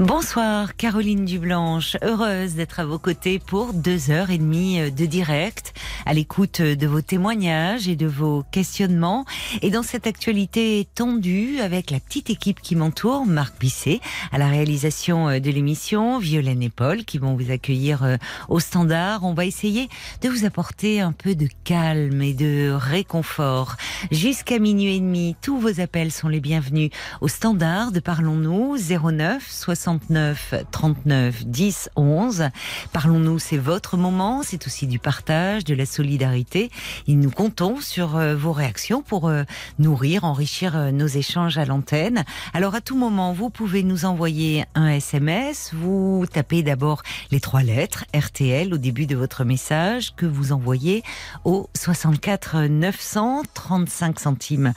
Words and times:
Bonsoir 0.00 0.76
Caroline 0.76 1.26
Dublanche, 1.26 1.98
heureuse 2.00 2.54
d'être 2.54 2.80
à 2.80 2.86
vos 2.86 2.98
côtés 2.98 3.38
pour 3.38 3.74
deux 3.74 4.10
heures 4.10 4.30
et 4.30 4.38
demie 4.38 4.90
de 4.90 5.04
direct, 5.04 5.74
à 6.06 6.14
l'écoute 6.14 6.62
de 6.62 6.86
vos 6.86 7.02
témoignages 7.02 7.86
et 7.86 7.96
de 7.96 8.06
vos 8.06 8.42
questionnements. 8.50 9.26
Et 9.60 9.68
dans 9.68 9.82
cette 9.82 10.06
actualité 10.06 10.88
tendue 10.94 11.60
avec 11.60 11.90
la 11.90 12.00
petite 12.00 12.30
équipe 12.30 12.62
qui 12.62 12.76
m'entoure, 12.76 13.26
Marc 13.26 13.60
Bisset 13.60 14.00
à 14.32 14.38
la 14.38 14.48
réalisation 14.48 15.38
de 15.38 15.50
l'émission, 15.50 16.18
Violaine 16.18 16.62
et 16.62 16.70
Paul 16.70 17.04
qui 17.04 17.18
vont 17.18 17.36
vous 17.36 17.50
accueillir 17.50 18.16
au 18.48 18.58
standard. 18.58 19.24
On 19.24 19.34
va 19.34 19.44
essayer 19.44 19.90
de 20.22 20.30
vous 20.30 20.46
apporter 20.46 21.02
un 21.02 21.12
peu 21.12 21.34
de 21.34 21.48
calme 21.64 22.22
et 22.22 22.32
de 22.32 22.70
réconfort. 22.72 23.76
Jusqu'à 24.10 24.60
minuit 24.60 24.96
et 24.96 25.00
demi, 25.00 25.36
tous 25.42 25.58
vos 25.58 25.78
appels 25.78 26.10
sont 26.10 26.28
les 26.28 26.40
bienvenus 26.40 26.88
au 27.20 27.28
standard 27.28 27.92
de 27.92 28.00
Parlons-nous 28.00 28.78
09 28.78 29.46
60 29.46 29.89
69 29.98 30.54
39 30.70 31.46
10 31.46 31.90
11. 31.96 32.48
Parlons-nous, 32.92 33.38
c'est 33.40 33.56
votre 33.56 33.96
moment, 33.96 34.42
c'est 34.44 34.66
aussi 34.66 34.86
du 34.86 35.00
partage, 35.00 35.64
de 35.64 35.74
la 35.74 35.86
solidarité. 35.86 36.70
Et 37.08 37.14
nous 37.14 37.30
comptons 37.30 37.80
sur 37.80 38.16
euh, 38.16 38.36
vos 38.36 38.52
réactions 38.52 39.02
pour 39.02 39.28
euh, 39.28 39.42
nourrir, 39.80 40.22
enrichir 40.24 40.76
euh, 40.76 40.90
nos 40.92 41.08
échanges 41.08 41.58
à 41.58 41.64
l'antenne. 41.64 42.24
Alors 42.54 42.76
à 42.76 42.80
tout 42.80 42.96
moment, 42.96 43.32
vous 43.32 43.50
pouvez 43.50 43.82
nous 43.82 44.04
envoyer 44.04 44.64
un 44.76 44.88
SMS. 44.88 45.70
Vous 45.72 46.24
tapez 46.32 46.62
d'abord 46.62 47.02
les 47.32 47.40
trois 47.40 47.62
lettres 47.62 48.04
RTL 48.14 48.72
au 48.72 48.78
début 48.78 49.06
de 49.06 49.16
votre 49.16 49.44
message 49.44 50.14
que 50.14 50.26
vous 50.26 50.52
envoyez 50.52 51.02
au 51.44 51.68
64 51.74 52.62
900 52.62 53.42
35 53.54 54.20
centimes 54.20 54.72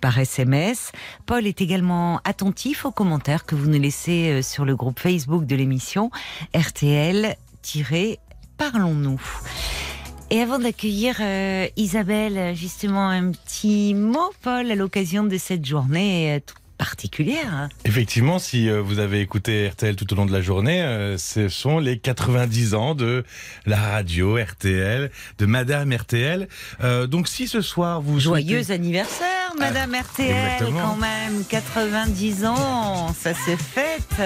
par 0.00 0.18
SMS. 0.18 0.92
Paul 1.26 1.46
est 1.46 1.60
également 1.60 2.20
attentif 2.24 2.84
aux 2.84 2.92
commentaires 2.92 3.44
que 3.44 3.54
vous 3.54 3.68
nous 3.68 3.80
laissez 3.80 4.42
sur 4.52 4.64
le 4.66 4.76
groupe 4.76 5.00
Facebook 5.00 5.46
de 5.46 5.56
l'émission 5.56 6.10
RTL-Parlons-nous. 6.54 9.22
Et 10.28 10.40
avant 10.40 10.58
d'accueillir 10.58 11.16
euh, 11.20 11.68
Isabelle, 11.76 12.54
justement 12.54 13.08
un 13.08 13.30
petit 13.30 13.94
mot, 13.94 14.30
Paul, 14.42 14.70
à 14.70 14.74
l'occasion 14.74 15.24
de 15.24 15.38
cette 15.38 15.64
journée 15.64 16.34
euh, 16.34 16.40
particulière. 16.82 17.54
Hein. 17.54 17.68
Effectivement, 17.84 18.40
si 18.40 18.68
euh, 18.68 18.82
vous 18.82 18.98
avez 18.98 19.20
écouté 19.20 19.68
RTL 19.68 19.94
tout 19.94 20.12
au 20.12 20.16
long 20.16 20.26
de 20.26 20.32
la 20.32 20.40
journée, 20.40 20.82
euh, 20.82 21.16
ce 21.16 21.48
sont 21.48 21.78
les 21.78 21.96
90 21.96 22.74
ans 22.74 22.96
de 22.96 23.22
la 23.66 23.80
radio 23.80 24.36
RTL, 24.36 25.12
de 25.38 25.46
Madame 25.46 25.92
RTL. 25.92 26.48
Euh, 26.82 27.06
donc 27.06 27.28
si 27.28 27.46
ce 27.46 27.60
soir 27.60 28.00
vous... 28.00 28.18
Joyeux 28.18 28.72
anniversaire, 28.72 29.54
Madame 29.56 29.94
ah, 29.94 30.02
RTL, 30.02 30.72
quand 30.72 30.96
même. 30.96 31.44
90 31.48 32.46
ans, 32.46 33.14
ça 33.16 33.32
se 33.32 33.54
fête. 33.54 34.20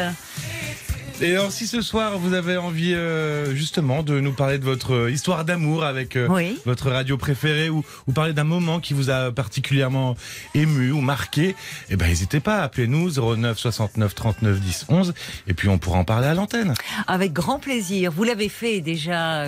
Et 1.23 1.33
alors, 1.33 1.51
si 1.51 1.67
ce 1.67 1.81
soir 1.81 2.19
vous 2.19 2.35
avez 2.35 2.59
envie 2.59 2.93
euh, 2.93 3.55
justement 3.55 4.03
de 4.03 4.21
nous 4.21 4.35
parler 4.35 4.59
de 4.59 4.65
votre 4.65 4.93
euh, 4.93 5.11
histoire 5.11 5.47
d'amour 5.47 5.83
avec 5.83 6.15
euh, 6.15 6.53
votre 6.67 6.91
radio 6.91 7.17
préférée 7.17 7.71
ou, 7.71 7.83
ou 8.07 8.13
parler 8.13 8.35
d'un 8.35 8.45
moment 8.45 8.81
qui 8.81 8.93
vous 8.93 9.09
a 9.09 9.33
particulièrement 9.33 10.15
ému 10.55 10.91
ou 10.91 11.01
marqué, 11.01 11.57
eh 11.89 11.97
ben 11.97 12.07
n'hésitez 12.07 12.41
pas, 12.41 12.59
appelez-nous 12.59 13.13
09 13.13 13.59
69 13.59 14.15
39 14.15 14.61
10 14.61 14.87
11 14.91 15.15
et 15.49 15.55
puis 15.55 15.71
on 15.71 15.79
pourra 15.79 16.01
en 16.01 16.05
parler 16.05 16.27
à 16.27 16.35
l'antenne. 16.35 16.75
Avec 17.07 17.33
grand 17.33 17.61
plaisir. 17.61 18.13
Vous 18.13 18.25
l'avez 18.25 18.51
fait 18.51 18.83
déjà 18.83 19.43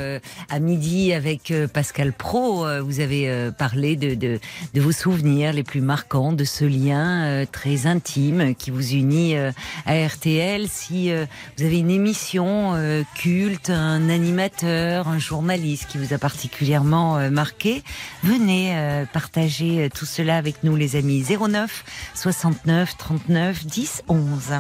à 0.49 0.59
midi 0.61 1.13
avec 1.13 1.53
Pascal 1.75 2.15
Pro. 2.15 2.67
Vous 2.81 3.01
avez 3.01 3.51
parlé 3.59 3.97
de, 3.97 4.15
de, 4.15 4.41
de, 4.73 4.81
vos 4.81 4.93
souvenirs 4.93 5.53
les 5.53 5.65
plus 5.65 5.83
marquants 5.83 6.33
de 6.33 6.45
ce 6.45 6.65
lien 6.65 7.45
très 7.53 7.87
intime 7.87 8.55
qui 8.55 8.71
vous 8.71 8.93
unit 8.93 9.37
à 9.37 10.07
RTL. 10.07 10.67
Si 10.69 11.11
vous 11.59 11.65
avez 11.65 11.81
une 11.81 11.91
émission 11.91 12.75
euh, 12.77 13.03
culte, 13.17 13.71
un 13.71 14.11
animateur, 14.11 15.09
un 15.09 15.19
journaliste 15.19 15.91
qui 15.91 15.99
vous 15.99 16.15
a 16.15 16.19
particulièrement 16.19 17.19
euh, 17.19 17.31
marqué, 17.31 17.83
venez 18.23 18.77
euh, 18.77 19.05
partager 19.13 19.91
tout 19.91 20.05
cela 20.05 20.37
avec 20.37 20.63
nous 20.63 20.77
les 20.77 20.95
amis. 20.95 21.25
09 21.25 22.13
69 22.15 22.97
39 22.97 23.67
10 23.67 24.05
11. 24.09 24.53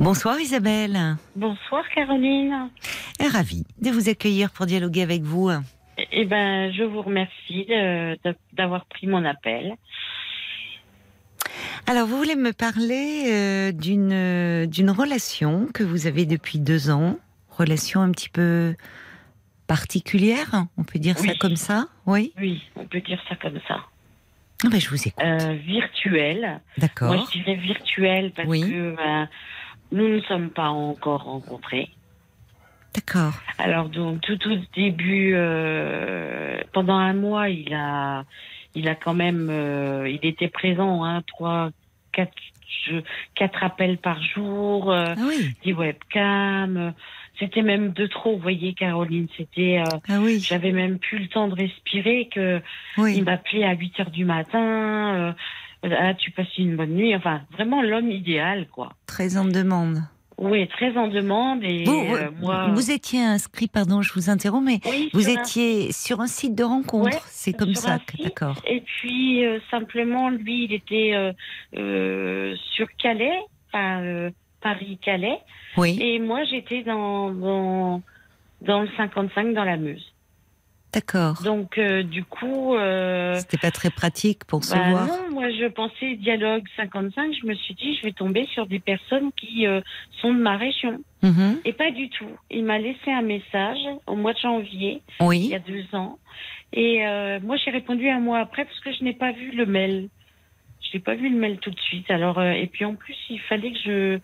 Bonsoir 0.00 0.38
Isabelle. 0.38 1.16
Bonsoir 1.34 1.84
Caroline. 1.94 2.68
Ravie 3.32 3.64
de 3.80 3.90
vous 3.90 4.10
accueillir 4.10 4.50
pour 4.50 4.66
dialoguer 4.66 5.00
avec 5.00 5.22
vous. 5.22 5.50
Eh 6.12 6.26
ben, 6.26 6.70
je 6.74 6.82
vous 6.82 7.00
remercie 7.00 7.68
d'avoir 8.52 8.84
pris 8.84 9.06
mon 9.06 9.24
appel. 9.24 9.78
Alors, 11.86 12.06
vous 12.06 12.16
voulez 12.16 12.34
me 12.34 12.52
parler 12.52 13.24
euh, 13.26 13.72
d'une 13.72 14.12
euh, 14.12 14.66
d'une 14.66 14.90
relation 14.90 15.68
que 15.74 15.82
vous 15.82 16.06
avez 16.06 16.24
depuis 16.24 16.58
deux 16.58 16.90
ans, 16.90 17.18
relation 17.50 18.00
un 18.00 18.10
petit 18.10 18.30
peu 18.30 18.74
particulière, 19.66 20.64
on 20.78 20.84
peut 20.84 20.98
dire 20.98 21.18
ça 21.18 21.34
comme 21.38 21.56
ça, 21.56 21.88
oui 22.06 22.32
Oui, 22.38 22.62
on 22.76 22.86
peut 22.86 23.02
dire 23.02 23.22
ça 23.28 23.36
comme 23.36 23.60
ça. 23.68 23.80
Ah 24.64 24.68
ben, 24.70 24.80
je 24.80 24.88
vous 24.88 25.08
écoute. 25.08 25.22
Euh, 25.22 25.58
virtuel. 25.62 26.60
D'accord. 26.78 27.14
Moi, 27.14 27.24
je 27.30 27.38
dirais 27.38 27.56
virtuel 27.56 28.32
parce 28.34 28.48
que 28.48 28.94
nous 29.92 30.08
ne 30.08 30.20
sommes 30.22 30.50
pas 30.50 30.68
encore 30.68 31.24
rencontrés. 31.24 31.90
D'accord. 32.94 33.34
Alors, 33.58 33.90
donc, 33.90 34.22
tout 34.22 34.38
au 34.48 34.56
début, 34.74 35.36
pendant 36.72 36.96
un 36.96 37.12
mois, 37.12 37.50
il 37.50 37.74
a 37.74 38.24
il 38.74 38.88
a 38.88 38.94
quand 38.94 39.14
même, 39.14 39.48
euh, 39.50 40.08
il 40.08 40.26
était 40.26 40.48
présent, 40.48 41.04
hein, 41.04 41.22
trois, 41.26 41.70
quatre, 42.12 42.32
quatre 43.34 43.62
appels 43.62 43.98
par 43.98 44.22
jour, 44.22 44.90
euh, 44.90 45.14
ah 45.16 45.30
des 45.64 45.72
webcams. 45.72 46.92
C'était 47.38 47.62
même 47.62 47.92
de 47.92 48.06
trop, 48.06 48.36
vous 48.36 48.42
voyez, 48.42 48.74
Caroline. 48.74 49.26
C'était, 49.36 49.78
euh, 49.80 49.98
ah 50.08 50.20
oui. 50.20 50.40
j'avais 50.40 50.72
même 50.72 50.98
plus 50.98 51.18
le 51.18 51.28
temps 51.28 51.48
de 51.48 51.54
respirer 51.54 52.28
que 52.32 52.60
il 52.98 53.24
m'appelait 53.24 53.64
à 53.64 53.74
8 53.74 54.00
heures 54.00 54.10
du 54.10 54.24
matin. 54.24 55.34
ah, 55.82 56.14
tu 56.14 56.30
passes 56.30 56.56
une 56.58 56.76
bonne 56.76 56.94
nuit. 56.94 57.14
Enfin, 57.14 57.42
vraiment 57.52 57.82
l'homme 57.82 58.10
idéal, 58.10 58.68
quoi. 58.68 58.92
Très 59.06 59.36
en 59.36 59.44
demande. 59.44 60.02
Oui, 60.38 60.66
très 60.68 60.96
en 60.96 61.08
demande. 61.08 61.62
Et 61.62 61.84
vous, 61.84 62.14
euh, 62.14 62.30
moi... 62.40 62.68
vous 62.72 62.90
étiez 62.90 63.22
inscrit, 63.22 63.68
pardon, 63.68 64.02
je 64.02 64.12
vous 64.14 64.30
interromps, 64.30 64.64
mais 64.64 64.80
vous 65.12 65.28
étiez 65.28 65.92
sur 65.92 66.20
un 66.20 66.26
site 66.26 66.54
de 66.54 66.64
rencontre. 66.64 67.24
c'est 67.28 67.52
comme 67.52 67.74
ça, 67.74 67.98
d'accord. 68.18 68.56
Et 68.66 68.80
puis 68.80 69.44
euh, 69.44 69.58
simplement, 69.70 70.30
lui, 70.30 70.64
il 70.64 70.72
était 70.72 71.32
euh, 71.76 72.54
sur 72.74 72.88
Calais, 72.96 73.38
enfin 73.72 74.30
Paris-Calais. 74.60 75.38
Oui. 75.76 75.98
Et 76.00 76.18
moi, 76.18 76.44
j'étais 76.44 76.82
dans, 76.82 77.30
dans 77.30 78.02
dans 78.62 78.82
le 78.82 78.88
55 78.96 79.54
dans 79.54 79.64
la 79.64 79.76
Meuse. 79.76 80.13
D'accord. 80.94 81.42
Donc, 81.42 81.76
euh, 81.76 82.04
du 82.04 82.24
coup. 82.24 82.74
Euh, 82.74 83.34
C'était 83.34 83.58
pas 83.58 83.72
très 83.72 83.90
pratique 83.90 84.44
pour 84.44 84.62
se 84.62 84.74
bah 84.74 84.90
voir 84.90 85.06
Non, 85.06 85.30
moi 85.32 85.50
je 85.50 85.66
pensais 85.66 86.14
dialogue 86.14 86.64
55, 86.76 87.34
je 87.42 87.46
me 87.46 87.54
suis 87.54 87.74
dit, 87.74 87.96
je 87.96 88.02
vais 88.02 88.12
tomber 88.12 88.46
sur 88.52 88.66
des 88.66 88.78
personnes 88.78 89.32
qui 89.32 89.66
euh, 89.66 89.80
sont 90.20 90.32
de 90.32 90.38
ma 90.38 90.56
région. 90.56 91.00
Mhm. 91.22 91.60
Et 91.64 91.72
pas 91.72 91.90
du 91.90 92.08
tout. 92.10 92.30
Il 92.50 92.64
m'a 92.64 92.78
laissé 92.78 93.10
un 93.10 93.22
message 93.22 93.80
au 94.06 94.14
mois 94.14 94.34
de 94.34 94.38
janvier, 94.38 95.02
oui. 95.20 95.40
il 95.44 95.50
y 95.50 95.54
a 95.54 95.58
deux 95.58 95.84
ans. 95.94 96.18
Et 96.72 97.04
moi 97.42 97.56
j'ai 97.56 97.70
répondu 97.70 98.08
un 98.08 98.18
mois 98.18 98.40
après 98.40 98.64
parce 98.64 98.80
que 98.80 98.92
je 98.92 99.04
n'ai 99.04 99.12
pas 99.12 99.32
vu 99.32 99.52
le 99.52 99.64
mail. 99.64 100.08
Je 100.82 100.96
n'ai 100.96 101.02
pas 101.02 101.14
vu 101.14 101.28
le 101.28 101.36
mail 101.36 101.58
tout 101.58 101.70
de 101.70 101.80
suite. 101.80 102.10
Alors, 102.10 102.42
et 102.42 102.66
puis 102.66 102.84
en 102.84 102.94
plus, 102.94 103.16
il 103.30 103.40
fallait 103.40 103.72
que 103.72 103.78
je 103.78 104.18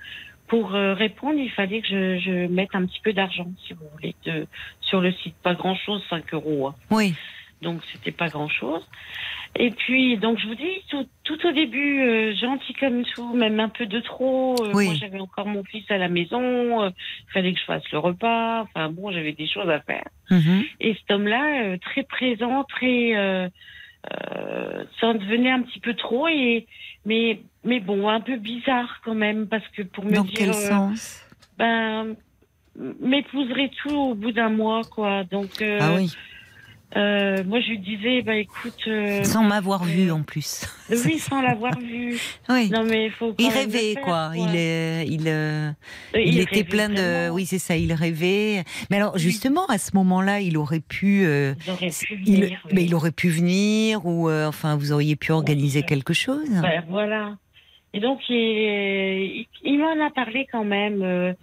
pour 0.50 0.74
euh, 0.74 0.94
répondre, 0.94 1.38
il 1.38 1.50
fallait 1.50 1.80
que 1.80 1.86
je, 1.86 2.18
je 2.18 2.46
mette 2.48 2.70
un 2.74 2.84
petit 2.84 3.00
peu 3.04 3.12
d'argent, 3.12 3.46
si 3.64 3.72
vous 3.72 3.86
voulez, 3.92 4.16
de, 4.24 4.48
sur 4.80 5.00
le 5.00 5.12
site. 5.12 5.36
Pas 5.44 5.54
grand-chose, 5.54 6.02
5 6.10 6.34
euros. 6.34 6.66
Hein. 6.66 6.74
Oui. 6.90 7.14
Donc, 7.62 7.80
c'était 7.92 8.10
pas 8.10 8.28
grand-chose. 8.28 8.84
Et 9.54 9.70
puis, 9.70 10.16
donc, 10.16 10.40
je 10.40 10.48
vous 10.48 10.56
dis, 10.56 10.82
tout, 10.88 11.06
tout 11.22 11.46
au 11.46 11.52
début, 11.52 12.00
euh, 12.00 12.34
gentil 12.34 12.72
comme 12.74 13.04
tout, 13.04 13.32
même 13.32 13.60
un 13.60 13.68
peu 13.68 13.86
de 13.86 14.00
trop. 14.00 14.56
Euh, 14.60 14.72
oui. 14.74 14.86
Moi, 14.86 14.94
j'avais 14.94 15.20
encore 15.20 15.46
mon 15.46 15.62
fils 15.62 15.88
à 15.88 15.98
la 15.98 16.08
maison. 16.08 16.84
Il 16.88 17.32
fallait 17.32 17.52
que 17.52 17.60
je 17.60 17.64
fasse 17.64 17.88
le 17.92 17.98
repas. 17.98 18.62
Enfin, 18.62 18.90
bon, 18.90 19.12
j'avais 19.12 19.32
des 19.32 19.46
choses 19.46 19.70
à 19.70 19.78
faire. 19.80 20.08
Mhm. 20.30 20.64
Et 20.80 20.94
cet 20.94 21.12
homme-là, 21.12 21.78
très 21.78 22.02
présent, 22.02 22.64
très... 22.64 23.50
ça 25.00 25.12
devenait 25.14 25.50
un 25.50 25.62
petit 25.62 25.80
peu 25.80 25.94
trop. 25.94 26.28
Et, 26.28 26.66
mais 27.04 27.40
mais 27.64 27.80
bon, 27.80 28.08
un 28.08 28.20
peu 28.20 28.36
bizarre 28.36 29.00
quand 29.04 29.14
même, 29.14 29.46
parce 29.46 29.66
que 29.68 29.82
pour 29.82 30.04
me 30.04 30.12
Dans 30.12 30.24
dire. 30.24 30.34
quel 30.34 30.50
euh, 30.50 30.52
sens? 30.52 31.24
Ben, 31.58 32.16
m'épouserait 32.76 33.70
tout 33.82 33.94
au 33.94 34.14
bout 34.14 34.32
d'un 34.32 34.48
mois, 34.48 34.82
quoi. 34.84 35.24
Donc. 35.24 35.60
Euh, 35.60 35.78
ah 35.80 35.94
oui. 35.96 36.10
Euh, 36.96 37.44
moi, 37.44 37.60
je 37.60 37.68
lui 37.68 37.78
disais, 37.78 38.22
bah 38.22 38.34
écoute. 38.34 38.82
Euh, 38.88 39.22
sans 39.22 39.44
m'avoir 39.44 39.84
vu 39.84 40.10
en 40.10 40.22
plus. 40.22 40.66
Oui, 40.90 41.18
sans 41.18 41.40
l'avoir 41.40 41.78
vu. 41.78 42.18
oui. 42.48 42.68
Non, 42.68 42.82
mais 42.84 43.06
il 43.06 43.12
faut. 43.12 43.32
Il 43.38 43.48
rêvait, 43.48 43.94
quoi. 44.02 44.32
Il, 44.34 44.56
est, 44.56 45.06
il, 45.06 45.28
euh, 45.28 45.70
il, 46.14 46.40
était 46.40 46.64
plein 46.64 46.88
de. 46.88 47.30
Oui, 47.30 47.46
c'est 47.46 47.60
ça. 47.60 47.76
Il 47.76 47.92
rêvait. 47.92 48.64
Mais 48.90 48.96
alors, 48.96 49.18
justement, 49.18 49.66
à 49.66 49.78
ce 49.78 49.94
moment-là, 49.94 50.40
il 50.40 50.56
aurait 50.58 50.80
pu. 50.80 51.22
il 51.22 51.70
aurait 51.70 51.90
pu 51.90 52.16
venir. 52.16 52.60
Mais 52.72 52.84
il 52.84 52.94
aurait 52.94 53.12
pu 53.12 53.28
venir, 53.28 54.04
ou 54.04 54.28
enfin, 54.28 54.76
vous 54.76 54.90
auriez 54.90 55.14
pu 55.14 55.30
organiser 55.30 55.82
quelque 55.82 56.12
chose. 56.12 56.50
Ben, 56.60 56.84
voilà. 56.88 57.36
Et 57.94 58.00
donc, 58.00 58.18
il, 58.28 59.46
il, 59.62 59.78
m'en 59.78 60.04
a 60.04 60.10
parlé 60.10 60.46
quand 60.50 60.64
même. 60.64 61.36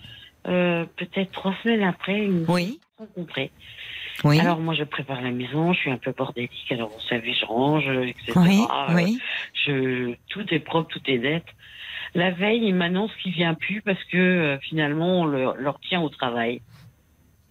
peut-être 0.43 1.31
trois 1.31 1.55
semaines 1.63 1.83
après, 1.83 2.17
une 2.17 2.43
oui. 2.49 2.81
rencontré. 2.97 3.49
Alors 4.23 4.59
moi 4.59 4.73
je 4.73 4.83
prépare 4.83 5.21
la 5.21 5.31
maison, 5.31 5.73
je 5.73 5.79
suis 5.79 5.91
un 5.91 5.97
peu 5.97 6.11
bordélique, 6.11 6.71
alors 6.71 6.89
vous 6.89 7.07
savez, 7.07 7.33
je 7.33 7.45
range, 7.45 7.87
etc. 7.87 8.33
Oui, 8.35 8.61
oui. 8.95 9.19
Je, 9.65 10.15
tout 10.29 10.45
est 10.51 10.59
propre, 10.59 10.89
tout 10.89 11.01
est 11.05 11.19
net. 11.19 11.43
La 12.15 12.31
veille, 12.31 12.63
il 12.65 12.75
m'annonce 12.75 13.11
qu'il 13.21 13.33
vient 13.33 13.53
plus 13.53 13.81
parce 13.81 14.03
que 14.05 14.17
euh, 14.17 14.57
finalement 14.59 15.21
on 15.21 15.25
le, 15.25 15.53
leur 15.59 15.79
tient 15.81 16.01
au 16.01 16.09
travail. 16.09 16.61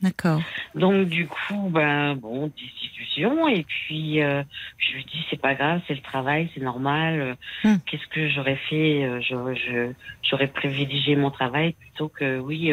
D'accord. 0.02 0.42
Donc 0.74 1.08
du 1.08 1.26
coup, 1.26 1.70
ben 1.70 2.16
bon, 2.16 2.48
destitution 2.48 3.48
et 3.48 3.64
puis 3.64 4.22
euh, 4.22 4.42
je 4.76 4.94
lui 4.94 5.04
dis 5.04 5.24
c'est 5.30 5.40
pas 5.40 5.54
grave, 5.54 5.80
c'est 5.86 5.94
le 5.94 6.02
travail, 6.02 6.50
c'est 6.54 6.62
normal. 6.62 7.36
Hmm. 7.64 7.76
Qu'est-ce 7.86 8.06
que 8.08 8.28
j'aurais 8.28 8.60
fait 8.68 9.04
euh, 9.04 9.20
je, 9.20 9.92
J'aurais 10.22 10.48
privilégié 10.48 11.16
mon 11.16 11.30
travail 11.30 11.72
plutôt 11.72 12.08
que 12.08 12.38
oui 12.38 12.72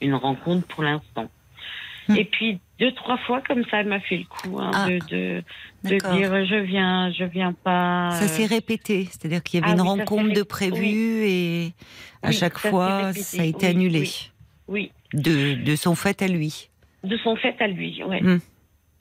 une 0.00 0.14
rencontre 0.14 0.66
pour 0.66 0.82
l'instant. 0.82 1.28
Hmm. 2.08 2.16
Et 2.16 2.24
puis 2.24 2.58
deux 2.78 2.92
trois 2.92 3.16
fois 3.18 3.40
comme 3.46 3.64
ça, 3.70 3.80
elle 3.80 3.88
m'a 3.88 4.00
fait 4.00 4.18
le 4.18 4.24
coup 4.24 4.58
hein, 4.60 4.70
ah. 4.74 4.88
de, 4.88 5.42
de, 5.84 6.16
dire 6.16 6.44
je 6.44 6.56
viens, 6.56 7.10
je 7.12 7.24
viens 7.24 7.52
pas. 7.52 8.10
Ça 8.12 8.28
s'est 8.28 8.46
répété, 8.46 9.06
c'est-à-dire 9.10 9.42
qu'il 9.42 9.60
y 9.60 9.62
avait 9.62 9.72
ah 9.72 9.76
une 9.76 9.80
rencontre 9.80 10.32
de 10.32 10.42
prévue 10.42 11.24
et 11.24 11.72
à 12.22 12.32
chaque 12.32 12.58
fois 12.58 13.12
ça 13.14 13.42
a 13.42 13.46
été 13.46 13.68
annulé. 13.68 14.08
Oui. 14.68 14.92
De, 15.12 15.54
de 15.54 15.76
son 15.76 15.94
fait 15.94 16.20
à 16.22 16.28
lui. 16.28 16.68
De 17.04 17.16
son 17.18 17.36
fait 17.36 17.54
à 17.60 17.68
lui, 17.68 18.02
oui. 18.06 18.22
Hmm. 18.22 18.38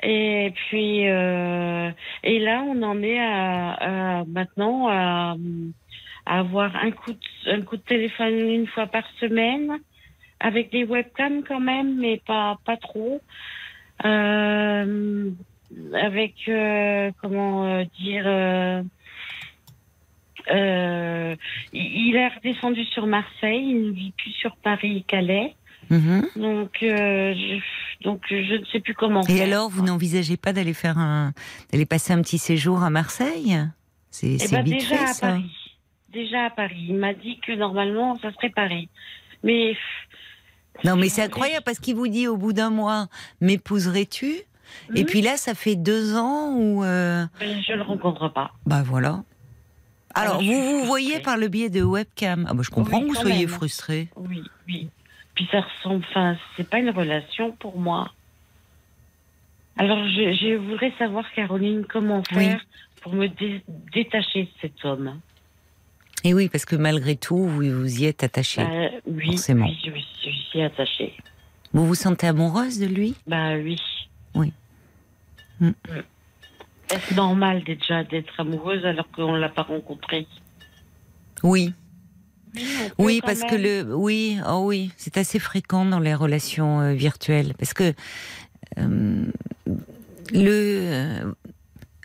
Et 0.03 0.53
puis 0.67 1.07
euh, 1.09 1.89
et 2.23 2.39
là 2.39 2.63
on 2.67 2.81
en 2.83 3.01
est 3.01 3.19
à, 3.19 4.23
maintenant 4.27 4.87
à, 4.87 5.35
à, 6.25 6.39
avoir 6.39 6.75
un 6.75 6.91
coup 6.91 7.13
de, 7.13 7.51
un 7.51 7.61
coup 7.61 7.77
de 7.77 7.81
téléphone 7.81 8.49
une 8.49 8.67
fois 8.67 8.87
par 8.87 9.03
semaine 9.19 9.79
avec 10.43 10.71
des 10.71 10.83
webcams 10.83 11.43
quand 11.47 11.61
même, 11.61 11.97
mais 11.97 12.21
pas 12.27 12.59
pas 12.65 12.77
trop. 12.77 13.21
Euh, 14.05 15.31
avec 15.93 16.33
euh, 16.49 17.11
comment 17.21 17.65
euh, 17.65 17.83
dire 17.99 18.25
il 21.71 22.15
est 22.15 22.27
redescendu 22.27 22.83
sur 22.85 23.07
Marseille, 23.07 23.63
il 23.69 23.87
ne 23.87 23.91
vit 23.91 24.11
plus 24.11 24.31
sur 24.31 24.55
Paris, 24.57 25.05
Calais. 25.07 25.55
Mhm. 25.89 26.23
Donc, 26.35 26.69
je, 26.81 27.59
donc 28.03 28.21
je 28.29 28.59
ne 28.59 28.65
sais 28.65 28.81
plus 28.81 28.93
comment. 28.93 29.21
Et 29.27 29.41
alors, 29.41 29.69
vous 29.69 29.83
n'envisagez 29.83 30.37
pas 30.37 30.51
d'aller 30.51 30.73
faire 30.73 30.97
un, 30.97 31.33
d'aller 31.71 31.85
passer 31.85 32.11
un 32.13 32.21
petit 32.21 32.37
séjour 32.37 32.83
à 32.83 32.89
Marseille? 32.89 33.57
C'est 34.09 34.35
eh 34.35 34.47
ben, 34.51 34.63
déjà 34.63 35.09
à 35.09 35.13
Paris. 35.19 35.79
Déjà 36.11 36.45
à 36.45 36.49
Paris. 36.49 36.85
Il 36.89 36.95
m'a 36.95 37.13
dit 37.13 37.39
que 37.39 37.53
normalement, 37.53 38.17
ça 38.19 38.31
serait 38.33 38.49
Paris. 38.49 38.89
Mais 39.43 39.75
non, 40.83 40.95
mais 40.95 41.09
c'est 41.09 41.23
incroyable 41.23 41.63
parce 41.63 41.79
qu'il 41.79 41.95
vous 41.95 42.07
dit 42.07 42.27
au 42.27 42.37
bout 42.37 42.53
d'un 42.53 42.69
mois, 42.69 43.07
m'épouserais-tu? 43.41 44.41
Et 44.95 45.05
puis 45.05 45.21
là, 45.21 45.37
ça 45.37 45.53
fait 45.53 45.75
deux 45.75 46.15
ans 46.15 46.53
où. 46.55 46.83
Euh... 46.83 47.25
Je 47.39 47.73
le 47.73 47.83
rencontre 47.83 48.29
pas. 48.29 48.51
Bah 48.65 48.83
voilà. 48.83 49.23
Alors, 50.15 50.41
vous 50.41 50.79
vous 50.79 50.85
voyez 50.85 51.19
par 51.19 51.37
le 51.37 51.47
biais 51.47 51.69
de 51.69 51.81
webcam? 51.81 52.45
Ah 52.49 52.53
bah, 52.53 52.61
je 52.63 52.69
comprends 52.69 53.01
que 53.01 53.05
vous 53.05 53.15
soyez 53.15 53.47
frustré. 53.47 54.09
Oui, 54.15 54.43
oui. 54.67 54.89
Puis 55.35 55.47
ça 55.51 55.61
ressemble. 55.61 56.05
Enfin, 56.09 56.37
c'est 56.55 56.69
pas 56.69 56.79
une 56.79 56.91
relation 56.91 57.51
pour 57.51 57.79
moi. 57.79 58.11
Alors, 59.77 59.97
je, 60.07 60.55
voudrais 60.55 60.93
savoir, 60.99 61.25
Caroline, 61.33 61.85
comment 61.89 62.23
faire 62.23 62.61
pour 63.01 63.13
me 63.13 63.27
détacher 63.91 64.43
de 64.43 64.49
cet 64.61 64.85
homme. 64.85 65.19
Et 66.23 66.33
oui, 66.33 66.49
parce 66.49 66.65
que 66.65 66.75
malgré 66.75 67.15
tout, 67.15 67.37
vous, 67.37 67.81
vous 67.81 68.01
y 68.01 68.05
êtes 68.05 68.23
attachée. 68.23 68.61
Euh, 68.61 68.89
oui, 69.05 69.25
forcément. 69.31 69.65
oui, 69.65 70.05
je, 70.23 70.29
suis 70.49 70.61
attachée. 70.61 71.13
Vous 71.73 71.85
vous 71.85 71.95
sentez 71.95 72.27
amoureuse 72.27 72.79
de 72.79 72.85
lui? 72.85 73.15
Bah 73.27 73.55
oui. 73.55 73.79
Oui. 74.35 74.53
Mm. 75.59 75.67
Mm. 75.67 75.73
Est-ce 76.91 77.13
normal 77.15 77.63
déjà 77.63 78.03
d'être 78.03 78.39
amoureuse 78.39 78.85
alors 78.85 79.09
qu'on 79.11 79.33
ne 79.33 79.39
l'a 79.39 79.49
pas 79.49 79.63
rencontré 79.63 80.27
Oui. 81.41 81.73
Oui, 82.99 83.21
parce 83.25 83.41
que 83.41 83.55
le, 83.55 83.95
oui, 83.95 84.37
oh 84.47 84.65
oui, 84.65 84.91
c'est 84.97 85.17
assez 85.17 85.39
fréquent 85.39 85.85
dans 85.85 85.99
les 85.99 86.13
relations 86.13 86.81
euh, 86.81 86.93
virtuelles, 86.93 87.55
parce 87.57 87.73
que 87.73 87.93
euh, 88.77 89.25
le, 90.31 91.33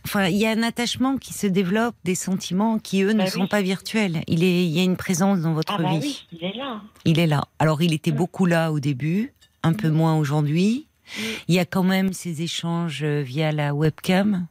Enfin, 0.04 0.26
il 0.26 0.36
y 0.36 0.46
a 0.46 0.50
un 0.50 0.62
attachement 0.62 1.16
qui 1.16 1.34
se 1.34 1.46
développe, 1.46 1.94
des 2.04 2.14
sentiments 2.14 2.78
qui 2.78 3.02
eux 3.02 3.12
ne 3.12 3.24
bah 3.24 3.26
sont 3.26 3.46
pas 3.46 3.62
virtuels. 3.62 4.22
Il 4.26 4.44
est, 4.44 4.64
il 4.64 4.70
y 4.70 4.80
a 4.80 4.84
une 4.84 4.96
présence 4.96 5.40
dans 5.40 5.52
votre 5.52 5.74
ah 5.76 5.82
bah 5.82 5.90
vie. 5.90 5.98
Oui, 6.00 6.26
il 6.32 6.44
est 6.44 6.56
là. 6.56 6.80
Il 7.04 7.18
est 7.18 7.26
là. 7.26 7.44
Alors, 7.58 7.82
il 7.82 7.92
était 7.92 8.12
beaucoup 8.12 8.46
là 8.46 8.72
au 8.72 8.80
début, 8.80 9.32
un 9.62 9.72
peu 9.72 9.90
moins 9.90 10.16
aujourd'hui. 10.16 10.86
Il 11.48 11.54
y 11.54 11.58
a 11.58 11.64
quand 11.64 11.82
même 11.82 12.12
ces 12.12 12.42
échanges 12.42 13.02
euh, 13.02 13.22
via 13.22 13.50
la 13.52 13.74
webcam. 13.74 14.46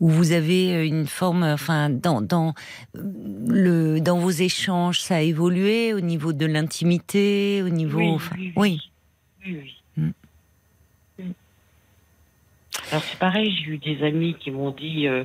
Où 0.00 0.10
vous 0.10 0.32
avez 0.32 0.74
euh, 0.74 0.86
une 0.86 1.06
forme, 1.06 1.42
enfin, 1.42 1.88
dans, 1.88 2.20
dans, 2.20 2.54
le, 2.94 3.98
dans 4.00 4.18
vos 4.18 4.30
échanges, 4.30 5.00
ça 5.00 5.16
a 5.16 5.20
évolué 5.20 5.94
au 5.94 6.00
niveau 6.00 6.32
de 6.32 6.44
l'intimité, 6.44 7.62
au 7.64 7.70
niveau. 7.70 8.18
Oui. 8.36 8.52
oui. 8.56 8.80
oui. 9.46 9.75
Alors 12.92 13.02
c'est 13.02 13.18
pareil, 13.18 13.56
j'ai 13.56 13.72
eu 13.72 13.78
des 13.78 14.04
amis 14.04 14.34
qui 14.34 14.52
m'ont 14.52 14.70
dit 14.70 15.08
euh, 15.08 15.24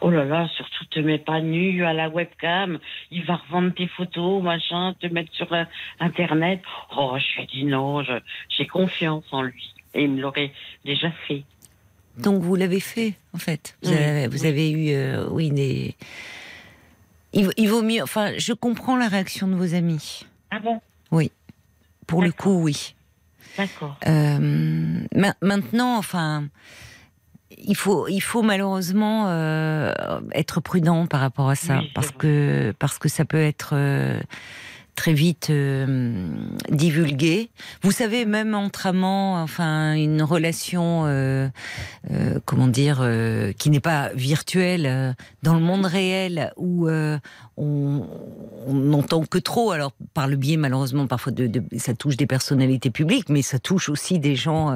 oh 0.00 0.10
là 0.10 0.24
là, 0.24 0.48
surtout 0.56 0.86
te 0.86 1.00
mets 1.00 1.18
pas 1.18 1.40
nu 1.40 1.84
à 1.84 1.92
la 1.92 2.08
webcam, 2.08 2.78
il 3.10 3.24
va 3.24 3.36
revendre 3.36 3.74
tes 3.74 3.88
photos, 3.88 4.42
machin, 4.42 4.94
te 5.00 5.06
mettre 5.08 5.32
sur 5.34 5.52
euh, 5.52 5.64
internet. 6.00 6.62
Oh, 6.96 7.16
je 7.18 7.40
lui 7.40 7.46
dit 7.46 7.64
non, 7.64 8.02
j'ai 8.48 8.66
confiance 8.66 9.24
en 9.32 9.42
lui 9.42 9.74
et 9.92 10.04
il 10.04 10.12
me 10.12 10.22
l'aurait 10.22 10.52
déjà 10.84 11.10
fait. 11.28 11.44
Donc 12.16 12.42
vous 12.42 12.56
l'avez 12.56 12.80
fait 12.80 13.14
en 13.34 13.38
fait. 13.38 13.76
Vous, 13.82 14.46
avez, 14.46 14.70
eu 14.70 14.94
euh, 14.94 15.28
oui 15.30 15.50
des. 15.50 15.94
Il, 17.34 17.68
vaut 17.68 17.82
mieux. 17.82 18.02
Enfin, 18.02 18.32
je 18.38 18.52
comprends 18.52 18.96
la 18.96 19.08
réaction 19.08 19.46
de 19.48 19.56
vos 19.56 19.74
amis. 19.74 20.24
Ah 20.50 20.60
bon? 20.60 20.80
Oui. 21.10 21.32
Pour 22.06 22.22
le 22.22 22.32
coup, 22.32 22.62
oui. 22.62 22.94
D'accord. 23.58 23.98
maintenant, 25.42 25.98
enfin, 25.98 26.44
il 27.66 27.76
faut, 27.76 28.08
il 28.08 28.20
faut 28.20 28.42
malheureusement 28.42 29.24
euh, 29.28 29.92
être 30.32 30.60
prudent 30.60 31.06
par 31.06 31.20
rapport 31.20 31.48
à 31.48 31.54
ça, 31.54 31.80
parce 31.94 32.10
que 32.10 32.72
parce 32.78 32.98
que 32.98 33.08
ça 33.08 33.24
peut 33.24 33.40
être 33.40 33.70
euh, 33.72 34.20
très 34.94 35.12
vite 35.12 35.48
euh, 35.50 36.26
divulgué. 36.70 37.50
Vous 37.82 37.90
savez, 37.90 38.24
même 38.24 38.54
entre 38.54 38.86
amants, 38.86 39.42
enfin, 39.42 39.94
une 39.94 40.22
relation, 40.22 41.04
euh, 41.06 41.48
euh, 42.10 42.38
comment 42.44 42.68
dire, 42.68 43.06
qui 43.58 43.70
n'est 43.70 43.80
pas 43.80 44.10
virtuelle, 44.14 45.14
dans 45.42 45.54
le 45.54 45.60
monde 45.60 45.86
réel, 45.86 46.52
où 46.56 46.88
on 47.56 48.06
n'entend 48.68 49.24
que 49.24 49.38
trop, 49.38 49.72
alors 49.72 49.92
par 50.12 50.26
le 50.26 50.36
biais 50.36 50.56
malheureusement 50.56 51.06
parfois 51.06 51.32
de, 51.32 51.46
de, 51.46 51.62
ça 51.78 51.94
touche 51.94 52.16
des 52.16 52.26
personnalités 52.26 52.90
publiques, 52.90 53.28
mais 53.28 53.42
ça 53.42 53.58
touche 53.58 53.88
aussi 53.88 54.18
des 54.18 54.36
gens 54.36 54.74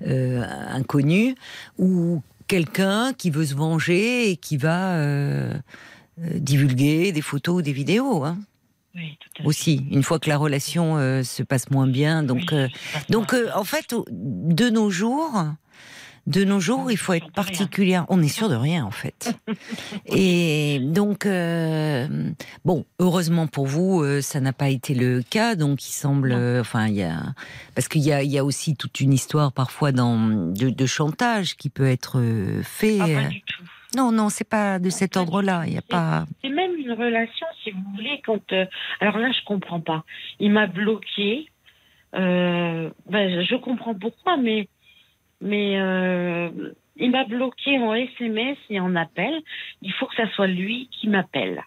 inconnus, 0.00 1.34
ou 1.78 2.22
quelqu'un 2.48 3.12
qui 3.12 3.30
veut 3.30 3.46
se 3.46 3.54
venger 3.54 4.30
et 4.30 4.36
qui 4.36 4.56
va 4.56 4.96
divulguer 6.18 7.12
des 7.12 7.22
photos 7.22 7.56
ou 7.56 7.62
des 7.62 7.72
vidéos. 7.72 8.24
Hein 8.24 8.38
aussi, 9.44 9.86
une 9.90 10.02
fois 10.02 10.18
que 10.18 10.28
la 10.28 10.36
relation 10.36 10.96
euh, 10.96 11.22
se 11.22 11.42
passe 11.42 11.70
moins 11.70 11.86
bien. 11.86 12.22
Donc, 12.22 12.52
euh, 12.52 12.68
donc 13.08 13.32
euh, 13.32 13.48
en 13.54 13.64
fait, 13.64 13.94
de 14.10 14.70
nos 14.70 14.90
jours, 14.90 15.44
de 16.26 16.44
nos 16.44 16.60
jours, 16.60 16.90
il 16.90 16.96
faut 16.96 17.14
être 17.14 17.32
particulier. 17.32 18.00
On 18.08 18.22
est 18.22 18.28
sûr 18.28 18.48
de 18.48 18.54
rien, 18.54 18.84
en 18.84 18.90
fait. 18.90 19.34
Et 20.06 20.78
donc, 20.80 21.26
bon, 22.64 22.84
heureusement 23.00 23.48
pour 23.48 23.66
vous, 23.66 24.04
ça 24.20 24.40
n'a 24.40 24.52
pas 24.52 24.68
été 24.68 24.94
le 24.94 25.22
cas. 25.22 25.56
Donc, 25.56 25.84
il 25.84 25.92
semble, 25.92 26.32
enfin, 26.60 26.86
il 26.86 26.94
y 26.94 27.02
a, 27.02 27.34
parce 27.74 27.88
qu'il 27.88 28.02
y 28.02 28.12
a, 28.12 28.22
il 28.22 28.30
y 28.30 28.38
a 28.38 28.44
aussi 28.44 28.76
toute 28.76 29.00
une 29.00 29.12
histoire 29.12 29.52
parfois 29.52 29.90
dans 29.90 30.16
de, 30.52 30.86
chantage 30.86 31.56
qui 31.56 31.70
peut 31.70 31.88
être 31.88 32.22
fait. 32.62 32.98
Ah, 33.00 33.22
pas 33.22 33.28
du 33.28 33.42
tout. 33.42 33.64
Non, 33.94 34.10
non, 34.10 34.30
c'est 34.30 34.48
pas 34.48 34.78
de 34.78 34.88
cet 34.88 35.16
ordre-là. 35.16 35.64
Il 35.66 35.74
y 35.74 35.78
a 35.78 35.82
pas. 35.82 36.24
C'est 36.42 36.48
même 36.48 36.74
une 36.76 36.92
relation, 36.92 37.46
si 37.62 37.70
vous 37.72 37.82
voulez, 37.94 38.22
quand. 38.24 38.52
Euh, 38.52 38.64
alors 39.00 39.18
là, 39.18 39.30
je 39.32 39.44
comprends 39.44 39.80
pas. 39.80 40.04
Il 40.40 40.50
m'a 40.52 40.66
bloqué. 40.66 41.46
Euh, 42.14 42.90
ben, 43.06 43.44
je 43.44 43.56
comprends 43.56 43.94
pourquoi, 43.94 44.36
mais 44.36 44.68
mais 45.40 45.78
euh, 45.78 46.48
il 46.96 47.10
m'a 47.10 47.24
bloqué 47.24 47.78
en 47.78 47.94
SMS 47.94 48.56
et 48.70 48.80
en 48.80 48.96
appel. 48.96 49.42
Il 49.82 49.92
faut 49.92 50.06
que 50.06 50.14
ça 50.16 50.28
soit 50.30 50.46
lui 50.46 50.88
qui 50.90 51.08
m'appelle. 51.08 51.62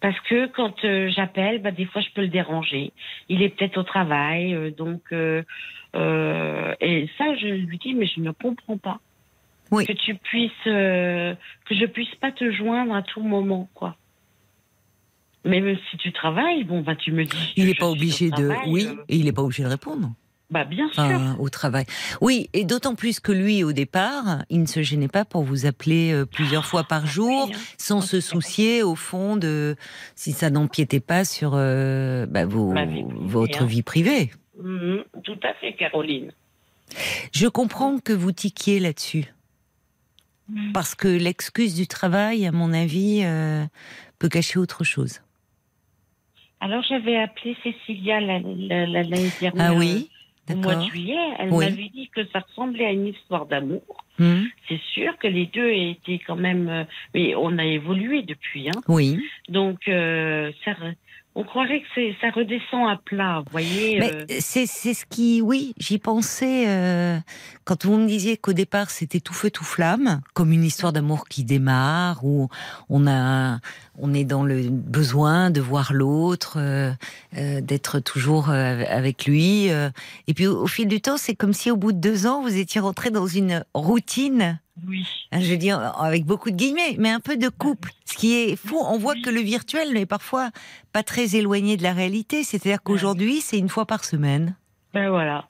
Parce 0.00 0.18
que 0.20 0.46
quand 0.46 0.74
j'appelle, 1.08 1.60
bah, 1.60 1.70
des 1.70 1.86
fois 1.86 2.02
je 2.02 2.10
peux 2.14 2.20
le 2.20 2.28
déranger. 2.28 2.92
Il 3.28 3.42
est 3.42 3.48
peut-être 3.48 3.78
au 3.78 3.82
travail, 3.82 4.74
donc 4.76 5.00
et 5.10 7.08
ça 7.18 7.34
je 7.36 7.46
lui 7.46 7.78
dis 7.78 7.94
mais 7.94 8.06
je 8.06 8.20
ne 8.20 8.30
comprends 8.32 8.76
pas 8.76 9.00
que 9.70 9.92
tu 9.92 10.14
puisses 10.14 10.52
que 10.64 11.74
je 11.74 11.86
puisse 11.86 12.14
pas 12.16 12.32
te 12.32 12.50
joindre 12.52 12.94
à 12.94 13.02
tout 13.02 13.22
moment 13.22 13.68
quoi. 13.74 13.96
Mais 15.44 15.62
si 15.90 15.96
tu 15.96 16.12
travailles, 16.12 16.64
bon 16.64 16.82
bah 16.82 16.96
tu 16.96 17.12
me 17.12 17.24
dis. 17.24 17.52
Il 17.56 17.66
n'est 17.66 17.74
pas 17.74 17.88
obligé 17.88 18.30
de 18.30 18.52
oui, 18.66 18.88
et 19.08 19.16
il 19.16 19.24
n'est 19.24 19.32
pas 19.32 19.42
obligé 19.42 19.62
de 19.62 19.68
répondre. 19.68 20.10
Bah, 20.48 20.64
bien 20.64 20.88
sûr. 20.92 21.36
au 21.40 21.48
travail. 21.48 21.86
Oui, 22.20 22.48
et 22.52 22.64
d'autant 22.64 22.94
plus 22.94 23.18
que 23.18 23.32
lui, 23.32 23.64
au 23.64 23.72
départ, 23.72 24.44
il 24.48 24.60
ne 24.60 24.66
se 24.66 24.80
gênait 24.80 25.08
pas 25.08 25.24
pour 25.24 25.42
vous 25.42 25.66
appeler 25.66 26.12
euh, 26.12 26.24
plusieurs 26.24 26.64
fois 26.64 26.84
par 26.84 27.02
ah, 27.02 27.06
jour, 27.06 27.50
hein. 27.52 27.58
sans 27.78 28.00
se 28.00 28.20
soucier, 28.20 28.84
au 28.84 28.94
fond, 28.94 29.36
de 29.36 29.74
si 30.14 30.30
ça 30.30 30.48
n'empiétait 30.50 31.00
pas 31.00 31.24
sur 31.24 31.52
euh, 31.54 32.26
bah, 32.26 32.44
votre 32.46 33.64
vie 33.64 33.82
privée. 33.82 34.30
Mhm, 34.62 35.02
tout 35.24 35.38
à 35.42 35.52
fait, 35.54 35.74
Caroline. 35.74 36.30
Je 37.32 37.48
comprends 37.48 37.98
que 37.98 38.12
vous 38.12 38.30
tiquiez 38.30 38.78
là-dessus. 38.78 39.24
Mhm. 40.48 40.72
Parce 40.72 40.94
que 40.94 41.08
l'excuse 41.08 41.74
du 41.74 41.86
travail, 41.86 42.46
à 42.46 42.52
mon 42.52 42.72
avis, 42.72 43.22
euh, 43.24 43.64
peut 44.18 44.28
cacher 44.28 44.58
autre 44.58 44.84
chose. 44.84 45.20
Alors 46.60 46.82
j'avais 46.88 47.16
appelé 47.16 47.56
Cécilia 47.62 48.20
l'année 48.20 49.30
dernière. 49.40 49.52
Ah 49.58 49.74
oui 49.74 50.08
au 50.52 50.56
mois 50.56 50.76
de 50.76 50.84
juillet, 50.84 51.18
elle 51.38 51.50
m'avait 51.50 51.90
dit 51.92 52.08
que 52.14 52.24
ça 52.32 52.40
ressemblait 52.40 52.86
à 52.86 52.92
une 52.92 53.08
histoire 53.08 53.46
d'amour. 53.46 54.04
Hmm. 54.18 54.44
C'est 54.68 54.80
sûr 54.94 55.16
que 55.18 55.26
les 55.26 55.46
deux 55.46 55.68
étaient 55.70 56.20
quand 56.26 56.36
même, 56.36 56.68
euh, 56.68 56.84
mais 57.14 57.34
on 57.34 57.58
a 57.58 57.64
évolué 57.64 58.22
depuis. 58.22 58.68
Hein. 58.68 58.80
Oui. 58.88 59.18
Donc 59.48 59.88
euh, 59.88 60.52
ça, 60.64 60.72
on 61.38 61.44
croirait 61.44 61.82
que 61.82 62.12
ça 62.18 62.30
redescend 62.30 62.88
à 62.88 62.96
plat, 62.96 63.42
vous 63.44 63.52
voyez. 63.52 64.02
Euh. 64.02 64.24
C'est 64.40 64.66
ce 64.66 65.04
qui, 65.04 65.42
oui, 65.42 65.74
j'y 65.76 65.98
pensais 65.98 66.64
euh, 66.66 67.18
quand 67.64 67.84
vous 67.84 67.98
me 67.98 68.06
disiez 68.06 68.38
qu'au 68.38 68.54
départ 68.54 68.88
c'était 68.88 69.20
tout 69.20 69.34
feu 69.34 69.50
tout 69.50 69.62
flamme, 69.62 70.22
comme 70.32 70.50
une 70.50 70.64
histoire 70.64 70.94
d'amour 70.94 71.28
qui 71.28 71.44
démarre 71.44 72.24
où 72.24 72.48
on 72.88 73.06
a, 73.06 73.58
on 73.98 74.14
est 74.14 74.24
dans 74.24 74.44
le 74.44 74.70
besoin 74.70 75.50
de 75.50 75.60
voir 75.60 75.92
l'autre, 75.92 76.56
euh, 76.56 76.92
d'être 77.60 78.00
toujours 78.00 78.48
avec 78.48 79.26
lui. 79.26 79.66
et 79.66 80.34
puis 80.34 80.46
au, 80.46 80.66
fil 80.66 80.88
du 80.88 81.02
temps, 81.02 81.18
c'est 81.18 81.34
comme 81.34 81.52
si 81.52 81.70
au 81.70 81.76
bout 81.76 81.92
de 81.92 81.98
deux 82.00 82.26
ans 82.26 82.40
vous 82.40 82.56
étiez 82.56 82.80
rentré 82.80 83.10
dans 83.10 83.26
une 83.26 83.62
routine 83.74 84.58
oui. 84.86 85.06
Hein, 85.32 85.40
je 85.40 85.50
veux 85.50 85.56
dire, 85.56 85.78
avec 85.98 86.24
beaucoup 86.24 86.50
de 86.50 86.56
guillemets, 86.56 86.96
mais 86.98 87.10
un 87.10 87.20
peu 87.20 87.36
de 87.36 87.48
couple. 87.48 87.92
Ce 88.04 88.14
qui 88.14 88.34
est 88.34 88.56
fou, 88.56 88.78
on 88.78 88.98
voit 88.98 89.14
que 89.14 89.30
le 89.30 89.40
virtuel 89.40 89.92
n'est 89.92 90.06
parfois 90.06 90.50
pas 90.92 91.02
très 91.02 91.36
éloigné 91.36 91.76
de 91.76 91.82
la 91.82 91.92
réalité. 91.92 92.44
C'est-à-dire 92.44 92.82
qu'aujourd'hui, 92.82 93.40
c'est 93.40 93.58
une 93.58 93.68
fois 93.68 93.86
par 93.86 94.04
semaine. 94.04 94.54
Ben 94.92 95.08
voilà. 95.08 95.48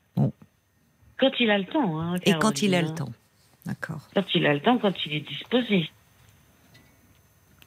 Quand 1.18 1.30
il 1.40 1.50
a 1.50 1.58
le 1.58 1.64
temps. 1.64 2.00
Hein, 2.00 2.16
Et 2.24 2.34
quand 2.34 2.62
il 2.62 2.74
a 2.74 2.82
le 2.82 2.94
temps. 2.94 3.12
D'accord. 3.64 4.00
Quand 4.14 4.34
il 4.34 4.46
a 4.46 4.54
le 4.54 4.60
temps, 4.60 4.78
quand 4.78 4.94
il 5.06 5.14
est 5.14 5.28
disposé. 5.28 5.90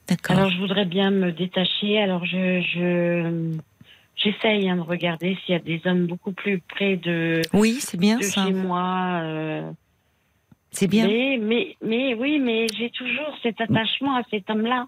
D'accord. 0.08 0.38
Alors 0.38 0.50
je 0.50 0.58
voudrais 0.58 0.86
bien 0.86 1.12
me 1.12 1.32
détacher. 1.32 2.00
Alors 2.00 2.25
je, 2.25 3.51
j'essaye 4.16 4.70
hein, 4.70 4.78
de 4.78 4.82
regarder 4.82 5.38
s'il 5.44 5.54
y 5.54 5.56
a 5.56 5.60
des 5.60 5.82
hommes 5.86 6.06
beaucoup 6.06 6.32
plus 6.32 6.60
près 6.60 6.96
de. 6.96 7.42
Oui, 7.54 7.78
c'est 7.80 8.00
bien 8.00 8.22
ça. 8.22 8.46
Chez 8.46 8.54
moi. 8.54 9.22
Euh, 9.24 9.72
c'est 10.72 10.88
bien. 10.88 11.08
Mais, 11.08 11.38
mais, 11.42 11.78
mais 11.82 12.14
oui, 12.14 12.40
mais 12.40 12.68
j'ai 12.78 12.90
toujours 12.92 13.38
cet 13.42 13.60
attachement 13.62 14.16
à 14.16 14.24
cet 14.30 14.50
homme-là. 14.50 14.88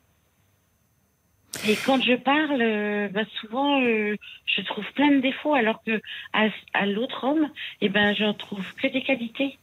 Et 1.68 1.76
quand 1.76 2.02
je 2.02 2.16
parle, 2.16 2.62
euh, 2.62 3.10
bah 3.10 3.26
souvent, 3.40 3.82
euh, 3.82 4.16
je 4.46 4.62
trouve 4.62 4.86
plein 4.94 5.12
de 5.12 5.20
défauts, 5.20 5.54
alors 5.54 5.84
que 5.84 6.02
à, 6.34 6.86
l'autre 6.86 7.26
homme, 7.26 7.50
eh 7.82 7.90
ben, 7.90 8.16
j'en 8.16 8.34
trouve 8.34 8.66
que 8.76 8.88
des 8.88 9.02
qualités. 9.02 9.58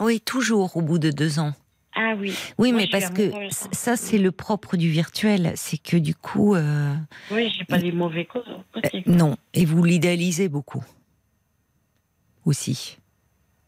Oui, 0.00 0.20
toujours 0.20 0.76
au 0.76 0.82
bout 0.82 0.98
de 0.98 1.10
deux 1.10 1.38
ans. 1.38 1.52
Ah 1.94 2.14
oui. 2.18 2.34
Oui, 2.58 2.72
mais 2.72 2.88
parce 2.88 3.08
que 3.10 3.30
ça, 3.50 3.96
c'est 3.96 4.18
le 4.18 4.32
propre 4.32 4.76
du 4.76 4.90
virtuel, 4.90 5.52
c'est 5.54 5.78
que 5.78 5.96
du 5.96 6.14
coup. 6.14 6.54
Euh, 6.54 6.94
oui, 7.30 7.50
j'ai 7.56 7.64
pas 7.64 7.78
les 7.78 7.92
mauvais 7.92 8.26
côtés. 8.26 9.02
non, 9.06 9.36
et 9.54 9.64
vous 9.64 9.82
l'idéalisez 9.82 10.48
beaucoup 10.48 10.84
aussi. 12.44 12.98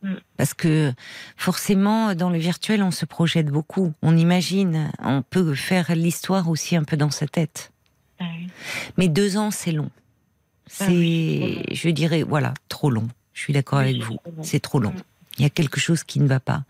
Mm. 0.02 0.14
Parce 0.36 0.54
que 0.54 0.92
forcément, 1.36 2.14
dans 2.14 2.30
le 2.30 2.38
virtuel, 2.38 2.82
on 2.82 2.90
se 2.90 3.04
projette 3.04 3.46
beaucoup, 3.46 3.92
on 4.02 4.16
imagine, 4.16 4.90
on 5.00 5.22
peut 5.22 5.54
faire 5.54 5.94
l'histoire 5.94 6.48
aussi 6.48 6.76
un 6.76 6.84
peu 6.84 6.96
dans 6.96 7.10
sa 7.10 7.26
tête. 7.26 7.72
Ah 8.20 8.24
Mais 8.96 9.08
deux 9.08 9.36
ans, 9.36 9.50
c'est 9.50 9.72
long. 9.72 9.90
Ah 10.80 10.86
c'est, 10.86 11.62
je 11.72 11.88
dirais, 11.88 12.22
voilà, 12.22 12.54
trop 12.68 12.90
long. 12.90 13.08
Je 13.32 13.42
suis 13.42 13.52
d'accord 13.52 13.78
avec 13.78 14.02
vous. 14.02 14.18
C'est 14.42 14.60
trop 14.60 14.80
long. 14.80 14.94
Il 15.38 15.42
y 15.42 15.46
a 15.46 15.50
quelque 15.50 15.78
chose 15.78 16.02
qui 16.02 16.18
ne 16.18 16.26
va 16.26 16.40
pas. 16.40 16.64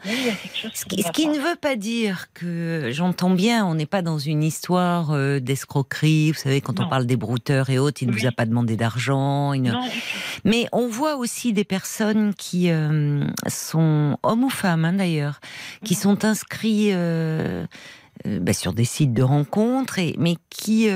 ce 0.74 0.84
qui, 0.84 1.26
ne, 1.26 1.38
veut 1.38 1.56
pas 1.56 1.74
dire 1.74 2.26
que 2.34 2.90
j'entends 2.92 3.30
bien, 3.30 3.64
on 3.64 3.74
n'est 3.74 3.86
pas 3.86 4.02
dans 4.02 4.18
une 4.18 4.42
histoire 4.42 5.12
euh, 5.12 5.40
d'escroquerie. 5.40 6.32
Vous 6.32 6.38
savez, 6.38 6.60
quand 6.60 6.78
on 6.78 6.86
parle 6.86 7.06
des 7.06 7.16
brouteurs 7.16 7.70
et 7.70 7.78
autres, 7.78 8.02
il 8.02 8.08
ne 8.08 8.12
vous 8.12 8.26
a 8.26 8.32
pas 8.32 8.44
demandé 8.44 8.76
d'argent. 8.76 9.54
Mais 10.44 10.66
on 10.72 10.86
voit 10.86 11.16
aussi 11.16 11.54
des 11.54 11.64
personnes 11.64 12.34
qui 12.34 12.70
euh, 12.70 13.24
sont 13.46 14.18
hommes 14.22 14.44
ou 14.44 14.50
femmes 14.50 14.84
hein, 14.84 14.92
d'ailleurs, 14.92 15.40
qui 15.82 15.94
sont 15.94 16.26
inscrits 16.26 16.90
euh, 16.92 17.66
bah, 18.26 18.52
sur 18.52 18.74
des 18.74 18.84
sites 18.84 19.14
de 19.14 19.22
rencontres, 19.22 19.98
et, 19.98 20.14
mais 20.18 20.36
qui 20.50 20.88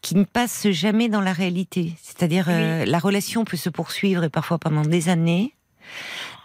qui 0.00 0.14
ne 0.14 0.24
passent 0.24 0.70
jamais 0.70 1.08
dans 1.08 1.20
la 1.20 1.32
réalité. 1.32 1.92
C'est-à-dire, 2.00 2.48
la 2.48 2.98
relation 3.00 3.44
peut 3.44 3.56
se 3.56 3.68
poursuivre 3.68 4.24
et 4.24 4.30
parfois 4.30 4.56
pendant 4.58 4.82
des 4.82 5.08
années. 5.08 5.54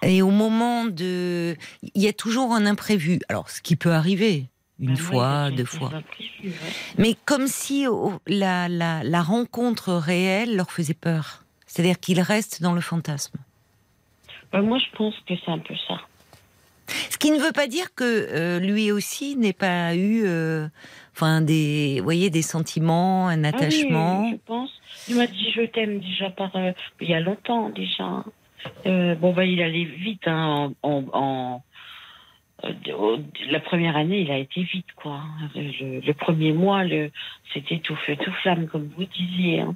Et 0.05 0.21
au 0.21 0.29
moment 0.29 0.85
de, 0.85 1.55
il 1.81 2.01
y 2.01 2.07
a 2.07 2.13
toujours 2.13 2.53
un 2.53 2.65
imprévu. 2.65 3.19
Alors, 3.29 3.49
ce 3.49 3.61
qui 3.61 3.75
peut 3.75 3.93
arriver, 3.93 4.45
une 4.79 4.95
ah 4.97 5.01
fois, 5.01 5.51
deux 5.51 5.65
fois. 5.65 5.91
Mais 6.97 7.15
comme 7.25 7.47
si 7.47 7.85
la, 8.27 8.67
la, 8.67 9.03
la, 9.03 9.21
rencontre 9.21 9.93
réelle 9.93 10.55
leur 10.55 10.71
faisait 10.71 10.93
peur. 10.93 11.43
C'est-à-dire 11.65 11.99
qu'ils 11.99 12.21
restent 12.21 12.61
dans 12.61 12.73
le 12.73 12.81
fantasme. 12.81 13.39
Bah, 14.51 14.61
moi, 14.61 14.77
je 14.77 14.97
pense 14.97 15.15
que 15.27 15.33
c'est 15.43 15.51
un 15.51 15.59
peu 15.59 15.73
ça. 15.87 15.99
Ce 17.09 17.17
qui 17.17 17.31
ne 17.31 17.39
veut 17.39 17.51
pas 17.51 17.67
dire 17.67 17.95
que 17.95 18.03
euh, 18.03 18.59
lui 18.59 18.91
aussi 18.91 19.35
n'ait 19.35 19.53
pas 19.53 19.95
eu, 19.95 20.23
euh, 20.25 20.67
enfin 21.15 21.41
des, 21.41 22.01
voyez, 22.01 22.29
des 22.29 22.41
sentiments, 22.41 23.27
un 23.27 23.43
attachement. 23.43 24.19
Ah 24.19 24.23
oui, 24.25 24.31
je 24.33 24.45
pense. 24.45 24.69
Il 25.07 25.15
m'a 25.15 25.27
dit 25.27 25.51
je 25.55 25.61
t'aime 25.61 25.99
déjà 25.99 26.29
par, 26.29 26.55
euh, 26.55 26.71
il 27.01 27.09
y 27.09 27.13
a 27.13 27.19
longtemps 27.19 27.69
déjà. 27.69 28.23
Euh, 28.85 29.15
bon, 29.15 29.33
bah, 29.33 29.45
il 29.45 29.61
allait 29.61 29.85
vite. 29.85 30.27
Hein, 30.27 30.73
en, 30.81 31.61
euh, 32.63 33.17
la 33.49 33.59
première 33.59 33.95
année, 33.95 34.21
il 34.21 34.31
a 34.31 34.37
été 34.37 34.63
vite, 34.63 34.91
quoi. 34.95 35.21
Le, 35.55 36.11
premier 36.13 36.53
mois, 36.53 36.83
c'était 37.53 37.79
tout 37.79 37.95
feu, 38.05 38.15
tout 38.15 38.31
flamme, 38.41 38.67
comme 38.67 38.89
vous 38.97 39.05
disiez. 39.05 39.61
Hein. 39.61 39.75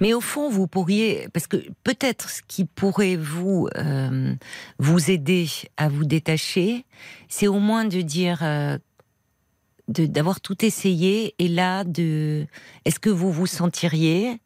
Mais 0.00 0.14
au 0.14 0.20
fond, 0.20 0.48
vous 0.48 0.66
pourriez, 0.66 1.26
parce 1.32 1.46
que 1.46 1.56
peut-être 1.84 2.30
ce 2.30 2.42
qui 2.46 2.64
pourrait 2.64 3.16
vous 3.16 3.68
euh, 3.76 4.34
vous 4.78 5.10
aider 5.10 5.46
à 5.76 5.88
vous 5.88 6.04
détacher, 6.04 6.84
c'est 7.28 7.48
au 7.48 7.58
moins 7.58 7.84
de 7.84 8.00
dire, 8.00 8.38
d'avoir 9.88 10.40
tout 10.40 10.64
essayé, 10.64 11.34
et 11.38 11.48
là, 11.48 11.84
de, 11.84 12.46
est-ce 12.84 13.00
que 13.00 13.10
vous 13.10 13.32
vous 13.32 13.46
sentiriez 13.46 14.38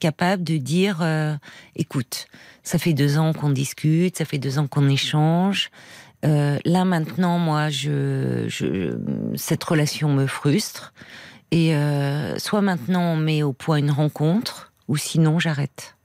capable 0.00 0.44
de 0.44 0.56
dire, 0.56 1.04
écoute, 1.76 2.26
ça 2.62 2.78
fait 2.78 2.94
deux 2.94 3.18
ans 3.18 3.32
qu'on 3.32 3.50
discute, 3.50 4.16
ça 4.16 4.24
fait 4.24 4.38
deux 4.38 4.58
ans 4.58 4.66
qu'on 4.66 4.88
échange. 4.88 5.70
Euh, 6.24 6.58
là 6.64 6.84
maintenant, 6.84 7.38
moi, 7.38 7.68
je, 7.68 8.46
je, 8.48 8.96
cette 9.36 9.62
relation 9.62 10.08
me 10.08 10.26
frustre. 10.26 10.94
Et 11.50 11.76
euh, 11.76 12.38
soit 12.38 12.62
maintenant 12.62 13.12
on 13.12 13.16
met 13.16 13.42
au 13.42 13.52
point 13.52 13.76
une 13.76 13.90
rencontre, 13.90 14.72
ou 14.88 14.96
sinon 14.96 15.38
j'arrête. 15.38 15.96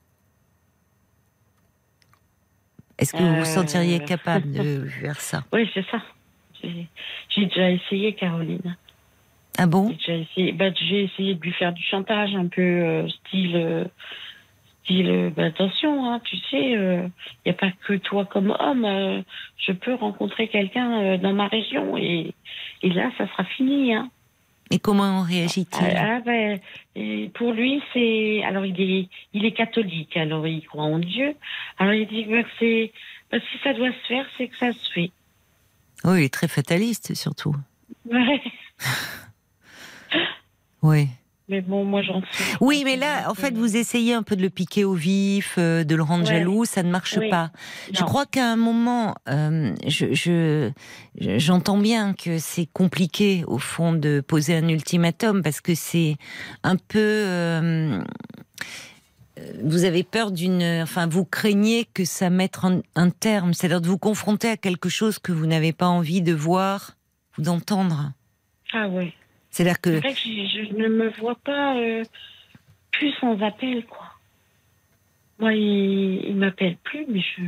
Est-ce 2.97 3.13
que 3.13 3.17
vous 3.17 3.35
vous 3.37 3.45
sentiriez 3.45 4.01
euh. 4.01 4.05
capable 4.05 4.51
de 4.51 4.85
faire 5.01 5.21
ça? 5.21 5.45
Oui, 5.53 5.69
c'est 5.73 5.85
ça. 5.89 6.01
J'ai 6.61 7.45
déjà 7.45 7.71
essayé, 7.71 8.13
Caroline. 8.13 8.75
Ah 9.59 9.65
bon? 9.65 9.93
J'ai 10.05 10.21
essayé, 10.21 10.51
bah, 10.53 10.69
essayé 10.69 11.35
de 11.35 11.41
lui 11.41 11.51
faire 11.51 11.73
du 11.73 11.83
chantage, 11.83 12.33
un 12.33 12.47
peu 12.47 13.07
style 13.09 13.89
euh, 14.91 15.29
bah, 15.29 15.45
attention, 15.45 16.09
hein, 16.09 16.19
tu 16.23 16.35
sais, 16.49 16.71
il 16.71 16.77
euh, 16.77 17.07
n'y 17.45 17.51
a 17.51 17.53
pas 17.53 17.71
que 17.85 17.93
toi 17.93 18.25
comme 18.25 18.55
homme. 18.59 18.85
Euh, 18.85 19.21
je 19.57 19.71
peux 19.71 19.93
rencontrer 19.93 20.47
quelqu'un 20.47 21.17
dans 21.17 21.33
ma 21.33 21.47
région 21.47 21.97
et, 21.97 22.33
et, 22.81 22.89
là, 22.89 23.11
ça 23.17 23.27
sera 23.27 23.43
fini. 23.43 23.93
Hein. 23.93 24.09
Et 24.71 24.79
comment 24.79 25.21
réagit-il? 25.21 25.95
Ah, 25.95 26.17
ah 26.17 26.19
ben, 26.25 26.59
Pour 27.33 27.53
lui, 27.53 27.81
c'est 27.93 28.43
alors 28.43 28.65
il 28.65 28.79
est 28.79 29.09
il 29.33 29.45
est 29.45 29.51
catholique, 29.51 30.15
alors 30.15 30.45
il 30.45 30.61
croit 30.65 30.83
en 30.83 30.99
Dieu. 30.99 31.35
Alors 31.77 31.93
il 31.93 32.07
dit 32.07 32.25
que 32.25 32.43
c'est 32.59 32.91
si 33.31 33.57
ça 33.63 33.73
doit 33.73 33.91
se 33.91 34.07
faire, 34.07 34.25
c'est 34.37 34.47
que 34.47 34.57
ça 34.57 34.71
se 34.71 34.91
fait. 34.91 35.11
Oui, 36.03 36.19
il 36.19 36.23
est 36.25 36.33
très 36.33 36.47
fataliste 36.47 37.15
surtout. 37.15 37.55
Ouais. 38.09 38.41
oui. 40.81 41.09
Mais 41.49 41.61
bon, 41.61 41.83
moi 41.83 42.03
j'en 42.03 42.21
sais. 42.21 42.43
Oui, 42.61 42.83
mais 42.85 42.95
là, 42.95 43.27
en 43.27 43.33
fait, 43.33 43.55
vous 43.55 43.75
essayez 43.75 44.13
un 44.13 44.21
peu 44.21 44.35
de 44.35 44.43
le 44.43 44.51
piquer 44.51 44.85
au 44.85 44.93
vif, 44.93 45.55
euh, 45.57 45.83
de 45.83 45.95
le 45.95 46.03
rendre 46.03 46.25
jaloux, 46.25 46.63
ça 46.63 46.83
ne 46.83 46.91
marche 46.91 47.19
pas. 47.31 47.49
Je 47.91 48.03
crois 48.03 48.27
qu'à 48.27 48.51
un 48.51 48.55
moment, 48.55 49.15
euh, 49.27 49.73
je, 49.87 50.71
j'entends 51.19 51.79
bien 51.79 52.13
que 52.13 52.37
c'est 52.37 52.67
compliqué 52.67 53.43
au 53.47 53.57
fond 53.57 53.93
de 53.93 54.21
poser 54.21 54.57
un 54.57 54.67
ultimatum 54.69 55.41
parce 55.41 55.59
que 55.59 55.73
c'est 55.73 56.17
un 56.61 56.75
peu. 56.75 56.99
Euh, 56.99 57.99
vous 59.63 59.85
avez 59.85 60.03
peur 60.03 60.31
d'une, 60.31 60.81
enfin, 60.83 61.07
vous 61.07 61.25
craignez 61.25 61.85
que 61.85 62.05
ça 62.05 62.29
mette 62.29 62.59
un, 62.95 63.09
terme, 63.09 63.53
c'est-à-dire 63.53 63.81
de 63.81 63.87
vous 63.87 63.97
confronter 63.97 64.49
à 64.49 64.57
quelque 64.57 64.89
chose 64.89 65.17
que 65.17 65.31
vous 65.31 65.47
n'avez 65.47 65.73
pas 65.73 65.87
envie 65.87 66.21
de 66.21 66.33
voir 66.33 66.91
ou 67.37 67.41
d'entendre. 67.41 68.11
Ah 68.73 68.87
oui. 68.87 69.13
C'est-à-dire 69.59 69.81
que. 69.81 69.99
que 69.99 70.07
je, 70.07 70.73
ne 70.73 70.87
me 70.87 71.09
vois 71.19 71.35
pas 71.35 71.75
euh, 71.75 72.05
plus 72.91 73.11
sans 73.19 73.41
appel, 73.41 73.85
quoi. 73.85 74.05
Moi, 75.37 75.53
il, 75.53 76.29
il 76.29 76.35
m'appelle 76.37 76.77
plus, 76.77 77.05
mais 77.09 77.19
je 77.19 77.43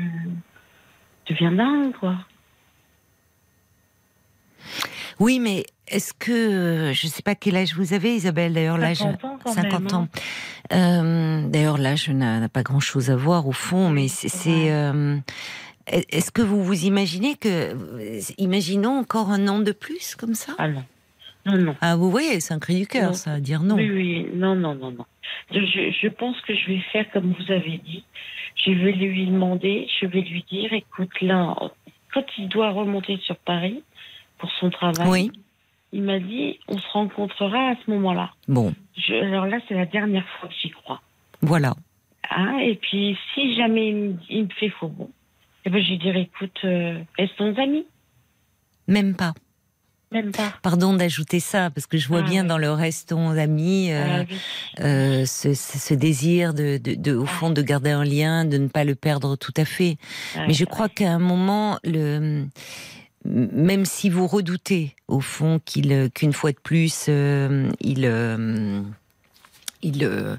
deviens 1.29 1.53
dingue, 1.53 1.93
quoi. 1.97 2.17
Oui, 5.19 5.39
mais 5.39 5.63
est-ce 5.87 6.13
que 6.13 6.91
je 6.93 7.07
ne 7.07 7.11
sais 7.11 7.21
pas 7.21 7.35
quel 7.35 7.55
âge 7.55 7.75
vous 7.75 7.93
avez, 7.93 8.13
Isabelle 8.13 8.51
D'ailleurs, 8.51 8.77
l'âge 8.77 8.97
50 9.45 9.93
ans. 9.93 10.01
Hein. 10.01 10.07
Euh, 10.73 11.47
d'ailleurs, 11.47 11.77
l'âge 11.77 12.09
n'a 12.09 12.49
pas 12.49 12.63
grand-chose 12.63 13.09
à 13.09 13.15
voir 13.15 13.47
au 13.47 13.53
fond, 13.53 13.89
mais 13.89 14.09
c'est. 14.09 14.69
Euh, 14.69 15.17
est-ce 15.87 16.31
que 16.31 16.41
vous 16.41 16.61
vous 16.61 16.83
imaginez 16.83 17.35
que, 17.35 17.73
imaginons 18.37 18.99
encore 18.99 19.29
un 19.31 19.47
an 19.47 19.59
de 19.59 19.71
plus 19.71 20.15
comme 20.15 20.35
ça? 20.35 20.53
Ah 20.57 20.67
non. 20.67 20.83
Non, 21.45 21.57
non. 21.57 21.75
Ah, 21.81 21.95
vous 21.95 22.11
voyez, 22.11 22.39
c'est 22.39 22.53
un 22.53 22.59
cri 22.59 22.79
du 22.79 22.87
cœur, 22.87 23.15
ça, 23.15 23.39
dire 23.39 23.63
non. 23.63 23.75
Oui, 23.75 23.89
oui, 23.89 24.27
non, 24.33 24.55
non, 24.55 24.75
non, 24.75 24.91
non. 24.91 25.05
Je, 25.51 25.59
je, 25.59 26.07
pense 26.07 26.39
que 26.41 26.55
je 26.55 26.67
vais 26.67 26.79
faire 26.91 27.09
comme 27.11 27.33
vous 27.33 27.51
avez 27.51 27.79
dit. 27.79 28.03
Je 28.55 28.71
vais 28.71 28.91
lui 28.91 29.25
demander, 29.25 29.87
je 29.99 30.05
vais 30.05 30.21
lui 30.21 30.45
dire, 30.49 30.71
écoute, 30.73 31.09
là, 31.21 31.55
quand 32.13 32.25
il 32.37 32.47
doit 32.47 32.71
remonter 32.71 33.17
sur 33.23 33.35
Paris 33.37 33.83
pour 34.37 34.51
son 34.59 34.69
travail, 34.69 35.09
oui. 35.09 35.31
il 35.91 36.03
m'a 36.03 36.19
dit, 36.19 36.59
on 36.67 36.77
se 36.77 36.87
rencontrera 36.89 37.69
à 37.69 37.75
ce 37.83 37.91
moment-là. 37.91 38.31
Bon. 38.47 38.73
alors 39.09 39.47
là, 39.47 39.57
c'est 39.67 39.75
la 39.75 39.85
dernière 39.85 40.27
fois 40.39 40.49
que 40.49 40.55
j'y 40.61 40.69
crois. 40.69 41.01
Voilà. 41.41 41.73
Hein, 42.29 42.59
et 42.59 42.75
puis, 42.75 43.17
si 43.33 43.55
jamais 43.55 43.89
il 44.29 44.43
me, 44.43 44.49
fait 44.49 44.69
faux 44.69 44.87
bon, 44.87 45.09
eh 45.65 45.69
ben, 45.69 45.81
je 45.81 45.89
lui 45.89 45.97
dirai, 45.97 46.21
écoute, 46.21 46.59
euh, 46.63 47.01
restons 47.17 47.55
amis. 47.57 47.85
Même 48.87 49.15
pas. 49.15 49.33
Même 50.11 50.31
pas. 50.31 50.53
Pardon 50.61 50.93
d'ajouter 50.93 51.39
ça, 51.39 51.69
parce 51.69 51.87
que 51.87 51.97
je 51.97 52.07
vois 52.07 52.19
ah 52.19 52.29
bien 52.29 52.43
dans 52.43 52.57
le 52.57 52.71
restons 52.71 53.29
amis 53.29 53.91
euh, 53.91 54.23
ah 54.79 54.83
euh, 54.83 55.25
ce, 55.25 55.93
désir 55.93 56.53
de, 56.53 56.77
de, 56.77 57.15
au 57.15 57.25
fond, 57.25 57.49
de 57.49 57.61
garder 57.61 57.91
un 57.91 58.03
lien, 58.03 58.43
de 58.43 58.57
ne 58.57 58.67
pas 58.67 58.83
le 58.83 58.95
perdre 58.95 59.37
tout 59.37 59.53
à 59.55 59.63
fait. 59.63 59.97
Mais 60.35 60.53
je 60.53 60.65
crois 60.65 60.89
qu'à 60.89 61.11
un 61.11 61.19
moment, 61.19 61.79
le, 61.85 62.45
même 63.23 63.85
si 63.85 64.09
vous 64.09 64.27
redoutez, 64.27 64.95
au 65.07 65.21
fond, 65.21 65.61
qu'il 65.63 66.09
qu'une 66.13 66.33
fois 66.33 66.51
de 66.51 66.59
plus, 66.61 67.05
euh, 67.07 67.69
il, 67.79 68.03
il 69.81 70.37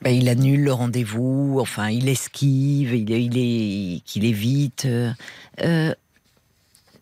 ben, 0.00 0.10
il 0.10 0.28
annule 0.28 0.62
le 0.62 0.72
rendez-vous, 0.72 1.58
enfin, 1.60 1.88
il 1.88 2.08
esquive, 2.08 2.94
il, 2.94 3.10
il 3.10 3.36
est, 3.36 4.00
qu'il 4.04 4.24
évite. 4.24 4.86
Euh, 4.86 5.94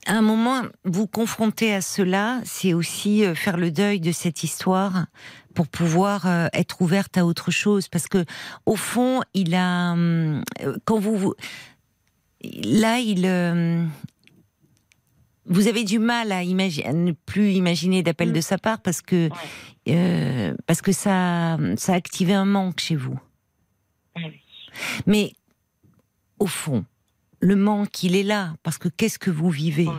à 0.06 0.12
un 0.12 0.22
moment, 0.22 0.62
vous 0.84 1.06
confronter 1.06 1.74
à 1.74 1.80
cela, 1.80 2.40
c'est 2.44 2.74
aussi 2.74 3.24
euh, 3.24 3.34
faire 3.34 3.56
le 3.56 3.70
deuil 3.70 4.00
de 4.00 4.12
cette 4.12 4.44
histoire 4.44 5.06
pour 5.54 5.68
pouvoir 5.68 6.26
euh, 6.26 6.48
être 6.52 6.80
ouverte 6.80 7.18
à 7.18 7.26
autre 7.26 7.50
chose. 7.50 7.88
Parce 7.88 8.06
que, 8.06 8.24
au 8.66 8.76
fond, 8.76 9.22
il 9.34 9.54
a, 9.54 9.92
hum, 9.92 10.42
quand 10.84 10.98
vous, 10.98 11.34
là, 12.42 12.98
il, 12.98 13.26
vous 15.48 15.68
avez 15.68 15.84
du 15.84 15.98
mal 15.98 16.32
à, 16.32 16.42
imaginer, 16.42 16.92
ne 16.92 17.12
plus 17.12 17.52
imaginer 17.52 18.02
d'appel 18.02 18.32
de 18.32 18.40
sa 18.40 18.58
part 18.58 18.80
parce 18.80 19.00
que, 19.00 19.28
euh, 19.88 20.54
parce 20.66 20.82
que 20.82 20.92
ça, 20.92 21.56
ça 21.76 21.92
a 21.92 21.96
activé 21.96 22.34
un 22.34 22.44
manque 22.44 22.80
chez 22.80 22.96
vous. 22.96 23.18
Mais, 25.06 25.32
au 26.38 26.46
fond, 26.46 26.84
le 27.40 27.56
manque, 27.56 28.02
il 28.02 28.16
est 28.16 28.22
là, 28.22 28.54
parce 28.62 28.78
que 28.78 28.88
qu'est-ce 28.88 29.18
que 29.18 29.30
vous 29.30 29.50
vivez 29.50 29.86
oh 29.88 29.94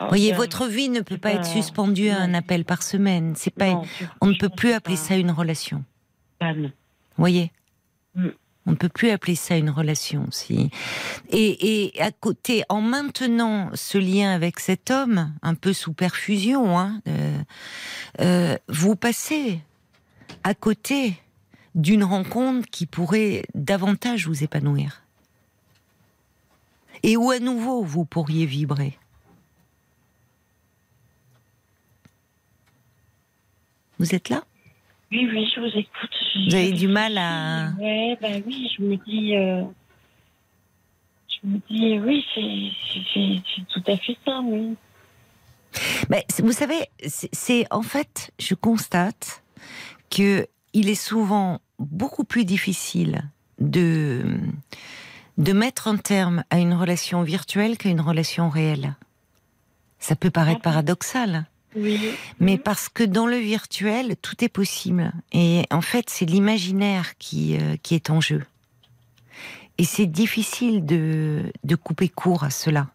oh, 0.00 0.06
voyez, 0.08 0.32
votre 0.32 0.66
vie 0.66 0.88
ne 0.88 1.00
peut 1.00 1.18
pas, 1.18 1.32
être 1.32 1.46
suspendue 1.46 2.08
à 2.08 2.20
un 2.20 2.34
appel 2.34 2.64
par 2.64 2.82
semaine. 2.82 3.34
C'est 3.36 3.54
pas, 3.54 3.82
on 4.20 4.26
ne 4.28 4.34
peut 4.34 4.48
plus 4.48 4.72
appeler 4.72 4.96
ça 4.96 5.16
une 5.16 5.30
relation. 5.30 5.84
voyez, 7.16 7.52
mm. 8.14 8.28
on 8.66 8.70
ne 8.70 8.76
peut 8.76 8.88
plus 8.88 9.10
appeler 9.10 9.34
ça 9.34 9.56
une 9.56 9.70
relation. 9.70 10.26
Si. 10.30 10.70
Et, 11.30 11.92
à 12.00 12.12
côté, 12.12 12.62
en 12.68 12.80
maintenant 12.80 13.70
ce 13.74 13.98
lien 13.98 14.32
avec 14.32 14.60
cet 14.60 14.90
homme, 14.90 15.32
un 15.42 15.54
peu 15.54 15.72
sous 15.72 15.92
perfusion, 15.92 16.78
hein, 16.78 17.00
euh, 17.08 17.38
euh, 18.20 18.58
vous 18.68 18.96
passez 18.96 19.60
à 20.44 20.54
côté 20.54 21.14
d'une 21.74 22.04
rencontre 22.04 22.68
qui 22.70 22.86
pourrait 22.86 23.44
davantage 23.54 24.26
vous 24.26 24.42
épanouir 24.42 25.02
et 27.02 27.16
où 27.16 27.30
à 27.30 27.38
nouveau 27.38 27.82
vous 27.82 28.04
pourriez 28.04 28.46
vibrer? 28.46 28.98
Vous 33.98 34.14
êtes 34.14 34.28
là? 34.28 34.44
Oui, 35.12 35.28
oui, 35.30 35.50
je 35.54 35.60
vous 35.60 35.66
écoute. 35.66 36.10
Vous 36.48 36.54
avez 36.54 36.72
du 36.72 36.88
mal 36.88 37.18
à. 37.18 37.72
Ouais, 37.78 38.16
ben 38.20 38.42
oui, 38.46 38.70
je 38.76 38.82
me 38.82 38.96
dis. 38.96 39.36
Euh, 39.36 39.64
je 41.42 41.48
me 41.48 41.60
dis, 41.68 41.98
oui, 41.98 42.24
c'est 42.34 43.64
tout 43.72 43.82
à 43.90 43.96
fait 43.96 44.16
ça, 44.24 44.40
oui. 44.44 44.76
Mais 46.08 46.24
vous 46.38 46.52
savez, 46.52 46.88
c'est 47.06 47.66
en 47.70 47.82
fait, 47.82 48.30
je 48.38 48.54
constate 48.54 49.42
que 50.10 50.46
il 50.72 50.88
est 50.88 50.94
souvent 50.94 51.60
beaucoup 51.78 52.24
plus 52.24 52.44
difficile 52.44 53.22
de 53.58 54.38
de 55.40 55.54
mettre 55.54 55.88
un 55.88 55.96
terme 55.96 56.44
à 56.50 56.58
une 56.58 56.74
relation 56.74 57.22
virtuelle 57.22 57.78
qu'à 57.78 57.88
une 57.88 58.02
relation 58.02 58.50
réelle. 58.50 58.94
Ça 59.98 60.14
peut 60.14 60.30
paraître 60.30 60.60
paradoxal. 60.60 61.46
Oui. 61.74 61.98
Mais 62.40 62.58
parce 62.58 62.90
que 62.90 63.04
dans 63.04 63.26
le 63.26 63.38
virtuel, 63.38 64.16
tout 64.20 64.44
est 64.44 64.50
possible. 64.50 65.12
Et 65.32 65.64
en 65.70 65.80
fait, 65.80 66.10
c'est 66.10 66.26
l'imaginaire 66.26 67.16
qui, 67.16 67.56
euh, 67.56 67.76
qui 67.82 67.94
est 67.94 68.10
en 68.10 68.20
jeu. 68.20 68.44
Et 69.78 69.84
c'est 69.84 70.06
difficile 70.06 70.84
de, 70.84 71.50
de 71.64 71.74
couper 71.74 72.10
court 72.10 72.44
à 72.44 72.50
cela. 72.50 72.88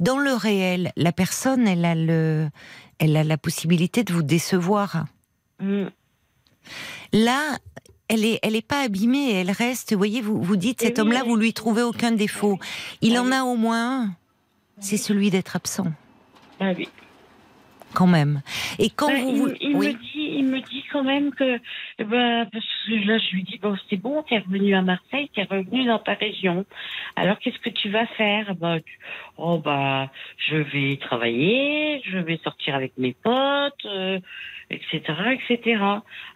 Dans 0.00 0.18
le 0.18 0.34
réel, 0.34 0.90
la 0.96 1.12
personne, 1.12 1.68
elle 1.68 1.84
a, 1.84 1.94
le, 1.94 2.48
elle 2.98 3.16
a 3.16 3.22
la 3.22 3.38
possibilité 3.38 4.02
de 4.02 4.12
vous 4.12 4.24
décevoir. 4.24 5.04
Mm. 5.60 5.86
Là, 7.12 7.58
elle 8.08 8.24
est, 8.24 8.38
elle 8.42 8.56
est 8.56 8.66
pas 8.66 8.82
abîmée, 8.82 9.32
elle 9.32 9.50
reste. 9.50 9.92
Vous 9.92 9.98
voyez, 9.98 10.20
vous 10.20 10.40
vous 10.40 10.56
dites 10.56 10.80
cet 10.80 10.98
homme-là, 10.98 11.22
vous 11.24 11.36
lui 11.36 11.52
trouvez 11.52 11.82
aucun 11.82 12.12
défaut. 12.12 12.58
Il 13.00 13.18
en 13.18 13.32
a 13.32 13.42
au 13.42 13.56
moins 13.56 14.02
un. 14.02 14.10
C'est 14.78 14.96
celui 14.96 15.30
d'être 15.30 15.56
absent. 15.56 15.86
Ah 16.60 16.72
oui. 16.76 16.88
Quand 17.96 18.06
même. 18.06 18.42
Et 18.78 18.90
quand 18.90 19.08
bah, 19.08 19.20
vous, 19.22 19.48
il, 19.58 19.78
me 19.78 19.90
dit, 19.90 20.36
il 20.36 20.44
me 20.44 20.60
dit 20.60 20.84
quand 20.92 21.02
même 21.02 21.32
que, 21.32 21.56
bah, 21.98 22.44
parce 22.52 22.66
que 22.86 23.06
là, 23.06 23.16
je 23.16 23.34
lui 23.34 23.42
dis 23.42 23.56
bon, 23.56 23.74
c'est 23.88 23.96
bon, 23.96 24.22
tu 24.22 24.34
es 24.34 24.38
revenu 24.38 24.74
à 24.74 24.82
Marseille, 24.82 25.30
tu 25.32 25.40
es 25.40 25.44
revenu 25.44 25.86
dans 25.86 25.98
ta 25.98 26.12
région. 26.12 26.66
Alors, 27.16 27.38
qu'est-ce 27.38 27.58
que 27.58 27.70
tu 27.70 27.88
vas 27.88 28.04
faire? 28.18 28.54
Bah, 28.56 28.76
oh 29.38 29.56
bah, 29.56 30.10
je 30.36 30.56
vais 30.56 30.98
travailler, 30.98 32.02
je 32.04 32.18
vais 32.18 32.38
sortir 32.44 32.74
avec 32.74 32.92
mes 32.98 33.14
potes. 33.14 33.86
Euh, 33.86 34.20
etc., 34.70 35.00
etc. 35.32 35.80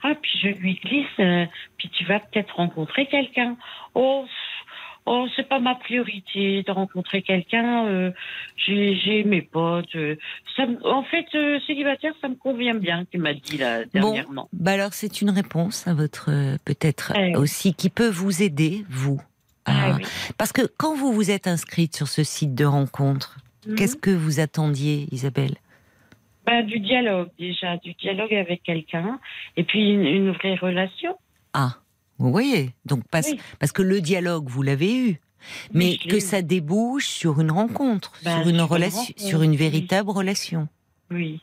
Ah, 0.03 0.15
puis 0.21 0.39
je 0.43 0.49
lui 0.49 0.75
glisse, 0.75 1.07
euh, 1.19 1.47
puis 1.77 1.89
tu 1.91 2.05
vas 2.05 2.21
peut-être 2.21 2.55
rencontrer 2.57 3.07
quelqu'un. 3.07 3.57
Oh, 3.95 4.25
oh, 5.11 5.27
c'est 5.37 5.49
pas 5.49 5.59
ma 5.59 5.75
priorité 5.75 6.63
de 6.63 6.71
rencontrer 6.71 7.23
quelqu'un. 7.23 7.87
Euh, 7.87 8.11
j'ai 8.57 9.25
mes 9.25 9.43
potes. 9.43 9.95
Euh, 9.97 10.17
ça, 10.57 10.67
en 10.85 11.03
fait, 11.03 11.27
célibataire, 11.67 12.13
ça 12.21 12.29
me 12.29 12.37
convient 12.37 12.75
bien, 12.75 13.05
tu 13.11 13.19
m'as 13.19 13.35
dit 13.35 13.59
là 13.59 13.85
dernièrement. 13.93 14.49
Bon, 14.53 14.59
bah 14.61 14.73
alors 14.73 14.93
c'est 14.93 15.21
une 15.21 15.31
réponse 15.31 15.87
à 15.87 15.95
votre 15.95 16.31
peut-être 16.65 17.13
eh 17.17 17.37
aussi 17.37 17.75
qui 17.75 17.91
peut 17.91 18.09
vous 18.09 18.43
aider, 18.43 18.85
vous. 18.89 19.21
Ah 19.67 19.99
parce 20.39 20.53
que 20.53 20.63
quand 20.79 20.95
vous 20.95 21.13
vous 21.13 21.31
êtes 21.31 21.47
inscrite 21.47 21.95
sur 21.95 22.09
ce 22.09 22.25
site 22.25 22.55
de 22.55 22.65
rencontre, 22.65 23.39
mhm. 23.67 23.75
qu'est-ce 23.77 23.97
que 23.97 24.11
vous 24.11 24.41
attendiez, 24.41 25.07
Isabelle? 25.13 25.57
Pas 26.45 26.63
du 26.63 26.81
dialogue 26.81 27.29
déjà, 27.39 27.77
du 27.79 27.93
dialogue 27.95 28.33
avec 28.33 28.63
quelqu'un, 28.63 29.21
et 29.57 29.65
puis 29.65 29.91
une, 29.91 30.33
vraie 30.33 30.55
relation. 30.55 31.17
Ah, 31.53 31.77
vous 32.21 32.31
voyez, 32.31 32.71
donc 32.85 33.03
parce, 33.11 33.31
parce 33.59 33.73
que 33.73 33.83
le 33.83 34.01
dialogue, 34.01 34.49
vous 34.49 34.63
l'avez 34.63 34.95
eu. 34.97 35.21
Mais 35.73 35.97
que 35.97 36.21
ça 36.21 36.43
débouche 36.43 37.07
sur 37.07 37.41
une 37.41 37.51
rencontre, 37.51 38.13
bah, 38.23 38.39
sur 38.39 38.49
une 38.51 38.61
relation, 38.61 39.15
sur 39.17 39.41
une 39.43 39.57
véritable 39.57 40.11
relation. 40.11 40.69
Oui. 41.11 41.41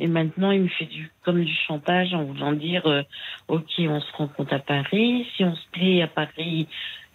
Et 0.00 0.08
maintenant, 0.08 0.50
il 0.50 0.62
me 0.62 0.68
fait 0.68 0.86
du, 0.86 1.08
comme 1.24 1.44
du 1.44 1.54
chantage 1.68 2.12
en 2.14 2.24
voulant 2.24 2.52
dire, 2.52 2.84
euh, 2.86 3.02
ok, 3.46 3.70
on 3.78 4.00
se 4.00 4.12
rencontre 4.16 4.52
à 4.52 4.58
Paris. 4.58 5.24
Si 5.36 5.44
on 5.44 5.54
se 5.54 5.68
plaît 5.70 6.02
à 6.02 6.08
Paris, 6.08 6.66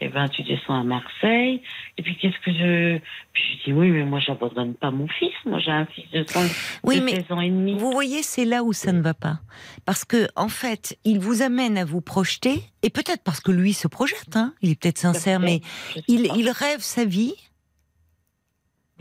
eh 0.02 0.08
ben, 0.08 0.28
tu 0.30 0.44
descends 0.44 0.80
à 0.80 0.84
Marseille. 0.84 1.62
Et 1.98 2.02
puis, 2.02 2.18
qu'est-ce 2.18 2.40
que 2.40 2.52
je, 2.54 3.00
puis 3.34 3.44
je 3.44 3.64
dis, 3.66 3.74
oui, 3.74 3.90
mais 3.92 4.06
moi, 4.06 4.20
j'abandonne 4.20 4.74
pas 4.76 4.92
mon 4.92 5.08
fils. 5.08 5.34
Moi, 5.46 5.60
j'ai 5.60 5.72
un 5.72 5.86
fils 5.86 6.10
de, 6.12 6.24
16 6.26 7.32
ans 7.32 7.42
et 7.42 7.50
demi. 7.50 7.78
Vous 7.78 7.92
voyez, 7.92 8.24
c'est 8.24 8.46
là 8.46 8.64
où 8.64 8.72
ça 8.72 8.94
ne 8.94 9.02
va 9.02 9.14
pas. 9.14 9.40
Parce 9.86 10.06
que, 10.06 10.28
en 10.36 10.48
fait, 10.48 10.98
il 11.04 11.20
vous 11.20 11.42
amène 11.42 11.78
à 11.78 11.84
vous 11.84 12.02
projeter, 12.02 12.62
et 12.82 12.90
peut-être 12.90 13.24
parce 13.24 13.42
que 13.42 13.52
lui 13.52 13.74
se 13.74 13.88
projette, 13.88 14.36
hein. 14.36 14.54
Il 14.62 14.72
est 14.72 14.82
peut-être 14.82 14.98
sincère, 14.98 15.40
mais 15.40 15.62
il, 16.08 16.32
il, 16.38 16.50
rêve 16.50 16.80
sa 16.80 17.04
vie. 17.04 17.36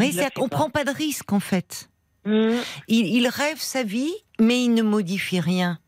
Oui, 0.01 0.13
c'est 0.13 0.33
qu'on 0.35 0.49
prend 0.49 0.71
pas 0.71 0.85
de 0.85 0.91
risque, 0.91 1.33
en 1.33 1.41
fait. 1.41 1.89
Mm. 2.25 2.57
Il, 2.89 3.29
rêve 3.29 3.59
sa 3.59 3.83
vie, 3.83 4.13
mais 4.41 4.65
il 4.65 4.75
ne 4.75 4.83
modifie 4.83 5.41
rien 5.41 5.79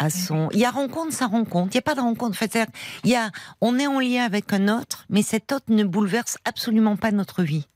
Il 0.00 0.58
y 0.58 0.64
a 0.64 0.70
rencontre, 0.70 1.12
sa 1.12 1.26
rencontre. 1.26 1.70
Il 1.72 1.76
n'y 1.76 1.78
a 1.78 1.82
pas 1.82 1.94
de 1.94 2.00
rencontre. 2.00 2.36
En 2.36 2.46
fait, 2.46 2.58
il 3.04 3.10
y 3.10 3.16
a, 3.16 3.30
on 3.60 3.78
est 3.78 3.86
en 3.86 4.00
lien 4.00 4.24
avec 4.24 4.52
un 4.52 4.68
autre, 4.68 5.04
mais 5.08 5.22
cet 5.22 5.52
autre 5.52 5.66
ne 5.68 5.84
bouleverse 5.84 6.38
absolument 6.44 6.96
pas 6.96 7.10
notre 7.12 7.42
vie. 7.42 7.66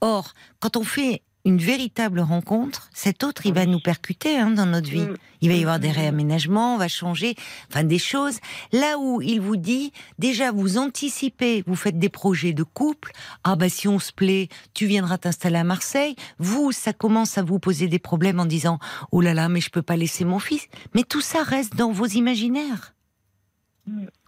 Or, 0.00 0.34
quand 0.60 0.76
on 0.76 0.84
fait 0.84 1.22
une 1.44 1.58
véritable 1.58 2.20
rencontre, 2.20 2.88
cet 2.94 3.22
autre, 3.22 3.44
il 3.44 3.52
va 3.52 3.66
nous 3.66 3.80
percuter 3.80 4.38
hein, 4.38 4.50
dans 4.50 4.64
notre 4.66 4.88
vie. 4.88 5.02
Mm. 5.02 5.16
Il 5.42 5.50
va 5.50 5.54
y 5.56 5.60
avoir 5.60 5.78
des 5.78 5.90
réaménagements, 5.90 6.74
on 6.74 6.78
va 6.78 6.88
changer, 6.88 7.34
enfin 7.68 7.84
des 7.84 7.98
choses. 7.98 8.38
Là 8.72 8.98
où 8.98 9.20
il 9.20 9.40
vous 9.40 9.56
dit, 9.56 9.92
déjà 10.18 10.52
vous 10.52 10.78
anticipez, 10.78 11.62
vous 11.66 11.74
faites 11.74 11.98
des 11.98 12.08
projets 12.08 12.54
de 12.54 12.62
couple. 12.62 13.12
Ah 13.44 13.56
bah 13.56 13.68
si 13.68 13.88
on 13.88 13.98
se 13.98 14.10
plaît, 14.10 14.48
tu 14.72 14.86
viendras 14.86 15.18
t'installer 15.18 15.58
à 15.58 15.64
Marseille. 15.64 16.16
Vous, 16.38 16.72
ça 16.72 16.94
commence 16.94 17.36
à 17.36 17.42
vous 17.42 17.58
poser 17.58 17.88
des 17.88 17.98
problèmes 17.98 18.40
en 18.40 18.46
disant, 18.46 18.78
oh 19.12 19.20
là 19.20 19.34
là, 19.34 19.50
mais 19.50 19.60
je 19.60 19.70
peux 19.70 19.82
pas 19.82 19.96
laisser 19.96 20.24
mon 20.24 20.38
fils. 20.38 20.66
Mais 20.94 21.02
tout 21.02 21.20
ça 21.20 21.42
reste 21.42 21.76
dans 21.76 21.92
vos 21.92 22.06
imaginaires. 22.06 22.94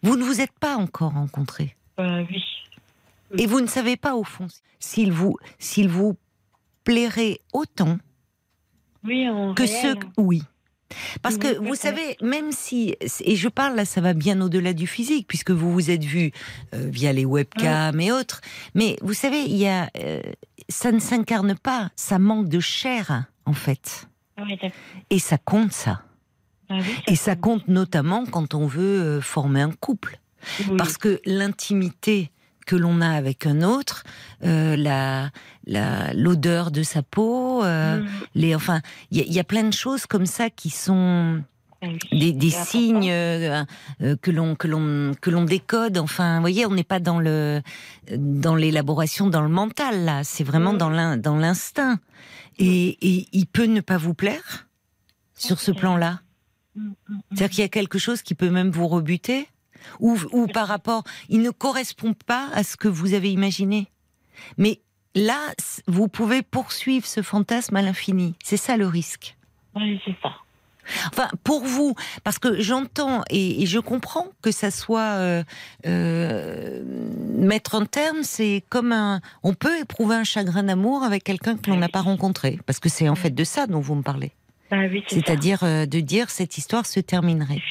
Vous 0.02 0.16
ne 0.16 0.22
vous 0.22 0.42
êtes 0.42 0.52
pas 0.60 0.76
encore 0.76 1.14
rencontrés. 1.14 1.76
Euh, 1.98 2.24
oui. 2.30 2.44
Et 3.38 3.46
vous 3.46 3.62
ne 3.62 3.66
savez 3.66 3.96
pas 3.96 4.14
au 4.14 4.22
fond 4.22 4.48
s'il 4.78 5.12
vous, 5.12 5.36
s'il 5.58 5.88
vous 5.88 6.16
plairait 6.86 7.40
autant 7.52 7.98
que 9.54 9.66
ceux. 9.66 9.94
Oui. 10.16 10.42
Parce 11.20 11.36
que 11.36 11.58
vous 11.58 11.74
savez, 11.74 12.16
même 12.22 12.52
si, 12.52 12.94
et 13.20 13.34
je 13.34 13.48
parle 13.48 13.74
là, 13.74 13.84
ça 13.84 14.00
va 14.00 14.14
bien 14.14 14.40
au-delà 14.40 14.72
du 14.72 14.86
physique, 14.86 15.26
puisque 15.26 15.50
vous 15.50 15.72
vous 15.72 15.90
êtes 15.90 16.04
vu 16.04 16.30
euh, 16.74 16.88
via 16.88 17.12
les 17.12 17.24
webcams 17.24 18.00
et 18.00 18.12
autres, 18.12 18.40
mais 18.74 18.96
vous 19.02 19.12
savez, 19.12 19.42
il 19.42 19.56
y 19.56 19.66
a, 19.66 19.90
euh, 19.98 20.20
ça 20.68 20.92
ne 20.92 21.00
s'incarne 21.00 21.56
pas, 21.56 21.90
ça 21.96 22.20
manque 22.20 22.48
de 22.48 22.60
chair, 22.60 23.24
en 23.46 23.52
fait. 23.52 24.08
et 25.10 25.18
ça 25.18 25.38
compte, 25.38 25.72
ça. 25.72 26.02
Ah 26.68 26.78
et 27.06 27.16
ça 27.16 27.36
compte 27.36 27.68
notamment 27.68 28.24
quand 28.24 28.54
on 28.54 28.66
veut 28.66 29.00
euh, 29.00 29.20
former 29.20 29.62
un 29.62 29.72
couple. 29.72 30.20
Parce 30.78 30.96
que 30.96 31.20
l'intimité 31.24 32.30
que 32.66 32.76
l'on 32.76 33.00
a 33.00 33.08
avec 33.08 33.46
un 33.46 33.62
autre, 33.62 34.04
euh, 34.44 34.76
la 34.76 35.30
l'odeur 36.12 36.70
de 36.70 36.82
sa 36.82 37.02
peau, 37.02 37.64
euh, 37.64 38.00
mm. 38.00 38.06
les 38.34 38.54
enfin 38.54 38.82
il 39.10 39.32
y, 39.32 39.40
a 39.40 39.44
plein 39.44 39.64
de 39.64 39.72
choses 39.72 40.06
comme 40.06 40.26
ça 40.26 40.48
qui 40.48 40.70
sont 40.70 41.42
ah 41.82 41.86
des, 42.12 42.50
signes 42.50 43.10
euh, 43.10 43.64
que 44.22 44.30
l'on 44.30 44.54
que 44.54 44.68
l'on 44.68 45.12
que 45.20 45.30
l'on 45.30 45.44
décode. 45.44 45.98
Enfin, 45.98 46.36
vous 46.36 46.42
voyez, 46.42 46.66
on 46.66 46.70
n'est 46.70 46.84
pas 46.84 47.00
dans 47.00 47.18
le 47.18 47.62
dans 48.16 48.54
l'élaboration 48.54 49.28
dans 49.28 49.42
le 49.42 49.48
mental 49.48 50.04
là. 50.04 50.22
C'est 50.22 50.44
vraiment 50.44 50.72
mm. 50.72 50.78
dans 50.78 51.16
dans 51.16 51.36
l'instinct. 51.36 51.98
Et, 52.58 52.96
et, 53.06 53.28
il 53.32 53.46
peut 53.46 53.66
ne 53.66 53.82
pas 53.82 53.98
vous 53.98 54.14
plaire 54.14 54.66
sur 55.34 55.60
ce 55.60 55.72
plan-là. 55.72 56.20
Mm, 56.74 56.92
C'est-à-dire 57.32 57.50
qu'il 57.50 57.60
y 57.60 57.64
a 57.64 57.68
quelque 57.68 57.98
chose 57.98 58.22
qui 58.22 58.34
peut 58.34 58.50
même 58.50 58.70
vous 58.70 58.88
rebuter 58.88 59.48
ou, 60.00 60.46
par 60.52 60.68
rapport, 60.68 61.04
il 61.28 61.42
ne 61.42 61.50
correspond 61.50 62.14
pas 62.14 62.48
à 62.52 62.62
ce 62.62 62.76
que 62.76 62.88
vous 62.88 63.14
avez 63.14 63.30
imaginé. 63.32 63.88
Mais 64.58 64.80
là, 65.14 65.38
vous 65.86 66.08
pouvez 66.08 66.42
poursuivre 66.42 67.06
ce 67.06 67.22
fantasme 67.22 67.76
à 67.76 67.82
l'infini. 67.82 68.34
C'est 68.42 68.56
ça 68.56 68.76
le 68.76 68.86
risque. 68.86 69.36
Oui, 69.74 70.00
c'est 70.04 70.16
ça. 70.22 70.32
Enfin, 71.08 71.28
pour 71.44 71.64
vous, 71.64 71.94
parce 72.24 72.38
que 72.38 72.60
j'entends 72.60 73.22
et, 73.30 73.66
je 73.66 73.78
comprends 73.78 74.28
que 74.42 74.50
ça 74.50 74.70
soit 74.70 75.00
euh, 75.00 75.42
euh, 75.86 76.82
mettre 77.36 77.74
un 77.74 77.86
terme, 77.86 78.22
c'est 78.22 78.64
comme 78.68 78.92
un. 78.92 79.20
On 79.42 79.54
peut 79.54 79.80
éprouver 79.80 80.14
un 80.14 80.24
chagrin 80.24 80.62
d'amour 80.62 81.02
avec 81.02 81.24
quelqu'un 81.24 81.56
que 81.56 81.70
l'on 81.70 81.76
n'a 81.76 81.88
pas 81.88 82.02
rencontré, 82.02 82.58
parce 82.66 82.78
que 82.78 82.88
c'est 82.88 83.08
en 83.08 83.16
fait 83.16 83.30
de 83.30 83.44
ça 83.44 83.66
dont 83.66 83.80
vous 83.80 83.96
me 83.96 84.02
parlez. 84.02 84.32
Bah 84.70 84.78
C'est-à-dire 85.08 85.62
euh, 85.62 85.86
de 85.86 86.00
dire 86.00 86.30
cette 86.30 86.58
histoire 86.58 86.86
se 86.86 87.00
terminerait. 87.00 87.62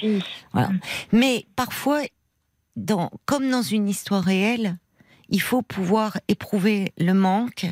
Voilà. 0.53 0.69
Mm. 0.69 0.79
Mais 1.11 1.45
parfois, 1.55 2.01
dans, 2.75 3.11
comme 3.25 3.49
dans 3.49 3.61
une 3.61 3.89
histoire 3.89 4.23
réelle, 4.23 4.77
il 5.29 5.41
faut 5.41 5.61
pouvoir 5.61 6.19
éprouver 6.27 6.93
le 6.97 7.13
manque, 7.13 7.65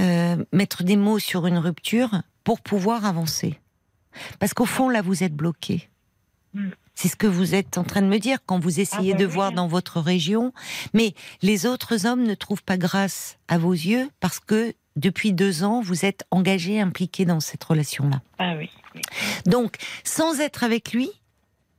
euh, 0.00 0.36
mettre 0.52 0.82
des 0.82 0.96
mots 0.96 1.18
sur 1.18 1.46
une 1.46 1.58
rupture 1.58 2.22
pour 2.44 2.60
pouvoir 2.60 3.04
avancer. 3.04 3.58
Parce 4.38 4.54
qu'au 4.54 4.66
fond, 4.66 4.88
là, 4.88 5.02
vous 5.02 5.22
êtes 5.22 5.34
bloqué. 5.34 5.88
Mm. 6.54 6.70
C'est 6.94 7.08
ce 7.08 7.16
que 7.16 7.26
vous 7.26 7.54
êtes 7.54 7.78
en 7.78 7.84
train 7.84 8.02
de 8.02 8.06
me 8.06 8.18
dire 8.18 8.38
quand 8.44 8.58
vous 8.58 8.78
essayez 8.80 9.12
ah, 9.12 9.16
bah 9.16 9.22
de 9.22 9.26
voir 9.26 9.52
dans 9.52 9.66
votre 9.66 10.00
région. 10.00 10.52
Mais 10.92 11.14
les 11.40 11.66
autres 11.66 12.06
hommes 12.06 12.22
ne 12.22 12.34
trouvent 12.34 12.62
pas 12.62 12.76
grâce 12.76 13.38
à 13.48 13.58
vos 13.58 13.72
yeux 13.72 14.10
parce 14.20 14.40
que 14.40 14.74
depuis 14.96 15.32
deux 15.32 15.64
ans, 15.64 15.80
vous 15.80 16.04
êtes 16.04 16.24
engagé, 16.30 16.80
impliqué 16.80 17.24
dans 17.24 17.40
cette 17.40 17.62
relation-là. 17.64 18.20
Ah 18.38 18.54
oui, 18.56 18.70
Donc, 19.46 19.76
sans 20.04 20.40
être 20.40 20.64
avec 20.64 20.92
lui, 20.92 21.10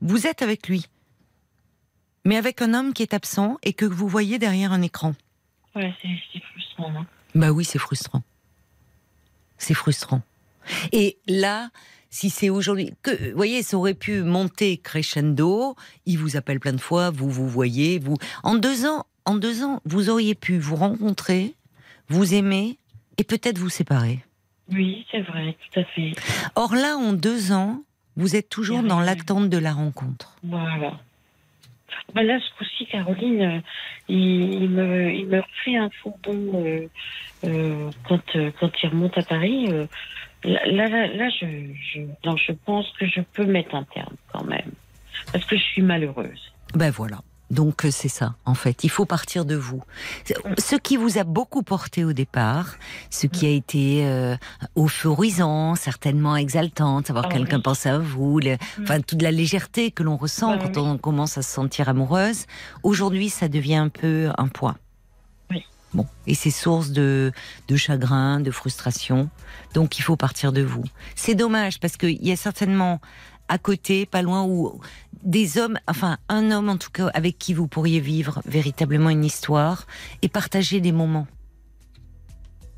vous 0.01 0.27
êtes 0.27 0.41
avec 0.41 0.67
lui. 0.67 0.87
Mais 2.25 2.37
avec 2.37 2.61
un 2.61 2.73
homme 2.73 2.93
qui 2.93 3.03
est 3.03 3.13
absent 3.13 3.57
et 3.63 3.73
que 3.73 3.85
vous 3.85 4.07
voyez 4.07 4.39
derrière 4.39 4.71
un 4.71 4.81
écran. 4.81 5.13
Ouais, 5.75 5.93
c'est 6.01 6.41
frustrant. 6.41 6.93
Hein. 6.95 7.05
Bah 7.35 7.51
oui, 7.51 7.65
c'est 7.65 7.79
frustrant. 7.79 8.23
C'est 9.57 9.73
frustrant. 9.73 10.21
Et 10.91 11.17
là, 11.27 11.69
si 12.09 12.29
c'est 12.29 12.49
aujourd'hui, 12.49 12.93
que, 13.01 13.31
vous 13.31 13.35
voyez, 13.35 13.63
ça 13.63 13.77
aurait 13.77 13.93
pu 13.93 14.21
monter 14.21 14.77
crescendo. 14.77 15.75
Il 16.05 16.19
vous 16.19 16.37
appelle 16.37 16.59
plein 16.59 16.73
de 16.73 16.81
fois, 16.81 17.09
vous 17.09 17.29
vous 17.29 17.47
voyez, 17.47 17.99
vous. 17.99 18.17
En 18.43 18.55
deux 18.55 18.85
ans, 18.85 19.05
en 19.25 19.35
deux 19.35 19.63
ans, 19.63 19.81
vous 19.85 20.09
auriez 20.09 20.35
pu 20.35 20.59
vous 20.59 20.75
rencontrer, 20.75 21.55
vous 22.09 22.33
aimer, 22.33 22.77
et 23.17 23.23
peut-être 23.23 23.57
vous 23.57 23.69
séparer. 23.69 24.19
Oui, 24.71 25.05
c'est 25.11 25.21
vrai, 25.21 25.55
tout 25.71 25.79
à 25.79 25.83
fait. 25.83 26.11
Or 26.55 26.73
là, 26.75 26.95
en 26.97 27.13
deux 27.13 27.51
ans, 27.51 27.81
vous 28.15 28.35
êtes 28.35 28.49
toujours 28.49 28.83
dans 28.83 28.99
l'attente 28.99 29.49
de 29.49 29.57
la 29.57 29.73
rencontre. 29.73 30.35
Voilà. 30.43 30.99
Bah 32.13 32.23
là, 32.23 32.39
ce 32.39 32.57
coup-ci, 32.57 32.85
Caroline, 32.85 33.41
euh, 33.41 33.59
il, 34.07 34.69
me, 34.69 35.11
il 35.11 35.27
me 35.27 35.41
refait 35.41 35.77
un 35.77 35.89
faux 36.01 36.15
euh, 36.27 36.87
euh, 37.43 37.89
quand, 38.07 38.21
quand 38.59 38.71
il 38.83 38.89
remonte 38.89 39.17
à 39.17 39.23
Paris. 39.23 39.67
là, 40.43 40.65
là, 40.65 41.07
là, 41.07 41.29
je, 41.29 41.45
je, 41.93 42.01
je 42.35 42.51
pense 42.65 42.87
que 42.99 43.05
je 43.05 43.21
peux 43.21 43.45
mettre 43.45 43.75
un 43.75 43.83
terme 43.83 44.15
quand 44.31 44.43
même. 44.43 44.71
Parce 45.31 45.45
que 45.45 45.55
je 45.55 45.63
suis 45.63 45.81
malheureuse. 45.81 46.51
Ben 46.73 46.89
voilà. 46.89 47.19
Donc 47.53 47.85
euh, 47.85 47.91
c'est 47.91 48.09
ça, 48.09 48.35
en 48.45 48.55
fait. 48.55 48.83
Il 48.83 48.89
faut 48.89 49.05
partir 49.05 49.45
de 49.45 49.55
vous. 49.55 49.83
Ce 50.57 50.75
qui 50.75 50.97
vous 50.97 51.19
a 51.19 51.23
beaucoup 51.23 51.61
porté 51.61 52.03
au 52.03 52.11
départ, 52.11 52.75
ce 53.11 53.27
qui 53.27 53.45
a 53.45 53.49
été 53.49 54.05
euh, 54.05 54.35
euphorisant, 54.75 55.75
certainement 55.75 56.35
exaltant, 56.35 57.03
savoir 57.03 57.27
ah 57.29 57.33
quelqu'un 57.33 57.59
pense 57.59 57.85
à 57.85 57.99
vous, 57.99 58.39
mm. 58.39 58.57
enfin 58.81 59.01
toute 59.01 59.21
la 59.21 59.31
légèreté 59.31 59.91
que 59.91 60.01
l'on 60.01 60.17
ressent 60.17 60.57
quand 60.57 60.77
on 60.77 60.97
commence 60.97 61.37
à 61.37 61.43
se 61.43 61.51
sentir 61.51 61.89
amoureuse. 61.89 62.45
Aujourd'hui, 62.81 63.29
ça 63.29 63.47
devient 63.47 63.75
un 63.75 63.89
peu 63.89 64.29
un 64.37 64.47
poids. 64.47 64.75
Oui. 65.51 65.63
Bon, 65.93 66.07
et 66.25 66.33
c'est 66.33 66.49
source 66.49 66.89
de, 66.89 67.31
de 67.67 67.75
chagrin, 67.75 68.39
de 68.39 68.49
frustration. 68.49 69.29
Donc 69.75 69.99
il 69.99 70.01
faut 70.01 70.15
partir 70.15 70.51
de 70.51 70.63
vous. 70.63 70.83
C'est 71.15 71.35
dommage 71.35 71.79
parce 71.79 71.97
qu'il 71.97 72.25
y 72.25 72.31
a 72.31 72.35
certainement 72.35 72.99
à 73.53 73.59
côté, 73.59 74.07
pas 74.07 74.23
loin, 74.23 74.43
où 74.45 74.81
des 75.21 75.59
hommes, 75.59 75.77
enfin 75.87 76.17
un 76.27 76.49
homme 76.49 76.69
en 76.69 76.77
tout 76.77 76.89
cas, 76.89 77.07
avec 77.13 77.37
qui 77.37 77.53
vous 77.53 77.67
pourriez 77.67 77.99
vivre 77.99 78.41
véritablement 78.45 79.11
une 79.11 79.23
histoire 79.23 79.85
et 80.23 80.27
partager 80.27 80.81
des 80.81 80.91
moments. 80.91 81.27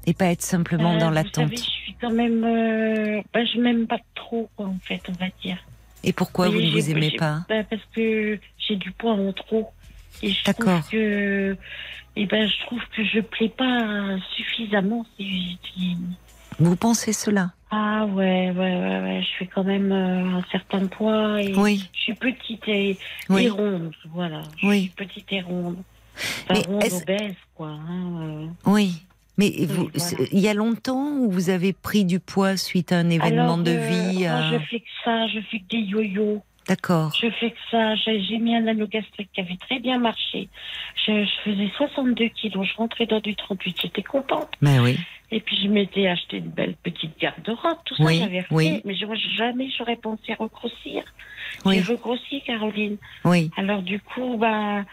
Et 0.05 0.13
pas 0.13 0.25
être 0.25 0.41
simplement 0.41 0.95
euh, 0.95 0.99
dans 0.99 1.11
l'attente. 1.11 1.51
Je 1.51 1.61
suis 1.61 1.95
quand 1.99 2.11
même. 2.11 2.43
Euh, 2.43 3.21
bah, 3.33 3.45
je 3.45 3.57
m'aime 3.59 3.87
pas 3.87 3.99
trop, 4.15 4.49
en 4.57 4.75
fait, 4.83 5.01
on 5.07 5.13
va 5.13 5.27
dire. 5.41 5.57
Et 6.03 6.11
pourquoi 6.11 6.49
vous 6.49 6.61
ne 6.61 6.69
vous 6.69 6.89
aimez 6.91 7.15
pas? 7.17 7.45
bah, 7.47 7.63
Parce 7.63 7.81
que 7.95 8.37
j'ai 8.59 8.75
du 8.75 8.91
poids 8.91 9.13
en 9.13 9.31
trop. 9.31 9.71
D'accord. 10.45 10.87
que. 10.89 11.57
Et 12.17 12.25
ben, 12.25 12.47
je 12.47 12.65
trouve 12.65 12.81
que 12.95 13.03
je 13.03 13.21
plais 13.21 13.49
pas 13.49 14.17
suffisamment. 14.35 15.05
Vous 16.59 16.75
pensez 16.75 17.13
cela? 17.13 17.53
Ah 17.77 18.05
ouais, 18.05 18.51
ouais, 18.51 18.55
ouais, 18.55 18.99
ouais. 19.01 19.21
Je 19.21 19.37
fais 19.39 19.47
quand 19.47 19.65
même 19.65 19.91
euh, 19.91 20.37
un 20.37 20.43
certain 20.49 20.85
poids. 20.87 21.41
Et 21.41 21.53
Oui. 21.55 21.89
Je 21.93 21.99
suis 21.99 22.13
petite 22.13 22.65
et, 22.67 22.97
Oui. 23.29 23.45
et 23.45 23.49
ronde, 23.49 23.91
voilà. 24.13 24.43
Je 24.61 24.67
Oui. 24.67 24.81
suis 24.83 24.89
petite 24.91 25.33
et 25.33 25.41
ronde. 25.41 25.77
Enfin, 26.15 26.53
Mais 26.53 26.59
ronde, 26.67 26.83
obèse, 27.03 27.35
quoi. 27.55 27.67
hein, 27.67 28.21
euh. 28.21 28.47
Oui. 28.71 29.01
Mais 29.37 29.51
vous, 29.67 29.89
voilà. 29.93 30.25
il 30.31 30.39
y 30.39 30.47
a 30.47 30.53
longtemps 30.53 31.09
où 31.17 31.29
vous 31.29 31.49
avez 31.49 31.73
pris 31.73 32.05
du 32.05 32.21
poids 32.21 32.55
suite 32.55 32.93
à 32.93 32.99
un 32.99 33.09
événement 33.09 33.43
Alors, 33.55 33.57
de 33.57 33.71
euh, 33.71 33.87
vie 33.89 34.19
moi, 34.19 34.29
à- 34.31 34.51
je 34.53 34.59
fais 34.59 34.79
que 34.79 34.85
ça, 35.03 35.27
je 35.27 35.39
fais 35.41 35.59
que 35.59 35.65
des 35.71 35.79
yo-yo. 35.81 36.41
D'accord. 36.69 37.11
Je 37.21 37.29
fais 37.29 37.51
que 37.51 37.57
ça. 37.69 37.95
J'ai 37.95 38.21
j'ai 38.23 38.37
mis 38.39 38.55
un 38.55 38.65
anneau 38.67 38.87
gastrique 38.87 39.29
qui 39.33 39.41
avait 39.41 39.57
très 39.57 39.79
bien 39.79 39.99
marché. 39.99 40.47
Je, 41.05 41.25
je 41.25 41.29
faisais 41.51 41.69
62 41.77 42.29
kilos. 42.29 42.65
Je 42.67 42.75
rentrais 42.77 43.05
dans 43.05 43.19
du 43.19 43.35
38. 43.35 43.77
J'étais 43.81 44.01
contente. 44.01 44.49
Mais 44.61 44.79
oui. 44.79 44.97
Et 45.31 45.39
puis, 45.41 45.57
je 45.63 45.67
m'étais 45.67 46.07
acheté 46.07 46.37
une 46.37 46.49
belle 46.51 46.75
petite 46.83 47.17
garde-robe. 47.19 47.77
Tout 47.85 47.95
ça, 47.95 48.03
Oui, 48.03 48.19
j'avais 48.19 48.41
fait. 48.43 48.53
oui. 48.53 48.81
Mais 48.85 48.95
jamais 49.37 49.69
j'aurais 49.77 49.95
pensé 49.95 50.33
regrossir. 50.35 51.03
Oui. 51.65 51.75
J'ai 51.83 51.93
regrossi, 51.93 52.41
Caroline. 52.45 52.97
Oui. 53.23 53.49
Alors, 53.57 53.81
du 53.81 53.99
coup, 53.99 54.37
bah, 54.37 54.83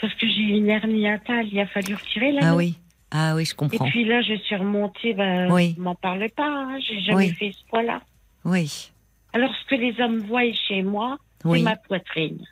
parce 0.00 0.14
que 0.14 0.26
j'ai 0.26 0.40
eu 0.40 0.56
une 0.56 0.68
hernie 0.68 1.00
hiatale, 1.00 1.46
il 1.52 1.58
a 1.60 1.66
fallu 1.66 1.94
retirer 1.94 2.32
l'anneau. 2.32 2.46
Ah 2.52 2.56
oui. 2.56 2.74
Ah 3.10 3.34
oui, 3.36 3.44
je 3.44 3.52
Et 3.52 3.56
comprends. 3.56 3.86
puis 3.88 4.04
là, 4.04 4.20
je 4.22 4.34
suis 4.34 4.56
remontée, 4.56 5.14
bah, 5.14 5.46
Oui. 5.48 5.74
m'en 5.78 5.94
parle 5.94 6.28
pas, 6.30 6.48
hein, 6.48 6.78
j'ai 6.80 7.00
jamais 7.00 7.16
Oui. 7.28 7.30
fait 7.34 7.52
ce 7.52 7.64
poids-là. 7.68 8.00
Oui. 8.44 8.90
Alors, 9.32 9.54
ce 9.54 9.64
que 9.68 9.74
les 9.80 10.00
hommes 10.00 10.18
voient 10.20 10.52
chez 10.68 10.82
moi, 10.82 11.18
Oui. 11.44 11.58
c'est 11.58 11.64
ma 11.64 11.76
poitrine. 11.76 12.44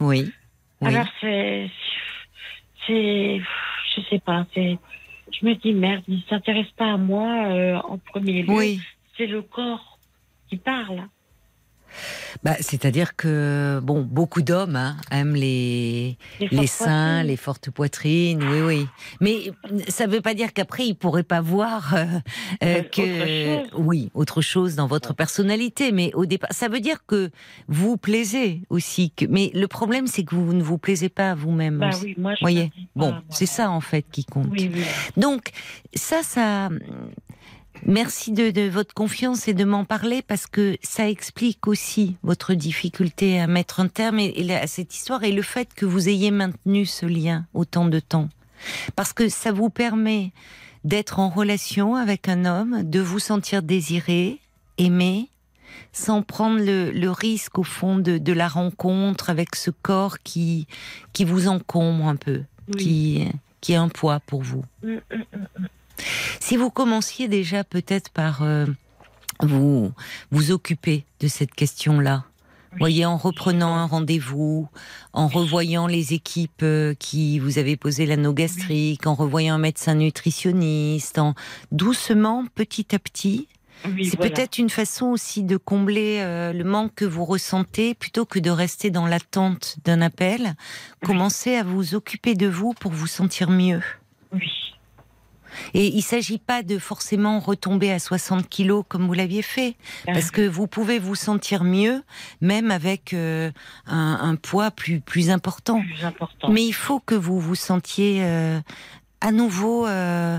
Oui. 0.00 0.30
Oui. 0.80 0.88
Alors, 0.88 1.06
c'est. 1.20 1.70
C'est. 2.86 3.40
Je 3.94 4.00
sais 4.10 4.18
pas, 4.18 4.44
c'est. 4.54 4.78
Je 5.32 5.46
me 5.46 5.54
dis, 5.54 5.72
merde, 5.72 6.02
ils 6.08 6.16
ne 6.16 6.22
s'intéressent 6.28 6.74
pas 6.74 6.92
à 6.92 6.96
moi 6.96 7.46
euh, 7.46 7.76
en 7.76 7.98
premier 7.98 8.42
lieu. 8.42 8.52
Oui. 8.52 8.80
C'est 9.16 9.26
le 9.26 9.42
corps 9.42 9.98
qui 10.48 10.56
parle. 10.56 11.02
Bah, 12.42 12.56
c'est-à-dire 12.60 13.16
que 13.16 13.80
bon, 13.82 14.02
beaucoup 14.02 14.42
d'hommes 14.42 14.76
hein, 14.76 14.96
aiment 15.10 15.34
les 15.34 16.16
Les, 16.40 16.66
seins, 16.66 16.86
poitrines. 16.86 17.26
les 17.26 17.36
fortes 17.36 17.70
poitrines, 17.70 18.42
oui, 18.42 18.60
oui. 18.60 18.86
Mais 19.20 19.52
ça 19.88 20.06
ne 20.06 20.12
veut 20.12 20.20
pas 20.20 20.34
dire 20.34 20.52
qu'après 20.52 20.86
ils 20.86 20.94
pourraient 20.94 21.22
pas 21.22 21.40
voir 21.40 21.94
euh, 21.94 22.04
euh, 22.64 22.72
Euh, 22.72 22.82
que 22.82 23.62
autre 23.62 23.78
oui, 23.78 24.10
autre 24.14 24.40
chose 24.40 24.74
dans 24.74 24.86
votre 24.86 25.14
personnalité. 25.14 25.92
Mais 25.92 26.10
au 26.14 26.26
départ, 26.26 26.50
ça 26.52 26.68
veut 26.68 26.80
dire 26.80 27.04
que 27.06 27.30
vous 27.68 27.96
plaisez 27.96 28.62
aussi. 28.70 29.10
Que... 29.10 29.26
Mais 29.26 29.50
le 29.54 29.68
problème, 29.68 30.06
c'est 30.06 30.24
que 30.24 30.34
vous 30.34 30.52
ne 30.52 30.62
vous 30.62 30.78
plaisez 30.78 31.08
pas 31.08 31.30
à 31.32 31.34
vous-même. 31.34 31.78
Bah 31.78 31.90
oui, 32.02 32.14
moi, 32.18 32.34
je 32.34 32.40
Voyez. 32.40 32.72
Bon, 32.96 33.14
c'est 33.30 33.46
ça 33.46 33.70
en 33.70 33.80
fait 33.80 34.04
qui 34.10 34.24
compte. 34.24 34.48
Oui, 34.50 34.70
oui. 34.72 34.82
Donc, 35.16 35.50
ça, 35.94 36.22
ça. 36.22 36.68
Merci 37.86 38.30
de, 38.32 38.50
de 38.50 38.68
votre 38.68 38.94
confiance 38.94 39.48
et 39.48 39.54
de 39.54 39.64
m'en 39.64 39.84
parler 39.84 40.22
parce 40.22 40.46
que 40.46 40.76
ça 40.82 41.08
explique 41.08 41.66
aussi 41.66 42.16
votre 42.22 42.54
difficulté 42.54 43.40
à 43.40 43.46
mettre 43.46 43.80
un 43.80 43.88
terme 43.88 44.20
et- 44.20 44.32
et 44.36 44.54
à 44.54 44.66
cette 44.66 44.94
histoire 44.94 45.24
et 45.24 45.32
le 45.32 45.42
fait 45.42 45.68
que 45.74 45.84
vous 45.84 46.08
ayez 46.08 46.30
maintenu 46.30 46.86
ce 46.86 47.06
lien 47.06 47.44
autant 47.54 47.86
de 47.86 47.98
temps. 47.98 48.28
Parce 48.94 49.12
que 49.12 49.28
ça 49.28 49.50
vous 49.50 49.68
permet 49.70 50.30
d'être 50.84 51.18
en 51.18 51.28
relation 51.28 51.96
avec 51.96 52.28
un 52.28 52.44
homme, 52.44 52.82
de 52.88 53.00
vous 53.00 53.18
sentir 53.18 53.62
désiré, 53.62 54.38
aimé, 54.78 55.28
sans 55.92 56.22
prendre 56.22 56.60
le, 56.60 56.90
le 56.92 57.10
risque 57.10 57.58
au 57.58 57.64
fond 57.64 57.96
de, 57.98 58.18
de 58.18 58.32
la 58.32 58.46
rencontre 58.48 59.28
avec 59.30 59.56
ce 59.56 59.70
corps 59.70 60.18
qui, 60.22 60.66
qui 61.12 61.24
vous 61.24 61.48
encombre 61.48 62.06
un 62.06 62.16
peu, 62.16 62.42
Oui. 62.68 62.76
qui, 62.76 63.28
qui 63.60 63.72
est 63.72 63.76
un 63.76 63.88
poids 63.88 64.20
pour 64.20 64.42
vous. 64.42 64.64
Si 66.40 66.56
vous 66.56 66.70
commenciez 66.70 67.28
déjà 67.28 67.64
peut-être 67.64 68.10
par 68.10 68.42
euh, 68.42 68.66
vous 69.40 69.92
vous 70.30 70.50
occuper 70.50 71.04
de 71.20 71.28
cette 71.28 71.54
question-là, 71.54 72.24
Oui. 72.72 72.78
voyez, 72.78 73.04
en 73.06 73.16
reprenant 73.16 73.74
un 73.74 73.86
rendez-vous, 73.86 74.68
en 75.12 75.28
revoyant 75.28 75.86
les 75.86 76.12
équipes 76.14 76.62
euh, 76.62 76.94
qui 76.98 77.38
vous 77.38 77.58
avaient 77.58 77.76
posé 77.76 78.06
l'anneau 78.06 78.32
gastrique, 78.32 79.06
en 79.06 79.14
revoyant 79.14 79.54
un 79.54 79.58
médecin 79.58 79.94
nutritionniste, 79.94 81.18
en 81.18 81.34
doucement, 81.70 82.44
petit 82.54 82.94
à 82.94 82.98
petit. 82.98 83.48
Oui, 83.84 84.04
C'est 84.06 84.16
voilà. 84.16 84.30
peut-être 84.30 84.58
une 84.58 84.70
façon 84.70 85.06
aussi 85.06 85.42
de 85.42 85.56
combler 85.56 86.18
euh, 86.20 86.52
le 86.52 86.62
manque 86.62 86.94
que 86.94 87.04
vous 87.04 87.24
ressentez 87.24 87.94
plutôt 87.94 88.24
que 88.24 88.38
de 88.38 88.48
rester 88.50 88.90
dans 88.90 89.06
l'attente 89.06 89.76
d'un 89.84 90.00
appel. 90.00 90.54
Commencez 91.04 91.56
à 91.56 91.64
vous 91.64 91.96
occuper 91.96 92.34
de 92.36 92.46
vous 92.46 92.74
pour 92.74 92.92
vous 92.92 93.08
sentir 93.08 93.50
mieux. 93.50 93.82
Oui. 94.32 94.48
Et 95.74 95.86
il 95.86 96.02
s'agit 96.02 96.38
pas 96.38 96.62
de 96.62 96.78
forcément 96.78 97.40
retomber 97.40 97.90
à 97.90 97.98
60 97.98 98.48
kilos 98.48 98.84
comme 98.88 99.06
vous 99.06 99.12
l'aviez 99.14 99.42
fait, 99.42 99.76
parce 100.06 100.30
que 100.30 100.46
vous 100.46 100.66
pouvez 100.66 100.98
vous 100.98 101.14
sentir 101.14 101.64
mieux 101.64 102.02
même 102.40 102.70
avec 102.70 103.12
euh, 103.14 103.50
un, 103.86 104.18
un 104.20 104.36
poids 104.36 104.70
plus 104.70 105.00
plus 105.00 105.30
important. 105.30 105.80
Plus 105.80 106.04
important. 106.04 106.48
Mais 106.48 106.64
il 106.64 106.72
faut 106.74 107.00
que 107.00 107.14
vous 107.14 107.40
vous 107.40 107.54
sentiez 107.54 108.22
euh, 108.22 108.60
à 109.20 109.32
nouveau 109.32 109.86
euh, 109.86 110.38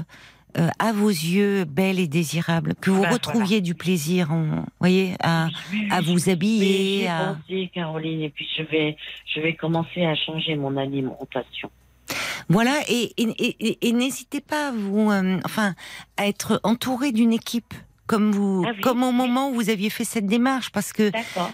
euh, 0.57 0.69
à 0.77 0.91
vos 0.91 1.09
yeux 1.09 1.65
belle 1.65 1.99
et 1.99 2.07
désirable, 2.07 2.75
que 2.79 2.91
vous 2.91 3.01
Bah, 3.01 3.09
retrouviez 3.09 3.59
du 3.59 3.73
plaisir, 3.73 4.31
en, 4.31 4.65
voyez, 4.79 5.15
à, 5.19 5.47
Oui, 5.71 5.89
vous 6.05 6.29
habiller. 6.29 7.07
À... 7.07 7.35
pensé, 7.41 7.71
Caroline, 7.73 8.21
et 8.21 8.29
puis 8.29 8.47
je 8.55 8.61
vais, 8.63 8.95
je 9.33 9.39
vais 9.41 9.55
commencer 9.55 10.05
à 10.05 10.15
changer 10.15 10.55
mon 10.55 10.77
alimentation. 10.77 11.71
Voilà, 12.49 12.75
et, 12.89 13.13
et, 13.17 13.27
et- 13.39 13.87
et 13.87 13.91
n'hésitez 13.93 14.41
pas, 14.41 14.71
vous, 14.71 15.09
euh, 15.11 15.39
enfin, 15.45 15.75
à 16.17 16.27
être 16.27 16.59
entouré 16.63 17.11
d'une 17.11 17.33
équipe, 17.33 17.73
comme 18.05 18.31
vous, 18.33 18.63
Ah 18.67 18.71
oui, 18.75 18.81
comme 18.81 19.01
au 19.03 19.11
moment 19.13 19.49
où 19.49 19.53
vous 19.53 19.69
aviez 19.69 19.89
fait 19.89 20.03
cette 20.03 20.25
démarche, 20.27 20.71
parce 20.71 20.91
que 20.91 21.09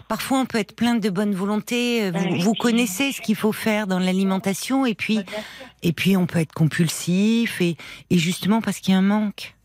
parfois 0.08 0.40
on 0.40 0.46
peut 0.46 0.58
être 0.58 0.76
plein 0.76 0.96
de 0.96 1.10
bonne 1.10 1.36
volonté. 1.36 2.04
euh, 2.06 2.12
Vous, 2.12 2.28
oui, 2.32 2.40
vous 2.42 2.54
connaissez 2.56 3.12
ce 3.12 3.22
qu'il 3.22 3.36
faut 3.36 3.52
faire 3.52 3.86
dans 3.86 4.00
l'alimentation, 4.00 4.86
et 4.86 4.96
puis, 4.96 5.20
et 5.84 5.94
puis 5.94 6.18
on 6.18 6.26
peut 6.26 6.40
être 6.40 6.54
compulsif, 6.54 7.62
et, 7.62 7.78
et 8.10 8.18
justement 8.18 8.62
parce 8.62 8.80
qu'il 8.80 8.94
y 8.94 8.96
a 8.96 9.00
un 9.00 9.04
manque, 9.04 9.56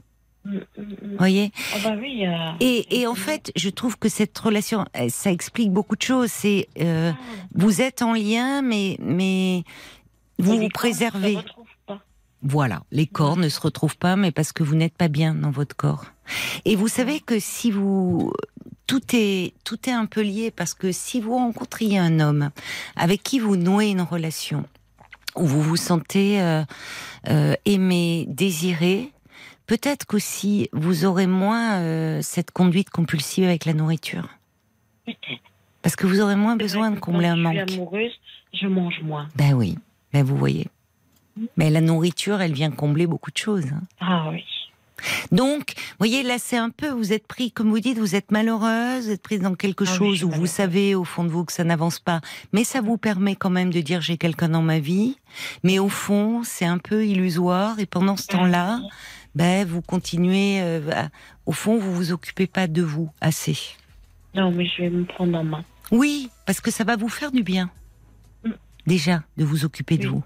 Mm, 0.47 0.57
mm, 0.57 0.83
mm. 0.83 1.17
voyez? 1.17 1.53
Ah 1.73 1.79
bah 1.83 1.95
oui. 1.99 2.27
euh, 2.27 2.37
Et, 2.61 3.01
et 3.01 3.07
en 3.07 3.15
fait, 3.15 3.51
je 3.57 3.71
trouve 3.71 3.97
que 3.99 4.11
cette 4.11 4.39
relation, 4.39 4.85
ça 5.09 5.33
explique 5.33 5.73
beaucoup 5.73 5.97
de 5.97 6.03
choses. 6.03 6.31
C'est 6.31 6.69
euh, 6.83 7.13
vous 7.55 7.81
êtes 7.81 8.03
en 8.03 8.13
lien, 8.13 8.61
mais 8.61 8.99
mais 9.01 9.65
vous 10.39 10.59
vous 10.59 10.69
préservez. 10.69 11.39
pas. 11.87 12.01
Voilà, 12.43 12.83
les 12.91 13.07
corps 13.07 13.37
ne 13.37 13.49
se 13.49 13.61
retrouvent 13.61 13.97
pas, 13.97 14.17
mais 14.17 14.31
parce 14.31 14.53
que 14.53 14.63
vous 14.63 14.75
n'êtes 14.75 14.97
pas 14.97 15.09
bien 15.09 15.35
dans 15.35 15.51
votre 15.51 15.75
corps. 15.75 16.05
Et 16.65 16.77
vous 16.77 16.89
savez 16.89 17.21
que 17.21 17.39
si 17.39 17.71
vous 17.71 18.33
tout 18.87 19.01
est 19.15 19.55
tout 19.65 19.89
est 19.89 19.93
un 19.93 20.07
peu 20.07 20.21
lié 20.21 20.51
parce 20.51 20.75
que 20.75 20.93
si 20.93 21.21
vous 21.21 21.35
rencontriez 21.35 21.99
un 21.99 22.21
homme 22.21 22.51
avec 22.97 23.23
qui 23.23 23.39
vous 23.39 23.57
nouez 23.57 23.89
une 23.89 24.03
relation 24.03 24.65
où 25.37 25.47
vous 25.47 25.63
vous 25.63 25.77
sentez 25.77 26.41
euh, 26.41 26.63
euh, 27.29 27.55
aimé, 27.65 28.27
désiré, 28.29 29.11
peut-être 29.67 30.07
qu'aussi 30.07 30.69
vous 30.73 31.05
aurez 31.07 31.27
moins 31.27 31.79
euh, 31.79 32.21
cette 32.23 32.51
conduite 32.51 32.91
compulsive 32.91 33.45
avec 33.45 33.65
la 33.65 33.73
nourriture, 33.73 34.29
Peut-être. 35.07 35.43
parce 35.83 35.97
que 35.97 36.07
vous 36.07 36.21
aurez 36.21 36.37
moins 36.37 36.57
besoin 36.57 36.91
de 36.91 37.01
combler 37.01 37.27
un 37.27 37.37
manque. 37.37 37.57
Je 37.67 37.73
suis 37.73 37.81
amoureuse, 37.81 38.13
je 38.53 38.67
mange 38.69 39.01
moins. 39.03 39.29
Ben 39.35 39.55
oui, 39.55 39.77
ben 40.15 40.25
vous 40.25 40.37
voyez. 40.37 40.69
Mais 41.57 41.69
la 41.69 41.81
nourriture, 41.81 42.41
elle 42.41 42.53
vient 42.53 42.71
combler 42.71 43.07
beaucoup 43.07 43.31
de 43.33 43.37
choses. 43.37 43.67
hein. 43.67 43.83
Ah 44.01 44.31
oui. 44.31 44.43
Donc, 45.33 45.75
vous 45.77 45.97
voyez, 45.99 46.23
là, 46.23 46.37
c'est 46.39 46.57
un 46.57 46.71
peu, 46.71 46.89
vous 46.89 47.13
êtes 47.13 47.27
pris, 47.27 47.51
comme 47.51 47.69
vous 47.69 47.81
dites, 47.81 47.99
vous 47.99 48.15
êtes 48.15 48.31
malheureuse, 48.31 49.07
vous 49.07 49.11
êtes 49.11 49.21
prise 49.23 49.41
dans 49.41 49.55
quelque 49.57 49.85
Ah 49.87 49.93
chose 49.93 50.23
où 50.23 50.31
vous 50.31 50.47
savez 50.47 50.95
au 50.95 51.03
fond 51.05 51.25
de 51.25 51.29
vous 51.31 51.45
que 51.45 51.53
ça 51.53 51.65
n'avance 51.65 51.99
pas, 51.99 52.21
mais 52.53 52.63
ça 52.65 52.81
vous 52.81 52.97
permet 52.97 53.35
quand 53.35 53.51
même 53.51 53.71
de 53.71 53.81
dire 53.81 54.01
j'ai 54.01 54.17
quelqu'un 54.17 54.49
dans 54.49 54.63
ma 54.63 54.79
vie, 54.79 55.19
mais 55.65 55.79
au 55.81 55.89
fond, 55.89 56.43
c'est 56.45 56.65
un 56.65 56.79
peu 56.79 57.05
illusoire, 57.05 57.81
et 57.81 57.87
pendant 57.87 58.17
ce 58.17 58.29
temps-là, 58.29 58.81
ben, 59.35 59.67
vous 59.67 59.83
continuez, 59.83 60.61
euh, 60.63 60.81
à- 60.93 61.09
au 61.45 61.53
fond, 61.53 61.77
vous 61.77 61.93
vous 61.93 62.13
occupez 62.13 62.47
pas 62.47 62.69
de 62.69 62.81
vous 62.83 63.11
assez. 63.21 63.59
Non, 64.35 64.53
mais 64.53 64.65
je 64.67 64.83
vais 64.83 64.91
me 64.91 65.05
prendre 65.05 65.37
en 65.37 65.45
main. 65.45 65.65
Oui, 65.91 66.31
parce 66.47 66.61
que 66.61 66.71
ça 66.71 66.85
va 66.85 66.95
vous 66.97 67.09
faire 67.11 67.33
du 67.33 67.43
bien. 67.43 67.69
Déjà, 68.87 69.23
de 69.37 69.45
vous 69.45 69.65
occuper 69.65 69.97
de 69.99 70.09
Oui. 70.09 70.15
vous. 70.15 70.25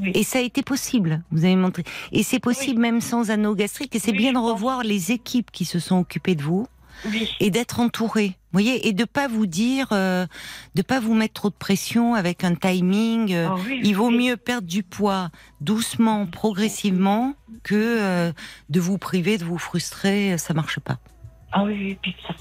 Oui. 0.00 0.12
Et 0.14 0.22
ça 0.22 0.38
a 0.38 0.42
été 0.42 0.62
possible, 0.62 1.22
vous 1.32 1.44
avez 1.44 1.56
montré. 1.56 1.82
Et 2.12 2.22
c'est 2.22 2.38
possible 2.38 2.80
même 2.80 3.00
sans 3.00 3.30
anneau 3.30 3.54
gastrique. 3.54 3.96
Et 3.96 3.98
c'est 3.98 4.12
bien 4.12 4.32
de 4.32 4.38
revoir 4.38 4.82
les 4.84 5.10
équipes 5.12 5.50
qui 5.50 5.64
se 5.64 5.80
sont 5.80 5.98
occupées 5.98 6.36
de 6.36 6.42
vous 6.42 6.68
Oui. 7.06 7.28
et 7.40 7.50
d'être 7.50 7.80
entouré. 7.80 8.36
Voyez, 8.52 8.86
et 8.88 8.92
de 8.92 9.04
pas 9.04 9.26
vous 9.28 9.46
dire, 9.46 9.88
euh, 9.92 10.26
de 10.74 10.82
pas 10.82 11.00
vous 11.00 11.14
mettre 11.14 11.34
trop 11.34 11.50
de 11.50 11.54
pression 11.54 12.14
avec 12.14 12.44
un 12.44 12.54
timing. 12.54 13.32
euh, 13.34 13.48
Ah 13.50 13.56
il 13.82 13.94
vaut 13.96 14.10
mieux 14.10 14.36
perdre 14.36 14.68
du 14.68 14.82
poids 14.84 15.30
doucement, 15.60 16.26
progressivement, 16.26 17.34
que 17.64 17.74
euh, 17.74 18.32
de 18.68 18.80
vous 18.80 18.98
priver, 18.98 19.36
de 19.36 19.44
vous 19.44 19.58
frustrer. 19.58 20.38
Ça 20.38 20.54
marche 20.54 20.78
pas. 20.80 20.98
Ah 21.50 21.64
oui, 21.64 21.72
oui, 21.74 21.98
puis 22.00 22.14
ça. 22.26 22.34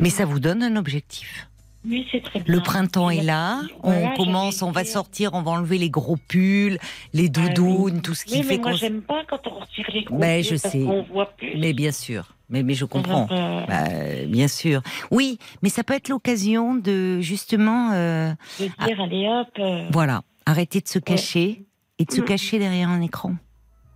Mais 0.00 0.10
ça 0.10 0.24
vous 0.26 0.40
donne 0.40 0.62
un 0.62 0.76
objectif. 0.76 1.48
Oui, 1.84 2.06
c'est 2.12 2.22
très 2.22 2.40
bien. 2.40 2.54
Le 2.54 2.60
printemps 2.60 3.08
est 3.08 3.22
là, 3.22 3.62
on 3.82 4.14
commence, 4.14 4.62
on 4.62 4.70
va 4.70 4.84
sortir, 4.84 5.32
on 5.32 5.42
va 5.42 5.52
enlever 5.52 5.78
les 5.78 5.88
gros 5.88 6.16
pulls, 6.16 6.78
les 7.14 7.26
ah 7.26 7.48
doudounes, 7.48 8.02
tout 8.02 8.14
ce 8.14 8.26
qui 8.26 8.36
oui, 8.36 8.42
fait 8.42 8.58
mais 8.58 8.62
moi 8.62 8.72
j'aime 8.72 9.00
pas 9.00 9.22
quand 9.26 9.46
on 9.46 9.60
retire 9.60 9.86
les 9.92 10.04
gros 10.04 10.18
mais 10.18 10.42
pulls 10.42 10.50
je 10.50 10.56
sais. 10.56 10.86
voit 11.10 11.30
plus. 11.36 11.56
Mais 11.58 11.72
bien 11.72 11.92
sûr. 11.92 12.34
Mais, 12.50 12.64
mais 12.64 12.74
je 12.74 12.84
comprends. 12.84 13.26
Bah, 13.26 13.84
bien 14.26 14.48
sûr. 14.48 14.82
Oui, 15.10 15.38
mais 15.62 15.68
ça 15.68 15.84
peut 15.84 15.94
être 15.94 16.08
l'occasion 16.08 16.74
de 16.74 17.20
justement. 17.20 17.92
Euh, 17.92 18.32
de 18.58 18.64
dire, 18.64 19.00
allez 19.00 19.28
hop. 19.28 19.48
Euh. 19.60 19.88
Voilà. 19.92 20.22
Arrêter 20.46 20.80
de 20.80 20.88
se 20.88 20.98
cacher 20.98 21.64
et 21.98 22.04
de 22.04 22.10
se 22.10 22.20
mm. 22.20 22.24
cacher 22.24 22.58
derrière 22.58 22.88
un 22.88 23.00
écran. 23.00 23.36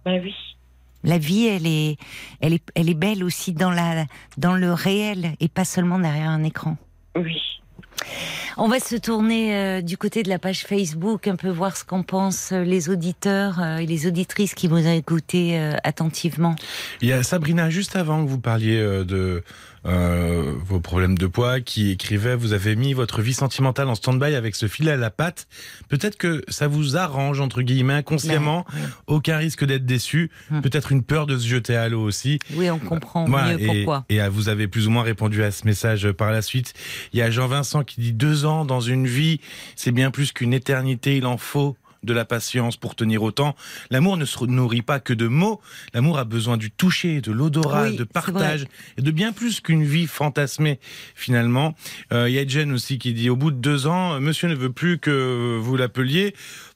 Bah 0.04 0.12
oui. 0.22 0.34
La 1.02 1.18
vie, 1.18 1.46
elle 1.46 1.66
est, 1.66 1.98
elle 2.40 2.54
est, 2.54 2.62
elle 2.76 2.88
est 2.88 2.94
belle 2.94 3.24
aussi 3.24 3.52
dans 3.52 3.70
la, 3.70 4.06
dans 4.38 4.54
le 4.54 4.72
réel 4.72 5.32
et 5.40 5.48
pas 5.48 5.64
seulement 5.64 5.98
derrière 5.98 6.30
un 6.30 6.44
écran. 6.44 6.76
Oui. 7.16 7.42
On 8.56 8.68
va 8.68 8.78
se 8.78 8.94
tourner 8.94 9.56
euh, 9.56 9.80
du 9.80 9.96
côté 9.98 10.22
de 10.22 10.28
la 10.28 10.38
page 10.38 10.64
Facebook, 10.64 11.26
un 11.26 11.34
peu 11.34 11.48
voir 11.48 11.76
ce 11.76 11.84
qu'en 11.84 12.04
pensent 12.04 12.52
euh, 12.52 12.62
les 12.62 12.88
auditeurs 12.88 13.60
euh, 13.60 13.78
et 13.78 13.86
les 13.86 14.06
auditrices 14.06 14.54
qui 14.54 14.68
vous 14.68 14.86
ont 14.86 14.92
écouté 14.92 15.58
attentivement. 15.82 16.54
Il 17.00 17.08
y 17.08 17.12
a 17.12 17.22
Sabrina, 17.22 17.70
juste 17.70 17.96
avant 17.96 18.24
que 18.24 18.30
vous 18.30 18.38
parliez 18.38 18.78
de 19.04 19.42
euh, 19.86 20.54
vos 20.64 20.80
problèmes 20.80 21.18
de 21.18 21.26
poids, 21.26 21.60
qui 21.60 21.90
écrivait 21.90 22.36
vous 22.36 22.52
avez 22.52 22.76
mis 22.76 22.94
votre 22.94 23.22
vie 23.22 23.34
sentimentale 23.34 23.88
en 23.88 23.94
stand-by 23.94 24.34
avec 24.34 24.54
ce 24.54 24.66
fil 24.66 24.88
à 24.88 24.96
la 24.96 25.10
patte. 25.10 25.46
Peut-être 25.88 26.16
que 26.16 26.42
ça 26.48 26.68
vous 26.68 26.96
arrange 26.96 27.40
entre 27.40 27.62
guillemets 27.62 27.94
inconsciemment, 27.94 28.64
aucun 29.06 29.36
risque 29.36 29.64
d'être 29.64 29.86
déçu. 29.86 30.30
Hum. 30.50 30.62
Peut-être 30.62 30.92
une 30.92 31.02
peur 31.02 31.26
de 31.26 31.36
se 31.36 31.46
jeter 31.46 31.76
à 31.76 31.88
l'eau 31.88 32.02
aussi. 32.02 32.38
Oui, 32.54 32.70
on 32.70 32.78
comprend 32.78 33.28
mieux 33.28 33.60
et, 33.60 33.66
pourquoi. 33.66 34.04
Et 34.08 34.26
vous 34.28 34.48
avez 34.48 34.68
plus 34.68 34.86
ou 34.86 34.90
moins 34.90 35.02
répondu 35.02 35.42
à 35.42 35.50
ce 35.50 35.66
message 35.66 36.10
par 36.12 36.30
la 36.30 36.42
suite. 36.42 36.74
Il 37.12 37.18
y 37.18 37.22
a 37.22 37.30
Jean-Vincent 37.30 37.84
qui 37.84 38.00
dit 38.00 38.12
deux 38.12 38.44
ans 38.44 38.64
dans 38.64 38.80
une 38.80 39.06
vie, 39.06 39.40
c'est 39.76 39.92
bien 39.92 40.10
plus 40.10 40.32
qu'une 40.32 40.54
éternité. 40.54 41.16
Il 41.16 41.26
en 41.26 41.36
faut 41.36 41.76
de 42.04 42.12
la 42.12 42.24
patience 42.24 42.76
pour 42.76 42.94
tenir 42.94 43.22
autant. 43.22 43.56
L'amour 43.90 44.16
ne 44.16 44.24
se 44.24 44.44
nourrit 44.44 44.82
pas 44.82 45.00
que 45.00 45.12
de 45.12 45.26
mots. 45.26 45.60
L'amour 45.92 46.18
a 46.18 46.24
besoin 46.24 46.56
du 46.56 46.70
toucher, 46.70 47.20
de 47.20 47.32
l'odorat, 47.32 47.90
de 47.90 48.04
partage 48.04 48.66
et 48.96 49.02
de 49.02 49.10
bien 49.10 49.32
plus 49.32 49.60
qu'une 49.60 49.84
vie 49.84 50.06
fantasmée 50.06 50.78
finalement. 51.14 51.74
Euh, 52.12 52.28
il 52.28 52.34
y 52.34 52.38
a 52.38 52.46
Jen 52.46 52.72
aussi 52.72 52.98
qui 52.98 53.12
dit 53.14 53.30
au 53.30 53.36
bout 53.36 53.50
de 53.50 53.56
deux 53.56 53.86
ans, 53.86 54.20
Monsieur 54.20 54.48
ne 54.48 54.54
veut 54.54 54.72
plus 54.72 54.98
que 54.98 55.58
vous 55.60 55.76
l'appeliez. 55.76 56.34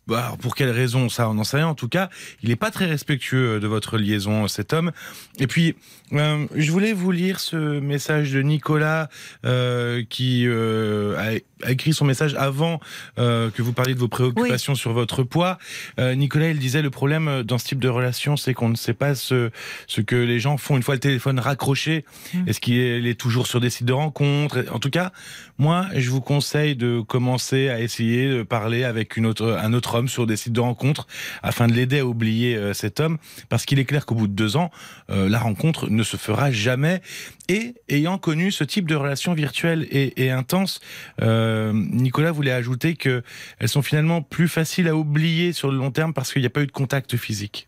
Bah, 0.09 0.37
pour 0.41 0.55
quelle 0.55 0.71
raison 0.71 1.11
ça, 1.11 1.29
on 1.29 1.35
n'en 1.35 1.45
sait 1.45 1.59
rien. 1.59 1.69
En 1.69 1.75
tout 1.75 1.89
cas, 1.89 2.09
il 2.43 2.49
n'est 2.49 2.57
pas 2.57 2.71
très 2.71 2.87
respectueux 2.87 3.61
de 3.61 3.67
votre 3.67 3.99
liaison, 3.99 4.49
cet 4.49 4.73
homme. 4.73 4.91
Et 5.39 5.47
puis, 5.47 5.77
euh, 6.15 6.47
je 6.57 6.73
voulais 6.73 6.95
vous 6.95 7.13
lire 7.13 7.41
ce 7.41 7.79
message 7.79 8.33
de 8.33 8.41
Nicolas 8.41 9.11
euh, 9.45 10.03
qui 10.09 10.45
euh, 10.47 11.19
a, 11.19 11.71
écrit 11.71 11.93
son 11.93 12.07
message 12.07 12.35
avant 12.37 12.81
euh, 13.19 13.51
que 13.51 13.61
vous 13.61 13.75
parliez 13.75 13.95
de 13.95 13.99
vos 13.99 14.09
préoccupations 14.09 14.75
sur 14.75 14.95
votre 14.95 15.25
poids. 15.25 15.59
Euh, 16.01 16.15
Nicolas, 16.15 16.49
il 16.49 16.59
disait 16.59 16.81
le 16.81 16.91
problème 16.91 17.43
dans 17.43 17.59
ce 17.59 17.67
type 17.67 17.81
de 17.81 17.89
relation, 17.89 18.39
c'est 18.39 18.55
qu'on 18.55 18.71
ne 18.71 18.77
sait 18.77 18.95
pas 18.95 19.15
ce, 19.15 19.51
ce 19.87 20.01
que 20.01 20.17
les 20.17 20.41
gens 20.41 20.57
font 20.57 20.77
une 20.77 20.83
fois 20.83 20.95
le 20.95 21.01
téléphone 21.01 21.39
raccroché. 21.39 22.07
Mmh. 22.33 22.49
Est-ce 22.49 22.61
qu'il 22.61 23.07
est 23.07 23.21
toujours 23.21 23.47
sur 23.47 23.61
des 23.61 23.69
sites 23.69 23.87
de 23.87 23.93
rencontres? 23.93 24.65
En 24.73 24.79
tout 24.79 24.91
cas, 24.91 25.13
moi, 25.59 25.87
je 25.95 26.09
vous 26.11 26.21
conseille 26.21 26.77
de 26.77 27.01
commencer 27.01 27.69
à 27.69 27.81
essayer 27.81 28.29
de 28.29 28.43
parler 28.45 28.85
avec 28.85 29.17
une 29.17 29.27
autre, 29.27 29.59
un 29.61 29.73
autre 29.73 29.97
homme 29.97 30.09
sur 30.09 30.27
des 30.27 30.37
sites 30.37 30.53
de 30.53 30.61
rencontres 30.61 31.09
afin 31.43 31.67
de 31.67 31.73
l'aider 31.73 31.99
à 31.99 32.07
oublier 32.07 32.57
euh, 32.57 32.73
cet 32.73 33.01
homme, 33.01 33.19
parce 33.49 33.67
qu'il 33.67 33.81
est 33.81 33.85
clair 33.85 34.07
qu'au 34.07 34.15
bout 34.15 34.29
de 34.29 34.33
deux 34.33 34.57
ans, 34.57 34.71
euh, 35.11 35.29
la 35.29 35.41
rencontre 35.41 35.91
ne 35.91 36.03
se 36.05 36.17
fera 36.17 36.53
jamais. 36.53 37.03
Et 37.49 37.75
ayant 37.89 38.19
connu 38.19 38.53
ce 38.53 38.63
type 38.63 38.87
de 38.87 38.95
relation 38.95 39.35
virtuelle 39.35 39.89
et, 39.91 40.25
et 40.25 40.31
intense, 40.31 40.81
euh, 41.23 41.73
Nicolas 41.75 42.31
voulait 42.31 42.53
ajouter 42.53 42.95
que 42.95 43.23
elles 43.59 43.69
sont 43.69 43.83
finalement 43.83 44.23
plus 44.23 44.49
faciles 44.49 44.87
à 44.87 44.95
oublier 44.95 45.53
sur 45.53 45.73
le 45.73 45.77
long 45.77 45.91
terme 45.91 46.15
parce 46.15 46.33
qu'il 46.33 46.43
n'y 46.43 46.47
a 46.47 46.51
pas 46.51 46.63
eu 46.63 46.67
de 46.67 46.73
contact 46.73 47.17
physique. 47.17 47.67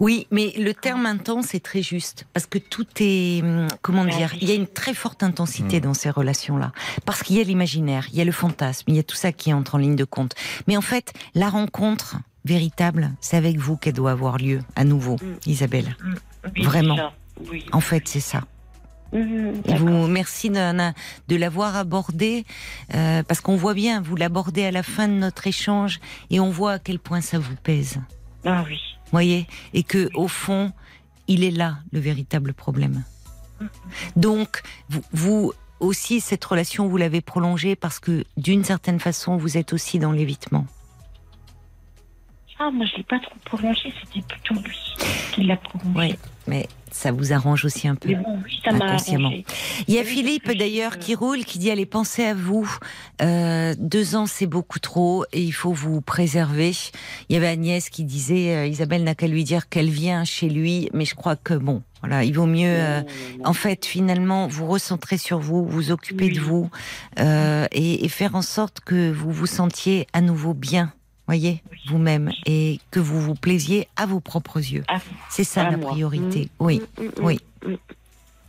Oui, 0.00 0.26
mais 0.30 0.52
le 0.58 0.74
terme 0.74 1.06
intense 1.06 1.54
est 1.54 1.64
très 1.64 1.82
juste 1.82 2.26
parce 2.32 2.46
que 2.46 2.58
tout 2.58 2.86
est 3.00 3.42
hum, 3.42 3.68
comment 3.82 4.04
dire, 4.04 4.34
il 4.40 4.48
y 4.48 4.52
a 4.52 4.54
une 4.54 4.66
très 4.66 4.94
forte 4.94 5.22
intensité 5.22 5.78
hmm. 5.78 5.84
dans 5.84 5.94
ces 5.94 6.10
relations-là 6.10 6.72
parce 7.04 7.22
qu'il 7.22 7.36
y 7.36 7.40
a 7.40 7.44
l'imaginaire, 7.44 8.06
il 8.12 8.18
y 8.18 8.20
a 8.20 8.24
le 8.24 8.32
fantasme, 8.32 8.84
il 8.88 8.96
y 8.96 8.98
a 8.98 9.02
tout 9.02 9.16
ça 9.16 9.32
qui 9.32 9.52
entre 9.52 9.76
en 9.76 9.78
ligne 9.78 9.96
de 9.96 10.04
compte. 10.04 10.34
Mais 10.66 10.76
en 10.76 10.82
fait, 10.82 11.12
la 11.34 11.48
rencontre 11.48 12.16
véritable, 12.44 13.10
c'est 13.20 13.36
avec 13.36 13.56
vous 13.56 13.76
qu'elle 13.76 13.94
doit 13.94 14.10
avoir 14.10 14.38
lieu 14.38 14.60
à 14.76 14.84
nouveau, 14.84 15.16
hmm. 15.16 15.36
Isabelle. 15.46 15.96
Hmm. 16.02 16.62
Vraiment. 16.62 17.12
En 17.72 17.80
fait, 17.80 18.06
c'est 18.06 18.20
ça. 18.20 18.42
vous 19.12 20.06
merci 20.06 20.50
de, 20.50 20.92
de 21.28 21.36
l'avoir 21.36 21.76
abordé 21.76 22.44
euh, 22.94 23.22
parce 23.22 23.40
qu'on 23.40 23.56
voit 23.56 23.74
bien, 23.74 24.00
vous 24.00 24.16
l'abordez 24.16 24.64
à 24.64 24.70
la 24.70 24.82
fin 24.82 25.08
de 25.08 25.14
notre 25.14 25.46
échange 25.46 26.00
et 26.30 26.38
on 26.38 26.50
voit 26.50 26.72
à 26.72 26.78
quel 26.78 26.98
point 26.98 27.20
ça 27.20 27.38
vous 27.38 27.56
pèse. 27.62 27.98
Ah 28.44 28.64
oui 28.66 28.80
voyez, 29.14 29.46
et 29.72 29.82
que 29.82 30.10
au 30.14 30.28
fond, 30.28 30.72
il 31.28 31.44
est 31.44 31.50
là 31.50 31.78
le 31.92 32.00
véritable 32.00 32.52
problème. 32.52 33.04
Donc, 34.16 34.62
vous, 35.12 35.52
aussi, 35.80 36.20
cette 36.20 36.44
relation, 36.44 36.88
vous 36.88 36.96
l'avez 36.96 37.20
prolongée 37.20 37.76
parce 37.76 37.98
que 38.00 38.24
d'une 38.36 38.64
certaine 38.64 39.00
façon, 39.00 39.36
vous 39.36 39.56
êtes 39.56 39.72
aussi 39.72 39.98
dans 39.98 40.12
l'évitement. 40.12 40.66
Ah, 42.58 42.70
moi, 42.70 42.86
je 42.86 42.96
l'ai 42.96 43.02
pas 43.02 43.18
trop 43.18 43.36
prolongé, 43.44 43.92
c'était 44.00 44.26
plutôt 44.26 44.54
lui 44.54 44.78
qui 45.32 45.42
l'a 45.44 45.56
prolongé. 45.56 45.98
Oui, 45.98 46.14
mais 46.46 46.68
ça 46.94 47.10
vous 47.10 47.32
arrange 47.32 47.64
aussi 47.64 47.88
un 47.88 47.96
peu. 47.96 48.10
inconsciemment. 48.64 49.32
Il 49.88 49.94
y 49.94 49.98
a 49.98 50.04
Philippe 50.04 50.50
d'ailleurs 50.56 50.98
qui 50.98 51.16
roule, 51.16 51.44
qui 51.44 51.58
dit 51.58 51.70
allez 51.70 51.86
pensez 51.86 52.24
à 52.24 52.34
vous. 52.34 52.70
Euh, 53.20 53.74
deux 53.78 54.14
ans 54.14 54.26
c'est 54.26 54.46
beaucoup 54.46 54.78
trop 54.78 55.24
et 55.32 55.42
il 55.42 55.52
faut 55.52 55.72
vous 55.72 56.00
préserver. 56.00 56.72
Il 57.28 57.34
y 57.34 57.36
avait 57.36 57.48
Agnès 57.48 57.90
qui 57.90 58.04
disait 58.04 58.54
euh, 58.54 58.66
Isabelle 58.66 59.02
n'a 59.02 59.16
qu'à 59.16 59.26
lui 59.26 59.42
dire 59.42 59.68
qu'elle 59.68 59.90
vient 59.90 60.24
chez 60.24 60.48
lui, 60.48 60.88
mais 60.92 61.04
je 61.04 61.16
crois 61.16 61.36
que 61.36 61.54
bon. 61.54 61.82
Voilà, 62.00 62.22
il 62.22 62.34
vaut 62.34 62.44
mieux, 62.44 62.68
euh, 62.68 63.00
en 63.44 63.54
fait, 63.54 63.86
finalement, 63.86 64.46
vous 64.46 64.66
recentrer 64.66 65.16
sur 65.16 65.38
vous, 65.38 65.64
vous 65.64 65.90
occuper 65.90 66.28
de 66.28 66.38
vous 66.38 66.68
et, 67.16 68.04
et 68.04 68.08
faire 68.10 68.34
en 68.34 68.42
sorte 68.42 68.80
que 68.80 69.10
vous 69.10 69.32
vous 69.32 69.46
sentiez 69.46 70.06
à 70.12 70.20
nouveau 70.20 70.52
bien 70.52 70.92
voyez, 71.26 71.62
vous-même, 71.88 72.30
et 72.46 72.80
que 72.90 73.00
vous 73.00 73.20
vous 73.20 73.34
plaisiez 73.34 73.88
à 73.96 74.06
vos 74.06 74.20
propres 74.20 74.58
yeux. 74.58 74.84
C'est 75.30 75.44
ça 75.44 75.70
la 75.70 75.78
priorité. 75.78 76.48
Mm, 76.60 76.64
oui, 76.64 76.82
mm, 76.98 77.02
mm, 77.02 77.10
oui. 77.22 77.40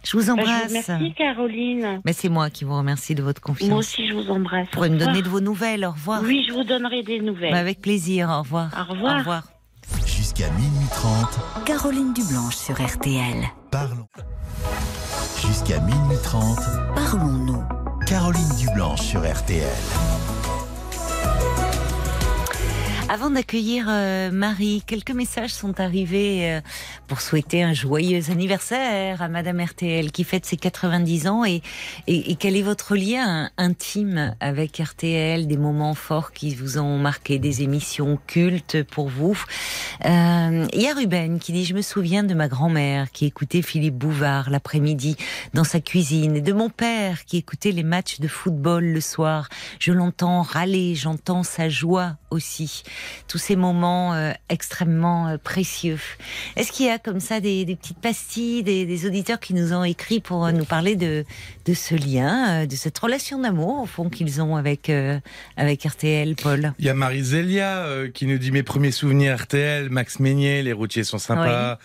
Je 0.06 0.18
vous 0.18 0.26
bah, 0.28 0.34
embrasse. 0.34 0.72
merci 0.72 1.14
Caroline. 1.14 2.02
Mais 2.06 2.14
c'est 2.14 2.30
moi 2.30 2.50
qui 2.50 2.64
vous 2.64 2.78
remercie 2.78 3.16
de 3.16 3.24
votre 3.24 3.42
confiance. 3.42 3.70
Moi 3.70 3.80
aussi 3.80 4.08
je 4.08 4.14
vous 4.14 4.30
embrasse. 4.30 4.68
Pour 4.70 4.84
me 4.84 4.98
donner 4.98 5.22
de 5.22 5.30
vos 5.30 5.42
nouvelles. 5.42 5.84
Au 5.84 5.92
revoir. 5.92 6.22
Oui, 6.24 6.46
je 6.48 6.54
vous 6.54 6.64
donnerai 6.64 7.02
des 7.02 7.20
nouvelles. 7.20 7.52
Bah, 7.52 7.58
avec 7.58 7.82
plaisir. 7.82 8.30
Au 8.30 8.40
revoir. 8.40 8.70
Au 8.78 8.94
revoir. 8.94 9.16
Au 9.16 9.18
revoir. 9.20 9.44
Jusqu'à 10.06 10.50
minuit 10.52 10.88
30. 10.92 11.66
Caroline 11.66 12.14
Dublanche 12.14 12.56
sur 12.56 12.76
RTL. 12.76 13.46
Parlons. 13.72 14.08
Jusqu'à 15.42 15.80
minuit 15.80 16.18
30. 16.24 16.60
Parlons-nous. 16.96 17.64
Caroline 18.06 18.56
Dublanche 18.60 19.02
sur 19.02 19.22
RTL. 19.22 19.64
Avant 23.08 23.30
d'accueillir 23.30 23.86
euh, 23.88 24.32
Marie, 24.32 24.82
quelques 24.86 25.12
messages 25.12 25.54
sont 25.54 25.80
arrivés 25.80 26.52
euh, 26.52 26.62
pour 27.08 27.22
souhaiter 27.22 27.62
un 27.62 27.72
joyeux 27.72 28.32
anniversaire 28.32 29.22
à 29.22 29.28
Madame 29.28 29.62
RTL 29.62 30.12
qui 30.12 30.24
fête 30.24 30.44
ses 30.44 30.58
90 30.58 31.28
ans 31.28 31.46
et, 31.46 31.62
et, 32.08 32.36
quel 32.36 32.58
est 32.58 32.63
votre 32.63 32.96
lien 32.96 33.52
intime 33.58 34.36
avec 34.39 34.78
RTL, 34.80 35.46
des 35.46 35.56
moments 35.56 35.94
forts 35.94 36.32
qui 36.32 36.56
vous 36.56 36.80
ont 36.80 36.98
marqué, 36.98 37.38
des 37.38 37.62
émissions 37.62 38.18
cultes 38.26 38.82
pour 38.82 39.08
vous? 39.08 39.39
Euh, 40.04 40.65
il 40.74 40.82
y 40.82 40.88
a 40.88 40.94
Ruben 40.96 41.38
qui 41.38 41.54
dit 41.54 41.63
je 41.63 41.76
me 41.76 41.84
souviens 41.84 42.24
de 42.24 42.34
ma 42.34 42.48
grand-mère 42.48 43.12
qui 43.12 43.28
écoutait 43.28 43.62
Philippe 43.62 43.98
Bouvard 43.98 44.50
l'après-midi 44.50 45.15
dans 45.54 45.63
sa 45.63 45.80
cuisine 45.80 46.38
et 46.38 46.41
de 46.41 46.54
mon 46.54 46.72
père 46.72 47.24
qui 47.26 47.38
écoutait 47.38 47.72
les 47.72 47.84
matchs 47.84 48.20
de 48.20 48.28
football 48.28 48.84
le 48.84 49.02
soir. 49.02 49.48
Je 49.80 49.91
l'entends 49.91 50.41
râler, 50.41 50.96
j'entends 50.96 51.44
sa 51.44 51.70
joie 51.70 52.18
aussi 52.32 52.84
tous 53.28 53.38
ces 53.38 53.56
moments 53.56 54.14
euh, 54.14 54.32
extrêmement 54.50 55.28
euh, 55.28 55.38
précieux. 55.38 56.00
Est-ce 56.56 56.72
qu'il 56.72 56.86
y 56.86 56.90
a 56.90 57.00
comme 57.00 57.20
ça 57.20 57.40
des, 57.40 57.66
petites 57.66 58.00
pastilles, 58.00 58.64
des, 58.64 59.06
auditeurs 59.06 59.40
qui 59.40 59.54
nous 59.54 59.74
ont 59.74 59.84
écrit 59.84 60.20
pour 60.20 60.46
euh, 60.46 60.52
nous 60.52 60.66
parler 60.66 60.96
de, 60.96 61.26
de 61.66 61.74
ce 61.74 61.96
lien, 61.96 62.66
de 62.66 62.76
cette 62.76 62.98
relation 62.98 63.39
d'amour 63.39 63.82
au 63.82 63.86
fond 63.86 64.10
qu'ils 64.10 64.41
ont 64.41 64.56
avec 64.56 64.91
avec 65.58 65.84
RTL, 65.84 66.36
Paul? 66.36 66.74
Il 66.80 66.86
y 66.86 66.89
a 66.89 66.93
Marie 66.93 67.24
Zélia 67.24 67.86
qui 68.14 68.26
nous 68.26 68.38
dit 68.38 68.52
mes 68.52 68.64
premiers 68.64 68.91
souvenirs 68.91 69.38
RTL, 69.41 69.89
Max 69.89 70.20
Meignet, 70.20 70.64
les 70.64 70.74
routiers 70.74 71.04
sont 71.04 71.18
sympas. 71.18 71.80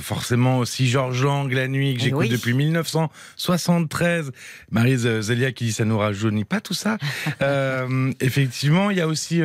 forcément 0.00 0.58
aussi 0.58 0.88
Georges 0.88 1.24
Lang, 1.24 1.52
la 1.52 1.68
nuit 1.68 1.94
que 1.94 2.00
eh 2.00 2.04
j'écoute 2.04 2.28
depuis 2.28 2.54
1973. 2.54 4.32
Marie 4.70 4.96
Zélia 4.96 5.52
qui 5.52 5.64
dit 5.64 5.72
ça 5.72 5.84
nous 5.84 5.98
rajeunit 5.98 6.44
pas 6.44 6.60
tout 6.60 6.74
ça. 6.74 6.98
effectivement, 8.20 8.90
il 8.90 8.98
y 8.98 9.00
a 9.00 9.08
aussi 9.08 9.42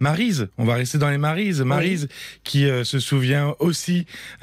Marise. 0.00 0.48
On 0.58 0.64
va 0.64 0.74
rester 0.74 0.98
dans 0.98 1.10
les 1.10 1.18
Marises. 1.18 1.60
Marise 1.62 2.08
qui 2.42 2.66
se 2.84 2.98
souvient 2.98 3.54
aussi 3.58 4.06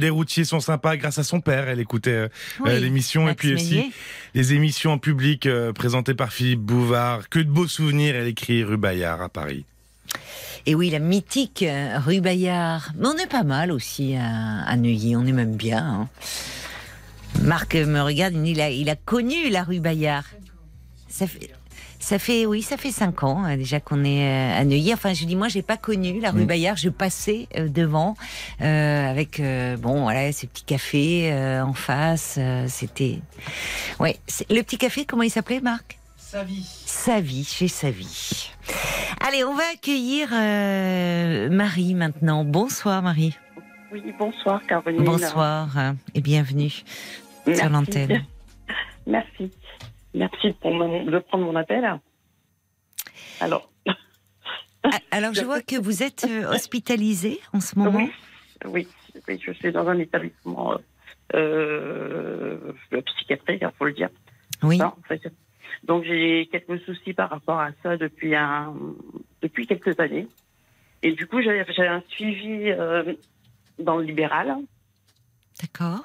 des 0.00 0.10
routiers 0.10 0.44
sont 0.44 0.60
sympas 0.60 0.96
grâce 0.96 1.18
à 1.18 1.24
son 1.24 1.40
père. 1.40 1.68
Elle 1.68 1.80
écoutait 1.80 2.28
l'émission 2.66 3.28
et 3.28 3.34
puis 3.34 3.54
aussi 3.54 3.92
les 4.34 4.52
émissions 4.52 4.92
en 4.92 4.98
public 4.98 5.48
présentées 5.74 6.14
par 6.14 6.32
Philippe 6.32 6.60
Bouvard. 6.60 7.28
Que 7.28 7.38
de 7.38 7.50
beaux 7.50 7.68
souvenirs. 7.68 8.16
Elle 8.16 8.28
écrit 8.28 8.64
rue 8.64 8.76
Bayard 8.76 9.22
à 9.22 9.28
Paris. 9.28 9.64
Et 10.66 10.74
oui, 10.74 10.90
la 10.90 10.98
mythique 10.98 11.64
rue 12.04 12.20
Bayard. 12.20 12.92
Mais 12.96 13.08
on 13.08 13.16
est 13.16 13.30
pas 13.30 13.44
mal 13.44 13.72
aussi 13.72 14.14
à, 14.16 14.76
Neuilly, 14.76 15.16
on 15.16 15.26
est 15.26 15.32
même 15.32 15.56
bien. 15.56 15.84
Hein. 15.84 16.08
Marc 17.42 17.74
me 17.74 18.00
regarde, 18.00 18.34
il 18.34 18.60
a, 18.60 18.70
il 18.70 18.90
a 18.90 18.96
connu 18.96 19.48
la 19.50 19.62
rue 19.62 19.80
Bayard. 19.80 20.24
Ça 21.08 21.26
fait, 21.26 21.50
ça 22.00 22.18
fait, 22.18 22.46
oui, 22.46 22.62
ça 22.62 22.76
fait 22.76 22.90
cinq 22.90 23.22
ans 23.22 23.44
hein, 23.44 23.56
déjà 23.56 23.78
qu'on 23.78 24.04
est 24.04 24.26
euh, 24.26 24.60
à 24.60 24.64
Neuilly. 24.64 24.92
Enfin, 24.94 25.12
je 25.12 25.24
dis, 25.26 25.36
moi, 25.36 25.48
j'ai 25.48 25.62
pas 25.62 25.76
connu 25.76 26.18
la 26.18 26.30
rue. 26.30 26.46
Bayard. 26.46 26.76
Je 26.78 26.88
passais 26.88 27.46
euh, 27.56 27.68
devant 27.68 28.16
euh, 28.62 29.10
avec, 29.10 29.40
bon, 29.78 30.02
voilà, 30.02 30.32
ces 30.32 30.46
petits 30.46 30.64
cafés 30.64 31.32
en 31.62 31.74
face. 31.74 32.38
C'était, 32.66 33.18
ouais, 34.00 34.16
le 34.48 34.62
petit 34.62 34.78
café. 34.78 35.04
Comment 35.04 35.22
il 35.22 35.30
s'appelait, 35.30 35.60
Marc? 35.60 35.98
Savie. 36.16 36.66
Savie, 36.86 37.44
chez 37.44 37.68
Savie. 37.68 38.50
Allez, 39.20 39.44
on 39.44 39.54
va 39.54 39.64
accueillir 39.74 40.30
Marie 41.50 41.94
maintenant. 41.94 42.44
Bonsoir, 42.44 43.02
Marie. 43.02 43.36
Oui, 43.92 44.02
bonsoir, 44.18 44.60
Caroline. 44.66 45.04
Bonsoir 45.04 45.68
et 46.14 46.20
bienvenue 46.20 46.72
sur 47.52 47.68
l'antenne. 47.68 48.24
Merci. 49.06 49.50
Merci 50.14 50.48
de 50.48 51.18
prendre 51.18 51.44
mon 51.44 51.56
appel. 51.56 52.00
Alors. 53.40 53.70
Ah, 54.82 54.98
alors, 55.10 55.34
je 55.34 55.44
vois 55.44 55.60
que 55.60 55.76
vous 55.76 56.02
êtes 56.02 56.24
euh, 56.24 56.50
hospitalisée 56.54 57.38
en 57.52 57.60
ce 57.60 57.78
moment. 57.78 58.08
Oui, 58.64 58.88
oui, 59.28 59.40
je 59.40 59.52
suis 59.52 59.72
dans 59.72 59.86
un 59.88 59.98
établissement 59.98 60.78
euh, 61.34 62.72
psychiatrique, 63.04 63.62
il 63.62 63.70
faut 63.78 63.84
le 63.84 63.92
dire. 63.92 64.08
Oui. 64.62 64.78
Donc, 65.84 66.04
j'ai 66.04 66.48
quelques 66.50 66.80
soucis 66.80 67.14
par 67.14 67.30
rapport 67.30 67.60
à 67.60 67.70
ça 67.82 67.96
depuis, 67.96 68.34
un, 68.34 68.74
depuis 69.42 69.66
quelques 69.66 69.98
années. 70.00 70.28
Et 71.02 71.12
du 71.12 71.26
coup, 71.26 71.40
j'ai 71.40 71.86
un 71.86 72.02
suivi 72.08 72.70
euh, 72.70 73.14
dans 73.78 73.96
le 73.96 74.04
libéral. 74.04 74.56
D'accord. 75.60 76.04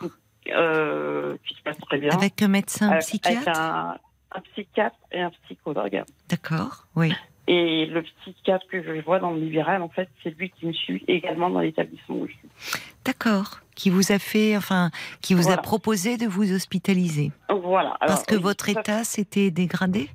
Euh, 0.52 1.38
qui 1.48 1.56
se 1.56 1.62
passe 1.62 1.78
très 1.80 1.98
bien. 1.98 2.12
Avec 2.12 2.42
un 2.42 2.48
médecin 2.48 2.98
psychiatre 2.98 3.48
Avec 3.48 4.02
un, 4.32 4.42
psychiatre 4.52 4.98
et 5.12 5.22
un 5.22 5.32
psychologue. 5.46 6.04
D'accord, 6.30 6.86
oui. 6.96 7.14
Et 7.48 7.86
le 7.86 8.04
psychiatre 8.04 8.66
que 8.68 8.82
je 8.82 9.02
vois 9.02 9.20
dans 9.20 9.32
le 9.32 9.40
libéral, 9.40 9.82
en 9.82 9.90
fait, 9.90 10.10
c'est 10.24 10.36
lui 10.38 10.50
qui 10.50 10.66
me 10.66 10.74
suit 10.74 11.04
également 11.08 11.50
dans 11.50 11.60
l'établissement 11.60 12.16
où 12.18 12.28
je 12.28 12.34
suis. 12.34 12.80
D'accord. 13.04 13.60
Qui 13.76 13.90
vous 13.90 14.12
a 14.12 14.20
fait, 14.20 14.56
enfin, 14.56 14.90
qui 15.22 15.34
vous 15.34 15.52
a 15.52 15.58
proposé 15.58 16.18
de 16.18 16.26
vous 16.26 16.54
hospitaliser. 16.54 17.32
Voilà. 17.50 17.98
Parce 18.00 18.26
que 18.26 18.36
votre 18.36 18.70
état 18.70 19.04
s'était 19.04 19.52
dégradé, 19.52 20.10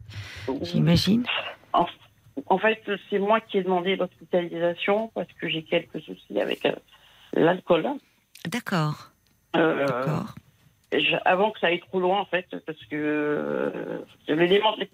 j'imagine. 0.62 1.24
En, 2.46 2.58
fait, 2.58 2.82
c'est 3.10 3.18
moi 3.18 3.40
qui 3.40 3.58
ai 3.58 3.62
demandé 3.62 3.96
l'hospitalisation 3.96 5.10
parce 5.14 5.28
que 5.40 5.48
j'ai 5.48 5.62
quelques 5.62 6.00
soucis 6.00 6.40
avec 6.40 6.64
euh, 6.64 6.72
l'alcool. 7.34 7.86
D'accord. 8.46 9.10
Euh, 9.56 9.86
avant 11.24 11.50
que 11.50 11.60
ça 11.60 11.68
aille 11.68 11.80
trop 11.80 12.00
loin, 12.00 12.20
en 12.20 12.24
fait, 12.24 12.46
parce 12.66 12.78
que 12.86 12.96
euh, 12.96 13.98
l'élément 14.28 14.76
de 14.76 14.86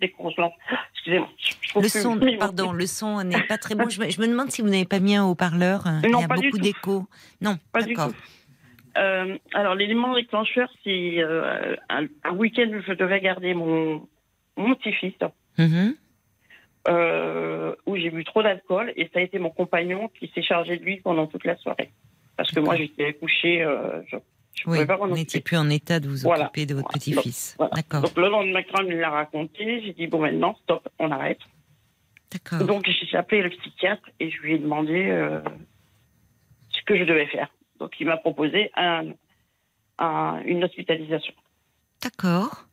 Excusez-moi. 0.92 1.28
Le 1.76 1.88
son, 1.88 2.18
pardon, 2.38 2.72
le 2.72 2.86
son 2.86 3.22
n'est 3.22 3.42
pas 3.42 3.58
très 3.58 3.74
bon. 3.74 3.88
Je 3.88 4.00
me, 4.00 4.26
demande 4.26 4.50
si 4.50 4.62
vous 4.62 4.68
n'avez 4.68 4.84
pas 4.84 5.00
mis 5.00 5.16
un 5.16 5.24
haut-parleur. 5.24 5.84
Il 6.04 6.10
y 6.10 6.14
a 6.14 6.26
beaucoup 6.26 6.58
d'écho. 6.58 7.06
Non, 7.40 7.56
pas 7.72 7.82
du 7.82 7.94
tout. 7.94 8.14
Euh, 8.98 9.36
alors, 9.52 9.74
l'élément 9.74 10.14
déclencheur, 10.14 10.70
c'est 10.84 11.22
un, 11.88 12.06
week-end 12.34 12.68
où 12.68 12.82
je 12.86 12.92
devais 12.92 13.20
garder 13.20 13.54
mon, 13.54 14.06
mon 14.56 14.74
petit-fils. 14.74 15.14
Mm-hmm. 15.58 15.94
où 17.86 17.96
j'ai 17.96 18.10
bu 18.10 18.24
trop 18.24 18.42
d'alcool 18.42 18.92
et 18.96 19.08
ça 19.14 19.20
a 19.20 19.22
été 19.22 19.38
mon 19.38 19.48
compagnon 19.48 20.10
qui 20.18 20.30
s'est 20.34 20.42
chargé 20.42 20.76
de 20.76 20.84
lui 20.84 21.00
pendant 21.00 21.26
toute 21.26 21.44
la 21.44 21.56
soirée. 21.56 21.90
Parce 22.36 22.52
que 22.52 22.60
moi, 22.60 22.76
j'étais 22.76 23.16
oui, 24.64 24.78
vous 24.84 25.14
n'étiez 25.14 25.40
plus 25.40 25.56
en 25.56 25.68
état 25.68 26.00
de 26.00 26.08
vous 26.08 26.26
occuper 26.26 26.66
de 26.66 26.74
votre 26.74 26.88
petit-fils. 26.88 27.56
D'accord. 27.74 28.02
Donc 28.02 28.16
le 28.16 28.28
lendemain, 28.28 28.62
il 28.80 28.86
me 28.86 29.00
l'a 29.00 29.10
raconté. 29.10 29.82
J'ai 29.84 29.92
dit 29.92 30.06
bon 30.06 30.20
maintenant, 30.20 30.56
stop, 30.62 30.88
on 30.98 31.10
arrête. 31.10 31.40
D'accord. 32.32 32.66
Donc 32.66 32.86
j'ai 32.88 33.16
appelé 33.16 33.42
le 33.42 33.50
psychiatre 33.50 34.08
et 34.18 34.30
je 34.30 34.40
lui 34.40 34.54
ai 34.54 34.58
demandé 34.58 35.08
euh, 35.10 35.40
ce 36.70 36.82
que 36.84 36.98
je 36.98 37.04
devais 37.04 37.26
faire. 37.26 37.48
Donc 37.78 37.92
il 38.00 38.06
m'a 38.06 38.16
proposé 38.16 38.70
un, 38.76 39.12
une 40.44 40.64
hospitalisation. 40.64 41.34
D'accord. 42.02 42.66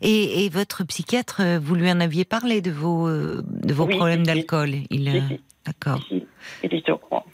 Et, 0.00 0.48
votre 0.48 0.84
psychiatre, 0.84 1.42
vous 1.58 1.74
lui 1.74 1.90
en 1.90 2.00
aviez 2.00 2.24
parlé 2.24 2.60
de 2.60 2.70
vos, 2.70 3.08
euh, 3.08 3.42
de 3.44 3.74
vos 3.74 3.86
problèmes 3.86 4.24
d'alcool 4.24 4.70
Il, 4.88 5.08
euh, 5.08 5.20
D'accord. 5.66 6.00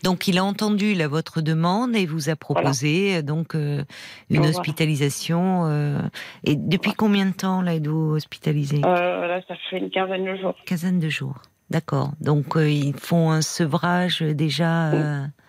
Donc 0.02 0.28
il 0.28 0.38
a 0.38 0.44
entendu 0.44 0.94
la 0.94 1.08
votre 1.08 1.40
demande 1.40 1.96
et 1.96 2.06
vous 2.06 2.28
a 2.28 2.36
proposé 2.36 3.16
euh, 3.16 3.22
donc 3.22 3.54
euh, 3.54 3.84
une 4.30 4.46
hospitalisation. 4.46 5.66
Euh, 5.66 5.98
et 6.44 6.56
depuis 6.56 6.92
combien 6.92 7.26
de 7.26 7.34
temps 7.34 7.62
là 7.62 7.74
êtes-vous 7.74 8.14
hospitalisé? 8.14 8.80
Là, 8.80 9.40
ça 9.48 9.54
fait 9.70 9.78
une 9.78 9.90
quinzaine 9.90 10.24
de 10.24 10.36
jours. 10.36 10.54
Quinzaine 10.64 10.98
de 10.98 11.08
jours. 11.08 11.42
D'accord. 11.70 12.10
Donc 12.20 12.54
ils 12.56 12.94
font 12.94 13.30
un 13.30 13.42
sevrage 13.42 14.20
déjà. 14.20 14.92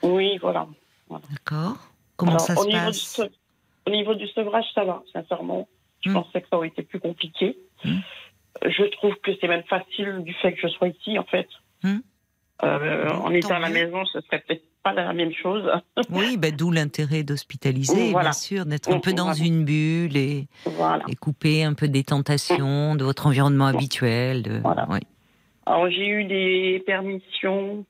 Oui, 0.01 0.37
voilà. 0.41 0.67
D'accord. 1.31 1.77
Comment 2.15 2.39
ça 2.39 2.55
se 2.55 2.67
passe? 2.69 3.21
Au 3.87 3.89
niveau 3.89 4.15
du 4.15 4.27
sevrage, 4.27 4.65
ça 4.75 4.83
va. 4.83 5.01
Sincèrement, 5.13 5.67
je 6.01 6.09
hmm. 6.09 6.13
pensais 6.13 6.41
que 6.41 6.47
ça 6.49 6.57
aurait 6.57 6.67
été 6.67 6.83
plus 6.83 6.99
compliqué. 6.99 7.57
Hmm. 7.85 7.99
Je 8.65 8.83
trouve 8.97 9.15
que 9.23 9.31
c'est 9.39 9.47
même 9.47 9.63
facile 9.63 10.23
du 10.23 10.33
fait 10.33 10.53
que 10.53 10.59
je 10.61 10.67
sois 10.67 10.89
ici, 10.89 11.17
en 11.17 11.23
fait. 11.23 11.47
Hmm. 11.83 11.99
Euh, 12.63 13.09
en 13.09 13.31
étant 13.31 13.55
à 13.55 13.59
la 13.59 13.69
maison, 13.69 14.03
ce 14.05 14.19
serait 14.21 14.43
peut-être 14.47 14.63
pas 14.83 14.93
la 14.93 15.13
même 15.13 15.33
chose. 15.33 15.69
oui, 16.09 16.37
bah, 16.37 16.49
d'où 16.51 16.71
l'intérêt 16.71 17.23
d'hospitaliser, 17.23 18.11
bien 18.11 18.33
sûr, 18.33 18.65
d'être 18.65 18.91
un 18.91 18.99
peu 18.99 19.13
dans 19.13 19.33
une 19.33 19.63
bulle 19.63 20.17
et, 20.17 20.47
et, 21.07 21.15
couper 21.15 21.63
un 21.63 21.73
peu 21.73 21.87
des 21.87 22.03
tentations 22.03 22.95
de 22.95 23.03
votre 23.03 23.27
environnement 23.27 23.67
habituel. 23.67 24.41
De... 24.41 24.61
Alors 25.65 25.89
j'ai 25.89 26.07
eu 26.07 26.23
des 26.23 26.83
permissions 26.85 27.85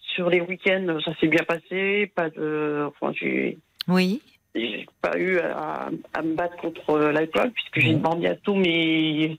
sur 0.00 0.30
les 0.30 0.40
week-ends, 0.40 0.98
ça 1.04 1.12
s'est 1.20 1.28
bien 1.28 1.44
passé, 1.46 2.10
pas 2.14 2.30
de, 2.30 2.88
enfin 2.88 3.12
j'ai. 3.14 3.58
Oui. 3.88 4.22
J'ai 4.54 4.86
pas 5.02 5.16
eu 5.18 5.38
à, 5.38 5.90
me 6.22 6.34
battre 6.34 6.56
contre 6.56 6.98
l'alcool 6.98 7.50
puisque 7.52 7.80
j'ai 7.80 7.94
demandé 7.94 8.26
à 8.26 8.34
tous 8.34 8.54
mes 8.54 9.38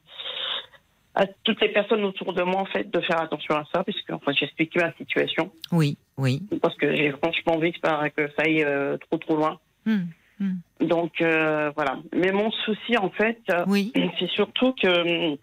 à 1.15 1.25
toutes 1.43 1.59
les 1.61 1.69
personnes 1.69 2.03
autour 2.03 2.33
de 2.33 2.43
moi 2.43 2.61
en 2.61 2.65
fait 2.65 2.89
de 2.89 2.99
faire 3.01 3.19
attention 3.19 3.55
à 3.55 3.63
ça 3.73 3.83
puisque 3.83 4.11
enfin 4.11 4.31
j'ai 4.31 4.45
expliqué 4.45 4.79
ma 4.79 4.93
situation. 4.93 5.51
Oui, 5.71 5.97
oui. 6.17 6.41
Parce 6.61 6.75
que 6.75 6.95
j'ai 6.95 7.11
franchement 7.11 7.55
envie 7.55 7.73
que 7.73 7.79
ça 7.81 7.99
aille 8.37 8.63
euh, 8.63 8.97
trop 8.97 9.17
trop 9.17 9.35
loin. 9.35 9.59
Hum, 9.87 10.07
hum. 10.39 10.59
Donc 10.79 11.21
euh, 11.21 11.71
voilà. 11.75 11.97
Mais 12.15 12.31
mon 12.31 12.51
souci 12.51 12.97
en 12.97 13.09
fait, 13.09 13.39
oui. 13.67 13.91
c'est 14.19 14.29
surtout 14.29 14.73
que 14.73 15.31
hum, 15.31 15.37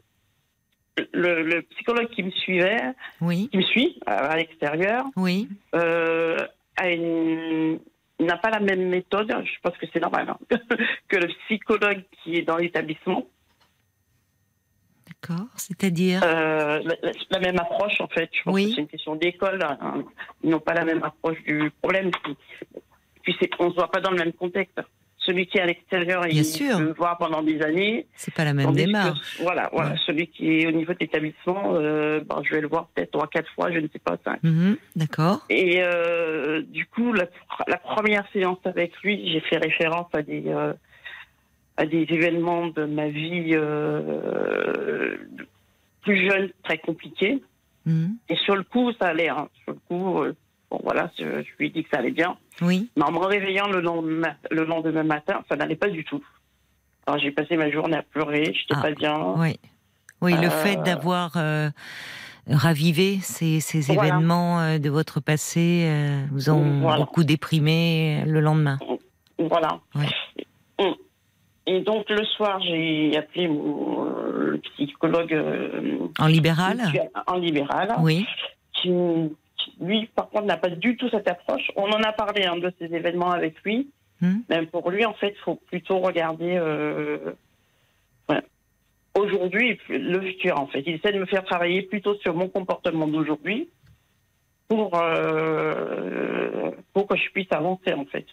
le, 1.12 1.61
psychologue 1.73 2.09
qui 2.11 2.23
me 2.23 2.31
suivait, 2.31 2.95
oui. 3.21 3.49
qui 3.51 3.59
me 3.59 3.62
suit 3.62 3.99
euh, 4.09 4.12
à, 4.12 4.37
l'extérieur, 4.37 5.05
oui. 5.17 5.49
n'a 8.19 8.39
pas 8.39 8.51
la 8.51 8.61
même 8.61 8.89
méthode, 8.89 9.31
je 9.45 9.61
pense 9.62 9.77
que 9.77 9.87
c'est 9.93 10.01
normal, 10.01 10.31
hein, 10.31 10.39
que 11.09 11.17
le 11.17 11.29
psychologue 11.45 12.03
qui 12.23 12.37
est 12.37 12.43
dans 12.43 12.57
l'établissement. 12.57 13.27
D'accord, 15.23 15.47
c'est-à-dire 15.57 16.21
euh, 16.25 16.81
la, 17.31 17.41
même 17.41 17.59
approche 17.59 18.01
en 18.01 18.09
fait. 18.09 18.29
Je 18.33 18.43
pense 18.43 18.55
que 18.55 18.71
c'est 18.71 18.81
une 18.81 18.89
question 18.89 19.17
d'école. 19.17 19.62
Hein. 19.62 20.05
Ils 20.43 20.51
n'ont 20.51 20.61
pas 20.61 20.75
la 20.75 20.85
même 20.85 21.03
approche 21.03 21.43
du 21.45 21.71
problème. 21.83 22.11
Puis, 22.23 22.37
puis 23.23 23.51
on 23.59 23.67
ne 23.67 23.71
se 23.71 23.77
voit 23.77 23.91
pas 23.91 24.01
dans 24.01 24.11
le 24.11 24.19
même 24.19 24.33
contexte. 24.33 24.81
Celui 25.19 25.49
qui 25.49 25.59
est 25.59 25.62
à 25.62 25.67
l'extérieur, 25.67 26.25
il 26.29 26.41
peut 26.41 26.79
me 26.79 26.93
voir 26.93 27.19
pendant 27.19 27.43
des 27.43 27.61
années. 27.61 28.07
C'est 28.14 28.33
pas 28.33 28.45
la 28.45 28.55
même 28.55 28.73
démarche. 28.73 29.41
voilà, 29.41 29.69
voilà. 29.73 29.97
Celui 30.07 30.29
qui 30.29 30.61
est 30.61 30.69
au 30.69 30.71
niveau 30.71 30.93
de 30.93 30.99
l'établissement, 31.01 31.73
euh, 31.75 32.21
ben, 32.25 32.43
je 32.45 32.55
vais 32.55 32.61
le 32.61 32.69
voir 32.69 32.87
peut-être 32.95 33.11
trois, 33.11 33.27
quatre 33.27 33.51
fois, 33.55 33.73
je 33.73 33.79
ne 33.79 33.89
sais 33.89 33.99
pas. 33.99 34.17
Mhm, 34.45 34.77
d'accord. 34.95 35.45
Et 35.51 35.83
euh, 35.83 36.62
du 36.62 36.87
coup, 36.87 37.12
la, 37.12 37.27
la, 37.67 37.79
première 37.79 38.25
séance 38.33 38.59
avec 38.64 38.93
lui, 39.03 39.33
j'ai 39.33 39.41
fait 39.41 39.57
référence 39.57 40.07
à 40.12 40.23
des 40.23 40.45
à 41.77 41.87
des 41.87 42.07
événements 42.09 42.68
de 42.68 42.85
ma 42.85 43.09
vie 43.09 43.51
euh, 43.53 45.16
plus 46.03 46.29
jeune 46.29 46.51
très 46.62 46.79
compliqués. 46.79 47.43
Mhm. 47.85 48.16
Et 48.29 48.37
sur 48.37 48.57
le 48.57 48.62
coup, 48.62 48.93
ça 48.99 49.07
allait. 49.07 49.29
Hein. 49.29 49.49
Sur 49.64 49.72
le 49.72 49.79
coup, 49.89 50.22
euh, 50.22 50.35
bon 50.70 50.81
voilà, 50.83 51.11
je, 51.18 51.24
lui 51.59 51.66
ai 51.66 51.70
dit 51.70 51.85
que 51.85 51.91
ça 51.91 51.99
allait 51.99 52.11
bien. 52.11 52.37
Oui. 52.62 52.89
Mais 52.97 53.05
en 53.05 53.12
me 53.12 53.18
réveillant 53.18 53.68
le 53.68 53.81
lendemain, 53.81 54.35
le 54.51 54.64
lendemain 54.64 55.05
matin, 55.05 55.45
ça 55.49 55.57
n'allait 55.57 55.77
pas 55.77 55.89
du 55.89 56.05
tout. 56.05 56.24
Alors 57.07 57.20
j'ai 57.20 57.31
passé 57.31 57.57
ma 57.57 57.70
journée 57.70 57.97
à 57.97 58.03
pleurer, 58.03 58.47
j'étais 58.47 58.74
n'étais 58.74 58.74
ah, 58.74 58.83
pas 58.83 58.91
bien. 58.93 59.35
Oui. 59.37 59.59
Oui, 60.22 60.33
le 60.33 60.49
fait 60.49 60.79
euh, 60.79 60.83
d'avoir 60.83 61.37
raviver 62.49 63.18
ces, 63.20 63.93
événements 63.93 64.79
de 64.79 64.89
votre 64.89 65.20
passé, 65.20 65.91
vous 66.33 66.49
ont 66.49 66.97
beaucoup 66.97 67.22
déprimé 67.22 68.24
le 68.27 68.41
lendemain. 68.41 68.79
Voilà. 69.39 69.79
Et 71.67 71.81
donc 71.81 72.09
le 72.11 72.25
soir, 72.25 72.61
j'ai 72.62 73.17
appelé 73.17 73.49
mon, 73.49 74.05
le 74.05 74.59
psychologue. 74.59 75.37
en 76.19 76.27
libéral? 76.27 76.81
En 77.27 77.37
libéral. 77.37 77.97
Oui. 78.01 78.27
Qui, 78.73 78.91
lui, 79.81 80.07
par 80.14 80.29
contre, 80.29 80.47
n'a 80.47 80.57
pas 80.57 80.71
du 80.71 80.97
tout 80.97 81.09
cette 81.11 81.29
approche. 81.29 81.71
On 81.77 81.91
en 81.91 82.03
a 82.03 82.12
parlé 82.12 82.45
hein, 82.45 82.57
de 82.57 82.73
ces 82.79 82.87
événements 82.95 83.31
avec 83.31 83.61
lui. 83.64 83.91
Hmm. 84.21 84.39
Mais 84.49 84.64
pour 84.67 84.91
lui, 84.91 85.05
en 85.05 85.14
fait, 85.14 85.35
il 85.37 85.43
faut 85.45 85.57
plutôt 85.57 85.99
regarder 85.99 86.57
euh, 86.57 87.33
aujourd'hui 89.19 89.79
le 89.89 90.21
futur, 90.21 90.59
en 90.61 90.67
fait. 90.67 90.83
Il 90.87 90.95
essaie 90.95 91.12
de 91.12 91.19
me 91.19 91.27
faire 91.27 91.45
travailler 91.45 91.83
plutôt 91.83 92.14
sur 92.17 92.35
mon 92.35 92.49
comportement 92.49 93.07
d'aujourd'hui 93.07 93.69
pour, 94.69 94.99
euh, 95.01 96.71
pour 96.93 97.07
que 97.07 97.17
je 97.17 97.31
puisse 97.31 97.51
avancer, 97.51 97.93
en 97.93 98.05
fait. 98.05 98.27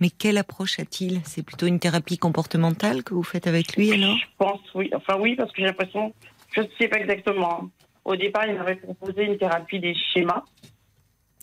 Mais 0.00 0.10
quelle 0.10 0.38
approche 0.38 0.78
a-t-il? 0.80 1.20
C'est 1.24 1.42
plutôt 1.42 1.66
une 1.66 1.78
thérapie 1.78 2.18
comportementale 2.18 3.02
que 3.02 3.14
vous 3.14 3.22
faites 3.22 3.46
avec 3.46 3.76
lui, 3.76 3.92
alors? 3.92 4.16
Je 4.16 4.24
pense, 4.38 4.60
oui. 4.74 4.90
Enfin, 4.94 5.18
oui, 5.18 5.36
parce 5.36 5.52
que 5.52 5.60
j'ai 5.60 5.66
l'impression, 5.66 6.14
je 6.54 6.62
ne 6.62 6.66
sais 6.78 6.88
pas 6.88 6.98
exactement. 6.98 7.70
Au 8.04 8.16
départ, 8.16 8.46
il 8.46 8.54
m'avait 8.54 8.76
proposé 8.76 9.24
une 9.24 9.36
thérapie 9.36 9.78
des 9.78 9.94
schémas. 9.94 10.42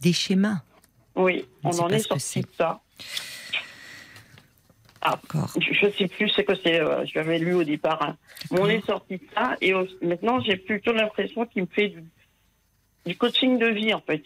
Des 0.01 0.13
schémas? 0.13 0.61
Oui, 1.15 1.45
on 1.63 1.69
en 1.79 1.89
est 1.89 1.99
sorti 1.99 2.41
de 2.41 2.47
ça. 2.57 2.81
Ah, 5.01 5.19
je 5.59 5.85
ne 5.85 5.91
sais 5.91 6.07
plus 6.07 6.29
ce 6.29 6.41
que 6.41 6.53
c'est. 6.55 6.81
Euh, 6.81 7.05
je 7.05 7.17
l'avais 7.17 7.39
lu 7.39 7.53
au 7.53 7.63
départ. 7.63 8.01
Hein. 8.01 8.17
On 8.51 8.67
est 8.67 8.85
sorti 8.85 9.17
de 9.17 9.23
ça 9.33 9.55
et 9.61 9.73
maintenant 10.01 10.41
j'ai 10.41 10.57
plutôt 10.57 10.91
l'impression 10.91 11.45
qu'il 11.45 11.63
me 11.63 11.67
fait 11.67 11.93
du, 13.05 13.15
coaching 13.15 13.57
de 13.57 13.67
vie 13.67 13.93
en 13.93 14.01
fait. 14.01 14.23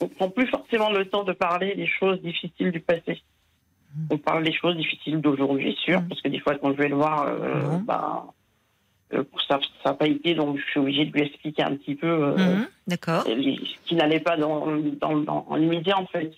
On 0.00 0.08
prend 0.08 0.30
plus 0.30 0.46
forcément 0.46 0.90
le 0.90 1.04
temps 1.06 1.24
de 1.24 1.32
parler 1.32 1.74
des 1.74 1.86
choses 1.86 2.20
difficiles 2.22 2.70
du 2.70 2.80
passé. 2.80 3.22
Hmm. 3.94 4.06
On 4.10 4.18
parle 4.18 4.44
des 4.44 4.52
choses 4.52 4.76
difficiles 4.76 5.20
d'aujourd'hui, 5.20 5.76
sûr, 5.84 6.00
hmm. 6.00 6.08
parce 6.08 6.20
que 6.20 6.28
des 6.28 6.38
fois 6.38 6.54
quand 6.56 6.72
je 6.72 6.76
vais 6.76 6.88
le 6.88 6.94
voir, 6.94 7.26
euh, 7.26 7.78
bah, 7.84 8.26
euh, 9.12 9.24
ça 9.48 9.58
n'a 9.84 9.94
pas 9.94 10.06
été, 10.06 10.34
donc 10.34 10.58
je 10.58 10.64
suis 10.70 10.80
obligée 10.80 11.04
de 11.06 11.12
lui 11.12 11.22
expliquer 11.22 11.62
un 11.62 11.76
petit 11.76 11.94
peu 11.94 12.34
hmm. 12.36 12.66
D'accord. 12.86 13.24
ce 13.24 13.86
qui 13.86 13.96
n'allait 13.96 14.20
pas 14.20 14.36
dans, 14.36 14.66
dans, 15.00 15.16
dans, 15.16 15.46
en 15.48 15.56
l'immédiat 15.56 15.98
en 15.98 16.06
fait. 16.06 16.32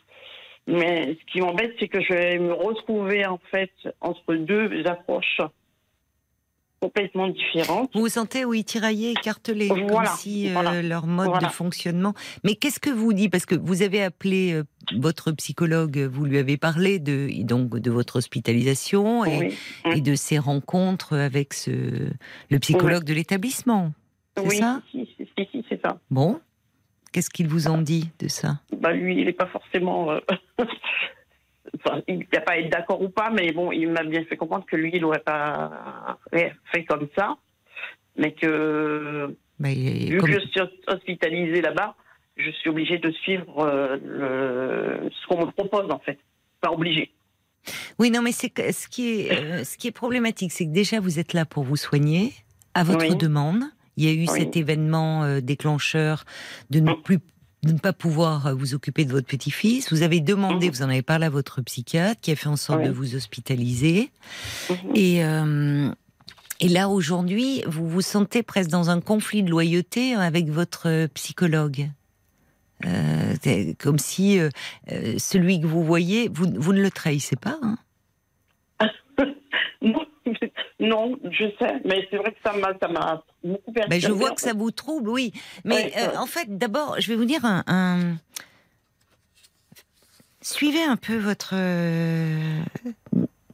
Mais 0.67 1.17
ce 1.21 1.33
qui 1.33 1.41
m'embête, 1.41 1.75
c'est 1.81 1.89
que 1.89 2.01
je 2.01 2.13
vais 2.13 2.39
me 2.39 2.53
retrouver 2.53 3.27
en 3.27 3.41
fait 3.51 3.73
entre 4.01 4.35
deux 4.35 4.87
approches 4.87 5.41
complètement 6.81 7.29
différentes. 7.29 7.91
Vous 7.95 8.01
vous 8.01 8.09
sentez, 8.09 8.45
oui, 8.45 8.65
tiraillé, 8.65 9.11
écartelé, 9.11 9.69
comme 9.69 10.07
si 10.17 10.49
euh, 10.49 10.83
leur 10.83 11.07
mode 11.07 11.41
de 11.41 11.47
fonctionnement. 11.47 12.15
Mais 12.45 12.55
qu'est-ce 12.55 12.81
que 12.81 12.91
vous 12.91 13.13
dit 13.13 13.29
Parce 13.29 13.47
que 13.47 13.55
vous 13.55 13.83
avez 13.83 14.03
appelé 14.03 14.53
euh, 14.53 14.65
votre 14.99 15.33
psychologue, 15.33 15.99
vous 15.99 16.25
lui 16.25 16.39
avez 16.39 16.57
parlé 16.57 16.99
de 16.99 17.29
donc 17.45 17.79
de 17.79 17.91
votre 17.91 18.17
hospitalisation 18.17 19.25
et, 19.25 19.53
de 20.01 20.15
ses 20.15 20.39
rencontres 20.39 21.17
avec 21.17 21.55
ce, 21.55 21.71
le 22.51 22.59
psychologue 22.59 23.05
de 23.05 23.15
l'établissement. 23.15 23.93
C'est 24.37 24.57
ça? 24.57 24.81
si, 24.91 25.07
si 25.17 25.65
c'est 25.69 25.81
ça. 25.83 25.99
Bon, 26.11 26.41
Qu'est-ce 27.13 27.31
qu'ils 27.31 27.49
vous 27.49 27.69
ont 27.69 27.83
dit 27.83 28.11
de 28.21 28.29
ça? 28.29 28.61
Bah 28.77 28.93
Lui, 28.93 29.19
il 29.19 29.25
n'est 29.25 29.33
pas 29.33 29.47
forcément. 29.47 30.13
Euh, 30.13 30.21
il 32.09 32.27
n'a 32.33 32.41
pas 32.41 32.59
être 32.59 32.71
d'accord 32.71 33.01
ou 33.01 33.09
pas, 33.09 33.31
mais 33.31 33.53
bon, 33.53 33.73
il 33.73 33.89
m'a 33.89 34.03
bien 34.03 34.25
fait 34.25 34.37
comprendre 34.37 34.67
que 34.67 34.77
lui, 34.77 34.91
il 34.95 35.01
n'aurait 35.01 35.21
pas 35.21 36.19
fait 36.33 36.85
comme 36.85 37.09
ça. 37.17 37.37
Mais 38.17 38.33
que. 38.33 39.35
Vu 39.61 40.19
que 40.19 40.33
je 40.33 40.41
suis 40.41 40.61
hospitalisée 40.87 41.61
là-bas, 41.61 41.95
je 42.37 42.51
suis 42.51 42.71
obligée 42.71 42.99
de 42.99 43.11
suivre 43.11 43.61
euh, 43.61 45.09
ce 45.11 45.27
qu'on 45.27 45.47
me 45.47 45.51
propose, 45.51 45.91
en 45.91 45.99
fait. 45.99 46.19
Pas 46.61 46.71
obligée. 46.71 47.13
Oui, 47.99 48.11
non, 48.11 48.23
mais 48.23 48.33
c'est 48.33 48.73
ce 48.73 48.89
qui 48.89 49.21
est 49.21 49.33
euh, 49.33 49.65
ce 49.65 49.77
qui 49.77 49.89
est 49.89 49.93
problématique, 49.93 50.53
c'est 50.53 50.65
que 50.65 50.73
déjà 50.73 51.01
vous 51.01 51.19
êtes 51.19 51.35
là 51.35 51.45
pour 51.45 51.65
vous 51.65 51.77
soigner 51.77 52.33
à 52.75 52.85
votre 52.85 53.15
demande. 53.17 53.63
Il 53.97 54.05
y 54.05 54.09
a 54.09 54.15
eu 54.15 54.27
cet 54.27 54.57
événement 54.57 55.25
euh, 55.25 55.41
déclencheur 55.41 56.25
de 56.71 56.81
ne 56.81 56.95
plus 56.95 57.19
de 57.63 57.73
ne 57.73 57.79
pas 57.79 57.93
pouvoir 57.93 58.47
euh, 58.47 58.55
vous 58.55 58.75
occuper 58.75 59.05
de 59.05 59.13
votre 59.13 59.27
petit-fils. 59.27 59.93
Vous 59.93 60.03
avez 60.03 60.21
demandé, 60.21 60.69
mm. 60.69 60.73
vous 60.73 60.83
en 60.83 60.89
avez 60.89 61.03
parlé 61.03 61.27
à 61.27 61.31
votre 61.31 61.61
psychiatre, 61.63 62.21
qui 62.21 62.31
a 62.31 62.37
fait 62.37 62.49
en 62.49 62.57
sorte 62.57 62.83
de 62.83 62.91
vous 62.91 63.15
hospitaliser. 63.15 64.11
Mm-hmm. 64.69 64.75
Et, 64.95 65.25
euh, 65.25 65.91
et 66.61 66.69
là, 66.69 66.89
aujourd'hui, 66.89 67.63
vous 67.67 67.89
vous 67.89 68.03
sentez 68.03 68.43
presque 68.43 68.71
dans 68.71 68.91
un 68.91 69.01
conflit 69.01 69.43
de 69.43 69.51
loyauté 69.51 70.15
avec 70.15 70.49
votre 70.49 71.07
psychologue. 71.15 71.91
comme 73.79 73.99
si 73.99 74.39
celui 75.19 75.61
que 75.61 75.67
vous 75.67 75.85
voyez, 75.85 76.29
vous, 76.33 76.47
vous 76.57 76.73
ne 76.73 76.83
le 76.83 76.91
trahissez 76.91 77.37
pas. 77.37 77.59
Hein 77.63 77.77
non, 80.81 81.19
je 81.25 81.45
sais, 81.59 81.81
mais 81.85 82.07
c'est 82.11 82.17
vrai 82.17 82.33
que 82.33 82.39
ça 82.45 82.53
m'a, 82.53 82.73
ça 82.81 82.89
m'a 82.89 83.23
beaucoup 83.43 83.73
perturbé. 83.73 83.97
Ben 83.97 84.01
je 84.01 84.13
vois 84.13 84.31
que 84.33 84.41
ça 84.41 84.53
vous 84.53 84.71
trouble, 84.71 85.11
oui. 85.11 85.33
Mais 85.65 85.93
euh, 85.97 86.17
en 86.17 86.27
fait, 86.27 86.57
d'abord, 86.57 86.97
je 86.99 87.09
vais 87.09 87.17
vous 87.17 87.25
dire 87.25 87.45
un. 87.45 88.17
Suivez 90.43 90.83
un 90.83 90.97
peu 90.97 91.17
votre. 91.17 91.51
Euh, 91.55 92.61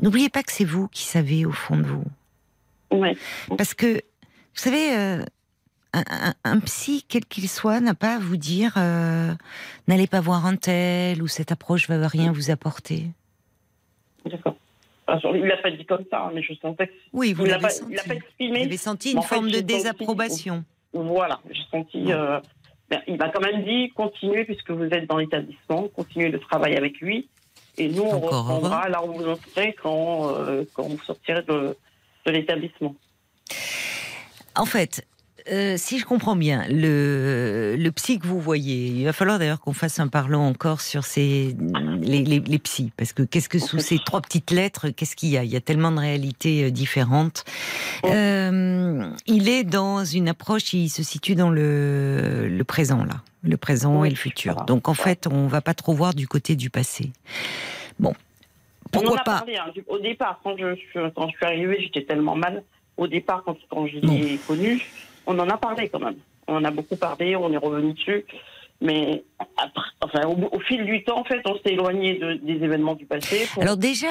n'oubliez 0.00 0.28
pas 0.28 0.42
que 0.42 0.52
c'est 0.52 0.64
vous 0.64 0.88
qui 0.88 1.02
savez 1.02 1.44
au 1.44 1.52
fond 1.52 1.76
de 1.76 1.82
vous. 1.82 2.04
Oui. 2.92 3.16
Parce 3.58 3.74
que, 3.74 3.94
vous 3.94 4.00
savez, 4.54 4.96
euh, 4.96 5.24
un, 6.44 6.60
psy, 6.60 7.04
quel 7.08 7.24
qu'il 7.24 7.48
soit, 7.48 7.80
n'a 7.80 7.94
pas 7.94 8.14
à 8.14 8.18
vous 8.18 8.36
dire 8.36 8.74
n'allez 9.88 10.06
pas 10.06 10.20
voir 10.20 10.46
un 10.46 10.56
tel 10.56 11.22
ou 11.22 11.26
cette 11.28 11.50
approche 11.50 11.88
va 11.88 12.06
rien 12.06 12.32
vous 12.32 12.50
apporter. 12.50 13.06
D'accord 14.24 14.56
il 15.34 15.44
l'a 15.46 15.56
pas 15.58 15.70
dit 15.70 15.84
comme 15.84 16.04
ça, 16.10 16.24
hein, 16.24 16.30
mais 16.34 16.42
je 16.42 16.54
sentais 16.54 16.88
que. 16.88 16.92
Oui, 17.12 17.32
vous 17.32 17.44
l'avez 17.44 17.68
senti. 17.68 17.92
Il 17.92 18.08
pas 18.08 18.14
exprimé. 18.14 18.58
Vous 18.60 18.66
avez 18.66 18.76
senti 18.76 19.12
une 19.12 19.22
forme 19.22 19.50
de 19.50 19.60
désapprobation. 19.60 20.64
voilà, 20.92 21.40
j'ai 21.50 21.62
senti. 21.70 22.12
Euh, 22.12 22.40
ben, 22.88 23.00
il 23.08 23.16
m'a 23.16 23.30
quand 23.30 23.40
même 23.40 23.64
dit 23.64 23.90
continuez 23.90 24.44
puisque 24.44 24.70
vous 24.70 24.84
êtes 24.84 25.08
dans 25.08 25.16
l'établissement, 25.16 25.88
continuez 25.88 26.30
de 26.30 26.38
travailler 26.38 26.76
avec 26.76 27.00
lui. 27.00 27.28
Et 27.78 27.88
nous, 27.88 28.02
on 28.02 28.20
reprendra 28.20 28.88
là 28.88 29.04
où 29.04 29.12
vous 29.12 29.28
en 29.28 29.36
serez 29.36 29.74
quand, 29.74 30.34
euh, 30.34 30.64
quand 30.72 30.84
vous 30.84 30.98
sortirez 31.00 31.42
de, 31.42 31.76
de 32.24 32.30
l'établissement. 32.30 32.94
En 34.54 34.64
fait, 34.64 35.06
euh, 35.50 35.74
si 35.76 35.98
je 35.98 36.04
comprends 36.04 36.36
bien, 36.36 36.64
le, 36.68 37.76
le 37.78 37.92
psy 37.92 38.18
que 38.18 38.26
vous 38.26 38.40
voyez, 38.40 38.86
il 38.88 39.04
va 39.04 39.12
falloir 39.12 39.38
d'ailleurs 39.38 39.60
qu'on 39.60 39.72
fasse 39.72 39.98
un 40.00 40.08
parlant 40.08 40.46
encore 40.46 40.80
sur 40.80 41.04
ces, 41.04 41.56
les, 42.00 42.22
les, 42.22 42.40
les 42.40 42.58
psys, 42.58 42.92
parce 42.96 43.12
que 43.12 43.22
qu'est-ce 43.22 43.48
que 43.48 43.58
sous 43.58 43.78
ces 43.78 43.98
trois 43.98 44.20
petites 44.20 44.50
lettres, 44.50 44.90
qu'est-ce 44.90 45.16
qu'il 45.16 45.30
y 45.30 45.38
a? 45.38 45.44
Il 45.44 45.50
y 45.50 45.56
a 45.56 45.60
tellement 45.60 45.92
de 45.92 45.98
réalités 46.00 46.64
euh, 46.64 46.70
différentes. 46.70 47.44
Euh, 48.04 49.08
il 49.26 49.48
est 49.48 49.64
dans 49.64 50.04
une 50.04 50.28
approche, 50.28 50.72
il 50.72 50.88
se 50.88 51.02
situe 51.02 51.34
dans 51.34 51.50
le, 51.50 52.48
le 52.48 52.64
présent 52.64 53.04
là, 53.04 53.22
le 53.42 53.56
présent 53.56 54.04
et 54.04 54.10
le 54.10 54.16
futur. 54.16 54.64
Donc 54.66 54.88
en 54.88 54.94
fait, 54.94 55.26
on 55.26 55.46
va 55.46 55.60
pas 55.60 55.74
trop 55.74 55.94
voir 55.94 56.14
du 56.14 56.26
côté 56.28 56.56
du 56.56 56.70
passé. 56.70 57.10
Bon, 57.98 58.14
pourquoi 58.92 59.10
on 59.10 59.14
en 59.14 59.16
a 59.16 59.24
pas 59.24 59.38
parlé, 59.38 59.56
hein, 59.56 59.72
Au 59.88 59.98
départ, 59.98 60.40
quand 60.42 60.56
je, 60.56 60.74
quand 61.14 61.28
je 61.28 61.36
suis 61.36 61.46
arrivée, 61.46 61.78
j'étais 61.80 62.04
tellement 62.04 62.36
mal. 62.36 62.62
Au 62.96 63.06
départ, 63.06 63.42
quand, 63.44 63.56
quand 63.68 63.86
je 63.86 63.98
l'ai 63.98 64.38
connu, 64.46 64.80
on 65.26 65.38
en 65.38 65.48
a 65.48 65.56
parlé 65.56 65.88
quand 65.88 66.00
même. 66.00 66.16
On 66.48 66.56
en 66.56 66.64
a 66.64 66.70
beaucoup 66.70 66.96
parlé, 66.96 67.36
on 67.36 67.52
est 67.52 67.56
revenu 67.56 67.92
dessus. 67.92 68.24
Mais 68.80 69.24
enfin, 70.02 70.26
au, 70.26 70.60
fil 70.60 70.84
du 70.84 71.02
temps, 71.02 71.20
en 71.20 71.24
fait, 71.24 71.40
on 71.46 71.54
s'est 71.54 71.72
éloigné 71.72 72.20
des 72.42 72.62
événements 72.62 72.94
du 72.94 73.06
passé. 73.06 73.48
Alors 73.60 73.76
déjà, 73.76 74.08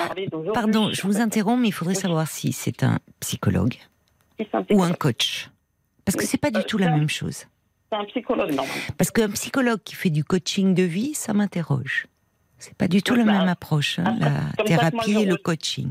pardon, 0.54 0.90
je 0.92 1.04
vous 1.04 1.22
interromps, 1.22 1.62
mais 1.62 1.68
il 1.68 1.74
faudrait 1.74 1.96
savoir 1.96 2.28
si 2.28 2.52
c'est 2.52 2.84
un 2.84 2.98
psychologue 3.20 3.76
ou 4.72 4.84
un 4.84 4.94
coach. 4.94 5.50
Parce 6.04 6.16
que 6.16 6.26
c'est 6.26 6.40
pas 6.40 6.52
du 6.52 6.64
tout 6.64 6.78
la 6.78 6.90
même 6.90 7.10
chose. 7.10 7.46
C'est 7.92 7.98
un 7.98 8.06
psychologue, 8.06 8.54
non 8.54 8.64
Parce 8.98 9.12
qu'un 9.12 9.30
psychologue 9.30 9.80
qui 9.84 9.96
fait 9.96 10.10
du 10.10 10.24
coaching 10.24 10.74
de 10.74 10.84
vie, 10.84 11.14
ça 11.14 11.34
m'interroge. 11.34 12.08
C'est 12.58 12.76
pas 12.76 12.88
du 12.88 13.04
tout 13.04 13.14
la 13.14 13.24
bah, 13.24 13.34
même 13.34 13.48
approche, 13.48 14.00
hein, 14.00 14.18
la 14.20 14.64
thérapie 14.64 15.20
et 15.20 15.26
le 15.26 15.38
coaching. 15.38 15.90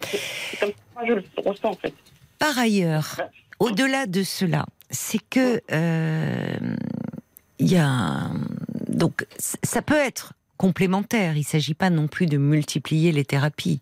C'est 0.00 0.60
comme 0.60 0.70
ça 0.94 1.00
que 1.02 1.08
je 1.08 1.12
le 1.14 1.24
ressens, 1.44 1.70
en 1.70 1.74
fait. 1.74 1.94
Par 2.38 2.56
ailleurs, 2.58 3.16
au-delà 3.58 4.06
de 4.06 4.22
cela, 4.22 4.66
c'est 4.90 5.20
que 5.30 5.60
euh, 5.72 6.56
il 7.58 7.70
y 7.70 7.76
a 7.76 8.30
donc 8.88 9.26
ça 9.38 9.82
peut 9.82 9.98
être 9.98 10.34
complémentaire. 10.56 11.36
Il 11.36 11.40
ne 11.40 11.44
s'agit 11.44 11.74
pas 11.74 11.90
non 11.90 12.08
plus 12.08 12.26
de 12.26 12.38
multiplier 12.38 13.12
les 13.12 13.24
thérapies. 13.24 13.80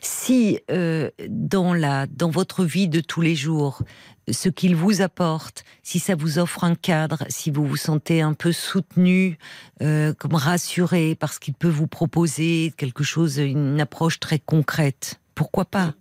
Si 0.00 0.60
euh, 0.70 1.10
dans 1.28 1.74
la 1.74 2.06
dans 2.06 2.30
votre 2.30 2.64
vie 2.64 2.88
de 2.88 3.00
tous 3.00 3.20
les 3.20 3.34
jours, 3.34 3.82
ce 4.30 4.48
qu'il 4.48 4.74
vous 4.74 5.02
apporte, 5.02 5.64
si 5.82 5.98
ça 5.98 6.14
vous 6.14 6.38
offre 6.38 6.64
un 6.64 6.74
cadre, 6.74 7.24
si 7.28 7.50
vous 7.50 7.66
vous 7.66 7.76
sentez 7.76 8.22
un 8.22 8.34
peu 8.34 8.52
soutenu, 8.52 9.38
euh, 9.82 10.12
comme 10.14 10.34
rassuré 10.34 11.14
parce 11.14 11.38
qu'il 11.38 11.54
peut 11.54 11.68
vous 11.68 11.86
proposer 11.86 12.72
quelque 12.76 13.04
chose, 13.04 13.38
une 13.38 13.80
approche 13.80 14.20
très 14.20 14.38
concrète, 14.38 15.20
pourquoi 15.34 15.64
pas? 15.64 15.94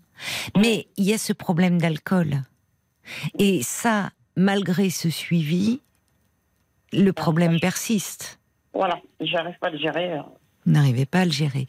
Mais 0.58 0.88
il 0.97 1.06
y 1.06 1.14
a 1.14 1.18
ce 1.18 1.34
problème 1.34 1.80
d'alcool. 1.80 2.43
Et 3.39 3.62
ça, 3.64 4.12
malgré 4.36 4.89
ce 4.89 5.10
suivi, 5.10 5.82
le 6.93 7.12
problème 7.12 7.60
persiste. 7.60 8.39
Voilà, 8.74 8.99
j'arrive 9.20 9.58
pas 9.60 9.68
à 9.68 9.72
le 9.72 9.78
gérer. 9.78 10.14
Euh. 10.14 10.22
Vous 10.66 10.72
n'arrivez 10.72 11.06
pas 11.06 11.20
à 11.20 11.26
le 11.26 11.32
gérer. 11.32 11.68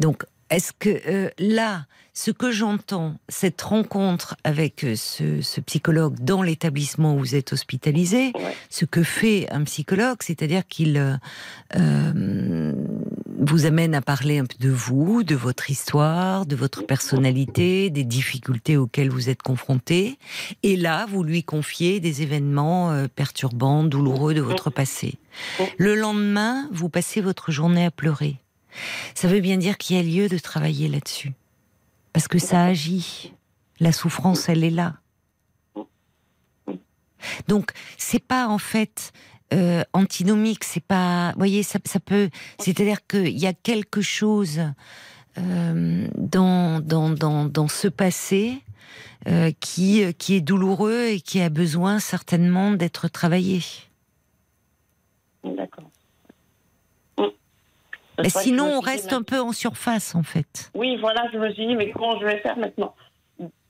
Donc, 0.00 0.24
est-ce 0.48 0.72
que 0.72 1.00
euh, 1.08 1.30
là, 1.38 1.86
ce 2.14 2.30
que 2.30 2.52
j'entends, 2.52 3.16
cette 3.28 3.60
rencontre 3.60 4.36
avec 4.44 4.84
euh, 4.84 4.94
ce, 4.94 5.60
psychologue 5.60 6.18
dans 6.20 6.42
l'établissement 6.42 7.14
où 7.14 7.18
vous 7.18 7.34
êtes 7.34 7.52
hospitalisé, 7.52 8.32
ce 8.70 8.84
que 8.84 9.02
fait 9.02 9.50
un 9.50 9.64
psychologue, 9.64 10.18
c'est-à-dire 10.20 10.66
qu'il 10.66 11.18
euh, 11.76 12.72
vous 13.38 13.66
amène 13.66 13.94
à 13.94 14.02
parler 14.02 14.38
un 14.38 14.44
peu 14.44 14.56
de 14.58 14.70
vous, 14.70 15.22
de 15.22 15.34
votre 15.34 15.70
histoire, 15.70 16.46
de 16.46 16.56
votre 16.56 16.82
personnalité, 16.82 17.90
des 17.90 18.04
difficultés 18.04 18.76
auxquelles 18.76 19.10
vous 19.10 19.28
êtes 19.28 19.42
confronté, 19.42 20.18
et 20.62 20.76
là, 20.76 21.06
vous 21.06 21.22
lui 21.22 21.42
confiez 21.42 22.00
des 22.00 22.22
événements 22.22 23.06
perturbants, 23.14 23.84
douloureux 23.84 24.34
de 24.34 24.40
votre 24.40 24.70
passé. 24.70 25.18
Le 25.78 25.94
lendemain, 25.94 26.68
vous 26.72 26.88
passez 26.88 27.20
votre 27.20 27.50
journée 27.50 27.84
à 27.84 27.90
pleurer. 27.90 28.36
Ça 29.14 29.28
veut 29.28 29.40
bien 29.40 29.56
dire 29.56 29.78
qu'il 29.78 29.96
y 29.96 29.98
a 29.98 30.02
lieu 30.02 30.28
de 30.28 30.38
travailler 30.38 30.88
là-dessus. 30.88 31.32
Parce 32.12 32.28
que 32.28 32.38
ça 32.38 32.64
agit. 32.64 33.32
La 33.80 33.92
souffrance, 33.92 34.48
elle 34.48 34.64
est 34.64 34.70
là. 34.70 34.94
Donc, 37.48 37.72
c'est 37.98 38.22
pas 38.22 38.48
en 38.48 38.58
fait 38.58 39.12
euh, 39.52 39.82
antinomique, 39.92 40.64
c'est 40.64 40.84
pas. 40.84 41.32
Vous 41.32 41.38
voyez, 41.38 41.62
ça, 41.62 41.78
peut. 42.04 42.30
C'est-à-dire 42.58 43.06
qu'il 43.06 43.38
y 43.38 43.46
a 43.46 43.52
quelque 43.52 44.00
chose 44.00 44.60
euh, 45.38 46.08
dans, 46.16 46.80
dans, 46.80 47.10
dans, 47.44 47.68
ce 47.68 47.88
passé 47.88 48.62
euh, 49.28 49.50
qui, 49.60 50.02
qui 50.14 50.34
est 50.34 50.40
douloureux 50.40 51.06
et 51.06 51.20
qui 51.20 51.40
a 51.40 51.48
besoin 51.48 51.98
certainement 52.00 52.72
d'être 52.72 53.08
travaillé. 53.08 53.60
D'accord 55.44 55.90
sinon, 58.24 58.76
on 58.76 58.80
reste 58.80 59.12
un 59.12 59.22
peu 59.22 59.40
en 59.40 59.52
surface, 59.52 60.14
en 60.14 60.22
fait. 60.22 60.70
Oui, 60.74 60.96
voilà, 60.96 61.28
je 61.32 61.38
me 61.38 61.52
suis 61.52 61.66
dit, 61.66 61.76
mais 61.76 61.90
comment 61.90 62.18
je 62.18 62.26
vais 62.26 62.38
faire 62.38 62.56
maintenant? 62.56 62.94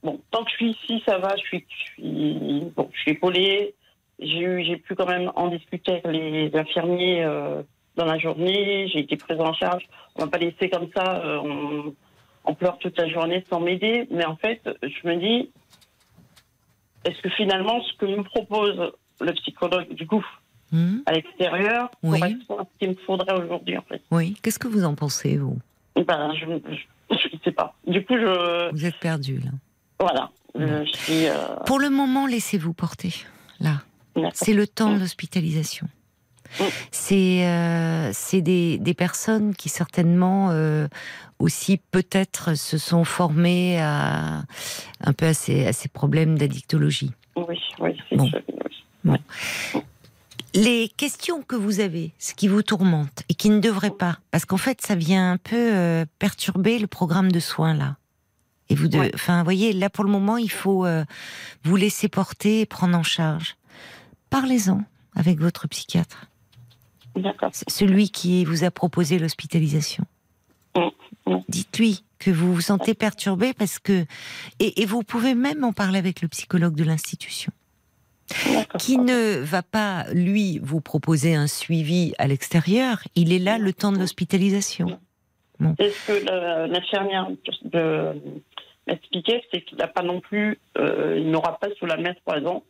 Bon, 0.03 0.21
tant 0.31 0.45
que 0.45 0.51
je 0.51 0.57
suis 0.57 0.71
ici, 0.71 1.03
ça 1.07 1.19
va, 1.19 1.35
je 1.37 1.43
suis, 1.43 1.67
je 1.69 1.85
suis, 1.93 2.73
bon, 2.77 2.89
je 2.93 3.01
suis 3.01 3.11
épaulée. 3.13 3.75
J'ai 4.19 4.77
pu 4.77 4.95
quand 4.95 5.07
même 5.07 5.31
en 5.37 5.49
discuter 5.49 6.01
avec 6.05 6.07
les 6.07 6.51
infirmiers 6.55 7.23
euh, 7.25 7.63
dans 7.97 8.07
la 8.07 8.19
journée. 8.19 8.89
J'ai 8.89 9.01
été 9.01 9.17
prise 9.17 9.41
en 9.41 9.53
charge. 9.53 9.85
On 10.17 10.25
m'a 10.25 10.31
pas 10.31 10.39
laissé 10.39 10.71
comme 10.71 10.89
ça. 10.97 11.23
Euh, 11.25 11.39
on, 11.39 11.95
on, 12.45 12.55
pleure 12.55 12.79
toute 12.79 12.99
la 12.99 13.09
journée 13.09 13.45
sans 13.51 13.61
m'aider. 13.61 14.07
Mais 14.11 14.25
en 14.25 14.37
fait, 14.37 14.61
je 14.83 15.09
me 15.09 15.17
dis, 15.17 15.51
est-ce 17.05 17.21
que 17.21 17.29
finalement, 17.31 17.83
ce 17.83 17.93
que 17.99 18.07
me 18.07 18.23
propose 18.23 18.93
le 19.21 19.33
psychologue, 19.33 19.93
du 19.95 20.07
coup, 20.07 20.25
Hmm. 20.73 20.99
à 21.07 21.13
l'extérieur 21.13 21.91
oui. 22.03 22.19
correspond 22.19 22.59
à 22.59 22.65
ce 22.65 22.79
qu'il 22.81 22.89
me 22.89 22.97
faudrait 23.07 23.41
aujourd'hui, 23.41 23.79
en 23.79 23.83
fait? 23.83 24.03
Oui. 24.11 24.37
Qu'est-ce 24.43 24.59
que 24.59 24.67
vous 24.67 24.85
en 24.85 24.97
pensez, 24.97 25.37
vous? 25.37 25.59
Ben, 25.95 26.33
Je 26.35 26.45
ne 26.45 26.59
sais 27.45 27.53
pas. 27.53 27.75
Du 27.87 28.05
coup, 28.05 28.15
je. 28.17 28.73
Vous 28.73 28.85
êtes 28.85 28.99
perdu, 28.99 29.39
là. 29.39 29.53
Voilà. 30.01 30.31
Je 30.59 30.85
suis, 30.93 31.29
euh, 31.29 31.35
Pour 31.67 31.79
le 31.79 31.89
moment, 31.89 32.27
laissez-vous 32.27 32.73
porter, 32.73 33.15
là. 33.61 33.83
C'est 34.35 34.55
le 34.55 34.67
temps 34.67 34.93
de 34.93 34.99
l'hospitalisation. 34.99 35.89
C'est 36.91 37.47
euh, 37.47 38.13
des, 38.33 38.79
des, 38.79 38.95
personnes 38.95 39.55
qui 39.55 39.69
certainement 39.69 40.51
euh, 40.51 40.89
aussi 41.39 41.79
peut-être 41.91 42.55
se 42.55 42.79
sont 42.79 43.05
formées 43.05 43.81
à 43.81 44.45
un 45.01 45.13
peu 45.13 45.27
à 45.27 45.35
ces, 45.35 45.67
à 45.67 45.73
ces 45.73 45.89
problèmes 45.89 46.39
d'addictologie. 46.39 47.13
Oui, 47.37 47.59
oui, 47.81 47.97
c'est 48.09 48.17
bon. 48.17 48.31
Bon 49.05 49.19
les 50.55 50.89
questions 50.97 51.43
que 51.43 51.55
vous 51.55 51.81
avez, 51.81 52.13
ce 52.19 52.33
qui 52.33 52.49
vous 52.49 52.63
tourmente 52.63 53.25
et 53.29 53.35
qui 53.35 53.51
ne 53.51 53.61
devrait 53.61 53.91
pas, 53.91 54.21
parce 54.31 54.47
qu'en 54.47 54.57
fait, 54.57 54.81
ça 54.81 54.95
vient 54.95 55.33
un 55.33 55.37
peu 55.37 55.55
euh, 55.55 56.07
perturber 56.19 56.79
le 56.79 56.87
programme 56.87 57.31
de 57.31 57.41
soins 57.41 57.75
là. 57.75 57.97
Et 58.71 58.75
vous, 58.75 58.89
de, 58.89 59.11
enfin, 59.15 59.43
voyez, 59.43 59.75
là 59.75 59.91
pour 59.91 60.03
le 60.03 60.11
moment, 60.11 60.39
il 60.39 60.51
faut 60.51 60.87
vous 61.63 61.77
laisser 61.77 62.09
porter 62.09 62.63
et 62.63 62.67
prendre 62.67 62.97
en 62.97 63.03
charge. 63.03 63.57
Parlez-en 64.31 64.83
avec 65.15 65.41
votre 65.41 65.69
psychiatre. 65.69 66.27
D'accord. 67.15 67.51
Celui 67.69 68.11
qui 68.11 68.45
vous 68.45 68.65
a 68.65 68.71
proposé 68.71 69.19
l'hospitalisation. 69.19 70.05
Mm, 70.77 70.89
mm. 71.27 71.39
Dites-lui 71.49 72.05
que 72.19 72.31
vous 72.31 72.55
vous 72.55 72.61
sentez 72.61 72.95
perturbé 72.95 73.55
parce 73.55 73.79
que 73.79 74.05
et 74.61 74.85
vous 74.85 75.03
pouvez 75.03 75.35
même 75.35 75.65
en 75.65 75.73
parler 75.73 75.99
avec 75.99 76.21
le 76.23 76.29
psychologue 76.29 76.75
de 76.75 76.85
l'institution 76.85 77.53
qui 78.79 78.99
ne 78.99 79.39
va 79.39 79.63
pas, 79.63 80.07
lui, 80.13 80.59
vous 80.63 80.81
proposer 80.81 81.35
un 81.35 81.47
suivi 81.47 82.15
à 82.19 82.27
l'extérieur. 82.27 83.03
Il 83.15 83.33
est 83.33 83.39
là 83.39 83.59
le 83.59 83.73
temps 83.73 83.93
de 83.93 83.99
l'hospitalisation. 83.99 84.99
Est-ce 85.79 86.07
que 86.07 86.67
l'infirmière 86.71 87.29
m'expliquait, 88.87 89.43
c'est 89.53 89.63
qu'il 89.63 89.79
n'a 89.79 89.89
pas 89.89 90.03
non 90.03 90.21
plus, 90.21 90.59
euh, 90.79 91.19
il 91.19 91.31
n'aura 91.31 91.59
pas 91.59 91.69
sous 91.79 91.87
la 91.87 91.97
main 91.97 92.15
trois 92.25 92.41
ans. 92.41 92.63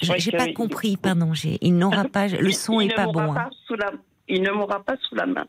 J'ai 0.00 0.32
pas 0.32 0.52
compris, 0.52 0.96
pardon. 0.96 1.32
Il 1.60 1.76
n'aura 1.76 2.04
pas, 2.04 2.28
le 2.28 2.52
son 2.52 2.80
est 2.80 2.94
pas 2.94 3.06
bon. 3.06 3.34
Hein. 3.34 3.50
il 4.28 4.42
ne 4.42 4.50
m'aura 4.50 4.82
pas 4.82 4.96
sous 5.08 5.14
la 5.14 5.26
main 5.26 5.46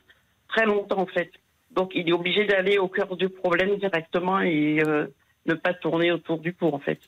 très 0.52 0.66
longtemps 0.66 1.00
en 1.00 1.06
fait. 1.08 1.32
Donc 1.72 1.92
il 1.96 2.08
est 2.10 2.14
obligé 2.14 2.46
d'aller 2.46 2.78
au 2.78 2.88
cœur 2.88 3.16
du 3.16 3.30
problème 3.30 3.78
directement 3.78 4.42
et 4.42 4.82
euh, 4.86 5.08
ne 5.46 5.54
pas 5.54 5.74
tourner 5.74 6.12
autour 6.12 6.40
du 6.40 6.54
pot 6.54 6.72
en 6.74 6.80
fait. 6.80 7.00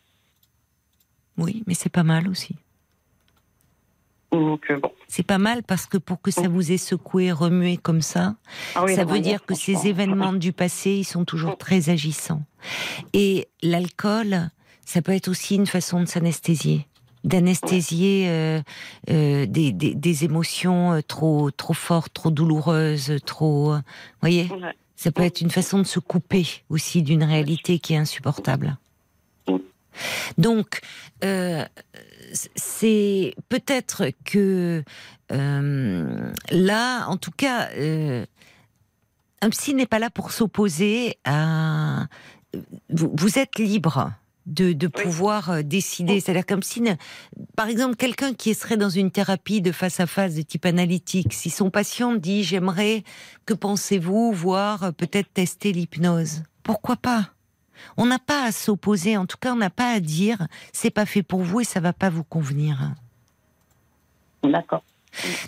Oui, 1.38 1.64
mais 1.68 1.74
c'est 1.74 1.92
pas 1.92 2.04
mal 2.04 2.28
aussi. 2.28 2.56
Euh, 4.34 4.58
c'est 5.08 5.26
pas 5.26 5.38
mal 5.38 5.62
parce 5.62 5.86
que 5.86 5.98
pour 5.98 6.20
que 6.20 6.32
ça 6.32 6.48
vous 6.48 6.72
ait 6.72 6.78
secoué, 6.78 7.32
remué 7.32 7.78
comme 7.78 8.02
ça, 8.02 8.36
ah 8.74 8.88
ça 8.88 9.06
veut 9.06 9.20
dire 9.20 9.46
que 9.46 9.54
ces 9.54 9.88
événements 9.88 10.34
du 10.34 10.54
passé, 10.54 10.92
ils 10.92 11.04
sont 11.04 11.24
toujours 11.24 11.56
très 11.56 11.92
agissants. 11.92 12.42
Et 13.14 13.48
l'alcool, 13.62 14.50
ça 14.86 15.04
peut 15.04 15.12
être 15.12 15.28
aussi 15.28 15.56
une 15.56 15.68
façon 15.68 16.00
de 16.00 16.06
s'anesthésier 16.06 16.88
d'anesthésier 17.24 18.26
euh, 18.28 18.62
euh, 19.10 19.46
des, 19.48 20.26
émotions 20.26 21.02
trop 21.08 21.52
trop 21.52 21.74
fortes, 21.74 22.14
trop 22.14 22.32
douloureuses, 22.32 23.18
trop, 23.26 23.76
voyez, 24.22 24.50
ça 24.96 25.12
peut 25.12 25.24
être 25.24 25.42
une 25.42 25.52
façon 25.52 25.80
de 25.80 25.84
se 25.84 26.00
couper 26.00 26.46
aussi 26.70 27.02
d'une 27.02 27.24
réalité 27.24 27.80
qui 27.80 27.94
est 27.94 27.98
insupportable. 27.98 28.78
Donc, 30.38 30.82
euh, 31.24 31.66
c'est 32.56 33.36
peut-être 33.50 34.06
que 34.26 34.84
euh, 35.32 36.34
là, 36.50 37.08
en 37.08 37.18
tout 37.18 37.32
cas, 37.32 37.70
euh, 37.72 38.26
un 39.42 39.50
psy 39.50 39.74
n'est 39.74 39.86
pas 39.86 40.00
là 40.00 40.10
pour 40.10 40.32
s'opposer 40.32 41.18
à. 41.26 42.08
Vous, 42.90 43.40
êtes 43.40 43.58
libre 43.58 44.12
de, 44.46 44.88
pouvoir 44.88 45.64
décider. 45.64 46.20
C'est-à-dire 46.20 46.46
comme 46.46 46.64
si, 46.64 46.84
par 47.56 47.68
exemple, 47.68 47.96
quelqu'un 47.96 48.34
qui 48.34 48.54
serait 48.54 48.78
dans 48.78 48.90
une 48.90 49.12
thérapie 49.12 49.62
de 49.62 49.72
face 49.72 50.00
à 50.00 50.08
face 50.08 50.36
de 50.36 50.42
type 50.42 50.66
analytique, 50.66 51.34
si 51.34 51.50
son 51.50 51.70
patient 51.70 52.14
dit 52.14 52.44
j'aimerais, 52.44 53.04
que 53.46 53.54
pensez-vous, 53.54 54.32
voir 54.32 54.94
peut-être 54.94 55.32
tester 55.34 55.72
l'hypnose, 55.72 56.44
pourquoi 56.64 56.98
pas? 56.98 57.30
On 57.98 58.06
n'a 58.06 58.20
pas 58.20 58.46
à 58.46 58.52
s'opposer, 58.52 59.18
en 59.18 59.26
tout 59.26 59.38
cas, 59.38 59.54
on 59.54 59.58
n'a 59.58 59.70
pas 59.70 59.92
à 59.92 60.00
dire 60.00 60.48
c'est 60.72 60.92
pas 60.92 61.06
fait 61.06 61.24
pour 61.24 61.42
vous 61.42 61.62
et 61.62 61.66
ça 61.66 61.80
va 61.80 61.94
pas 61.94 62.10
vous 62.10 62.24
convenir. 62.24 62.94
D'accord. 64.44 64.84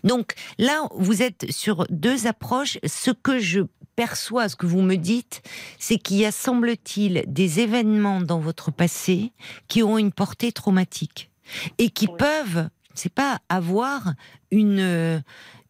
Donc 0.03 0.33
là, 0.57 0.87
vous 0.95 1.21
êtes 1.21 1.51
sur 1.51 1.85
deux 1.89 2.27
approches. 2.27 2.77
Ce 2.85 3.11
que 3.11 3.39
je 3.39 3.61
perçois, 3.95 4.49
ce 4.49 4.55
que 4.55 4.65
vous 4.65 4.81
me 4.81 4.95
dites, 4.95 5.41
c'est 5.79 5.97
qu'il 5.97 6.17
y 6.17 6.25
a, 6.25 6.31
semble-t-il, 6.31 7.23
des 7.27 7.59
événements 7.59 8.21
dans 8.21 8.39
votre 8.39 8.71
passé 8.71 9.31
qui 9.67 9.83
ont 9.83 9.97
une 9.97 10.11
portée 10.11 10.51
traumatique 10.51 11.31
et 11.77 11.89
qui 11.89 12.07
peuvent, 12.07 12.69
c'est 12.93 13.13
pas 13.13 13.39
avoir 13.49 14.13
une 14.51 15.23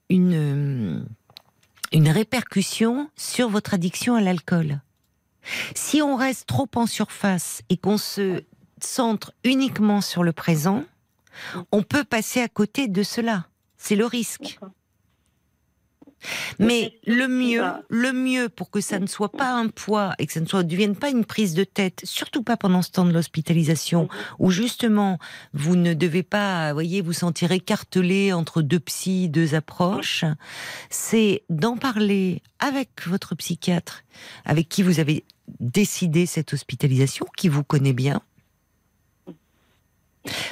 une 0.09 1.05
une 1.91 2.09
répercussion 2.09 3.09
sur 3.15 3.49
votre 3.49 3.73
addiction 3.73 4.15
à 4.15 4.21
l'alcool. 4.21 4.81
Si 5.75 6.01
on 6.01 6.15
reste 6.15 6.47
trop 6.47 6.67
en 6.75 6.87
surface 6.87 7.61
et 7.69 7.77
qu'on 7.77 7.97
se 7.97 8.43
centre 8.81 9.33
uniquement 9.43 10.01
sur 10.01 10.23
le 10.23 10.33
présent, 10.33 10.83
on 11.71 11.83
peut 11.83 12.03
passer 12.03 12.41
à 12.41 12.47
côté 12.47 12.87
de 12.87 13.03
cela. 13.03 13.47
C'est 13.85 13.95
le 13.95 14.07
risque. 14.07 14.57
Mais 16.57 16.97
le 17.05 17.27
mieux, 17.27 17.61
le 17.89 18.13
mieux 18.13 18.49
pour 18.49 18.71
que 18.71 18.81
ça 18.81 18.97
ne 18.97 19.05
soit 19.05 19.31
pas 19.31 19.51
un 19.51 19.67
poids 19.67 20.15
et 20.17 20.25
que 20.25 20.33
ça 20.33 20.39
ne 20.39 20.47
soit, 20.47 20.63
devienne 20.63 20.95
pas 20.95 21.11
une 21.11 21.23
prise 21.23 21.53
de 21.53 21.63
tête, 21.63 22.01
surtout 22.03 22.41
pas 22.41 22.57
pendant 22.57 22.81
ce 22.81 22.89
temps 22.89 23.05
de 23.05 23.11
l'hospitalisation, 23.11 24.09
où 24.39 24.49
justement 24.49 25.19
vous 25.53 25.75
ne 25.75 25.93
devez 25.93 26.23
pas, 26.23 26.73
voyez, 26.73 27.01
vous 27.01 27.13
sentir 27.13 27.51
écartelé 27.51 28.33
entre 28.33 28.63
deux 28.63 28.79
psys, 28.79 29.29
deux 29.29 29.53
approches, 29.53 30.25
c'est 30.89 31.43
d'en 31.51 31.77
parler 31.77 32.41
avec 32.57 33.05
votre 33.05 33.35
psychiatre, 33.35 34.03
avec 34.45 34.67
qui 34.67 34.81
vous 34.81 34.99
avez 34.99 35.25
décider 35.59 36.25
cette 36.25 36.53
hospitalisation, 36.53 37.27
qui 37.37 37.49
vous 37.49 37.63
connaît 37.63 37.93
bien, 37.93 38.23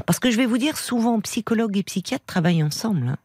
Parce 0.06 0.20
que 0.20 0.32
je 0.32 0.38
vais 0.38 0.46
vous 0.46 0.58
dire, 0.58 0.78
souvent, 0.78 1.20
psychologue 1.22 1.78
et 1.78 1.84
psychiatre 1.84 2.26
travaillent 2.26 2.64
ensemble. 2.64 3.08
Hein. 3.08 3.18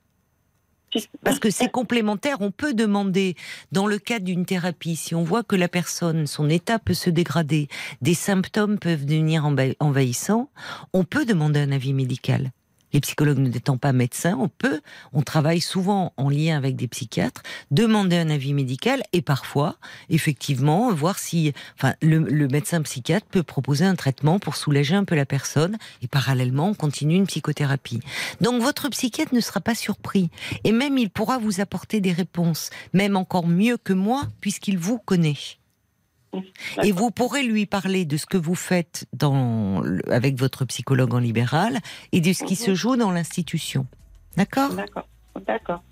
Parce 1.22 1.38
que 1.38 1.50
c'est 1.50 1.68
complémentaire, 1.68 2.38
on 2.40 2.50
peut 2.50 2.72
demander, 2.72 3.36
dans 3.72 3.86
le 3.86 3.98
cadre 3.98 4.24
d'une 4.24 4.46
thérapie, 4.46 4.96
si 4.96 5.14
on 5.14 5.22
voit 5.22 5.42
que 5.42 5.56
la 5.56 5.68
personne, 5.68 6.26
son 6.26 6.48
état 6.48 6.78
peut 6.78 6.94
se 6.94 7.10
dégrader, 7.10 7.68
des 8.00 8.14
symptômes 8.14 8.78
peuvent 8.78 9.04
devenir 9.04 9.44
envahissants, 9.80 10.50
on 10.94 11.04
peut 11.04 11.26
demander 11.26 11.60
un 11.60 11.72
avis 11.72 11.92
médical 11.92 12.52
les 12.92 13.00
psychologues 13.00 13.38
n'étant 13.38 13.76
pas 13.76 13.92
médecins, 13.92 14.36
on 14.40 14.48
peut, 14.48 14.80
on 15.12 15.22
travaille 15.22 15.60
souvent 15.60 16.12
en 16.16 16.28
lien 16.28 16.56
avec 16.56 16.76
des 16.76 16.88
psychiatres, 16.88 17.42
demander 17.70 18.16
un 18.16 18.30
avis 18.30 18.54
médical 18.54 19.02
et 19.12 19.22
parfois, 19.22 19.76
effectivement, 20.08 20.92
voir 20.92 21.18
si, 21.18 21.52
enfin, 21.76 21.94
le, 22.00 22.48
médecin 22.48 22.80
psychiatre 22.82 23.26
peut 23.26 23.42
proposer 23.42 23.84
un 23.84 23.94
traitement 23.94 24.38
pour 24.38 24.56
soulager 24.56 24.94
un 24.94 25.04
peu 25.04 25.14
la 25.14 25.26
personne 25.26 25.76
et 26.02 26.08
parallèlement, 26.08 26.68
on 26.68 26.74
continue 26.74 27.16
une 27.16 27.26
psychothérapie. 27.26 28.00
Donc, 28.40 28.62
votre 28.62 28.88
psychiatre 28.88 29.34
ne 29.34 29.40
sera 29.40 29.60
pas 29.60 29.74
surpris 29.74 30.30
et 30.64 30.72
même 30.72 30.98
il 30.98 31.10
pourra 31.10 31.38
vous 31.38 31.60
apporter 31.60 32.00
des 32.00 32.12
réponses, 32.12 32.70
même 32.94 33.16
encore 33.16 33.46
mieux 33.46 33.76
que 33.76 33.92
moi, 33.92 34.22
puisqu'il 34.40 34.78
vous 34.78 34.98
connaît. 34.98 35.57
Et 36.82 36.92
vous 36.92 37.10
pourrez 37.10 37.42
lui 37.42 37.66
parler 37.66 38.04
de 38.04 38.16
ce 38.16 38.26
que 38.26 38.36
vous 38.36 38.54
faites 38.54 39.06
dans, 39.12 39.82
avec 40.08 40.38
votre 40.38 40.64
psychologue 40.66 41.14
en 41.14 41.18
libéral 41.18 41.78
et 42.12 42.20
de 42.20 42.32
ce 42.32 42.44
qui 42.44 42.56
se 42.56 42.70
mhm. 42.70 42.76
joue 42.76 42.96
dans 42.96 43.10
l'institution. 43.10 43.86
D'accord? 44.36 44.74
D'accord. 44.74 45.06
D'accord. 45.46 45.82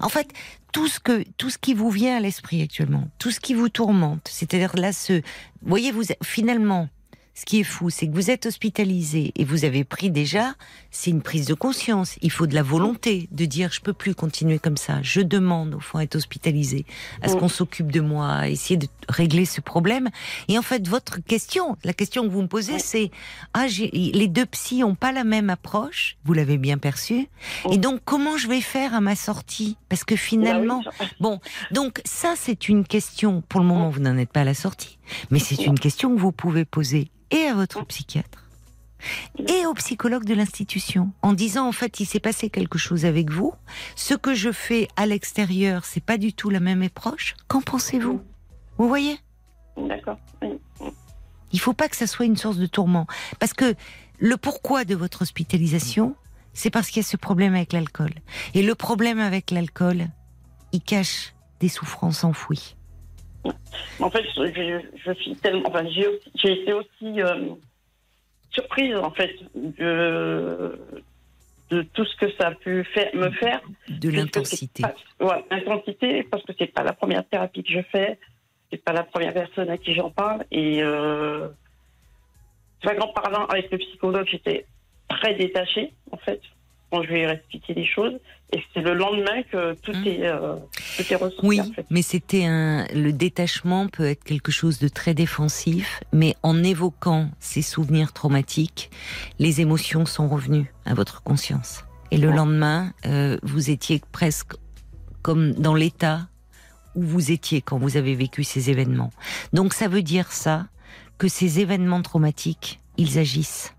En 0.00 0.08
fait, 0.08 0.28
tout 0.72 0.86
ce 0.86 1.00
que 1.00 1.24
tout 1.36 1.50
ce 1.50 1.58
qui 1.58 1.72
vous 1.72 1.90
vient 1.90 2.16
à 2.16 2.20
l'esprit 2.20 2.62
actuellement, 2.62 3.08
tout 3.18 3.30
ce 3.30 3.40
qui 3.40 3.54
vous 3.54 3.68
tourmente, 3.68 4.28
c'est-à-dire 4.30 4.76
là 4.76 4.92
ce 4.92 5.22
voyez 5.62 5.92
vous 5.92 6.02
finalement 6.22 6.88
ce 7.34 7.46
qui 7.46 7.60
est 7.60 7.64
fou, 7.64 7.88
c'est 7.88 8.06
que 8.08 8.12
vous 8.12 8.30
êtes 8.30 8.46
hospitalisé 8.46 9.32
et 9.36 9.44
vous 9.44 9.64
avez 9.64 9.84
pris 9.84 10.10
déjà, 10.10 10.54
c'est 10.90 11.10
une 11.10 11.22
prise 11.22 11.46
de 11.46 11.54
conscience. 11.54 12.16
Il 12.20 12.30
faut 12.30 12.46
de 12.46 12.54
la 12.54 12.62
volonté 12.62 13.28
de 13.30 13.44
dire 13.46 13.72
je 13.72 13.80
peux 13.80 13.94
plus 13.94 14.14
continuer 14.14 14.58
comme 14.58 14.76
ça. 14.76 15.00
Je 15.02 15.22
demande 15.22 15.74
au 15.74 15.80
fond 15.80 15.98
à 15.98 16.02
être 16.02 16.16
hospitalisé, 16.16 16.84
à 17.22 17.28
ce 17.28 17.36
qu'on 17.36 17.48
s'occupe 17.48 17.90
de 17.90 18.00
moi, 18.00 18.28
à 18.28 18.48
essayer 18.48 18.76
de 18.76 18.86
régler 19.08 19.46
ce 19.46 19.62
problème. 19.62 20.10
Et 20.48 20.58
en 20.58 20.62
fait, 20.62 20.86
votre 20.86 21.24
question, 21.24 21.76
la 21.84 21.94
question 21.94 22.24
que 22.24 22.28
vous 22.28 22.42
me 22.42 22.48
posez, 22.48 22.78
c'est 22.78 23.10
ah 23.54 23.66
les 23.66 24.28
deux 24.28 24.46
psys 24.46 24.84
ont 24.84 24.94
pas 24.94 25.12
la 25.12 25.24
même 25.24 25.48
approche. 25.48 26.16
Vous 26.24 26.34
l'avez 26.34 26.58
bien 26.58 26.76
perçu. 26.76 27.28
Et 27.70 27.78
donc 27.78 28.00
comment 28.04 28.36
je 28.36 28.48
vais 28.48 28.60
faire 28.60 28.94
à 28.94 29.00
ma 29.00 29.16
sortie? 29.16 29.78
Parce 29.88 30.04
que 30.04 30.16
finalement, 30.16 30.82
bon, 31.20 31.40
donc 31.70 32.02
ça 32.04 32.34
c'est 32.36 32.68
une 32.68 32.84
question. 32.84 33.42
Pour 33.48 33.60
le 33.60 33.66
moment, 33.66 33.88
vous 33.88 34.00
n'en 34.00 34.18
êtes 34.18 34.30
pas 34.30 34.42
à 34.42 34.44
la 34.44 34.54
sortie, 34.54 34.98
mais 35.30 35.38
c'est 35.38 35.66
une 35.66 35.78
question 35.78 36.14
que 36.14 36.20
vous 36.20 36.32
pouvez 36.32 36.64
poser 36.64 37.10
et 37.30 37.44
à 37.44 37.54
votre 37.54 37.84
psychiatre 37.86 38.42
et 39.48 39.66
au 39.66 39.74
psychologue 39.74 40.24
de 40.24 40.34
l'institution 40.34 41.12
en 41.22 41.32
disant 41.32 41.66
en 41.66 41.72
fait 41.72 42.00
il 42.00 42.06
s'est 42.06 42.20
passé 42.20 42.50
quelque 42.50 42.78
chose 42.78 43.04
avec 43.04 43.30
vous, 43.30 43.52
ce 43.96 44.14
que 44.14 44.34
je 44.34 44.52
fais 44.52 44.88
à 44.96 45.06
l'extérieur 45.06 45.84
c'est 45.84 46.04
pas 46.04 46.18
du 46.18 46.32
tout 46.32 46.50
la 46.50 46.60
même 46.60 46.82
approche. 46.82 47.34
Qu'en 47.48 47.60
pensez-vous? 47.60 48.20
Vous 48.78 48.88
voyez? 48.88 49.18
D'accord. 49.76 50.18
Il 51.52 51.60
faut 51.60 51.74
pas 51.74 51.88
que 51.88 51.96
ça 51.96 52.06
soit 52.06 52.26
une 52.26 52.36
source 52.36 52.56
de 52.56 52.66
tourment 52.66 53.06
parce 53.38 53.52
que 53.52 53.74
le 54.18 54.36
pourquoi 54.36 54.84
de 54.84 54.94
votre 54.94 55.22
hospitalisation 55.22 56.14
c'est 56.54 56.70
parce 56.70 56.88
qu'il 56.88 57.02
y 57.02 57.04
a 57.04 57.08
ce 57.08 57.16
problème 57.16 57.54
avec 57.54 57.72
l'alcool 57.72 58.12
et 58.54 58.62
le 58.62 58.74
problème 58.74 59.18
avec 59.18 59.50
l'alcool 59.50 60.08
il 60.72 60.80
cache 60.80 61.34
des 61.60 61.68
souffrances 61.68 62.24
enfouies. 62.24 62.76
En 64.00 64.10
fait, 64.10 64.24
je, 64.36 65.12
suis 65.14 65.36
tellement. 65.36 65.68
Enfin, 65.68 65.84
j'ai 65.88 66.52
été 66.52 66.72
aussi 66.72 67.20
euh, 67.20 67.50
surprise, 68.50 68.96
en 68.96 69.10
fait, 69.10 69.34
de, 69.54 70.78
de 71.70 71.82
tout 71.82 72.04
ce 72.04 72.16
que 72.16 72.30
ça 72.32 72.48
a 72.48 72.54
pu 72.54 72.84
faire, 72.84 73.14
me 73.14 73.30
faire. 73.30 73.60
De 73.88 74.10
l'intensité. 74.10 74.84
Ouais, 75.20 75.44
l'intensité, 75.50 76.22
parce 76.24 76.44
que 76.44 76.52
c'est 76.58 76.72
pas 76.72 76.82
la 76.82 76.92
première 76.92 77.26
thérapie 77.28 77.62
que 77.62 77.72
je 77.72 77.82
fais, 77.90 78.18
c'est 78.70 78.82
pas 78.82 78.92
la 78.92 79.04
première 79.04 79.34
personne 79.34 79.70
à 79.70 79.78
qui 79.78 79.94
j'en 79.94 80.10
parle. 80.10 80.44
Et 80.50 80.82
euh, 80.82 81.48
qu'en 82.82 83.12
parlant 83.12 83.46
avec 83.46 83.70
le 83.70 83.78
psychologue, 83.78 84.28
j'étais 84.30 84.66
très 85.08 85.34
détachée, 85.34 85.92
en 86.10 86.16
fait 86.16 86.40
quand 86.92 87.02
je 87.02 87.08
lui 87.08 87.20
ai 87.20 87.28
expliqué 87.28 87.74
les 87.74 87.86
choses. 87.86 88.18
Et 88.54 88.62
c'est 88.74 88.82
le 88.82 88.92
lendemain 88.94 89.42
que 89.50 89.72
tout 89.74 89.92
mmh. 89.92 90.06
est, 90.06 90.26
euh, 90.26 90.56
ressorti. 90.98 91.38
Oui, 91.42 91.60
mais 91.88 92.02
c'était 92.02 92.44
un. 92.44 92.86
Le 92.94 93.10
détachement 93.10 93.88
peut 93.88 94.04
être 94.04 94.24
quelque 94.24 94.52
chose 94.52 94.78
de 94.78 94.88
très 94.88 95.14
défensif, 95.14 96.00
mais 96.12 96.36
en 96.42 96.62
évoquant 96.62 97.30
ces 97.40 97.62
souvenirs 97.62 98.12
traumatiques, 98.12 98.90
les 99.38 99.62
émotions 99.62 100.04
sont 100.04 100.28
revenues 100.28 100.72
à 100.84 100.92
votre 100.92 101.22
conscience. 101.22 101.84
Et 102.10 102.18
le 102.18 102.30
lendemain, 102.30 102.92
euh, 103.06 103.38
vous 103.42 103.70
étiez 103.70 104.02
presque 104.12 104.52
comme 105.22 105.52
dans 105.52 105.74
l'état 105.74 106.28
où 106.94 107.02
vous 107.02 107.30
étiez 107.30 107.62
quand 107.62 107.78
vous 107.78 107.96
avez 107.96 108.14
vécu 108.14 108.44
ces 108.44 108.68
événements. 108.68 109.12
Donc 109.54 109.72
ça 109.72 109.88
veut 109.88 110.02
dire 110.02 110.30
ça, 110.30 110.66
que 111.16 111.28
ces 111.28 111.60
événements 111.60 112.02
traumatiques, 112.02 112.80
ils 112.96 113.18
agissent. 113.18 113.74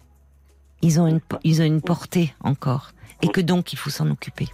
Ils 0.81 0.99
ont 0.99 1.07
une, 1.07 1.21
ils 1.43 1.61
ont 1.61 1.65
une 1.65 1.81
portée 1.81 2.33
encore 2.43 2.91
et 3.21 3.27
que 3.27 3.41
donc 3.41 3.73
il 3.73 3.77
faut 3.77 3.89
s'en 3.89 4.09
occuper. 4.09 4.47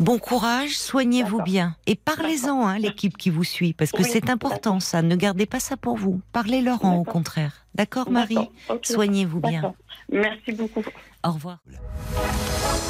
Bon 0.00 0.18
courage, 0.18 0.78
soignez-vous 0.78 1.42
bien 1.42 1.74
et 1.86 1.96
parlez-en 1.96 2.64
hein, 2.64 2.78
l'équipe 2.78 3.16
qui 3.16 3.30
vous 3.30 3.42
suit 3.42 3.72
parce 3.72 3.90
que 3.90 4.04
c'est 4.04 4.30
important 4.30 4.78
ça. 4.78 5.02
Ne 5.02 5.16
gardez 5.16 5.46
pas 5.46 5.58
ça 5.58 5.76
pour 5.76 5.96
vous. 5.96 6.20
Parlez-leur 6.32 6.84
au 6.84 7.02
contraire. 7.02 7.66
D'accord, 7.74 8.10
Marie 8.10 8.48
Soignez-vous 8.82 9.40
bien. 9.40 9.74
Merci 10.10 10.52
beaucoup. 10.52 10.84
Au 11.24 11.32
revoir. 11.32 11.58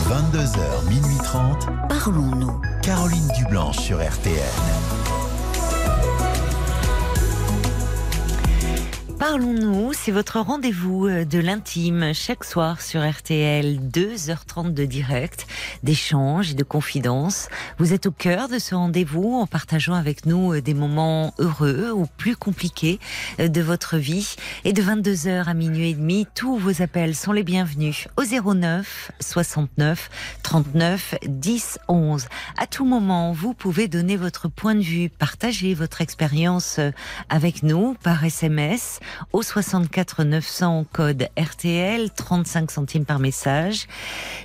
22h, 0.05 0.89
minuit 0.89 1.17
30. 1.25 1.67
Parlons-nous. 1.89 2.61
Caroline 2.83 3.29
Dublanche 3.37 3.79
sur 3.79 3.99
RTN. 3.99 4.98
Parlons-nous, 9.19 9.95
c'est 9.95 10.13
votre 10.13 10.39
rendez-vous 10.39 11.09
euh, 11.09 11.25
de 11.25 11.41
l'intime 11.41 12.15
chaque 12.15 12.45
soir 12.45 12.81
sur 12.81 13.01
RTL, 13.05 13.81
2h30 13.81 14.73
de 14.73 14.85
direct, 14.85 15.49
d'échanges 15.83 16.53
et 16.53 16.55
de 16.55 16.63
confidences. 16.63 17.49
Vous 17.79 17.93
êtes 17.93 18.07
au 18.07 18.13
cœur 18.13 18.49
de 18.49 18.61
ce 18.61 18.77
rendez-vous 18.77 19.35
en 19.35 19.49
partageant 19.49 19.95
avec 19.95 20.25
nous 20.25 20.55
euh, 20.55 20.63
des 20.63 20.73
moments 20.73 21.35
heureux 21.41 21.91
ou 21.91 22.07
plus 22.17 22.37
compliqués 22.37 23.01
euh, 23.41 23.49
de 23.49 23.61
votre 23.61 23.97
vie. 23.97 24.37
Et 24.65 24.73
de 24.73 24.83
22h 24.83 25.47
à 25.47 25.55
minuit 25.55 25.91
et 25.91 25.95
demi, 25.95 26.29
tous 26.37 26.57
vos 26.57 26.81
appels 26.81 27.17
sont 27.17 27.33
les 27.33 27.43
bienvenus 27.43 28.07
au 28.19 28.23
09 28.23 29.11
69 29.19 30.11
39 30.45 31.17
10 31.27 31.81
11. 31.89 32.29
À 32.57 32.69
tout 32.69 32.85
moment, 32.85 33.33
vous 33.33 33.53
pouvez 33.53 33.89
donner 33.89 34.17
votre 34.17 34.47
point 34.47 34.77
de 34.77 34.81
vue, 34.81 35.09
partager 35.09 35.75
votre 35.75 36.03
expérience 36.03 36.79
avec 37.29 37.65
nous 37.65 37.97
par 38.05 38.25
SMS 38.25 39.01
au 39.33 39.43
64 39.43 40.25
900 40.25 40.87
code 40.93 41.29
RTL, 41.39 42.11
35 42.11 42.71
centimes 42.71 43.05
par 43.05 43.19
message. 43.19 43.87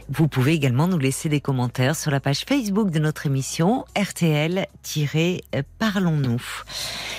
Vous 0.10 0.28
pouvez 0.28 0.54
également 0.54 0.88
nous 0.88 0.98
laisser 0.98 1.30
des 1.30 1.42
commentaires 1.42 1.96
sur 1.96 2.12
la 2.12 2.20
page 2.20 2.46
Facebook 2.48 2.90
de 2.90 3.00
notre 3.00 3.26
émission 3.26 3.86
RTL-Parlons-nous. 3.96 4.64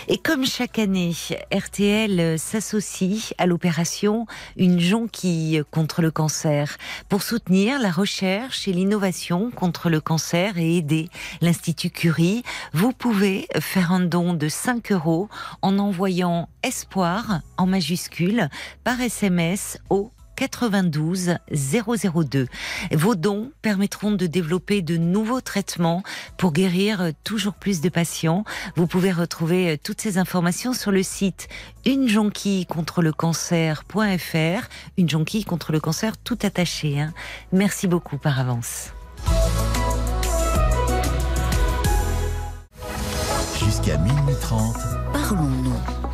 Et 0.09 0.19
comme 0.19 0.45
chaque 0.45 0.79
année, 0.79 1.15
RTL 1.53 2.39
s'associe 2.39 3.33
à 3.39 3.47
l'opération 3.47 4.27
Une 4.57 4.79
jonquille 4.79 5.63
contre 5.71 6.03
le 6.03 6.11
cancer 6.11 6.77
pour 7.09 7.23
soutenir 7.23 7.81
la 7.81 7.91
recherche 7.91 8.69
et 8.69 8.73
l'innovation 8.73 9.51
contre 9.51 9.89
le 9.89 10.01
cancer 10.01 10.59
et 10.59 10.77
aider 10.77 11.09
l'Institut 11.41 11.91
Curie. 11.91 12.43
Vous 12.73 12.93
pouvez 12.93 13.49
faire 13.61 13.93
un 13.93 14.01
don 14.01 14.35
de 14.35 14.49
5 14.49 14.93
euros 14.93 15.29
en 15.63 15.79
envoyant 15.79 16.49
espoir 16.63 17.34
en 17.57 17.67
majuscule 17.67 18.49
par 18.85 19.01
SMS 19.01 19.79
au 19.91 20.11
92 20.37 21.37
002. 21.51 22.49
Vos 22.93 23.15
dons 23.15 23.53
permettront 23.63 24.13
de 24.13 24.27
développer 24.27 24.83
de 24.83 24.97
nouveaux 24.97 25.41
traitements 25.41 26.03
pour 26.37 26.53
guérir 26.53 27.11
toujours 27.23 27.55
plus 27.55 27.81
de 27.81 27.89
patients. 27.89 28.45
Vous 28.77 28.87
pouvez 28.87 29.13
retrouver 29.13 29.79
toutes 29.83 30.01
ces 30.01 30.19
informations 30.19 30.73
sur 30.73 30.91
le 30.91 31.03
site 31.03 31.49
une 31.87 32.09
jonquille 32.09 32.67
contre 32.67 33.03
le 33.03 33.13
cancer.fr. 33.13 34.69
Une 34.99 35.09
jonquille 35.09 35.45
contre 35.45 35.73
le 35.73 35.81
cancer 35.81 36.17
tout 36.17 36.39
attaché. 36.43 37.01
Hein. 37.01 37.13
Merci 37.53 37.87
beaucoup 37.87 38.19
par 38.19 38.41
avance. 38.41 38.93
Jusqu'à 43.59 43.97
minuit 43.99 44.35
30. 44.41 44.77
Parlons-nous. 45.13 45.64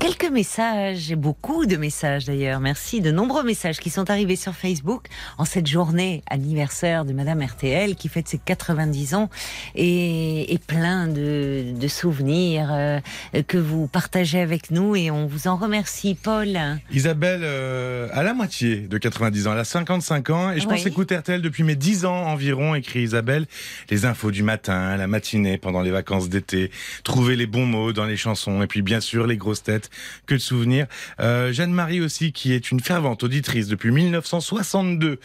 Quelques 0.00 0.30
messages, 0.30 1.14
beaucoup 1.14 1.66
de 1.66 1.76
messages 1.76 2.24
d'ailleurs. 2.24 2.58
Merci 2.58 3.02
de 3.02 3.10
nombreux 3.10 3.42
messages 3.42 3.78
qui 3.80 3.90
sont 3.90 4.08
arrivés 4.08 4.34
sur 4.34 4.54
Facebook 4.54 5.08
en 5.36 5.44
cette 5.44 5.66
journée 5.66 6.22
anniversaire 6.30 7.04
de 7.04 7.12
Madame 7.12 7.42
RTL 7.42 7.94
qui 7.96 8.08
fête 8.08 8.26
ses 8.26 8.38
90 8.38 9.12
ans 9.14 9.28
et, 9.74 10.54
et 10.54 10.58
plein 10.58 11.06
de, 11.06 11.78
de 11.78 11.88
souvenirs 11.88 12.70
euh, 12.72 13.00
que 13.46 13.58
vous 13.58 13.88
partagez 13.88 14.40
avec 14.40 14.70
nous 14.70 14.96
et 14.96 15.10
on 15.10 15.26
vous 15.26 15.48
en 15.48 15.56
remercie, 15.56 16.14
Paul. 16.14 16.58
Isabelle 16.90 17.42
euh, 17.42 18.08
à 18.14 18.22
la 18.22 18.32
moitié 18.32 18.76
de 18.76 18.96
90 18.96 19.48
ans, 19.48 19.52
elle 19.52 19.58
a 19.58 19.64
55 19.64 20.30
ans 20.30 20.50
et 20.50 20.60
je 20.60 20.66
pense 20.66 20.86
écouter 20.86 21.18
RTL 21.18 21.42
depuis 21.42 21.62
mes 21.62 21.76
10 21.76 22.06
ans 22.06 22.24
environ, 22.26 22.74
écrit 22.74 23.02
Isabelle. 23.02 23.44
Les 23.90 24.06
infos 24.06 24.30
du 24.30 24.42
matin, 24.42 24.96
la 24.96 25.06
matinée, 25.06 25.58
pendant 25.58 25.82
les 25.82 25.90
vacances 25.90 26.30
d'été, 26.30 26.70
trouver 27.04 27.36
les 27.36 27.46
bons 27.46 27.66
mots 27.66 27.92
dans 27.92 28.06
les 28.06 28.16
chansons 28.16 28.62
et 28.62 28.66
puis 28.66 28.80
bien 28.80 29.00
sûr 29.00 29.26
les 29.26 29.36
grosses 29.36 29.62
têtes 29.62 29.89
que 30.26 30.34
de 30.34 30.40
souvenirs. 30.40 30.86
Euh, 31.20 31.52
Jeanne-Marie 31.52 32.00
aussi, 32.00 32.32
qui 32.32 32.52
est 32.52 32.70
une 32.70 32.80
fervente 32.80 33.22
auditrice 33.22 33.68
depuis 33.68 33.90
1962. 33.90 35.18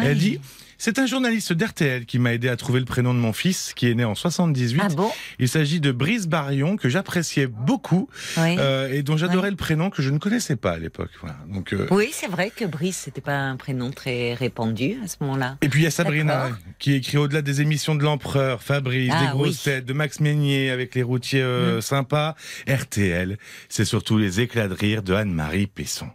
Elle 0.00 0.18
dit 0.18 0.40
c'est 0.84 0.98
un 0.98 1.06
journaliste 1.06 1.52
d'RTL 1.52 2.06
qui 2.06 2.18
m'a 2.18 2.34
aidé 2.34 2.48
à 2.48 2.56
trouver 2.56 2.80
le 2.80 2.86
prénom 2.86 3.14
de 3.14 3.18
mon 3.20 3.32
fils, 3.32 3.72
qui 3.72 3.88
est 3.88 3.94
né 3.94 4.04
en 4.04 4.16
78. 4.16 4.80
Ah 4.82 4.88
bon? 4.88 5.12
Il 5.38 5.48
s'agit 5.48 5.78
de 5.78 5.92
Brice 5.92 6.26
Barion, 6.26 6.76
que 6.76 6.88
j'appréciais 6.88 7.46
beaucoup 7.46 8.08
euh, 8.36 8.92
et 8.92 9.04
dont 9.04 9.16
j'adorais 9.16 9.50
le 9.50 9.56
prénom 9.56 9.90
que 9.90 10.02
je 10.02 10.10
ne 10.10 10.18
connaissais 10.18 10.56
pas 10.56 10.72
à 10.72 10.78
l'époque. 10.78 11.12
Voilà. 11.20 11.36
Donc, 11.46 11.72
euh... 11.72 11.86
Oui, 11.92 12.08
c'est 12.10 12.26
vrai 12.26 12.50
que 12.50 12.64
Brice, 12.64 12.96
c'était 12.96 13.20
pas 13.20 13.38
un 13.38 13.54
prénom 13.54 13.92
très 13.92 14.34
répandu 14.34 14.98
à 15.04 15.06
ce 15.06 15.18
moment-là. 15.20 15.56
Et 15.62 15.68
puis 15.68 15.82
il 15.82 15.84
y 15.84 15.86
a 15.86 15.92
Sabrina, 15.92 16.50
qui 16.80 16.94
écrit 16.94 17.16
au-delà 17.16 17.42
des 17.42 17.60
émissions 17.60 17.94
de 17.94 18.02
l'Empereur, 18.02 18.60
Fabrice, 18.60 19.12
ah, 19.14 19.24
des 19.24 19.30
grosses 19.30 19.62
têtes, 19.62 19.84
de 19.84 19.92
Max 19.92 20.18
Meignier 20.18 20.70
avec 20.70 20.96
les 20.96 21.04
routiers 21.04 21.42
euh, 21.42 21.78
mm. 21.78 21.80
sympas. 21.80 22.34
RTL, 22.68 23.38
c'est 23.68 23.84
surtout 23.84 24.18
les 24.18 24.40
éclats 24.40 24.66
de 24.66 24.74
rire 24.74 25.04
de 25.04 25.14
Anne-Marie 25.14 25.68
Pesson. 25.68 26.08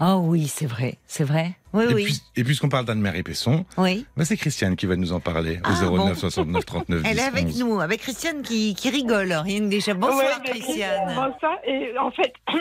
Oh 0.00 0.20
oui, 0.22 0.46
c'est 0.46 0.66
vrai, 0.66 0.98
c'est 1.06 1.24
vrai. 1.24 1.56
Oui, 1.72 1.84
et, 1.90 1.94
oui. 1.94 2.22
et 2.36 2.44
puisqu'on 2.44 2.68
parle 2.68 2.84
d'Anne-Marie 2.86 3.22
Pesson, 3.22 3.64
oui. 3.76 4.06
Bah 4.16 4.24
c'est 4.24 4.36
Christiane 4.36 4.76
qui 4.76 4.86
va 4.86 4.96
nous 4.96 5.12
en 5.12 5.20
parler 5.20 5.60
au 5.64 5.96
09 5.98 6.18
69 6.18 6.64
39 6.64 7.02
Elle 7.04 7.18
est 7.18 7.22
avec 7.22 7.54
nous, 7.56 7.80
avec 7.80 8.00
Christiane 8.00 8.42
qui, 8.42 8.74
qui 8.74 8.90
rigole, 8.90 9.32
rien 9.32 9.60
que 9.60 9.66
déjà. 9.66 9.94
Bonsoir 9.94 10.42
Christiane. 10.42 11.14
Bonsoir, 11.14 11.58
et 11.66 11.92
en 11.98 12.10
fait, 12.10 12.32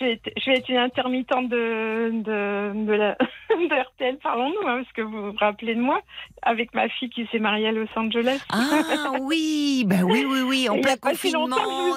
je 0.00 0.04
vais 0.04 0.56
être 0.56 0.68
une 0.68 0.76
intermittente 0.76 1.48
de, 1.48 2.10
de, 2.12 2.86
de, 2.86 2.92
la, 2.92 3.12
de 3.50 3.82
RTL, 3.82 4.18
parlons-nous, 4.22 4.68
hein, 4.68 4.82
parce 4.82 4.92
que 4.92 5.02
vous 5.02 5.32
vous 5.32 5.36
rappelez 5.38 5.74
de 5.74 5.80
moi, 5.80 6.00
avec 6.42 6.74
ma 6.74 6.88
fille 6.88 7.10
qui 7.10 7.26
s'est 7.32 7.38
mariée 7.38 7.68
à 7.68 7.72
Los 7.72 7.86
Angeles. 7.96 8.38
Ah 8.50 9.12
oui, 9.20 9.84
bah 9.86 10.02
oui, 10.04 10.24
oui, 10.28 10.40
oui, 10.46 10.68
en 10.68 10.80
plein 10.80 10.96
confinement, 10.96 11.56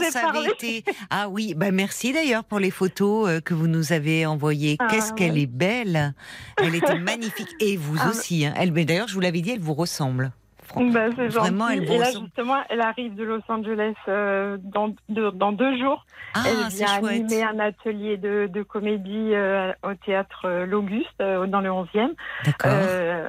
ça 0.10 0.30
avait 0.30 0.50
été. 0.50 0.84
Ah 1.10 1.30
oui, 1.30 1.54
bah 1.56 1.72
merci 1.72 2.14
d'ailleurs 2.14 2.44
pour 2.44 2.60
les 2.60 2.72
photos 2.72 3.30
euh, 3.30 3.42
que 3.42 3.54
vous 3.54 3.68
nous 3.68 3.94
avez 3.94 4.26
envoyées. 4.26 4.78
Ah, 4.80 4.88
Qu'est-ce 4.90 5.14
qu'elle 5.14 5.38
est 5.38 5.46
belle 5.52 6.14
elle 6.58 6.76
était 6.76 7.00
magnifique. 7.00 7.50
Et 7.60 7.78
vous 7.78 7.98
ah, 8.00 8.10
aussi. 8.10 8.46
Hein. 8.46 8.54
Elle, 8.58 8.72
mais 8.72 8.86
d'ailleurs, 8.86 9.08
je 9.08 9.14
vous 9.14 9.20
l'avais 9.20 9.42
dit, 9.42 9.52
elle 9.52 9.60
vous 9.60 9.74
ressemble. 9.74 10.32
Ben, 10.76 11.14
Vraiment, 11.14 11.70
elle 11.70 11.84
Et 11.84 11.98
là, 11.98 12.12
justement, 12.12 12.58
elle 12.70 12.82
arrive 12.82 13.16
de 13.16 13.24
Los 13.24 13.42
Angeles 13.48 13.94
euh, 14.08 14.58
dans, 14.62 14.94
dans 15.10 15.52
deux 15.52 15.78
jours. 15.78 16.06
Ah, 16.34 16.42
elle 16.46 16.68
vient 16.76 16.94
animer 16.94 17.44
un 17.44 17.60
atelier 17.60 18.18
de, 18.18 18.48
de 18.52 18.62
comédie 18.62 19.34
euh, 19.34 19.72
au 19.84 19.94
théâtre 19.96 20.42
euh, 20.46 20.66
L'Auguste, 20.66 21.18
dans 21.20 21.62
le 21.62 21.70
11e, 21.70 22.14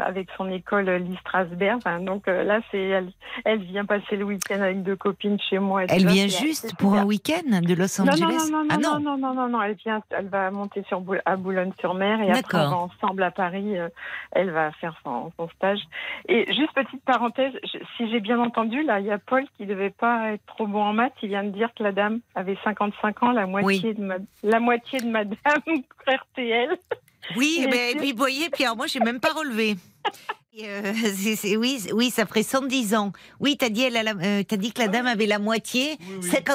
avec 0.04 0.28
son 0.36 0.50
école 0.50 0.90
Lee 0.90 1.16
Strasberg. 1.20 1.80
donc 2.04 2.26
là, 2.26 2.60
c'est 2.70 2.80
elle, 2.80 3.10
elle, 3.44 3.62
vient 3.62 3.84
passer 3.84 4.16
le 4.16 4.24
week-end 4.24 4.60
avec 4.60 4.82
deux 4.82 4.96
copines 4.96 5.38
chez 5.48 5.58
moi. 5.58 5.84
elle 5.88 6.06
vient 6.06 6.26
juste 6.26 6.76
pour 6.76 6.94
un 6.94 7.04
week-end 7.04 7.60
de 7.62 7.74
Los 7.74 8.00
Angeles 8.00 8.48
non, 8.50 8.58
non, 8.58 8.64
non, 8.64 8.68
ah, 8.70 8.76
non, 8.76 9.00
non, 9.00 9.16
non, 9.16 9.34
non, 9.34 9.48
non, 9.48 9.62
elle 9.62 9.74
vient, 9.74 10.02
elle 10.10 10.28
va 10.28 10.50
monter 10.50 10.84
sur, 10.88 11.02
à 11.24 11.36
Boulogne-sur-Mer 11.36 12.20
et 12.22 12.32
après, 12.32 12.58
on 12.58 12.70
va 12.70 12.76
ensemble 12.76 13.22
à 13.22 13.30
Paris. 13.30 13.74
elle 14.32 14.50
va 14.50 14.72
faire 14.72 14.94
son, 15.04 15.32
son 15.36 15.48
stage. 15.50 15.80
Et 16.28 16.46
juste 16.52 16.72
petite 16.74 17.02
parenthèse, 17.04 17.27
si 17.36 18.10
j'ai 18.10 18.20
bien 18.20 18.38
entendu, 18.38 18.82
là, 18.82 19.00
il 19.00 19.06
y 19.06 19.10
a 19.10 19.18
Paul 19.18 19.44
qui 19.56 19.66
devait 19.66 19.90
pas 19.90 20.32
être 20.32 20.44
trop 20.46 20.66
bon 20.66 20.82
en 20.82 20.92
maths. 20.92 21.14
Il 21.22 21.28
vient 21.28 21.44
de 21.44 21.50
dire 21.50 21.70
que 21.76 21.82
la 21.82 21.92
dame 21.92 22.20
avait 22.34 22.58
55 22.64 23.22
ans, 23.22 23.32
la 23.32 23.46
moitié, 23.46 23.94
de, 23.94 24.08
la 24.42 24.60
moitié 24.60 25.00
de 25.00 25.06
Madame 25.06 25.62
RTL. 26.06 26.78
Oui, 27.36 27.66
mais, 27.70 27.94
puis 27.96 28.12
vous 28.12 28.18
voyez, 28.18 28.48
Pierre, 28.50 28.76
moi, 28.76 28.86
j'ai 28.86 29.00
même 29.00 29.20
pas 29.20 29.32
relevé. 29.32 29.76
Euh, 30.62 30.92
oui, 31.58 31.80
oui, 31.92 32.10
ça 32.10 32.26
ferait 32.26 32.42
110 32.42 32.94
ans. 32.94 33.12
Oui, 33.40 33.56
t'as 33.56 33.68
dit, 33.68 33.82
elle 33.82 33.96
euh, 33.96 34.42
as 34.50 34.56
dit 34.56 34.72
que 34.72 34.80
la 34.80 34.88
dame 34.88 35.06
avait 35.06 35.26
la 35.26 35.38
moitié. 35.38 35.96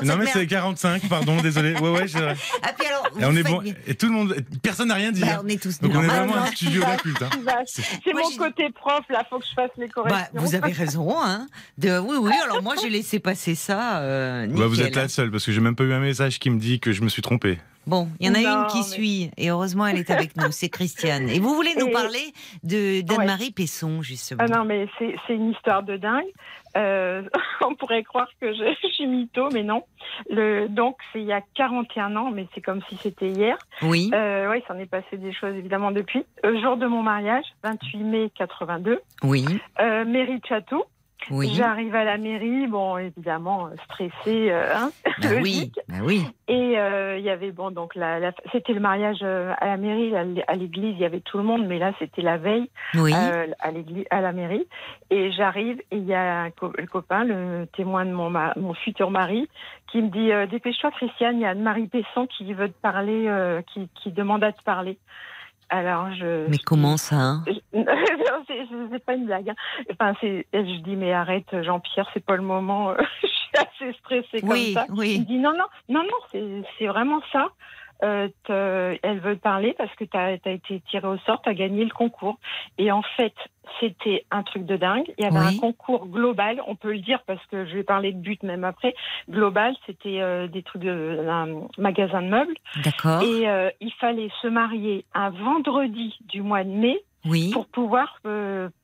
non, 0.04 0.18
mais 0.18 0.26
c'est 0.26 0.48
45, 0.48 1.08
pardon, 1.08 1.42
désolé. 1.42 1.74
Ouais, 1.76 1.90
ouais, 1.90 2.06
ah, 2.64 2.74
puis 2.78 2.88
alors, 2.88 3.08
et 3.20 3.26
on 3.26 3.36
est 3.36 3.44
bon. 3.44 3.62
Et 3.88 3.96
tout 3.96 4.08
le 4.08 4.12
monde, 4.12 4.36
personne 4.62 4.90
n'a 4.90 4.96
rien 4.96 5.12
dit. 5.12 5.22
Bah, 5.22 5.42
on 5.44 5.48
est 5.48 5.62
tous 5.62 5.80
Donc 5.80 5.94
on 5.96 6.04
est 6.04 6.08
vraiment 6.08 6.36
un 6.36 6.48
studio 6.48 6.82
d'occulte. 6.82 7.22
Hein. 7.22 7.30
Bah, 7.44 7.60
c'est 7.66 8.14
mon 8.14 8.30
côté 8.38 8.70
prof, 8.72 9.04
là, 9.10 9.26
faut 9.30 9.40
que 9.40 9.46
je 9.46 9.54
fasse 9.54 9.72
les 9.78 9.88
bah, 9.88 9.94
corrections. 9.94 10.26
Bah, 10.34 10.42
vous 10.42 10.56
avez 10.56 10.72
raison, 10.72 11.16
hein. 11.22 11.48
De, 11.78 12.00
oui, 12.00 12.18
oui, 12.20 12.34
alors 12.44 12.62
moi, 12.62 12.76
j'ai 12.82 12.90
laissé 12.90 13.20
passer 13.20 13.56
ça. 13.56 14.00
Euh, 14.00 14.48
vous 14.50 14.82
êtes 14.82 14.96
la 14.96 15.08
seule, 15.08 15.32
parce 15.32 15.46
que 15.46 15.52
j'ai 15.52 15.62
même 15.62 15.76
pas 15.76 15.84
eu 15.84 15.94
un 15.94 16.00
message 16.00 16.40
qui 16.40 16.50
me 16.50 16.60
dit 16.60 16.80
que 16.80 16.92
je 16.92 17.02
me 17.02 17.10
suis 17.10 17.22
trompé. 17.22 17.60
Bon, 17.86 18.08
il 18.20 18.28
y 18.28 18.30
en 18.30 18.36
a 18.36 18.40
une 18.40 18.68
qui 18.68 18.90
suit, 18.90 19.30
et 19.36 19.50
heureusement 19.50 19.86
elle 19.86 19.98
est 19.98 20.10
avec 20.10 20.38
nous, 20.38 20.52
c'est 20.52 20.70
Christiane. 20.70 21.28
Et 21.28 21.40
vous 21.40 21.54
voulez 21.54 21.76
nous 21.78 21.90
parler 21.90 22.34
de 22.64 23.02
d'Anne-Marie 23.02 23.52
Pesson, 23.52 23.93
justement 24.02 24.44
Ah 24.44 24.48
non, 24.48 24.66
mais 24.66 24.88
c'est 24.98 25.36
une 25.36 25.52
histoire 25.52 25.84
de 25.84 25.98
dingue. 25.98 26.26
Euh, 26.76 27.24
on 27.66 27.76
pourrait 27.76 28.04
croire 28.04 28.28
que 28.42 28.54
je, 28.54 28.88
suis 28.94 29.08
mytho, 29.08 29.50
mais 29.52 29.64
non. 29.64 29.84
Le, 30.30 30.68
donc, 30.68 30.98
c'est 31.12 31.20
il 31.20 31.28
y 31.28 31.34
a 31.34 31.42
41 31.56 32.16
ans, 32.16 32.32
mais 32.32 32.48
c'est 32.54 32.62
comme 32.62 32.82
si 32.90 32.98
c'était 32.98 33.30
hier. 33.30 33.58
Oui. 33.82 34.10
Euh, 34.14 34.50
oui, 34.52 34.64
s'en 34.68 34.78
est 34.78 34.90
passé 34.90 35.18
des 35.18 35.34
choses 35.34 35.56
évidemment 35.56 35.92
depuis. 35.92 36.26
Le 36.44 36.60
jour 36.62 36.78
de 36.78 36.88
mon 36.88 37.04
mariage, 37.04 37.46
28 37.64 37.98
mai 38.00 38.32
82. 38.36 39.02
Oui. 39.24 39.46
Euh, 39.80 40.06
mairie 40.06 40.40
de 40.40 40.46
Château. 40.46 40.86
J'arrive 41.30 41.96
à 41.96 42.04
la 42.04 42.18
mairie, 42.18 42.68
bon, 42.68 42.98
évidemment, 42.98 43.70
stressée, 43.86 44.52
euh, 44.52 44.76
hein, 44.76 44.92
bah 45.22 45.28
oui, 45.42 45.72
bah 45.88 45.98
oui. 46.04 46.26
Et 46.48 46.78
euh, 46.78 47.18
il 47.18 47.24
y 47.24 47.30
avait, 47.30 47.52
bon, 47.52 47.72
donc, 47.72 47.96
la, 47.96 48.32
c'était 48.52 48.74
le 48.74 48.80
mariage 48.80 49.20
euh, 49.22 49.54
à 49.60 49.68
la 49.68 49.78
mairie, 49.78 50.14
à 50.16 50.56
l'église, 50.56 50.96
il 50.96 51.00
y 51.00 51.06
avait 51.06 51.22
tout 51.22 51.38
le 51.38 51.44
monde, 51.44 51.66
mais 51.66 51.80
là, 51.80 51.94
c'était 52.00 52.22
la 52.22 52.38
veille 52.38 52.70
à, 52.94 53.72
l'église, 53.72 54.06
à 54.10 54.22
la 54.22 54.32
mairie. 54.32 54.68
Et 55.10 55.32
j'arrive, 55.32 55.80
et 55.92 55.98
il 55.98 56.06
y 56.06 56.14
a 56.14 56.44
un 56.44 56.52
le 56.78 56.88
copain, 56.88 57.24
le 57.24 57.68
témoin 57.76 58.06
de 58.06 58.12
mon, 58.12 58.30
mon 58.30 58.74
futur 58.74 59.12
mari, 59.12 59.48
qui 59.92 60.02
me 60.02 60.10
dit 60.10 60.50
Dépêche-toi, 60.50 60.92
Christiane, 60.92 61.38
il 61.38 61.42
y 61.42 61.46
a 61.46 61.50
Anne-Marie 61.50 61.88
Pesson 61.88 62.28
qui 62.28 62.54
veut 62.54 62.70
te 62.70 62.82
parler, 62.82 63.30
qui, 63.74 63.90
qui 64.02 64.12
demande 64.12 64.44
à 64.44 64.52
te 64.52 64.64
parler. 64.64 64.98
Alors 65.70 66.14
je. 66.14 66.48
Mais 66.50 66.58
comment 66.58 66.98
ça 66.98 67.16
hein 67.16 67.44
C'est 67.74 69.06
pas 69.06 69.16
une 69.16 69.26
blague. 69.26 69.50
Hein. 69.50 69.56
Enfin, 69.92 70.14
je 70.22 70.82
dis 70.82 70.96
mais 70.96 71.14
arrête, 71.14 71.64
Jean-Pierre, 71.64 72.10
c'est 72.14 72.24
pas 72.24 72.36
le 72.36 72.44
moment. 72.44 72.94
je 73.22 73.28
suis 73.28 73.58
assez 73.58 73.98
stressée 74.00 74.42
comme 74.42 74.58
ça. 74.74 74.86
Oui. 74.90 75.16
Il 75.16 75.26
dit 75.26 75.40
non, 75.40 75.54
non, 75.54 75.66
non, 75.90 76.04
non, 76.04 76.64
c'est 76.78 76.88
vraiment 76.88 77.22
ça. 77.32 77.50
Euh, 78.04 78.96
elle 79.02 79.20
veut 79.20 79.36
te 79.36 79.42
parler 79.42 79.74
parce 79.78 79.94
que 79.96 80.04
tu 80.04 80.18
as, 80.18 80.32
été 80.32 80.82
tiré 80.90 81.08
au 81.08 81.18
sort, 81.20 81.42
tu 81.42 81.50
as 81.50 81.54
gagné 81.54 81.84
le 81.86 81.92
concours. 81.92 82.38
Et 82.78 82.92
en 82.92 83.02
fait, 83.16 83.34
c'était 83.80 84.26
un 84.30 84.44
truc 84.44 84.66
de 84.66 84.76
dingue. 84.76 85.06
Il 85.18 85.24
y 85.24 85.28
avait 85.28 85.38
un 85.38 85.58
concours 85.58 86.08
global, 86.08 86.62
on 86.68 86.76
peut 86.76 86.92
le 86.92 87.00
dire 87.00 87.22
parce 87.26 87.44
que 87.48 87.66
je 87.66 87.76
vais 87.76 87.84
parler 87.84 88.12
de 88.12 88.20
but 88.20 88.44
même 88.44 88.64
après. 88.64 88.94
Global, 89.30 89.76
c'était 89.86 90.22
euh, 90.22 90.48
des 90.48 90.64
trucs 90.64 90.82
de 90.82 91.26
un 91.30 91.68
magasin 91.78 92.22
de 92.22 92.28
meubles. 92.28 92.56
D'accord. 92.84 93.22
Et 93.24 93.48
euh, 93.48 93.70
il 93.80 93.94
fallait 93.94 94.32
se 94.42 94.48
marier 94.48 95.06
un 95.14 95.30
vendredi 95.30 96.18
du 96.26 96.42
mois 96.42 96.64
de 96.66 96.70
mai 96.70 97.04
oui. 97.26 97.52
pour 97.54 97.68
pouvoir 97.68 98.20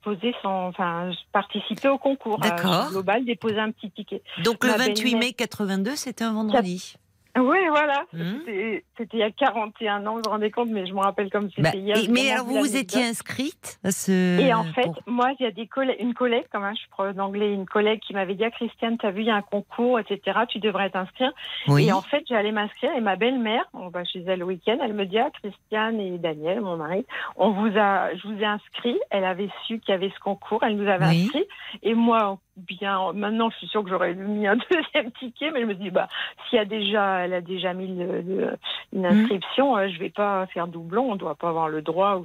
poser 0.01 0.33
son, 0.41 0.47
enfin, 0.47 1.11
participer 1.33 1.89
au 1.89 1.97
concours. 1.97 2.39
D'accord. 2.39 2.89
global, 2.91 3.25
déposer 3.25 3.59
un 3.59 3.71
petit 3.71 3.91
ticket. 3.91 4.21
Donc 4.45 4.63
le 4.63 4.71
28 4.71 5.15
mai 5.15 5.33
82, 5.33 5.97
c'était 5.97 6.23
un 6.23 6.33
vendredi. 6.33 6.95
Oui, 7.49 7.57
voilà. 7.69 8.05
Mmh. 8.13 8.81
C'était 8.97 9.17
il 9.17 9.19
y 9.19 9.23
a 9.23 9.31
41 9.31 10.05
ans, 10.05 10.15
vous 10.15 10.21
vous 10.23 10.29
rendez 10.29 10.51
compte, 10.51 10.69
mais 10.69 10.85
je 10.85 10.93
me 10.93 10.99
rappelle 10.99 11.29
comme 11.29 11.45
bah, 11.57 11.71
c'était 11.71 11.77
hier. 11.77 11.97
mais 12.09 12.31
alors, 12.31 12.45
vous 12.45 12.59
vous 12.59 12.75
étiez 12.75 13.03
inscrite 13.03 13.79
à 13.83 13.91
ce. 13.91 14.39
Et 14.39 14.53
en 14.53 14.65
fait, 14.65 14.91
moi, 15.07 15.31
il 15.39 15.43
y 15.43 15.47
a 15.47 15.51
des 15.51 15.69
une 15.99 16.13
collègue, 16.13 16.45
comme 16.51 16.63
un, 16.63 16.73
je 16.73 16.89
prends 16.91 17.11
d'anglais, 17.13 17.53
une 17.53 17.65
collègue 17.65 17.99
qui 18.01 18.13
m'avait 18.13 18.35
dit 18.35 18.43
ah, 18.43 18.51
Christiane, 18.51 18.97
tu 18.97 19.05
as 19.05 19.11
vu, 19.11 19.21
il 19.21 19.27
y 19.27 19.31
a 19.31 19.35
un 19.35 19.41
concours, 19.41 19.99
etc., 19.99 20.39
tu 20.47 20.59
devrais 20.59 20.89
t'inscrire. 20.89 21.31
Et 21.77 21.91
en 21.91 22.01
fait, 22.01 22.23
j'allais 22.27 22.51
m'inscrire 22.51 22.91
et 22.95 23.01
ma 23.01 23.15
belle-mère, 23.15 23.65
on 23.73 23.89
va 23.89 24.03
chez 24.03 24.23
elle 24.27 24.39
le 24.39 24.45
week-end, 24.45 24.77
elle 24.81 24.93
me 24.93 25.05
dit 25.05 25.17
ah, 25.17 25.29
Christiane 25.41 25.99
et 25.99 26.17
Daniel, 26.17 26.61
mon 26.61 26.77
mari, 26.77 27.05
on 27.35 27.51
vous 27.51 27.77
a, 27.77 28.13
je 28.15 28.27
vous 28.27 28.39
ai 28.39 28.45
inscrit. 28.45 28.97
Elle 29.09 29.25
avait 29.25 29.49
su 29.65 29.79
qu'il 29.79 29.93
y 29.93 29.95
avait 29.95 30.11
ce 30.13 30.19
concours, 30.19 30.63
elle 30.63 30.75
nous 30.75 30.89
avait 30.89 31.05
inscrit. 31.05 31.45
Et 31.83 31.93
moi, 31.93 32.39
bien. 32.59 33.13
Maintenant, 33.13 33.49
je 33.49 33.57
suis 33.57 33.67
sûre 33.67 33.83
que 33.83 33.89
j'aurais 33.89 34.13
mis 34.13 34.47
un 34.47 34.57
deuxième 34.71 35.11
ticket, 35.13 35.51
mais 35.51 35.61
je 35.61 35.65
me 35.65 35.75
dis, 35.75 35.89
bah, 35.89 36.07
s'il 36.49 36.57
y 36.57 36.61
a 36.61 36.65
déjà, 36.65 37.25
elle 37.25 37.33
a 37.33 37.41
déjà 37.41 37.73
mis 37.73 37.87
une 37.87 38.57
mmh. 38.93 39.05
inscription, 39.05 39.77
je 39.87 39.99
je 39.99 40.05
vais 40.05 40.09
pas 40.09 40.45
faire 40.47 40.67
doublon. 40.67 41.11
On 41.11 41.15
doit 41.17 41.35
pas 41.35 41.49
avoir 41.49 41.67
le 41.67 41.81
droit. 41.81 42.15
Ou 42.15 42.23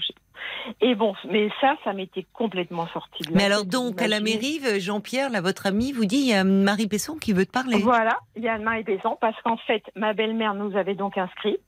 et 0.80 0.94
bon, 0.94 1.14
mais 1.28 1.48
ça, 1.60 1.76
ça 1.84 1.92
m'était 1.92 2.26
complètement 2.32 2.86
sorti 2.88 3.22
de. 3.22 3.34
Mais 3.34 3.44
alors 3.44 3.64
donc, 3.64 4.00
à 4.00 4.08
la 4.08 4.20
mairie, 4.20 4.60
Jean-Pierre, 4.78 5.30
là, 5.30 5.40
votre 5.40 5.66
ami, 5.66 5.92
vous 5.92 6.04
dit, 6.04 6.16
il 6.16 6.28
y 6.28 6.34
a 6.34 6.44
Marie 6.44 6.86
Pesson 6.86 7.16
qui 7.16 7.32
veut 7.32 7.46
te 7.46 7.52
parler. 7.52 7.78
Voilà, 7.78 8.18
il 8.36 8.42
y 8.42 8.48
a 8.48 8.58
Marie 8.58 8.84
Pesson, 8.84 9.16
parce 9.20 9.40
qu'en 9.42 9.56
fait, 9.56 9.82
ma 9.94 10.12
belle-mère 10.14 10.54
nous 10.54 10.76
avait 10.76 10.94
donc 10.94 11.18
inscrit, 11.18 11.58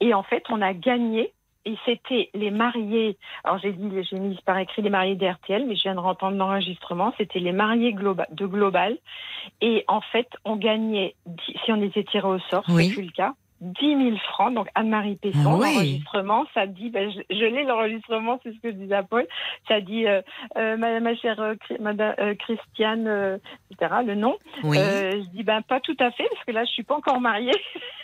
et 0.00 0.14
en 0.14 0.22
fait, 0.22 0.42
on 0.48 0.60
a 0.62 0.72
gagné 0.72 1.32
et 1.66 1.76
c'était 1.84 2.30
les 2.32 2.50
mariés. 2.50 3.18
Alors 3.44 3.58
j'ai 3.58 3.72
dit, 3.72 3.90
j'ai 4.08 4.18
mis 4.18 4.38
par 4.46 4.56
écrit 4.58 4.82
les 4.82 4.90
mariés 4.90 5.16
d'RTL, 5.16 5.66
mais 5.66 5.76
je 5.76 5.82
viens 5.82 5.94
de 5.94 6.00
entendre 6.00 6.36
l'enregistrement. 6.36 7.12
C'était 7.18 7.40
les 7.40 7.52
mariés 7.52 7.92
de 7.92 8.46
Global. 8.46 8.96
Et 9.60 9.84
en 9.88 10.00
fait, 10.00 10.28
on 10.44 10.56
gagnait, 10.56 11.14
si 11.64 11.72
on 11.72 11.82
était 11.82 12.04
tiré 12.04 12.26
au 12.26 12.38
sort, 12.38 12.64
oui. 12.68 12.92
c'est 12.94 13.02
le 13.02 13.10
cas, 13.10 13.34
10 13.60 13.80
000 13.80 14.16
francs. 14.30 14.54
Donc 14.54 14.68
Anne-Marie 14.74 15.16
Pesson, 15.16 15.58
l'enregistrement, 15.58 16.44
ça 16.54 16.66
dit, 16.66 16.90
ben, 16.90 17.10
je, 17.10 17.44
l'ai 17.44 17.64
l'enregistrement, 17.64 18.38
c'est 18.42 18.52
ce 18.52 18.60
que 18.60 18.92
à 18.92 19.02
Paul, 19.02 19.26
ça 19.68 19.80
dit 19.80 20.06
euh, 20.06 20.20
euh, 20.56 20.76
ma, 20.76 21.14
chère 21.16 21.40
euh, 21.40 21.54
Madame, 21.80 22.14
Christiane, 22.36 23.40
etc., 23.70 23.94
le 24.04 24.14
nom. 24.14 24.36
je 24.62 25.28
dis, 25.30 25.42
ben 25.42 25.62
pas 25.62 25.80
tout 25.80 25.96
à 25.98 26.10
fait, 26.10 26.28
parce 26.30 26.44
que 26.44 26.52
là, 26.52 26.64
je 26.64 26.70
suis 26.70 26.82
pas 26.82 26.96
encore 26.96 27.20
mariée. 27.20 27.52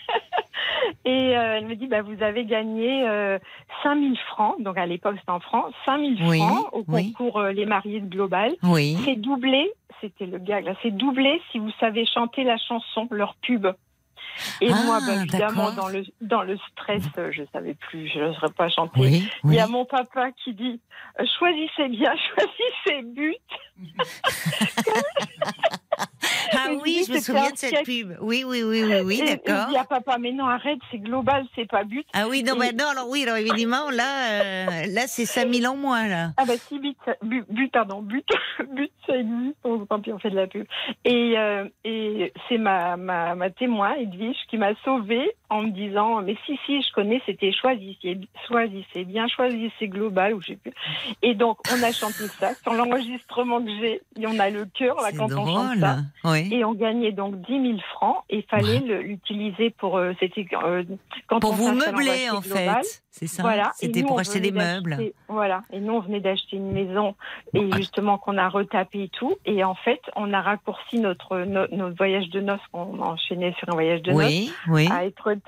Et 1.05 1.29
elle 1.31 1.67
me 1.67 1.75
dit, 1.75 1.87
ben, 1.87 2.03
vous 2.03 2.23
avez 2.23 2.45
gagné 2.45 3.05
5 3.83 4.01
000 4.01 4.15
francs, 4.29 4.61
donc 4.61 4.77
à 4.79 4.87
l'époque 4.87 5.17
c'était 5.19 5.31
en 5.31 5.41
francs, 5.41 5.73
5 5.85 6.17
000 6.19 6.33
francs 6.33 6.69
au 6.73 6.83
concours 6.85 7.43
Les 7.43 7.67
Mariés 7.67 8.01
de 8.01 8.09
Global. 8.09 8.53
C'est 9.05 9.17
doublé, 9.17 9.71
c'était 10.01 10.27
le 10.27 10.39
gag, 10.39 10.65
là, 10.65 10.75
c'est 10.83 10.91
doublé 10.91 11.41
si 11.51 11.59
vous 11.59 11.71
savez 11.79 12.05
chanter 12.07 12.45
la 12.45 12.57
chanson, 12.57 13.07
leur 13.11 13.35
pub. 13.43 13.69
Et 14.61 14.71
ah, 14.73 14.83
moi, 14.85 15.01
ben, 15.07 15.23
évidemment, 15.23 15.73
dans 15.73 15.89
le, 15.89 16.05
dans 16.21 16.43
le 16.43 16.57
stress, 16.71 17.03
euh, 17.19 17.31
je 17.33 17.43
ne 17.43 17.47
savais 17.53 17.75
plus, 17.75 18.09
je 18.09 18.19
n'oserais 18.19 18.51
pas 18.51 18.69
chanter. 18.69 19.23
Il 19.45 19.55
y 19.55 19.61
a 19.61 19.67
mon 19.67 19.85
papa 19.85 20.31
qui 20.33 20.55
dit 20.55 20.81
euh, 21.21 21.25
Choisissez 21.39 21.89
bien, 21.89 22.13
choisissez 22.35 23.03
but. 23.03 23.37
Ah 26.53 26.69
oui, 26.83 27.05
je 27.07 27.13
me 27.13 27.19
souviens 27.21 27.51
de 27.51 27.57
cette 27.57 27.85
pub. 27.85 28.17
Oui, 28.21 28.45
oui, 28.47 28.63
oui, 28.63 28.85
oui, 28.85 29.01
oui 29.05 29.23
d'accord. 29.25 29.67
Il 29.69 29.75
y 29.75 29.77
a 29.77 29.85
papa, 29.85 30.19
mais 30.19 30.33
non, 30.33 30.47
arrête, 30.47 30.79
c'est 30.91 30.99
global, 30.99 31.45
c'est 31.55 31.69
pas 31.69 31.85
but. 31.85 32.07
Ah 32.13 32.29
oui, 32.29 32.43
non, 32.43 32.57
mais 32.57 32.73
non, 32.73 32.87
alors 32.89 33.09
oui, 33.09 33.23
alors 33.25 33.37
évidemment, 33.37 33.91
là, 33.91 34.43
euh, 34.43 34.87
là 34.89 35.07
c'est 35.07 35.27
5000 35.27 35.67
en 35.67 35.77
moins, 35.77 36.09
là. 36.09 36.31
Ah 36.37 36.45
bah 36.47 36.57
si, 36.57 36.79
but, 36.79 36.97
but, 37.23 37.73
pardon, 37.73 38.03
but, 38.03 38.27
but, 38.75 38.93
ça 39.07 39.17
existe, 39.17 39.57
tant 39.89 40.01
pis, 40.01 40.13
on 40.13 40.19
fait 40.19 40.31
de 40.31 40.37
la 40.37 40.47
pub. 40.47 40.67
Et, 41.05 41.39
euh, 41.39 41.69
et 41.85 42.33
c'est 42.49 42.59
ma, 42.59 42.97
ma, 42.97 43.35
ma 43.35 43.51
témoin, 43.51 43.95
Edwige, 43.95 44.37
qui 44.49 44.59
m'a 44.59 44.75
sauvée 44.85 45.35
en 45.53 45.63
me 45.63 45.71
disant, 45.71 46.23
mais 46.23 46.37
si, 46.47 46.59
si, 46.67 46.83
je 46.83 46.93
connais, 46.93 47.21
c'était 47.27 47.53
choisissez, 47.53 48.19
choisissez 48.49 49.05
bien, 49.05 49.29
choisissez 49.29 49.89
global, 49.89 50.35
ou 50.35 50.41
je 50.41 50.49
sais 50.49 50.57
plus. 50.57 50.73
Et 51.23 51.35
donc, 51.35 51.59
on 51.73 51.83
a 51.83 51.93
chanté 51.93 52.27
ça 52.39 52.55
sur 52.55 52.73
l'enregistrement 52.73 53.63
que 53.63 53.71
j'ai, 53.81 54.01
et 54.19 54.27
on 54.27 54.39
a 54.39 54.51
le 54.51 54.65
cœur, 54.65 54.97
là, 54.97 55.11
quand 55.17 55.33
on 55.33 55.47
chante 55.47 55.79
ça. 55.79 55.99
Et 56.51 56.65
on 56.65 56.75
gagnait 56.75 57.13
donc 57.13 57.41
10 57.43 57.63
000 57.63 57.79
francs 57.95 58.19
et 58.31 58.39
il 58.39 58.45
fallait 58.45 58.81
l'utiliser 58.81 59.71
pour. 59.71 59.99
Euh, 59.99 60.13
c'était 60.21 60.47
euh, 60.65 60.85
quand 61.27 61.41
pour 61.41 61.53
vous 61.53 61.73
meubler 61.73 62.31
en 62.31 62.41
fait. 62.41 63.03
C'est 63.11 63.27
ça. 63.27 63.43
Voilà. 63.43 63.73
C'était 63.75 64.03
pour 64.03 64.19
acheter 64.19 64.41
des 64.41 64.53
meubles. 64.53 64.97
Voilà. 65.29 65.63
Et 65.73 65.81
nous 65.81 65.95
on 65.95 66.01
venait 66.01 66.21
d'acheter 66.21 66.57
une 66.57 66.73
maison 66.73 67.15
et 67.53 67.71
justement 67.77 68.17
qu'on 68.17 68.39
a 68.39 68.49
retapé 68.49 69.05
et 69.05 69.09
tout. 69.09 69.37
Et 69.45 69.65
en 69.65 69.75
fait 69.75 70.01
on 70.17 70.33
a 70.33 70.41
raccourci 70.41 70.99
notre 70.99 71.41
notre 71.41 71.97
voyage 71.97 72.29
de 72.31 72.41
noces 72.41 72.61
qu'on 72.73 72.99
enchaînait 73.01 73.55
sur 73.59 73.69
un 73.69 73.75
voyage 73.75 74.03
de 74.03 74.13
noces 74.13 74.53
oui. 74.69 74.89
à 74.91 75.05
Etretat 75.05 75.42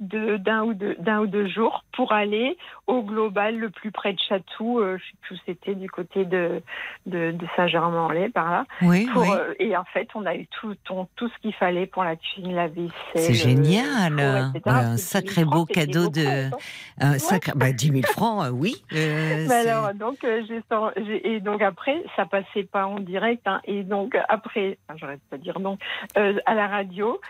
d'un 0.00 1.20
ou 1.20 1.26
deux 1.26 1.46
jours 1.48 1.84
pour 1.92 2.12
aller 2.12 2.56
au 2.88 3.02
global 3.02 3.56
le 3.56 3.70
plus 3.70 3.92
près 3.92 4.12
de 4.12 4.18
Chatou. 4.28 4.80
Euh, 4.80 4.98
je 4.98 5.34
sais 5.34 5.40
c'était 5.46 5.74
du 5.74 5.88
côté 5.88 6.24
de 6.24 6.60
de, 7.06 7.30
de 7.30 7.46
Saint-Germain-en-Laye 7.56 8.30
par 8.30 8.50
là. 8.50 8.66
Oui. 8.82 9.06
Pour, 9.12 9.24
et 9.60 9.76
en 9.76 9.84
fait 9.84 10.08
on 10.14 10.26
a 10.26 10.34
eu 10.34 10.46
tout, 10.46 10.74
tout 10.84 11.28
ce 11.28 11.38
qu'il 11.40 11.54
fallait 11.54 11.86
pour 11.86 12.04
la 12.04 12.16
cuisine, 12.16 12.54
la 12.54 12.66
vaisselle. 12.66 12.90
C'est 13.14 13.34
génial. 13.34 14.18
un 14.66 14.96
sacré 14.96 15.44
beau 15.44 15.64
cadeau 15.64 16.08
de. 16.08 16.50
Un 17.00 17.18
sacré, 17.18 17.52
bah, 17.54 17.72
10 17.72 17.88
000 17.88 18.02
francs, 18.02 18.46
euh, 18.46 18.50
oui. 18.50 18.82
Euh, 18.92 19.48
alors, 19.50 19.94
donc, 19.94 20.24
euh, 20.24 20.42
et 21.24 21.40
donc 21.40 21.62
après, 21.62 22.02
ça 22.16 22.26
passait 22.26 22.64
pas 22.64 22.86
en 22.86 22.98
direct. 22.98 23.42
Hein, 23.46 23.60
et 23.64 23.82
donc 23.82 24.16
après, 24.28 24.78
j'arrête 24.96 25.20
pas 25.30 25.36
de 25.36 25.42
dire 25.42 25.60
non, 25.60 25.78
à 26.14 26.54
la 26.54 26.66
radio, 26.66 27.20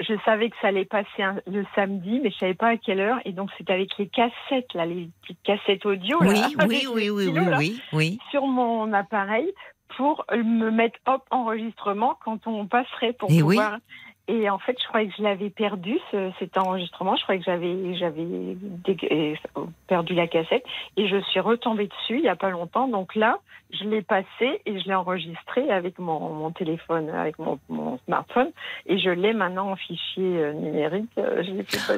je 0.00 0.14
savais 0.24 0.50
que 0.50 0.56
ça 0.60 0.68
allait 0.68 0.84
passer 0.84 1.24
le 1.46 1.64
samedi, 1.74 2.20
mais 2.22 2.30
je 2.30 2.38
savais 2.38 2.54
pas 2.54 2.68
à 2.68 2.76
quelle 2.76 3.00
heure. 3.00 3.18
Et 3.24 3.32
donc 3.32 3.50
c'était 3.58 3.72
avec 3.72 3.96
les 3.98 4.08
cassettes, 4.08 4.72
là, 4.74 4.86
les 4.86 4.97
petites 5.22 5.42
cassettes 5.42 5.86
audio. 5.86 6.18
Oui, 6.22 6.40
oui, 6.66 6.86
oui, 6.92 7.10
oui, 7.10 7.28
oui, 7.28 7.80
oui, 7.92 8.18
Sur 8.30 8.46
mon 8.46 8.92
appareil 8.92 9.52
pour 9.96 10.24
me 10.30 10.70
mettre 10.70 10.98
hop 11.06 11.22
enregistrement 11.30 12.18
quand 12.24 12.46
on 12.46 12.66
passerait 12.66 13.14
pour 13.14 13.30
et 13.30 13.40
pouvoir. 13.40 13.78
Et 14.28 14.50
en 14.50 14.58
fait, 14.58 14.76
je 14.78 14.86
croyais 14.86 15.08
que 15.08 15.14
je 15.16 15.22
l'avais 15.22 15.48
perdu 15.48 15.98
cet 16.38 16.58
enregistrement. 16.58 17.16
Je 17.16 17.22
croyais 17.22 17.40
que 17.40 17.46
j'avais 17.46 17.96
j'avais 17.96 18.56
perdu 19.86 20.14
la 20.14 20.26
cassette 20.26 20.64
et 20.98 21.08
je 21.08 21.18
suis 21.30 21.40
retombée 21.40 21.86
dessus 21.86 22.18
il 22.18 22.24
y 22.24 22.28
a 22.28 22.36
pas 22.36 22.50
longtemps. 22.50 22.88
Donc 22.88 23.14
là, 23.14 23.38
je 23.70 23.84
l'ai 23.84 24.02
passé 24.02 24.60
et 24.66 24.80
je 24.80 24.86
l'ai 24.86 24.94
enregistré 24.94 25.70
avec 25.70 25.98
mon, 25.98 26.20
mon 26.34 26.50
téléphone, 26.50 27.08
avec 27.08 27.38
mon, 27.38 27.58
mon, 27.70 27.98
smartphone 28.04 28.50
et 28.86 28.98
je 28.98 29.10
l'ai 29.10 29.32
maintenant 29.32 29.70
en 29.70 29.76
fichier 29.76 30.42
euh, 30.42 30.52
numérique. 30.52 31.10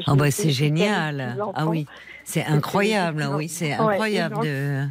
Oh 0.07 0.15
bah 0.15 0.31
c'est 0.31 0.51
génial. 0.51 1.37
Ah 1.55 1.67
oui, 1.67 1.87
c'est 2.23 2.45
incroyable. 2.45 3.27
Oui, 3.35 3.49
c'est 3.49 3.73
incroyable 3.73 4.41
de 4.43 4.87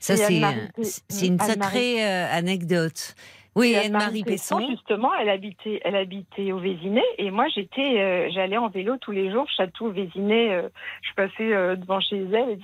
ça, 0.00 0.16
c'est 0.16 1.26
une 1.26 1.38
sacrée 1.38 2.04
euh, 2.04 2.26
anecdote. 2.32 3.14
Oui, 3.56 3.74
Anne-Marie 3.74 4.22
Pesson. 4.22 4.60
Justement, 4.70 5.10
elle 5.20 5.28
habitait, 5.28 5.80
elle 5.84 5.96
habitait 5.96 6.52
au 6.52 6.58
Vésinet 6.58 7.04
et 7.18 7.30
moi 7.30 7.46
j'étais, 7.54 8.00
euh, 8.00 8.30
j'allais 8.32 8.56
en 8.56 8.68
vélo 8.68 8.96
tous 9.00 9.10
les 9.10 9.30
jours, 9.30 9.46
château 9.56 9.90
Vésinet. 9.90 10.52
Euh, 10.52 10.68
je 11.02 11.14
passais 11.14 11.76
devant 11.76 12.00
chez 12.00 12.24
elle, 12.32 12.58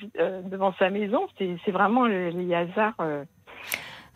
devant 0.49 0.75
sa 0.79 0.91
maison. 0.91 1.27
C'est 1.39 1.71
vraiment 1.73 2.07
les 2.07 2.55
hasards. 2.55 2.95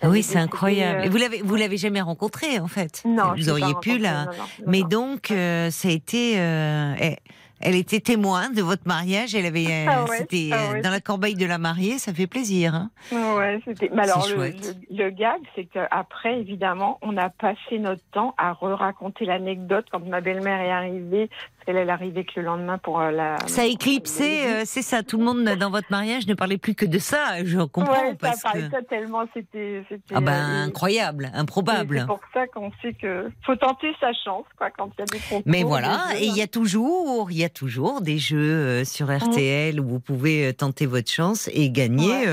oui, 0.05 0.23
c'est 0.23 0.39
incroyable. 0.39 1.07
Et 1.07 1.09
vous 1.09 1.17
l'avez, 1.17 1.43
vous 1.43 1.57
l'avez 1.57 1.77
jamais 1.77 2.01
rencontré 2.01 2.61
en 2.61 2.69
fait? 2.69 3.03
Non, 3.05 3.35
vous 3.37 3.51
auriez 3.51 3.75
pu 3.81 3.99
là. 3.99 4.27
Mais 4.67 4.83
donc, 4.83 5.27
ça 5.29 5.89
a 5.89 5.93
été. 5.93 6.35
Eh, 6.37 7.17
elle 7.61 7.75
était 7.75 8.01
témoin 8.01 8.51
de 8.51 8.63
votre 8.63 8.87
mariage. 8.87 9.35
Elle 9.35 9.47
avait, 9.47 9.87
ah 9.87 10.07
c'était 10.17 10.51
ah 10.53 10.73
euh, 10.75 10.83
dans 10.83 10.91
la 10.91 11.01
corbeille 11.01 11.35
de 11.35 11.47
la 11.47 11.59
mariée. 11.59 11.99
Ça 11.99 12.13
fait 12.13 12.27
plaisir. 12.27 12.75
Hein 12.75 12.91
ouais, 13.13 13.61
c'était. 13.65 13.91
Mais 13.95 14.03
alors 14.03 14.27
le, 14.29 14.53
le, 14.91 15.11
gag, 15.11 15.41
c'est 15.55 15.67
qu'après, 15.67 16.41
évidemment, 16.41 16.99
on 17.03 17.17
a 17.17 17.29
passé 17.29 17.79
notre 17.79 18.03
temps 18.13 18.35
à 18.39 18.53
re-raconter 18.53 19.27
l'anecdote 19.27 19.87
quand 19.91 20.05
ma 20.07 20.21
belle-mère 20.21 20.61
est 20.61 20.71
arrivée 20.71 21.29
elle, 21.67 21.77
elle 21.77 21.91
arrivait 21.91 22.25
que 22.25 22.33
le 22.37 22.43
lendemain 22.43 22.79
pour 22.79 23.01
euh, 23.01 23.11
la. 23.11 23.37
Ça 23.47 23.63
a 23.63 23.65
éclipsé, 23.65 24.47
euh, 24.47 24.63
c'est 24.65 24.83
ça. 24.83 25.03
Tout 25.03 25.19
le 25.19 25.25
monde 25.25 25.45
dans 25.45 25.71
votre 25.71 25.91
mariage 25.91 26.27
ne 26.27 26.35
parlait 26.35 26.59
plus 26.59 26.75
que 26.75 26.87
de 26.87 26.99
ça. 26.99 27.45
Je 27.45 27.61
comprends. 27.61 27.93
Ouais, 27.93 28.15
parce 28.15 28.41
ça 28.41 28.53
que... 28.53 28.85
tellement, 28.85 29.25
c'était. 29.35 29.83
Ah 30.15 30.21
ben, 30.21 30.67
incroyable, 30.67 31.31
improbable. 31.35 32.01
C'est 32.01 32.07
pour 32.07 32.21
ça 32.33 32.47
qu'on 32.49 32.71
sait 32.83 32.95
que 32.95 33.31
faut 33.45 33.57
tenter 33.57 33.95
sa 34.01 34.13
chance, 34.13 34.45
quoi, 34.57 34.71
quand 34.71 34.91
il 34.97 35.01
y 35.01 35.03
a 35.03 35.07
des 35.07 35.19
concours. 35.19 35.43
Mais 35.47 35.63
voilà, 35.63 35.99
et 36.19 36.25
il 36.25 36.37
y 36.37 36.43
a 36.43 36.47
toujours, 36.47 37.31
il 37.31 37.39
y 37.39 37.45
a 37.45 37.49
toujours 37.49 38.01
des 38.01 38.19
jeux 38.19 38.39
euh, 38.39 38.85
sur 38.85 39.09
mmh. 39.09 39.17
RTL 39.17 39.81
où 39.81 39.89
vous 39.89 40.01
pouvez 40.01 40.53
tenter 40.55 40.87
votre 40.87 41.11
chance 41.11 41.49
et 41.53 41.71
gagner 41.71 42.27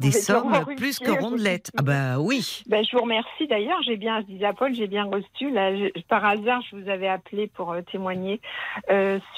des 0.00 0.12
sommes 0.12 0.52
plus 0.76 0.98
que 0.98 1.10
rondelettes. 1.10 1.70
Ah 1.78 1.82
ben 1.82 2.18
oui. 2.18 2.62
Ben, 2.66 2.84
je 2.84 2.96
vous 2.96 3.02
remercie 3.02 3.46
d'ailleurs. 3.48 3.80
J'ai 3.84 3.96
bien, 3.96 4.20
je 4.20 4.26
disais 4.26 4.44
à 4.44 4.52
Paul, 4.52 4.74
j'ai 4.74 4.86
bien 4.86 5.04
reçu. 5.04 5.50
Là, 5.50 5.70
par 6.08 6.24
hasard, 6.24 6.62
je 6.70 6.76
vous 6.76 6.88
avais 6.88 7.08
appelé 7.08 7.46
pour 7.46 7.74
témoigner 7.90 8.16
euh, 8.16 8.38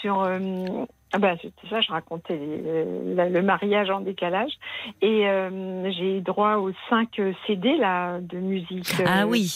sur 0.01 0.23
euh, 0.23 0.85
ah 1.13 1.19
bah, 1.19 1.37
c'était 1.41 1.69
ça, 1.71 1.81
je 1.81 1.91
racontais 1.91 2.37
le 2.37 3.41
mariage 3.41 3.89
en 3.89 4.01
décalage. 4.01 4.53
Et 5.01 5.27
euh, 5.27 5.91
j'ai 5.91 6.21
droit 6.21 6.57
aux 6.57 6.73
5 6.91 7.09
CD 7.47 7.79
là, 7.79 8.19
de 8.21 8.37
musique. 8.37 8.93
Ah 9.07 9.27
oui. 9.27 9.51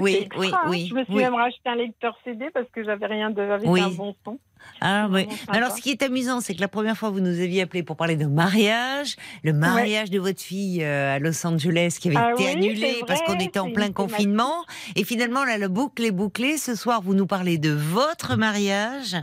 oui, 0.00 0.28
oui, 0.38 0.52
oui, 0.68 0.86
Je 0.88 0.94
me 0.94 1.04
suis 1.04 1.14
même 1.14 1.34
racheté 1.34 1.68
un 1.68 1.74
lecteur 1.74 2.16
CD 2.24 2.48
parce 2.54 2.68
que 2.70 2.82
j'avais 2.82 3.06
rien 3.06 3.30
de, 3.30 3.42
avec 3.42 3.68
un 3.68 3.90
bon 3.90 4.14
son. 4.24 4.38
Ah, 4.80 5.08
oui. 5.10 5.26
Alors, 5.48 5.72
ce 5.72 5.80
qui 5.80 5.90
est 5.90 6.02
amusant, 6.02 6.40
c'est 6.40 6.54
que 6.54 6.60
la 6.60 6.68
première 6.68 6.96
fois, 6.96 7.10
vous 7.10 7.20
nous 7.20 7.40
aviez 7.40 7.62
appelé 7.62 7.82
pour 7.82 7.96
parler 7.96 8.16
de 8.16 8.26
mariage, 8.26 9.16
le 9.42 9.52
mariage 9.52 10.10
de 10.10 10.18
votre 10.18 10.42
fille 10.42 10.82
euh, 10.82 11.16
à 11.16 11.18
Los 11.18 11.46
Angeles 11.46 11.96
qui 11.98 12.08
avait 12.08 12.18
ah 12.18 12.32
été 12.32 12.50
annulé 12.50 12.96
parce 13.06 13.22
qu'on 13.22 13.38
était 13.38 13.58
en 13.58 13.70
plein 13.70 13.92
confinement. 13.92 14.64
Et 14.96 15.04
finalement, 15.04 15.44
là, 15.44 15.56
le 15.56 15.68
boucle 15.68 16.04
est 16.04 16.10
bouclé. 16.10 16.58
Ce 16.58 16.74
soir, 16.74 17.00
vous 17.00 17.14
nous 17.14 17.26
parlez 17.26 17.56
de 17.56 17.70
votre 17.70 18.36
mariage, 18.36 19.16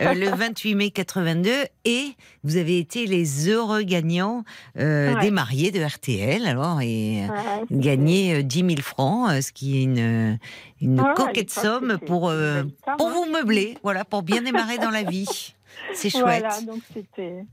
euh, 0.00 0.14
le 0.14 0.28
28 0.34 0.74
mai 0.74 0.90
82, 0.90 1.50
et 1.84 2.12
vous 2.42 2.56
avez 2.56 2.78
été 2.78 3.06
les 3.06 3.48
heureux 3.48 3.82
gagnants 3.82 4.44
euh, 4.78 5.20
des 5.20 5.30
mariés 5.30 5.70
de 5.70 5.84
RTL, 5.84 6.46
alors, 6.46 6.80
et 6.80 7.22
gagné 7.70 8.42
10 8.42 8.58
000 8.58 8.70
francs, 8.80 9.30
ce 9.42 9.52
qui 9.52 9.78
est 9.78 9.82
une, 9.82 10.38
une 10.82 11.00
ah, 11.00 11.14
coquette 11.16 11.50
somme 11.50 11.98
pour, 12.06 12.28
euh, 12.28 12.64
pour 12.98 13.08
vous 13.08 13.24
meubler, 13.26 13.78
voilà, 13.82 14.04
pour 14.04 14.22
bien 14.22 14.42
démarrer 14.42 14.78
dans 14.78 14.90
la 14.90 15.04
vie. 15.04 15.54
C'est 15.94 16.10
chouette. 16.10 16.40
Voilà, 16.40 16.60
donc 16.62 16.82
c'était. 16.92 17.44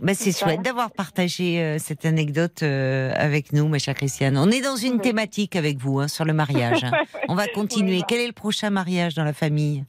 Bah, 0.00 0.14
c'est 0.14 0.36
chouette 0.36 0.62
d'avoir 0.62 0.90
partagé 0.90 1.60
euh, 1.60 1.78
cette 1.78 2.04
anecdote 2.04 2.62
euh, 2.62 3.12
avec 3.14 3.52
nous, 3.52 3.68
ma 3.68 3.78
chère 3.78 3.94
Christiane. 3.94 4.36
On 4.36 4.50
est 4.50 4.60
dans 4.60 4.76
une 4.76 5.00
thématique 5.00 5.54
avec 5.54 5.78
vous 5.78 6.00
hein, 6.00 6.08
sur 6.08 6.24
le 6.24 6.32
mariage. 6.32 6.84
Hein. 6.84 6.92
On 7.28 7.34
va 7.34 7.46
continuer. 7.48 8.02
Quel 8.08 8.20
est 8.20 8.26
le 8.26 8.32
prochain 8.32 8.70
mariage 8.70 9.14
dans 9.14 9.24
la 9.24 9.32
famille? 9.32 9.84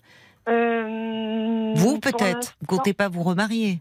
Vous 0.48 2.00
peut-être. 2.00 2.58
Vous 2.60 2.68
comptez 2.68 2.94
pas 2.94 3.08
vous 3.08 3.24
remarier? 3.24 3.80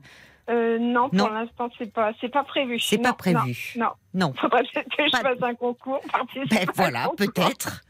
Non, 0.49 1.11
pour 1.11 1.31
l'instant, 1.31 1.69
c'est 1.79 1.93
pas, 1.93 2.13
c'est 2.21 2.29
pas 2.29 2.45
prévu. 2.45 2.79
C'est 2.79 2.99
pas 2.99 3.13
prévu. 3.13 3.75
Non, 3.77 3.91
non. 4.15 4.33
Faudrait 4.39 4.63
peut-être 4.63 4.89
que 4.97 5.05
je 5.05 5.17
fasse 5.17 5.43
un 5.43 5.55
concours. 5.55 6.01
Ben 6.51 6.67
voilà, 6.75 7.11
peut-être. 7.17 7.83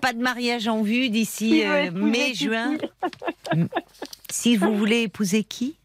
Pas 0.00 0.12
de 0.12 0.20
mariage 0.20 0.68
en 0.68 0.82
vue 0.82 1.08
d'ici 1.08 1.64
euh, 1.64 1.90
mai, 1.90 2.34
juin. 2.34 2.76
si 4.30 4.56
vous 4.56 4.76
voulez 4.76 5.02
épouser 5.02 5.44
qui? 5.44 5.76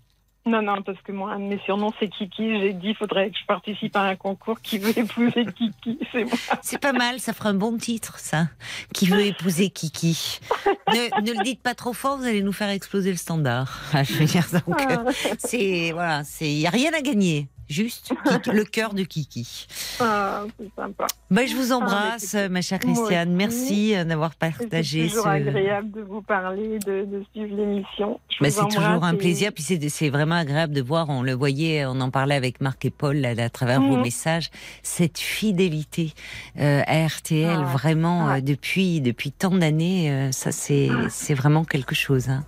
Non, 0.43 0.63
non, 0.63 0.81
parce 0.81 0.99
que 1.03 1.11
moi, 1.11 1.33
un 1.33 1.39
de 1.39 1.43
mes 1.43 1.59
surnoms, 1.65 1.93
c'est 1.99 2.07
Kiki. 2.07 2.59
J'ai 2.59 2.73
dit, 2.73 2.89
il 2.89 2.95
faudrait 2.95 3.29
que 3.29 3.37
je 3.37 3.45
participe 3.45 3.95
à 3.95 4.01
un 4.01 4.15
concours 4.15 4.59
qui 4.59 4.79
veut 4.79 4.97
épouser 4.97 5.45
Kiki. 5.45 5.99
C'est 6.11 6.23
moi. 6.23 6.33
C'est 6.63 6.79
pas 6.79 6.93
mal, 6.93 7.19
ça 7.19 7.33
fera 7.33 7.49
un 7.49 7.53
bon 7.53 7.77
titre, 7.77 8.17
ça. 8.17 8.47
Qui 8.91 9.05
veut 9.05 9.23
épouser 9.23 9.69
Kiki? 9.69 10.39
ne, 10.87 11.21
ne, 11.21 11.37
le 11.37 11.43
dites 11.43 11.61
pas 11.61 11.75
trop 11.75 11.93
fort, 11.93 12.17
vous 12.17 12.25
allez 12.25 12.41
nous 12.41 12.53
faire 12.53 12.69
exploser 12.69 13.11
le 13.11 13.17
standard. 13.17 13.79
Je 13.93 14.13
veux 14.15 14.25
dire, 14.25 14.47
donc, 14.51 14.81
ah. 14.89 15.03
c'est, 15.37 15.91
voilà, 15.91 16.23
c'est, 16.23 16.51
il 16.51 16.57
n'y 16.57 16.67
a 16.67 16.71
rien 16.71 16.91
à 16.93 17.01
gagner 17.01 17.47
juste 17.71 18.13
le 18.53 18.63
cœur 18.63 18.93
de 18.93 19.03
Kiki. 19.03 19.67
Ah, 19.99 20.43
c'est 20.59 20.69
sympa. 20.75 21.07
Bah, 21.29 21.45
je 21.45 21.55
vous 21.55 21.71
ah, 21.71 21.77
embrasse, 21.77 22.35
ma 22.49 22.61
chère 22.61 22.79
Christiane. 22.79 23.33
Merci 23.33 23.95
euh, 23.95 24.03
d'avoir 24.03 24.35
partagé. 24.35 25.03
C'est 25.03 25.09
toujours 25.09 25.27
agréable 25.27 25.91
de 25.91 26.01
vous 26.01 26.21
parler, 26.21 26.77
de, 26.85 27.23
suivre 27.31 27.55
l'émission. 27.55 28.19
Bah, 28.39 28.49
c'est 28.51 28.67
toujours 28.67 29.03
un 29.03 29.15
plaisir. 29.15 29.51
Puis 29.53 29.63
c'est 29.63 30.09
vraiment 30.09 30.35
agréable 30.35 30.73
de 30.73 30.81
voir, 30.81 31.09
on 31.09 31.23
le 31.23 31.33
voyait, 31.33 31.85
on 31.85 31.99
en 32.01 32.11
parlait 32.11 32.35
avec 32.35 32.61
Marc 32.61 32.85
et 32.85 32.89
Paul 32.89 33.23
à 33.25 33.49
travers 33.49 33.81
vos 33.81 33.95
mhm. 33.95 34.01
messages, 34.01 34.51
cette 34.83 35.19
fidélité 35.19 36.13
euh, 36.59 36.81
à 36.85 37.07
RTL, 37.07 37.59
ah, 37.59 37.63
vraiment 37.63 38.29
euh, 38.29 38.41
depuis, 38.41 39.01
depuis 39.01 39.31
tant 39.31 39.51
d'années, 39.51 40.29
ça 40.31 40.51
c'est 40.51 41.33
vraiment 41.33 41.63
quelque 41.63 41.95
chose. 41.95 42.29
Hein. 42.29 42.43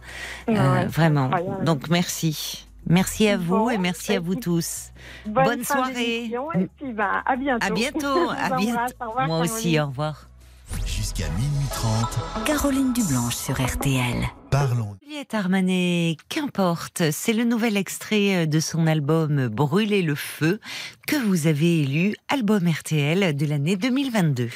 vraiment. 0.88 1.30
Donc 1.64 1.90
merci. 1.90 2.68
Merci 2.88 3.28
à 3.28 3.38
vous 3.38 3.70
et 3.70 3.78
merci 3.78 4.14
à 4.14 4.20
vous 4.20 4.36
tous. 4.36 4.92
Bonne, 5.26 5.64
soirée. 5.64 6.26
Et 6.26 6.70
puis, 6.78 6.94
ben, 6.94 7.22
à 7.26 7.36
bientôt. 7.36 7.66
À 7.66 7.70
bientôt. 7.70 8.30
à 8.38 8.56
bientôt. 8.58 9.28
Moi 9.28 9.40
aussi, 9.42 9.80
au 9.80 9.88
revoir. 9.88 10.28
Jusqu'à 10.86 11.30
minuit 11.30 11.68
30. 11.72 12.46
Caroline 12.46 12.94
Dublanche 12.94 13.36
sur 13.36 13.62
RTL. 13.62 14.24
Parlons. 14.50 14.96
Juliette 15.04 15.34
Armanet, 15.34 16.18
qu'importe, 16.30 17.12
c'est 17.12 17.34
le 17.34 17.44
nouvel 17.44 17.78
extrait 17.78 18.48
de 18.48 18.60
son 18.60 18.88
album 18.88 19.50
Brûler 19.50 20.02
le 20.02 20.16
feu 20.16 20.60
que 21.08 21.16
vous 21.16 21.48
avez 21.48 21.82
élu 21.82 22.16
album 22.30 22.68
RTL 22.68 23.36
de 23.36 23.46
l'année 23.46 23.76
2022. 23.76 24.50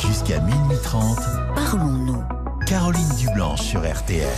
Jusqu'à 0.00 0.40
minuit 0.40 0.78
30. 0.82 1.18
Parlons-nous. 1.54 2.22
Caroline 2.66 3.16
Dublanche 3.18 3.62
sur 3.62 3.80
RTL. 3.80 4.28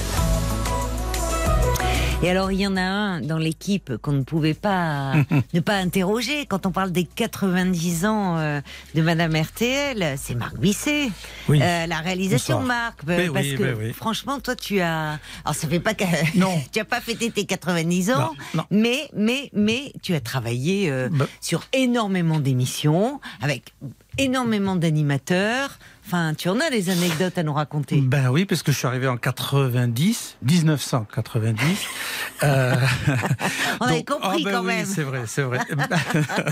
Et 2.25 2.31
alors, 2.31 2.51
il 2.51 2.59
y 2.59 2.67
en 2.67 2.79
a 2.79 2.81
un 2.81 3.21
dans 3.21 3.37
l'équipe 3.37 3.99
qu'on 3.99 4.13
ne 4.13 4.23
pouvait 4.23 4.55
pas 4.55 5.13
ne 5.53 5.61
pas 5.61 5.75
interroger 5.75 6.47
quand 6.47 6.65
on 6.65 6.71
parle 6.71 6.91
des 6.91 7.05
90 7.05 8.07
ans 8.07 8.39
euh, 8.39 8.63
de 8.95 9.03
Madame 9.03 9.37
RTL. 9.37 10.15
C'est 10.17 10.35
Marc 10.35 10.57
Bisset. 10.57 11.11
Euh, 11.51 11.87
la 11.87 11.99
réalisation 11.99 12.61
Marc. 12.61 13.01
Euh, 13.07 13.31
parce 13.31 13.49
que, 13.49 13.93
franchement, 13.93 14.41
toi, 14.41 14.57
tu 14.57 14.81
as. 14.81 15.19
Alors, 15.45 15.55
ça 15.55 15.69
fait 15.69 15.81
pas 15.81 15.93
que. 15.93 16.05
Non. 16.39 16.59
tu 16.73 16.81
as 16.81 16.87
pas 16.87 17.03
fêté 17.03 17.31
tes 17.31 17.45
90 17.45 18.13
ans. 18.13 18.33
Mais, 18.71 19.11
mais, 19.15 19.51
mais, 19.53 19.93
tu 20.03 20.15
as 20.15 20.21
travaillé 20.21 20.91
bah. 21.11 21.27
sur 21.43 21.65
énormément 21.75 22.41
d'émissions 22.41 23.21
avec 23.43 23.75
énormément 24.17 24.77
d'animateurs. 24.77 25.79
Enfin, 26.07 26.35
tu 26.35 26.51
en 26.51 26.61
as 26.61 26.69
des 26.69 26.91
anecdotes 26.91 27.39
à 27.39 27.43
nous 27.43 27.55
raconter. 27.55 28.01
Ben 28.01 28.29
oui, 28.29 28.45
parce 28.45 28.63
que 28.63 28.73
je 28.73 28.77
suis 28.77 28.87
arrivé 28.87 29.09
en 29.09 29.17
90, 29.17 30.37
1990. 30.43 31.61
Euh... 32.43 32.75
On 33.81 33.87
avait 33.87 34.05
compris 34.05 34.29
ah 34.31 34.37
ben 34.45 34.53
quand 34.53 34.61
oui, 34.61 34.67
même. 34.67 34.87
C'est 34.87 35.03
vrai, 35.03 35.23
c'est 35.27 35.43
vrai. 35.43 35.61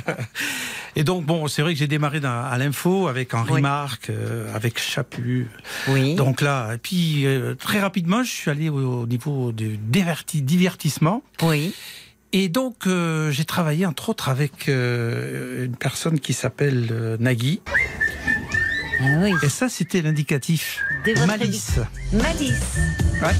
et 0.96 1.04
donc, 1.04 1.26
bon, 1.26 1.48
c'est 1.48 1.60
vrai 1.60 1.74
que 1.74 1.78
j'ai 1.78 1.86
démarré 1.86 2.20
dans, 2.20 2.44
à 2.44 2.56
l'info 2.56 3.08
avec 3.08 3.34
Henri 3.34 3.60
Marc, 3.60 4.08
euh, 4.08 4.54
avec 4.54 4.78
Chaput. 4.78 5.50
Oui. 5.88 6.14
Donc 6.14 6.40
là, 6.40 6.74
et 6.74 6.78
puis 6.78 7.26
euh, 7.26 7.54
très 7.54 7.80
rapidement, 7.80 8.22
je 8.22 8.30
suis 8.30 8.50
allé 8.50 8.70
au, 8.70 9.06
niveau 9.06 9.52
du 9.52 9.76
divertissement. 9.76 11.22
Oui. 11.42 11.74
Et 12.32 12.48
donc, 12.48 12.86
euh, 12.86 13.30
j'ai 13.30 13.44
travaillé 13.44 13.84
entre 13.84 14.08
autres 14.08 14.30
avec 14.30 14.68
euh, 14.68 15.66
une 15.66 15.76
personne 15.76 16.18
qui 16.18 16.32
s'appelle 16.32 17.18
Nagui. 17.20 17.60
Ah 19.04 19.26
Et 19.42 19.48
ça, 19.48 19.68
c'était 19.68 20.00
l'indicatif. 20.00 20.80
Malice. 21.26 21.80
Malice. 22.12 22.76
Ouais. 23.20 23.34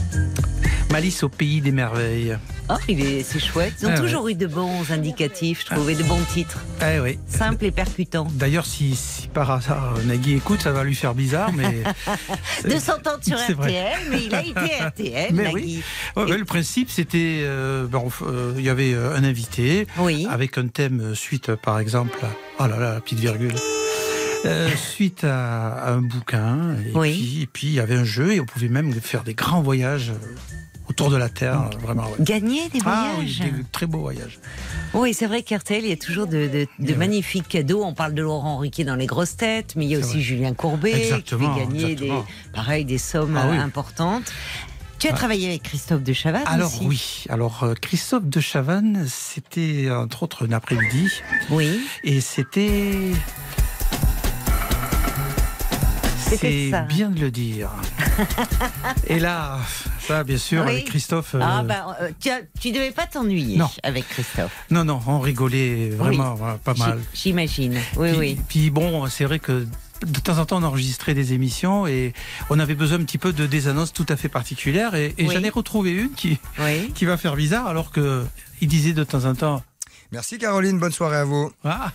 Malice 0.90 1.22
au 1.22 1.28
pays 1.28 1.60
des 1.60 1.72
merveilles. 1.72 2.36
Oh, 2.68 2.74
c'est 2.86 3.40
chouette. 3.40 3.74
Ils 3.80 3.86
ont 3.86 3.94
toujours 3.94 4.28
eu 4.28 4.34
de 4.34 4.46
bons 4.46 4.90
indicatifs, 4.90 5.62
je 5.62 5.74
trouvais, 5.74 5.94
de 5.94 6.02
bons 6.02 6.22
titres. 6.32 6.58
Ah, 6.80 7.00
oui. 7.02 7.18
Simples 7.26 7.66
et 7.66 7.70
percutants. 7.70 8.26
D'ailleurs, 8.32 8.66
si, 8.66 9.28
par 9.32 9.50
hasard 9.50 9.94
Nagui 10.04 10.34
écoute, 10.34 10.62
ça 10.62 10.72
va 10.72 10.84
lui 10.84 10.94
faire 10.94 11.14
bizarre, 11.14 11.52
mais. 11.52 11.82
de 12.68 12.78
s'entendre 12.78 13.22
sur 13.22 13.38
RTL, 13.58 14.00
mais 14.10 14.24
il 14.24 14.34
a 14.34 14.42
été 14.46 14.84
RTL, 14.84 15.34
Nagui. 15.34 15.82
le 16.16 16.44
principe, 16.44 16.90
c'était. 16.90 17.40
Euh, 17.42 17.86
euh, 18.22 18.54
il 18.56 18.64
y 18.64 18.68
avait 18.68 18.94
euh, 18.94 19.16
un 19.16 19.24
invité, 19.24 19.86
avec 20.30 20.58
un 20.58 20.68
thème 20.68 21.14
suite, 21.14 21.54
par 21.54 21.78
exemple. 21.78 22.18
Oh 22.58 22.66
là 22.66 22.78
là, 22.78 22.94
la 22.94 23.00
petite 23.00 23.20
virgule. 23.20 23.54
Euh, 24.45 24.68
suite 24.76 25.24
à, 25.24 25.93
un 25.93 26.01
bouquin. 26.01 26.76
Et, 26.86 26.93
puis, 26.93 27.49
puis 27.53 27.66
il 27.68 27.74
y 27.74 27.80
avait 27.80 27.95
un 27.95 28.05
jeu 28.05 28.32
et 28.32 28.40
on 28.40 28.45
pouvait 28.45 28.68
même 28.68 28.93
faire 28.93 29.22
des 29.22 29.34
grands 29.34 29.62
voyages 29.62 30.11
euh, 30.11 30.36
autour 30.88 31.11
de 31.11 31.16
la 31.16 31.28
Terre. 31.28 31.70
Vraiment, 31.80 32.05
Gagner 32.18 32.68
des 32.68 32.80
ah 32.84 33.12
voyages 33.14 33.43
oui, 33.45 33.51
des 33.51 33.64
très 33.70 33.86
beaux 33.86 34.01
voyages. 34.01 34.40
Oui, 34.95 35.14
c'est 35.14 35.26
vrai 35.26 35.43
qu'RTL, 35.43 35.84
il 35.84 35.90
y 35.90 35.93
a 35.93 35.97
toujours 35.97 36.26
de, 36.26 36.66
magnifiques 36.97 37.49
cadeaux. 37.49 37.84
On 37.84 37.95
parle 37.95 38.14
de 38.14 38.22
Laurent 38.22 38.59
Riquet 38.59 38.84
dans 38.84 38.97
les 38.97 39.07
grosses 39.07 39.36
têtes, 39.36 39.74
mais 39.76 39.86
il 39.86 39.90
y 39.90 39.97
a 39.97 39.99
aussi 39.99 40.22
Julien 40.22 40.55
Courbet 40.55 40.93
qui 41.24 41.36
fait 41.36 41.57
gagner 41.57 41.95
des, 41.95 42.12
pareil, 42.53 42.84
des 42.84 42.99
sommes 42.99 43.36
ah 43.36 43.51
importantes. 43.62 44.32
Tu 44.99 45.09
as 45.09 45.12
travaillé 45.12 45.49
avec 45.49 45.64
Christophe 45.64 46.05
de 46.05 46.12
Chavannes 46.12 46.45
Alors 46.47 46.70
oui, 46.82 47.24
alors 47.28 47.64
euh, 47.64 47.74
Christophe 47.74 48.26
de 48.26 48.38
Chavannes, 48.38 49.05
c'était 49.09 49.90
entre 49.90 50.22
autres 50.22 50.47
un 50.47 50.53
après-midi. 50.53 51.11
Oui. 51.51 51.80
Et 52.05 52.20
c'était 52.20 53.11
c'est 56.37 56.72
bien 56.89 57.11
de 57.11 57.20
le 57.20 57.30
dire. 57.30 57.70
Et 59.07 59.18
là, 59.18 59.59
ça, 60.01 60.24
bien 60.24 60.39
sûr, 60.39 60.62
avec 60.62 60.87
Christophe. 60.87 61.37
Ah, 61.41 61.61
euh, 61.61 61.62
bah, 61.62 61.97
euh, 62.01 62.11
tu, 62.61 62.68
ne 62.68 62.74
devais 62.74 62.91
pas 62.91 63.07
t'ennuyer 63.07 63.59
avec 63.83 64.09
Christophe. 64.09 64.53
Non, 64.70 64.85
non, 64.85 65.01
on 65.07 65.20
rigolait 65.20 65.91
vraiment 65.91 66.37
pas 66.62 66.74
mal. 66.74 67.01
J'imagine. 67.14 67.78
Oui, 67.97 68.11
puis, 68.11 68.18
oui. 68.18 68.39
Puis 68.49 68.70
bon, 68.70 69.07
c'est 69.07 69.24
vrai 69.24 69.39
que 69.39 69.66
de 70.07 70.20
temps 70.20 70.39
en 70.39 70.47
temps, 70.47 70.59
on 70.59 70.64
enregistrait 70.64 71.14
des 71.14 71.33
émissions 71.33 71.87
et 71.87 72.12
on 72.51 72.59
avait 72.59 72.74
besoin 72.74 72.99
un 72.99 73.05
petit 73.05 73.18
peu 73.18 73.33
de 73.33 73.47
des 73.47 73.68
annonces 73.68 73.93
tout 73.93 74.07
à 74.09 74.16
fait 74.16 74.28
particulières. 74.28 74.95
Et, 74.95 75.14
j'en 75.18 75.43
ai 75.43 75.51
retrouvé 75.51 75.93
une 75.93 76.11
qui, 76.11 76.39
qui 76.95 77.05
va 77.05 77.16
faire 77.16 77.37
bizarre, 77.37 77.66
alors 77.66 77.91
que 77.91 78.24
il 78.61 78.68
disait 78.68 78.93
de 78.93 79.05
temps 79.05 79.24
en 79.24 79.35
temps 79.35 79.62
Merci 80.12 80.36
Caroline, 80.36 80.78
bonne 80.78 80.92
soirée 80.92 81.16
à 81.16 81.24
vous. 81.24 81.50
Ah, 81.64 81.90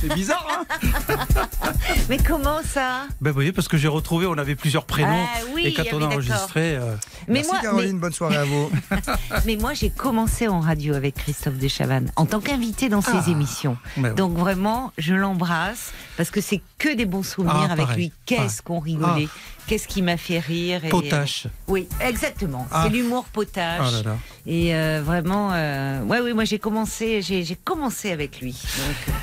c'est 0.00 0.12
bizarre, 0.14 0.44
hein 0.50 0.66
Mais 2.08 2.18
comment 2.18 2.60
ça? 2.64 3.06
Ben 3.20 3.30
vous 3.30 3.34
voyez, 3.34 3.52
parce 3.52 3.68
que 3.68 3.76
j'ai 3.76 3.86
retrouvé, 3.86 4.26
on 4.26 4.36
avait 4.36 4.56
plusieurs 4.56 4.84
prénoms. 4.84 5.24
Ah, 5.32 5.38
oui, 5.54 5.66
et 5.66 5.74
quand 5.74 5.84
on 5.92 6.02
a 6.02 6.06
enregistré, 6.06 6.74
euh, 6.74 6.96
Mais 7.28 7.42
Merci 7.42 7.62
Caroline, 7.62 7.98
bonne 7.98 8.12
soirée 8.12 8.36
à 8.36 8.44
vous. 8.44 8.70
mais 9.46 9.56
moi, 9.56 9.74
j'ai 9.74 9.90
commencé 9.90 10.48
en 10.48 10.60
radio 10.60 10.94
avec 10.94 11.14
Christophe 11.14 11.58
Dechavanne 11.58 12.10
en 12.16 12.26
tant 12.26 12.40
qu'invité 12.40 12.88
dans 12.88 13.02
ses 13.02 13.12
ah. 13.26 13.30
émissions. 13.30 13.76
Donc 14.16 14.36
vraiment, 14.36 14.92
je 14.98 15.14
l'embrasse 15.14 15.92
parce 16.16 16.30
que 16.30 16.40
c'est 16.40 16.62
que 16.78 16.94
des 16.94 17.04
bons 17.04 17.22
souvenirs 17.22 17.68
ah, 17.68 17.72
avec 17.72 17.88
lui. 17.96 18.12
Qu'est-ce 18.26 18.62
qu'on 18.62 18.78
rigolait. 18.78 19.28
Qu'est-ce 19.66 19.86
qui 19.86 20.00
m'a 20.00 20.16
fait 20.16 20.38
rire 20.38 20.84
et... 20.84 20.88
Potache. 20.88 21.46
Oui, 21.66 21.86
exactement. 22.00 22.66
C'est 22.82 22.88
l'humour 22.88 23.24
potache. 23.24 24.02
Et 24.46 24.74
euh, 24.74 25.02
vraiment, 25.04 25.50
euh, 25.52 26.02
ouais, 26.04 26.20
oui, 26.20 26.32
moi 26.32 26.44
j'ai 26.44 26.58
commencé, 26.58 27.20
j'ai 27.20 27.58
commencé 27.64 28.10
avec 28.10 28.40
lui. 28.40 28.52
Donc... 28.52 29.14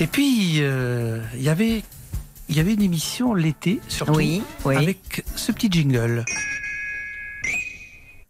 Et 0.00 0.06
puis, 0.06 0.56
euh, 0.58 1.20
il 1.34 1.42
y 1.42 1.48
avait 1.48 1.82
il 2.48 2.56
y 2.56 2.60
avait 2.60 2.74
une 2.74 2.82
émission 2.82 3.32
l'été, 3.32 3.80
surtout, 3.88 4.20
avec 4.66 5.24
ce 5.34 5.50
petit 5.50 5.68
jingle. 5.70 6.24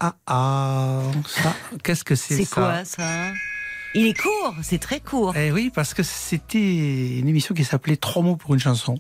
Ah 0.01 0.17
ah, 0.27 1.03
ça, 1.27 1.55
qu'est-ce 1.83 2.05
que 2.05 2.15
c'est 2.15 2.37
ça 2.37 2.45
C'est 2.45 2.55
quoi 2.55 2.85
ça? 2.85 3.33
Il 3.97 4.07
est 4.07 4.21
court, 4.21 4.57
c'est 4.63 4.79
très 4.79 4.99
court. 4.99 5.35
Eh 5.37 5.53
oui, 5.53 5.71
parce 5.73 5.95
que 5.95 6.03
c'était 6.03 7.19
une 7.19 7.29
émission 7.29 7.55
qui 7.55 7.63
s'appelait 7.63 7.97
Trois 7.97 8.23
mots 8.23 8.35
pour 8.35 8.53
une 8.53 8.61
chanson. 8.61 8.99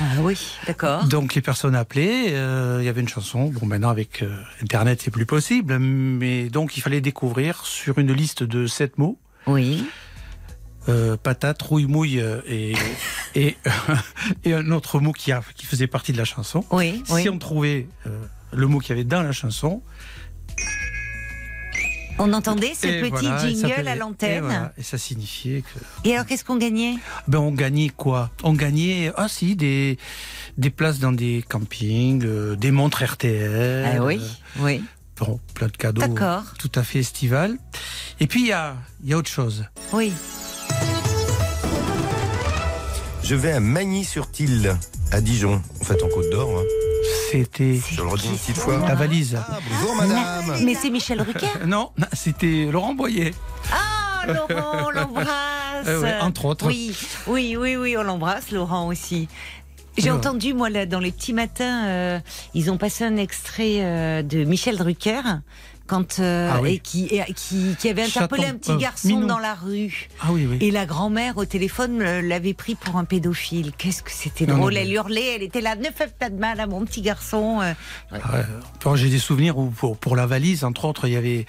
Ah 0.00 0.04
oui, 0.22 0.36
d'accord. 0.66 1.04
Donc 1.04 1.34
les 1.34 1.40
personnes 1.40 1.76
appelaient, 1.76 2.34
euh, 2.34 2.78
il 2.80 2.84
y 2.84 2.88
avait 2.88 3.00
une 3.00 3.08
chanson. 3.08 3.46
Bon, 3.46 3.64
maintenant 3.64 3.90
avec 3.90 4.22
euh, 4.22 4.36
Internet, 4.60 5.00
c'est 5.02 5.12
plus 5.12 5.24
possible, 5.24 5.78
mais 5.78 6.48
donc 6.48 6.76
il 6.76 6.80
fallait 6.80 7.00
découvrir 7.00 7.64
sur 7.64 8.00
une 8.00 8.12
liste 8.12 8.42
de 8.42 8.66
sept 8.66 8.98
mots. 8.98 9.20
Oui. 9.46 9.86
Euh, 10.88 11.16
patate, 11.16 11.62
rouille, 11.62 11.86
mouille 11.86 12.18
et, 12.46 12.74
et, 13.36 13.56
et, 14.42 14.52
un 14.52 14.70
autre 14.72 14.98
mot 14.98 15.12
qui, 15.12 15.30
a, 15.30 15.42
qui 15.54 15.64
faisait 15.64 15.86
partie 15.86 16.12
de 16.12 16.18
la 16.18 16.24
chanson. 16.24 16.64
Oui. 16.72 17.04
Si 17.06 17.28
on 17.28 17.38
trouvait 17.38 17.86
le 18.52 18.66
mot 18.66 18.80
qu'il 18.80 18.90
y 18.90 18.92
avait 18.92 19.04
dans 19.04 19.22
la 19.22 19.32
chanson, 19.32 19.80
on 22.18 22.32
entendait 22.32 22.74
ce 22.74 22.86
petit 22.86 23.56
jingle 23.56 23.88
à 23.88 23.96
l'antenne. 23.96 24.70
Et, 24.78 24.82
ça 24.82 24.98
signifiait 24.98 25.62
que. 25.62 26.08
Et 26.08 26.14
alors, 26.14 26.26
qu'est-ce 26.26 26.44
qu'on 26.44 26.56
gagnait? 26.56 26.94
Ben, 27.28 27.38
on 27.38 27.50
gagnait 27.50 27.90
quoi? 27.90 28.30
On 28.42 28.52
gagnait 28.52 29.12
ah 29.16 29.28
si 29.28 29.56
des 29.56 29.98
des 30.56 30.70
places 30.70 30.98
dans 30.98 31.12
des 31.12 31.44
campings, 31.48 32.24
euh, 32.24 32.56
des 32.56 32.70
montres 32.70 33.04
RTL. 33.04 33.96
Ah 33.96 34.04
oui, 34.04 34.20
oui. 34.60 34.82
Bon, 35.16 35.38
plein 35.54 35.68
de 35.68 35.76
cadeaux. 35.76 36.00
D'accord. 36.00 36.44
Tout 36.58 36.72
à 36.74 36.82
fait 36.82 37.00
estival. 37.00 37.56
Et 38.20 38.26
puis 38.26 38.42
il 38.42 38.46
y 38.48 38.52
a 38.52 38.76
il 39.02 39.10
y 39.10 39.12
a 39.12 39.16
autre 39.16 39.30
chose. 39.30 39.64
Oui. 39.92 40.12
Je 43.22 43.34
vais 43.34 43.52
à 43.52 43.60
Magny-sur-Tille, 43.60 44.70
à 45.10 45.22
Dijon, 45.22 45.62
en 45.80 45.84
fait 45.84 46.02
en 46.02 46.08
Côte 46.08 46.30
d'Or. 46.30 46.58
Hein. 46.58 46.93
C'était. 47.34 47.80
Je 47.90 48.00
le 48.00 48.06
redis 48.06 48.28
une 48.28 48.36
petite 48.36 48.56
fois. 48.56 48.78
La 48.86 48.94
valise. 48.94 49.36
Ah, 49.36 49.58
bonjour 49.68 49.96
madame. 49.96 50.64
Mais 50.64 50.76
c'est 50.76 50.88
Michel 50.88 51.20
Rucker 51.20 51.66
Non, 51.66 51.90
c'était 52.12 52.68
Laurent 52.70 52.94
Boyer. 52.94 53.34
Ah, 53.72 54.24
Laurent, 54.28 54.86
on 54.86 54.90
l'embrasse. 54.90 55.26
Euh, 55.86 56.18
entre 56.22 56.46
autres. 56.46 56.66
Oui, 56.66 56.96
oui, 57.26 57.56
oui, 57.58 57.76
oui, 57.76 57.94
on 57.98 58.02
l'embrasse, 58.04 58.52
Laurent 58.52 58.86
aussi. 58.86 59.28
J'ai 59.98 60.10
entendu, 60.10 60.54
moi, 60.54 60.70
là, 60.70 60.86
dans 60.86 60.98
les 60.98 61.12
petits 61.12 61.34
matins, 61.34 61.84
euh, 61.86 62.20
ils 62.54 62.70
ont 62.70 62.78
passé 62.78 63.04
un 63.04 63.16
extrait 63.16 63.80
euh, 63.80 64.22
de 64.22 64.44
Michel 64.44 64.78
Drucker 64.78 65.20
quand 65.86 66.18
euh, 66.18 66.50
ah 66.50 66.66
et 66.66 66.78
qui, 66.78 67.20
qui, 67.36 67.76
qui 67.78 67.88
avait 67.88 68.04
interpellé 68.04 68.46
un 68.46 68.54
petit 68.54 68.72
euh, 68.72 68.78
garçon 68.78 69.20
dans 69.20 69.38
la 69.38 69.54
rue. 69.54 70.08
Ah 70.20 70.28
oui, 70.30 70.46
oui. 70.50 70.56
Et 70.60 70.70
la 70.70 70.86
grand-mère 70.86 71.36
au 71.36 71.44
téléphone 71.44 72.02
l'avait 72.20 72.54
pris 72.54 72.74
pour 72.74 72.96
un 72.96 73.04
pédophile. 73.04 73.72
Qu'est-ce 73.76 74.02
que 74.02 74.10
c'était 74.10 74.46
drôle 74.46 74.76
Elle 74.76 74.92
hurlait, 74.92 75.36
elle 75.36 75.42
était 75.42 75.60
là, 75.60 75.76
ne 75.76 75.84
faites 75.94 76.16
pas 76.16 76.30
de 76.30 76.38
mal 76.38 76.60
à 76.60 76.66
mon 76.66 76.84
petit 76.84 77.02
garçon. 77.02 77.60
Euh. 77.60 77.74
Ah 78.12 78.96
j'ai 78.96 79.10
des 79.10 79.18
souvenirs 79.18 79.58
où 79.58 79.66
pour, 79.70 79.96
pour 79.96 80.16
la 80.16 80.26
valise, 80.26 80.64
entre 80.64 80.84
autres, 80.84 81.06
il 81.06 81.12
y 81.12 81.16
avait 81.16 81.46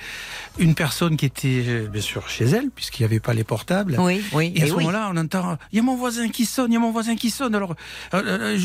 une 0.57 0.73
personne 0.73 1.15
qui 1.15 1.25
était 1.25 1.87
bien 1.91 2.01
sûr 2.01 2.27
chez 2.29 2.45
elle 2.45 2.69
puisqu'il 2.71 3.03
n'y 3.03 3.05
avait 3.05 3.19
pas 3.19 3.33
les 3.33 3.43
portables. 3.43 3.97
Oui, 3.99 4.21
oui. 4.33 4.51
Et 4.55 4.63
à 4.63 4.67
ce 4.67 4.73
moment-là, 4.73 5.09
on 5.13 5.17
entend 5.17 5.57
il 5.71 5.77
y 5.77 5.79
a 5.79 5.83
mon 5.83 5.95
voisin 5.95 6.27
qui 6.29 6.45
sonne, 6.45 6.71
il 6.71 6.75
y 6.75 6.77
a 6.77 6.79
mon 6.79 6.91
voisin 6.91 7.15
qui 7.15 7.29
sonne. 7.29 7.55
Alors 7.55 7.75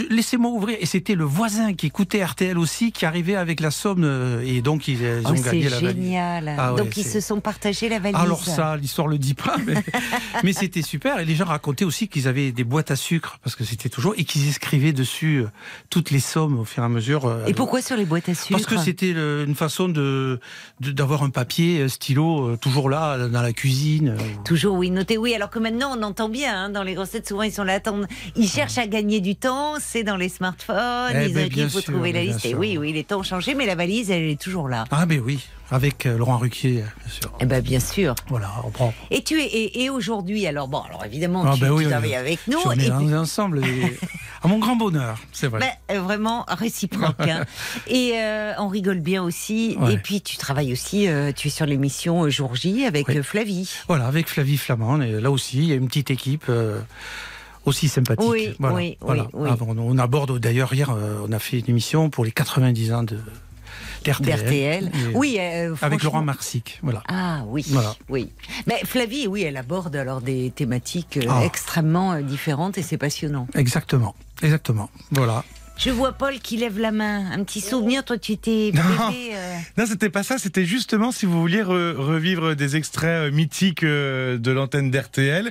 laissez-moi 0.08 0.50
ouvrir. 0.50 0.78
Et 0.80 0.86
c'était 0.86 1.14
le 1.14 1.24
voisin 1.24 1.74
qui 1.74 1.86
écoutait 1.86 2.24
RTL 2.24 2.58
aussi 2.58 2.90
qui 2.90 3.06
arrivait 3.06 3.36
avec 3.36 3.60
la 3.60 3.70
somme 3.70 4.40
et 4.44 4.62
donc 4.62 4.88
ils, 4.88 5.02
ils 5.02 5.22
oh, 5.24 5.30
ont 5.30 5.34
gagné 5.34 5.59
génial. 5.68 6.54
Ah 6.58 6.74
Donc 6.76 6.96
ils 6.96 7.04
se 7.04 7.20
sont 7.20 7.40
partagés 7.40 7.88
la 7.88 7.98
valise. 7.98 8.18
Alors 8.18 8.44
ça, 8.44 8.76
l'histoire 8.76 9.06
le 9.08 9.18
dit 9.18 9.34
pas, 9.34 9.56
mais, 10.44 10.52
c'était 10.52 10.82
super. 10.82 11.20
Et 11.20 11.24
les 11.24 11.34
gens 11.34 11.44
racontaient 11.44 11.84
aussi 11.84 12.08
qu'ils 12.08 12.28
avaient 12.28 12.52
des 12.52 12.64
boîtes 12.64 12.90
à 12.90 12.96
sucre 12.96 13.38
parce 13.42 13.56
que 13.56 13.64
c'était 13.64 13.88
toujours 13.88 14.14
et 14.16 14.24
qu'ils 14.24 14.48
écrivaient 14.48 14.92
dessus 14.92 15.38
euh, 15.38 15.50
toutes 15.90 16.10
les 16.10 16.20
sommes 16.20 16.60
au 16.60 16.64
fur 16.64 16.82
et 16.82 16.86
à 16.86 16.88
mesure. 16.88 17.26
Euh, 17.26 17.46
et 17.46 17.54
pourquoi 17.54 17.82
sur 17.82 17.96
les 17.96 18.04
boîtes 18.04 18.28
à 18.28 18.34
sucre 18.34 18.52
Parce 18.52 18.66
que 18.66 18.78
c'était 18.78 19.10
une 19.10 19.54
façon 19.54 19.88
de 19.88 20.40
d'avoir 20.80 21.22
un 21.22 21.30
papier 21.30 21.88
stylo 21.88 22.50
euh, 22.50 22.56
toujours 22.56 22.88
là 22.90 23.28
dans 23.28 23.42
la 23.42 23.52
cuisine. 23.52 24.16
Toujours 24.44 24.76
oui, 24.76 24.90
noté 24.90 25.18
oui. 25.18 25.34
Alors 25.34 25.50
que 25.50 25.58
maintenant 25.58 25.96
on 25.96 26.02
entend 26.02 26.28
bien 26.28 26.64
hein, 26.64 26.70
dans 26.70 26.82
les 26.82 26.94
grossettes 26.94 27.28
souvent 27.28 27.42
ils 27.42 27.52
sont 27.52 27.64
là 27.64 27.80
ils 28.36 28.48
cherchent 28.48 28.78
à 28.78 28.86
gagner 28.86 29.20
du 29.20 29.36
temps. 29.36 29.74
C'est 29.80 30.02
dans 30.02 30.16
les 30.16 30.28
smartphones. 30.28 31.12
Eh 31.14 31.28
ben, 31.28 31.48
il 31.54 31.70
faut 31.70 31.80
trouver 31.80 32.12
la 32.12 32.22
liste. 32.22 32.44
Et 32.44 32.54
oui, 32.54 32.76
oui, 32.78 32.92
les 32.92 33.04
temps 33.04 33.20
ont 33.20 33.22
changé, 33.22 33.54
mais 33.54 33.66
la 33.66 33.74
valise 33.74 34.10
elle 34.10 34.24
est 34.24 34.40
toujours 34.40 34.68
là. 34.68 34.84
Ah 34.90 35.06
ben 35.06 35.20
oui. 35.24 35.40
Avec 35.72 36.04
euh, 36.06 36.18
Laurent 36.18 36.38
Ruquier, 36.38 36.82
bien 36.82 37.08
sûr. 37.08 37.32
Eh 37.40 37.46
ben, 37.46 37.62
bien 37.62 37.78
sûr. 37.78 38.14
Voilà, 38.28 38.50
on 38.64 38.70
prend. 38.70 38.92
Et 39.10 39.22
tu 39.22 39.40
es 39.40 39.70
et, 39.74 39.88
aujourd'hui, 39.88 40.46
alors 40.46 40.66
bon, 40.66 40.80
alors 40.80 41.04
évidemment, 41.04 41.44
ah, 41.46 41.54
tu, 41.54 41.60
ben 41.60 41.88
travailles 41.88 42.14
avec 42.16 42.40
nous. 42.48 42.58
On 42.64 42.72
est 42.72 42.90
ensemble, 43.14 43.62
à 44.42 44.48
mon 44.48 44.58
grand 44.58 44.74
bonheur, 44.74 45.18
c'est 45.32 45.46
vrai. 45.46 45.60
Ben, 45.60 45.96
euh, 45.96 46.00
vraiment 46.00 46.44
réciproque. 46.48 47.20
Hein. 47.20 47.44
et 47.86 48.14
euh, 48.16 48.52
on 48.58 48.66
rigole 48.66 48.98
bien 48.98 49.22
aussi. 49.22 49.76
Et 49.90 49.98
puis 49.98 50.20
tu 50.20 50.36
travailles 50.38 50.72
aussi, 50.72 51.08
tu 51.36 51.48
es 51.48 51.50
sur 51.50 51.66
l'émission 51.66 52.28
Jour 52.28 52.56
J 52.56 52.84
avec 52.84 53.22
Flavie. 53.22 53.70
Voilà, 53.86 54.06
avec 54.06 54.28
Flavie 54.28 54.56
Flamand. 54.56 55.00
Et 55.00 55.20
là 55.20 55.30
aussi, 55.30 55.58
il 55.58 55.66
y 55.66 55.72
a 55.72 55.76
une 55.76 55.86
petite 55.86 56.10
équipe 56.10 56.50
aussi 57.64 57.88
sympathique. 57.88 58.28
Oui, 58.28 58.56
oui, 58.58 58.98
oui, 59.02 59.20
on 59.32 59.98
aborde 59.98 60.36
d'ailleurs 60.40 60.74
hier, 60.74 60.92
on 61.28 61.30
a 61.30 61.38
fait 61.38 61.60
une 61.60 61.70
émission 61.70 62.10
pour 62.10 62.24
les 62.24 62.32
90 62.32 62.92
ans 62.92 63.02
de 63.04 63.18
d'RTL. 64.04 64.90
Oui, 65.14 65.36
euh, 65.38 65.74
avec 65.82 66.02
Laurent 66.02 66.22
Marsic, 66.22 66.78
voilà. 66.82 67.02
Ah 67.08 67.42
oui, 67.46 67.64
oui. 68.08 68.30
Mais 68.66 68.80
Flavie, 68.84 69.26
oui, 69.26 69.42
elle 69.42 69.56
aborde 69.56 69.94
alors 69.96 70.20
des 70.20 70.50
thématiques 70.50 71.18
euh, 71.18 71.28
ah. 71.28 71.44
extrêmement 71.44 72.12
euh, 72.12 72.22
différentes 72.22 72.78
et 72.78 72.82
c'est 72.82 72.98
passionnant. 72.98 73.46
Exactement, 73.54 74.14
exactement. 74.42 74.90
Voilà. 75.10 75.44
Je 75.82 75.88
vois 75.88 76.12
Paul 76.12 76.40
qui 76.40 76.58
lève 76.58 76.78
la 76.78 76.92
main. 76.92 77.30
Un 77.32 77.42
petit 77.42 77.62
souvenir, 77.62 78.04
toi 78.04 78.18
tu 78.18 78.32
étais 78.32 78.70
bébé. 78.70 79.32
Euh. 79.32 79.56
Non, 79.78 79.86
c'était 79.86 80.10
pas 80.10 80.22
ça. 80.22 80.36
C'était 80.36 80.66
justement 80.66 81.10
si 81.10 81.24
vous 81.24 81.40
vouliez 81.40 81.62
revivre 81.62 82.54
des 82.54 82.76
extraits 82.76 83.28
euh, 83.28 83.30
mythiques 83.30 83.82
euh, 83.82 84.36
de 84.36 84.50
l'antenne 84.50 84.90
d'RTL 84.90 85.50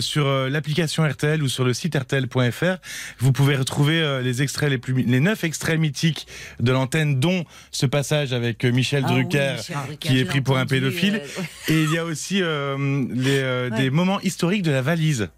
sur 0.00 0.26
l'application 0.48 1.08
RTL 1.08 1.40
ou 1.42 1.48
sur 1.48 1.64
le 1.64 1.72
site 1.72 1.94
RTL.fr. 1.94 2.78
Vous 3.20 3.32
pouvez 3.32 3.54
retrouver 3.54 4.20
les 4.22 4.42
extraits 4.42 4.70
les 4.70 4.78
plus, 4.78 5.02
les 5.02 5.20
neuf 5.20 5.44
extraits 5.44 5.78
mythiques 5.78 6.26
de 6.58 6.72
l'antenne, 6.72 7.20
dont 7.20 7.44
ce 7.70 7.86
passage 7.86 8.32
avec 8.32 8.64
Michel, 8.64 9.04
ah 9.06 9.10
Drucker, 9.10 9.56
qui 10.00 10.18
est 10.18 10.24
pris 10.24 10.40
pour 10.40 10.58
un 10.58 10.66
pédophile. 10.66 11.22
Et 11.68 11.82
il 11.82 11.92
y 11.92 11.98
a 11.98 12.04
aussi 12.04 12.42
les, 12.42 13.70
des 13.76 13.90
moments 13.90 14.20
historiques 14.20 14.62
de 14.62 14.70
la 14.70 14.82
valise. 14.82 15.28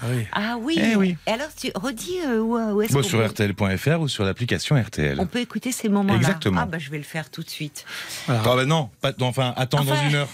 Ah 0.00 0.06
oui. 0.10 0.26
Ah 0.32 0.56
oui. 0.60 0.78
Eh 0.80 0.96
oui. 0.96 1.16
Et 1.26 1.30
alors, 1.30 1.48
tu 1.54 1.70
redis 1.74 2.18
euh, 2.24 2.40
où, 2.40 2.82
est-ce 2.82 3.02
Sur 3.02 3.26
RTL.fr 3.26 4.00
ou 4.00 4.08
sur 4.08 4.24
l'application 4.24 4.80
RTL. 4.80 5.18
On 5.20 5.26
peut 5.26 5.40
écouter 5.40 5.72
ces 5.72 5.88
moments-là. 5.88 6.18
Exactement. 6.18 6.60
Ah 6.62 6.66
bah 6.66 6.78
je 6.78 6.90
vais 6.90 6.98
le 6.98 7.04
faire 7.04 7.30
tout 7.30 7.42
de 7.42 7.50
suite. 7.50 7.84
Ah 8.28 8.40
bah 8.44 8.64
non, 8.64 8.90
pas, 9.00 9.12
enfin 9.20 9.52
attends 9.56 9.84
dans 9.84 10.00
une 10.02 10.14
heure. 10.14 10.28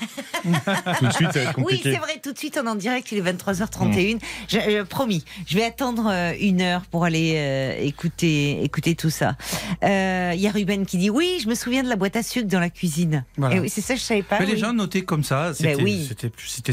tout 0.99 1.07
de 1.07 1.13
suite, 1.13 1.33
ça 1.33 1.41
va 1.41 1.51
être 1.51 1.53
compliqué. 1.55 1.89
Oui, 1.89 1.95
c'est 1.95 1.99
vrai, 1.99 2.21
tout 2.23 2.33
de 2.33 2.39
suite, 2.39 2.59
on 2.63 2.67
est 2.67 2.71
en 2.71 2.75
direct, 2.75 3.11
il 3.13 3.19
est 3.19 3.33
23h31. 3.33 4.19
Je, 4.49 4.83
promis, 4.83 5.25
je 5.47 5.57
vais 5.57 5.65
attendre 5.65 6.09
euh, 6.11 6.33
une 6.39 6.61
heure 6.61 6.83
pour 6.91 7.05
aller 7.05 7.35
euh, 7.37 7.79
écouter, 7.81 8.63
écouter 8.63 8.95
tout 8.95 9.11
ça. 9.11 9.37
Il 9.83 10.41
y 10.41 10.47
a 10.47 10.51
Ruben 10.51 10.85
qui 10.85 10.99
dit 10.99 11.11
oui, 11.11 11.39
je 11.43 11.49
me 11.49 11.55
souviens 11.55 11.83
de 11.83 11.89
la 11.89 11.97
boîte 11.97 12.17
à 12.17 12.23
sucre 12.23 12.49
dans 12.49 12.61
la 12.61 12.71
cuisine. 12.71 13.25
Et 13.39 13.61
oui, 13.61 13.71
c'est 13.71 13.81
ça, 13.81 13.95
je 13.95 14.01
savais 14.01 14.23
pas. 14.23 14.39
Mais 14.41 14.47
les 14.47 14.59
gens 14.59 14.73
notaient 14.73 15.05
comme 15.05 15.25
ça. 15.25 15.53
Ben 15.61 15.77
c'était 15.77 15.83
oui. 15.83 16.11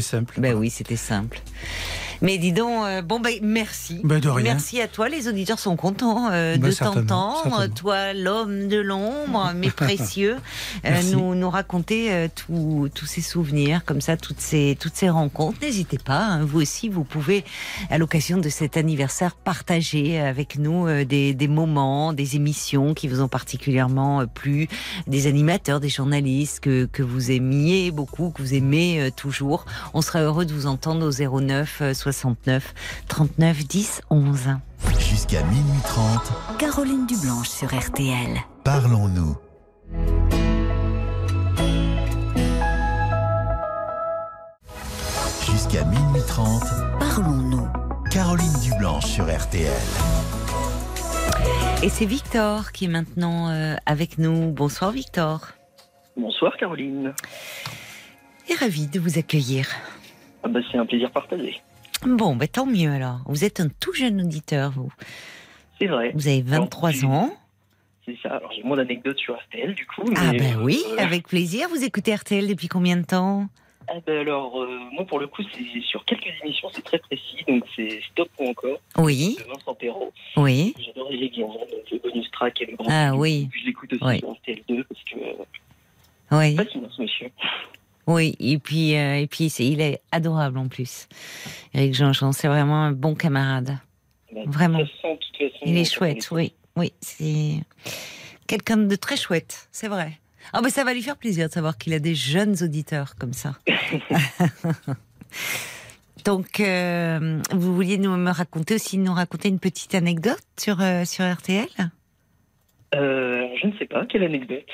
simple. 0.00 0.34
Ben 0.40 0.54
oui, 0.54 0.70
c'était 0.70 0.96
simple. 0.96 1.40
Mais 2.22 2.38
dis 2.38 2.52
donc, 2.52 2.84
euh, 2.86 3.02
bon 3.02 3.18
ben 3.18 3.34
merci. 3.42 4.00
Ben 4.04 4.20
de 4.20 4.28
rien. 4.28 4.52
Merci 4.52 4.80
à 4.80 4.86
toi. 4.86 5.08
Les 5.08 5.26
auditeurs 5.26 5.58
sont 5.58 5.74
contents 5.74 6.28
euh, 6.30 6.56
ben, 6.56 6.70
de 6.70 6.74
t'entendre. 6.74 7.66
Toi, 7.74 8.12
l'homme 8.12 8.68
de 8.68 8.78
l'ombre, 8.78 9.52
mais 9.56 9.70
précieux, 9.70 10.36
euh, 10.86 11.02
nous 11.10 11.34
nous 11.34 11.50
raconter 11.50 12.28
tous 12.36 13.06
ces 13.06 13.20
souvenirs, 13.20 13.84
comme 13.84 14.00
ça, 14.00 14.16
toutes 14.16 14.40
ces 14.40 14.76
toutes 14.78 14.94
ces 14.94 15.10
rencontres. 15.10 15.58
N'hésitez 15.60 15.98
pas. 15.98 16.20
Hein, 16.20 16.44
vous 16.44 16.60
aussi, 16.60 16.88
vous 16.88 17.02
pouvez, 17.02 17.44
à 17.90 17.98
l'occasion 17.98 18.38
de 18.38 18.48
cet 18.48 18.76
anniversaire, 18.76 19.34
partager 19.34 20.20
avec 20.20 20.58
nous 20.58 20.86
des, 21.04 21.34
des 21.34 21.48
moments, 21.48 22.12
des 22.12 22.36
émissions 22.36 22.94
qui 22.94 23.08
vous 23.08 23.20
ont 23.20 23.28
particulièrement 23.28 24.26
plu, 24.28 24.68
des 25.08 25.26
animateurs, 25.26 25.80
des 25.80 25.88
journalistes 25.88 26.60
que 26.60 26.88
que 26.92 27.02
vous 27.02 27.32
aimiez 27.32 27.90
beaucoup, 27.90 28.30
que 28.30 28.42
vous 28.42 28.54
aimez 28.54 29.10
toujours. 29.16 29.64
On 29.92 30.02
serait 30.02 30.22
heureux 30.22 30.44
de 30.44 30.52
vous 30.52 30.66
entendre 30.66 31.04
au 31.04 31.40
09 31.40 31.82
69 32.12 32.74
39 33.08 33.66
10 33.66 34.02
11. 34.10 34.38
Jusqu'à 34.98 35.42
minuit 35.44 35.80
30. 35.84 36.58
Caroline 36.58 37.06
Dublanche 37.06 37.48
sur 37.48 37.68
RTL. 37.68 38.38
Parlons-nous. 38.64 39.36
Jusqu'à 45.50 45.84
minuit 45.84 46.22
30. 46.26 46.62
Parlons-nous. 46.98 47.68
Caroline 48.10 48.52
Dublanche 48.62 49.06
sur 49.06 49.24
RTL. 49.24 49.72
Et 51.82 51.88
c'est 51.88 52.06
Victor 52.06 52.72
qui 52.72 52.84
est 52.84 52.88
maintenant 52.88 53.50
euh, 53.50 53.74
avec 53.86 54.18
nous. 54.18 54.52
Bonsoir 54.52 54.92
Victor. 54.92 55.48
Bonsoir 56.16 56.56
Caroline. 56.56 57.12
Et 58.48 58.54
ravi 58.54 58.86
de 58.86 59.00
vous 59.00 59.18
accueillir. 59.18 59.66
Ah 60.42 60.48
bah, 60.48 60.60
c'est 60.70 60.78
un 60.78 60.86
plaisir 60.86 61.10
partagé. 61.10 61.60
Bon, 62.06 62.36
bah, 62.36 62.48
tant 62.48 62.66
mieux 62.66 62.90
alors. 62.90 63.20
Vous 63.26 63.44
êtes 63.44 63.60
un 63.60 63.68
tout 63.68 63.92
jeune 63.92 64.20
auditeur, 64.20 64.72
vous. 64.72 64.92
C'est 65.78 65.86
vrai. 65.86 66.12
Vous 66.14 66.28
avez 66.28 66.42
23 66.42 67.04
ans. 67.04 67.30
C'est 68.04 68.16
ça. 68.22 68.30
Alors 68.30 68.50
j'ai 68.52 68.62
moins 68.64 68.76
d'anecdotes 68.76 69.18
sur 69.18 69.36
RTL 69.36 69.74
du 69.74 69.86
coup. 69.86 70.02
ah 70.16 70.32
ben 70.32 70.56
oui, 70.62 70.82
euh, 70.90 70.96
avec 70.98 71.28
plaisir. 71.28 71.68
Vous 71.68 71.84
écoutez 71.84 72.14
RTL 72.14 72.48
depuis 72.48 72.66
combien 72.66 72.96
de 72.96 73.04
temps? 73.04 73.46
Ah 73.88 73.94
ben 74.04 74.18
alors, 74.18 74.60
euh, 74.60 74.78
moi 74.92 75.04
pour 75.04 75.20
le 75.20 75.28
coup, 75.28 75.42
c'est 75.42 75.80
sur 75.82 76.04
quelques 76.04 76.32
émissions, 76.42 76.68
c'est 76.72 76.82
très 76.82 76.98
précis. 76.98 77.44
Donc 77.46 77.64
c'est 77.76 78.00
Stop 78.10 78.28
ou 78.40 78.48
encore. 78.48 78.78
Oui. 78.98 79.36
De 79.38 79.44
Vincent 79.52 79.74
Perrault. 79.74 80.12
Oui. 80.36 80.74
J'adorais 80.84 81.14
les 81.16 81.30
Guillaume, 81.30 81.52
donc 81.52 81.90
le 81.92 81.98
bonus 81.98 82.28
track 82.32 82.60
et 82.62 82.66
le 82.66 82.76
grand. 82.76 82.88
Ah 82.90 83.14
oui. 83.14 83.48
je 83.56 83.66
l'écoute 83.66 83.92
aussi 83.92 84.18
sur 84.18 84.32
RTL2 84.32 84.84
parce 84.84 85.04
que. 85.04 85.16
oui. 86.32 86.56
Pas 86.56 86.64
ce 86.64 87.02
monsieur. 87.02 87.30
Oui, 88.06 88.34
et 88.40 88.58
puis, 88.58 88.96
euh, 88.96 89.18
et 89.18 89.26
puis 89.26 89.46
il 89.46 89.80
est 89.80 90.00
adorable 90.10 90.58
en 90.58 90.68
plus. 90.68 91.08
Eric 91.74 91.94
Jean-Jean, 91.94 92.32
c'est 92.32 92.48
vraiment 92.48 92.82
un 92.82 92.92
bon 92.92 93.14
camarade. 93.14 93.78
Ben, 94.34 94.44
vraiment. 94.48 94.80
il 95.64 95.78
est 95.78 95.90
chouette, 95.90 96.30
oui. 96.30 96.52
Oui, 96.76 96.92
c'est 97.00 97.60
quelqu'un 98.46 98.78
de 98.78 98.96
très 98.96 99.16
chouette, 99.16 99.68
c'est 99.70 99.88
vrai. 99.88 100.18
Ah 100.52 100.60
ben 100.60 100.70
ça 100.70 100.84
va 100.84 100.92
lui 100.92 101.02
faire 101.02 101.16
plaisir 101.16 101.48
de 101.48 101.52
savoir 101.52 101.78
qu'il 101.78 101.94
a 101.94 101.98
des 101.98 102.14
jeunes 102.14 102.56
auditeurs 102.62 103.14
comme 103.16 103.32
ça. 103.32 103.54
Donc, 106.24 106.60
euh, 106.60 107.40
vous 107.52 107.74
vouliez 107.74 107.98
nous 107.98 108.16
me 108.16 108.30
raconter 108.30 108.76
aussi, 108.76 108.98
nous 108.98 109.12
raconter 109.12 109.48
une 109.48 109.58
petite 109.58 109.94
anecdote 109.94 110.42
sur, 110.58 110.80
euh, 110.80 111.04
sur 111.04 111.24
RTL 111.24 111.66
euh, 112.94 113.48
Je 113.60 113.66
ne 113.66 113.72
sais 113.78 113.86
pas, 113.86 114.06
quelle 114.06 114.22
anecdote? 114.22 114.68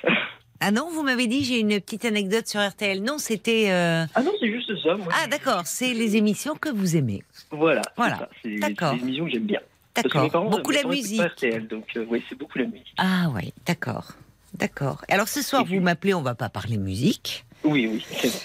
Ah 0.60 0.70
non, 0.72 0.88
vous 0.90 1.02
m'avez 1.02 1.26
dit 1.26 1.44
j'ai 1.44 1.60
une 1.60 1.80
petite 1.80 2.04
anecdote 2.04 2.46
sur 2.46 2.60
RTL. 2.60 3.02
Non, 3.02 3.18
c'était. 3.18 3.70
Ah 3.70 4.22
non, 4.22 4.32
c'est 4.40 4.50
juste 4.50 4.74
ça. 4.82 4.96
ah 5.12 5.26
d'accord, 5.28 5.62
c'est 5.66 5.94
les 5.94 6.16
émissions 6.16 6.54
que 6.54 6.68
vous 6.68 6.96
aimez. 6.96 7.22
Voilà. 7.50 7.82
Voilà. 7.96 8.28
C'est 8.42 8.48
les 8.48 8.74
émissions 9.02 9.24
que 9.24 9.30
j'aime 9.30 9.44
bien. 9.44 9.60
D'accord. 9.94 10.50
Beaucoup 10.50 10.70
la 10.70 10.84
musique. 10.84 11.20
RTL, 11.20 11.66
donc 11.66 11.86
oui, 12.08 12.22
c'est 12.28 12.38
beaucoup 12.38 12.58
la 12.58 12.66
musique. 12.66 12.94
Ah 12.98 13.30
oui, 13.34 13.52
d'accord. 13.66 14.12
D'accord. 14.54 15.04
Alors 15.08 15.28
ce 15.28 15.42
soir, 15.42 15.64
vous 15.64 15.80
m'appelez, 15.80 16.14
on 16.14 16.22
va 16.22 16.34
pas 16.34 16.48
parler 16.48 16.76
musique. 16.76 17.44
Oui, 17.64 17.86
oui, 17.86 18.04
c'est 18.08 18.28
vrai. 18.28 18.38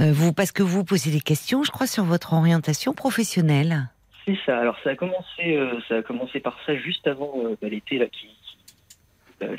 Euh, 0.00 0.12
vous, 0.12 0.32
parce 0.32 0.52
que 0.52 0.62
vous 0.62 0.84
posez 0.84 1.10
des 1.10 1.20
questions, 1.20 1.62
je 1.62 1.70
crois, 1.70 1.86
sur 1.86 2.04
votre 2.04 2.32
orientation 2.32 2.94
professionnelle. 2.94 3.88
C'est 4.24 4.38
ça. 4.44 4.58
Alors 4.58 4.76
ça 4.82 4.90
a 4.90 4.96
commencé, 4.96 5.56
euh, 5.56 5.78
ça 5.88 5.96
a 5.96 6.02
commencé 6.02 6.40
par 6.40 6.58
ça 6.66 6.74
juste 6.76 7.06
avant 7.06 7.32
euh, 7.44 7.56
bah, 7.60 7.68
l'été 7.68 7.98
là, 7.98 8.06
qui, 8.06 8.28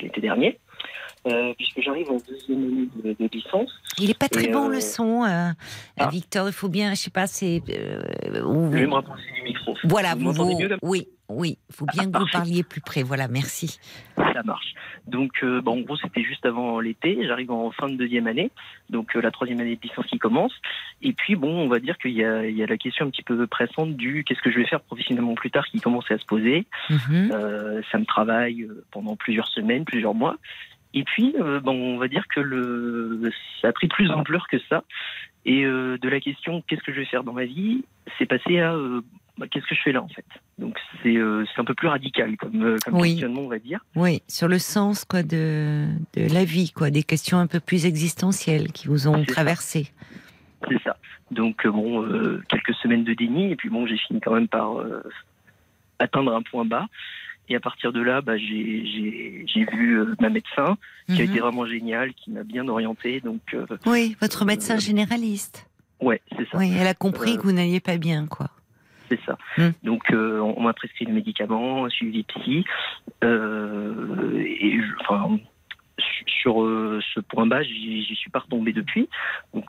l'été 0.00 0.20
dernier. 0.20 0.58
Puisque 1.56 1.80
j'arrive 1.80 2.10
en 2.10 2.18
deuxième 2.28 2.62
année 2.62 3.16
de, 3.18 3.28
licence. 3.32 3.70
Il 3.98 4.10
est 4.10 4.18
pas 4.18 4.28
très 4.28 4.48
bon 4.48 4.68
le 4.68 4.80
son, 4.80 5.24
ah. 5.24 5.54
Victor. 6.10 6.48
Il 6.48 6.52
faut 6.52 6.68
bien, 6.68 6.90
je 6.90 7.00
sais 7.00 7.10
pas, 7.10 7.26
c'est. 7.26 7.62
je 7.66 8.32
vais 8.32 8.86
me 8.86 8.94
rapprocher 8.94 9.32
du 9.34 9.42
micro. 9.42 9.76
Voilà, 9.84 10.14
vous, 10.14 10.32
vous 10.32 10.58
oui, 10.82 11.08
oui, 11.28 11.58
il 11.68 11.74
faut 11.74 11.86
bien 11.86 12.10
que 12.10 12.18
vous 12.18 12.26
parliez 12.30 12.62
plus 12.62 12.80
près. 12.80 13.02
Voilà, 13.02 13.26
merci. 13.26 13.78
Ça 14.16 14.42
marche. 14.44 14.74
Donc, 15.06 15.32
euh, 15.42 15.60
en 15.66 15.80
gros, 15.80 15.96
c'était 15.96 16.22
juste 16.22 16.46
avant 16.46 16.78
l'été. 16.78 17.18
J'arrive 17.26 17.50
en 17.50 17.70
fin 17.72 17.88
de 17.88 17.96
deuxième 17.96 18.26
année, 18.26 18.50
donc 18.90 19.16
euh, 19.16 19.20
la 19.20 19.30
troisième 19.30 19.60
année 19.60 19.76
de 19.76 19.80
licence 19.80 20.06
qui 20.06 20.18
commence. 20.18 20.52
Et 21.02 21.12
puis, 21.12 21.34
bon, 21.34 21.48
on 21.48 21.68
va 21.68 21.80
dire 21.80 21.98
qu'il 21.98 22.12
y, 22.12 22.24
a, 22.24 22.66
la 22.66 22.76
question 22.76 23.06
un 23.06 23.10
petit 23.10 23.22
peu 23.22 23.46
pressante 23.46 23.96
du 23.96 24.24
qu'est-ce 24.24 24.40
que 24.40 24.50
je 24.50 24.58
vais 24.58 24.66
faire 24.66 24.80
professionnellement 24.80 25.34
plus 25.34 25.50
tard 25.50 25.66
qui 25.66 25.80
commence 25.80 26.10
à 26.10 26.18
se 26.18 26.24
poser. 26.24 26.66
Mhm. 26.90 27.30
Euh, 27.32 27.82
ça 27.90 27.98
me 27.98 28.04
travaille 28.04 28.68
pendant 28.92 29.16
plusieurs 29.16 29.48
semaines, 29.48 29.84
plusieurs 29.84 30.14
mois. 30.14 30.36
Et 30.94 31.04
puis, 31.04 31.34
bon, 31.62 31.94
on 31.94 31.98
va 31.98 32.08
dire 32.08 32.24
que 32.28 32.40
le, 32.40 33.30
ça 33.60 33.68
a 33.68 33.72
pris 33.72 33.88
plus 33.88 34.08
d'ampleur 34.08 34.46
que 34.48 34.58
ça. 34.68 34.84
Et 35.44 35.62
de 35.62 36.08
la 36.08 36.20
question 36.20 36.62
qu'est-ce 36.66 36.82
que 36.82 36.92
je 36.92 37.00
vais 37.00 37.06
faire 37.06 37.22
dans 37.22 37.32
ma 37.32 37.44
vie, 37.44 37.84
c'est 38.18 38.26
passé 38.26 38.60
à 38.60 38.74
bah, 39.38 39.46
qu'est-ce 39.50 39.66
que 39.66 39.74
je 39.74 39.82
fais 39.82 39.92
là 39.92 40.02
en 40.02 40.08
fait 40.08 40.24
Donc 40.58 40.78
euh, 41.04 41.44
c'est 41.54 41.60
un 41.60 41.64
peu 41.64 41.74
plus 41.74 41.88
radical 41.88 42.36
comme, 42.38 42.62
euh, 42.62 42.76
comme 42.84 43.02
questionnement, 43.02 43.42
on 43.42 43.48
va 43.48 43.58
dire. 43.58 43.80
Oui, 43.94 44.22
sur 44.28 44.48
le 44.48 44.58
sens 44.58 45.04
quoi 45.04 45.22
de, 45.22 45.86
de 46.14 46.32
la 46.32 46.44
vie, 46.44 46.70
quoi, 46.70 46.90
des 46.90 47.02
questions 47.02 47.38
un 47.38 47.46
peu 47.46 47.60
plus 47.60 47.84
existentielles 47.84 48.72
qui 48.72 48.88
vous 48.88 49.08
ont 49.08 49.22
traversé. 49.24 49.92
C'est 50.68 50.82
ça. 50.82 50.96
Donc 51.30 51.66
euh, 51.66 51.70
bon, 51.70 52.40
quelques 52.48 52.74
semaines 52.76 53.04
de 53.04 53.12
déni 53.12 53.52
et 53.52 53.56
puis 53.56 53.68
bon, 53.68 53.86
j'ai 53.86 53.98
fini 53.98 54.20
quand 54.20 54.32
même 54.32 54.48
par 54.48 54.78
atteindre 55.98 56.34
un 56.34 56.42
point 56.42 56.64
bas. 56.64 56.86
Et 57.48 57.56
à 57.56 57.60
partir 57.60 57.92
de 57.92 58.00
là, 58.00 58.20
bah, 58.20 58.36
j'ai 58.36 59.66
vu 59.72 60.00
ma 60.20 60.30
médecin, 60.30 60.76
qui 61.06 61.20
a 61.20 61.24
été 61.24 61.34
mhm. 61.34 61.40
vraiment 61.40 61.66
géniale, 61.66 62.12
qui 62.14 62.30
m'a 62.30 62.42
bien 62.42 62.66
orienté. 62.68 63.20
Donc, 63.20 63.56
oui, 63.86 64.16
votre 64.20 64.44
médecin 64.44 64.78
généraliste. 64.78 65.68
Ouais, 66.00 66.20
c'est 66.36 66.48
ça. 66.50 66.58
Oui, 66.58 66.72
elle 66.78 66.86
a 66.86 66.94
compris 66.94 67.36
que 67.36 67.42
vous 67.42 67.52
n'alliez 67.52 67.80
pas 67.80 67.96
bien, 67.96 68.26
quoi 68.26 68.48
c'est 69.08 69.20
ça. 69.24 69.38
Hmm. 69.56 69.70
Donc 69.82 70.10
euh, 70.10 70.40
on, 70.40 70.62
m'a 70.62 70.72
prescrit 70.72 71.04
le 71.04 71.12
médicament, 71.12 71.84
un 71.84 71.88
suivi 71.88 72.24
psy, 72.24 72.64
euh, 73.24 74.44
et 74.44 74.78
enfin 75.00 75.38
sur 76.26 76.62
euh, 76.62 77.00
ce 77.14 77.20
point 77.20 77.46
bas, 77.46 77.62
j'y 77.62 78.14
suis 78.16 78.30
pas 78.30 78.40
retombé 78.40 78.72
depuis. 78.72 79.08
Donc 79.54 79.64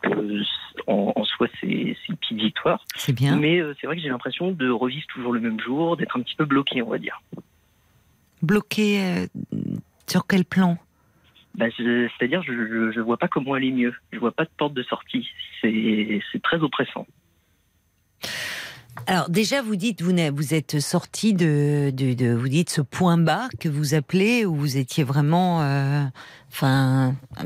en, 0.87 1.23
soi, 1.23 1.47
c'est 1.61 1.67
une 1.67 2.17
petite 2.17 2.37
victoire. 2.37 2.83
C'est 2.95 3.13
bien. 3.13 3.37
Mais 3.37 3.61
c'est 3.79 3.87
vrai 3.87 3.95
que 3.95 4.01
j'ai 4.01 4.09
l'impression 4.09 4.51
de 4.51 4.69
revivre 4.69 5.07
toujours 5.07 5.33
le 5.33 5.39
même 5.39 5.59
jour, 5.59 5.97
d'être 5.97 6.17
un 6.17 6.21
petit 6.21 6.35
peu 6.35 6.45
bloqué, 6.45 6.81
on 6.81 6.89
va 6.89 6.97
dire. 6.97 7.21
Bloqué 8.41 9.27
sur 10.07 10.27
quel 10.27 10.45
plan? 10.45 10.77
Bah, 11.55 11.65
C'est-à-dire, 11.75 12.43
je, 12.43 12.51
ne 12.51 13.01
vois 13.01 13.17
pas 13.17 13.27
comment 13.27 13.53
aller 13.53 13.71
mieux. 13.71 13.93
Je 14.11 14.19
vois 14.19 14.31
pas 14.31 14.45
de 14.45 14.49
porte 14.57 14.73
de 14.73 14.83
sortie. 14.83 15.27
C'est 15.61 16.41
très 16.43 16.61
oppressant. 16.61 17.07
Alors 19.05 19.29
déjà, 19.29 19.61
vous 19.61 19.75
dites, 19.75 20.01
vous, 20.01 20.13
vous 20.33 20.53
êtes 20.53 20.79
sorti 20.79 21.33
de, 21.33 21.91
de, 21.91 22.33
vous 22.33 22.49
dites 22.49 22.69
ce 22.69 22.81
point 22.81 23.17
bas 23.17 23.47
que 23.59 23.69
vous 23.69 23.93
appelez 23.93 24.45
où 24.45 24.55
vous 24.55 24.77
étiez 24.77 25.03
vraiment, 25.03 25.61
euh, 25.61 26.03
enfin, 26.49 27.13
ah, 27.37 27.43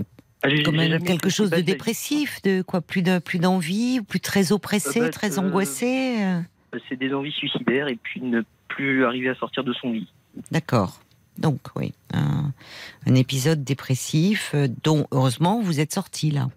quelque 0.49 1.29
chose 1.29 1.49
de 1.49 1.61
dépressif, 1.61 2.41
de 2.43 2.61
quoi, 2.61 2.81
plus 2.81 3.01
de 3.01 3.19
plus 3.19 3.39
d'envie, 3.39 3.99
plus 4.01 4.21
très 4.21 4.51
oppressé, 4.51 5.01
euh, 5.01 5.03
bah, 5.03 5.09
très 5.09 5.39
angoissé. 5.39 6.23
Euh? 6.23 6.41
c'est 6.87 6.95
des 6.95 7.13
envies 7.13 7.33
suicidaires 7.33 7.89
et 7.89 7.97
puis 8.01 8.21
ne 8.21 8.43
plus 8.69 9.03
arriver 9.05 9.29
à 9.29 9.35
sortir 9.35 9.63
de 9.65 9.73
son 9.73 9.91
lit. 9.91 10.07
D'accord. 10.51 10.99
Donc 11.37 11.59
oui, 11.75 11.93
un, 12.13 12.51
un, 13.07 13.15
épisode 13.15 13.63
dépressif 13.63 14.53
dont 14.83 15.07
heureusement 15.11 15.61
vous 15.61 15.79
êtes 15.79 15.93
sorti 15.93 16.29
là. 16.29 16.49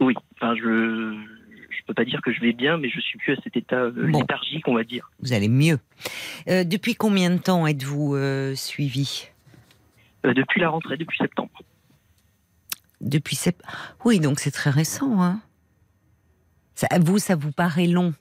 Oui, 0.00 0.14
enfin 0.36 0.54
je 0.54 1.18
je 1.84 1.86
peux 1.86 1.94
pas 1.94 2.04
dire 2.04 2.22
que 2.22 2.32
je 2.32 2.40
vais 2.40 2.52
bien, 2.52 2.78
mais 2.78 2.88
je 2.88 2.98
suis 3.00 3.18
plus 3.18 3.34
à 3.34 3.36
cet 3.42 3.56
état 3.56 3.76
euh, 3.76 4.06
léthargique, 4.06 4.66
on 4.68 4.74
va 4.74 4.84
dire. 4.84 5.10
Vous 5.20 5.34
allez 5.34 5.48
mieux. 5.48 5.78
Euh, 6.48 6.64
depuis 6.64 6.94
combien 6.94 7.30
de 7.30 7.36
temps 7.36 7.66
êtes-vous 7.66 8.14
euh, 8.14 8.54
suivi? 8.54 9.28
Depuis 10.22 10.60
la 10.62 10.70
rentrée, 10.70 10.96
depuis 10.96 11.18
septembre. 11.18 11.62
Depuis 13.02 13.36
septembre. 13.36 13.70
Oui, 14.06 14.18
donc 14.18 14.40
c'est 14.40 14.50
très 14.50 14.70
récent. 14.70 15.22
Hein 15.22 15.42
ça, 16.74 16.88
vous, 16.98 17.18
ça 17.18 17.36
vous 17.36 17.52
paraît 17.52 17.86
long? 17.86 18.14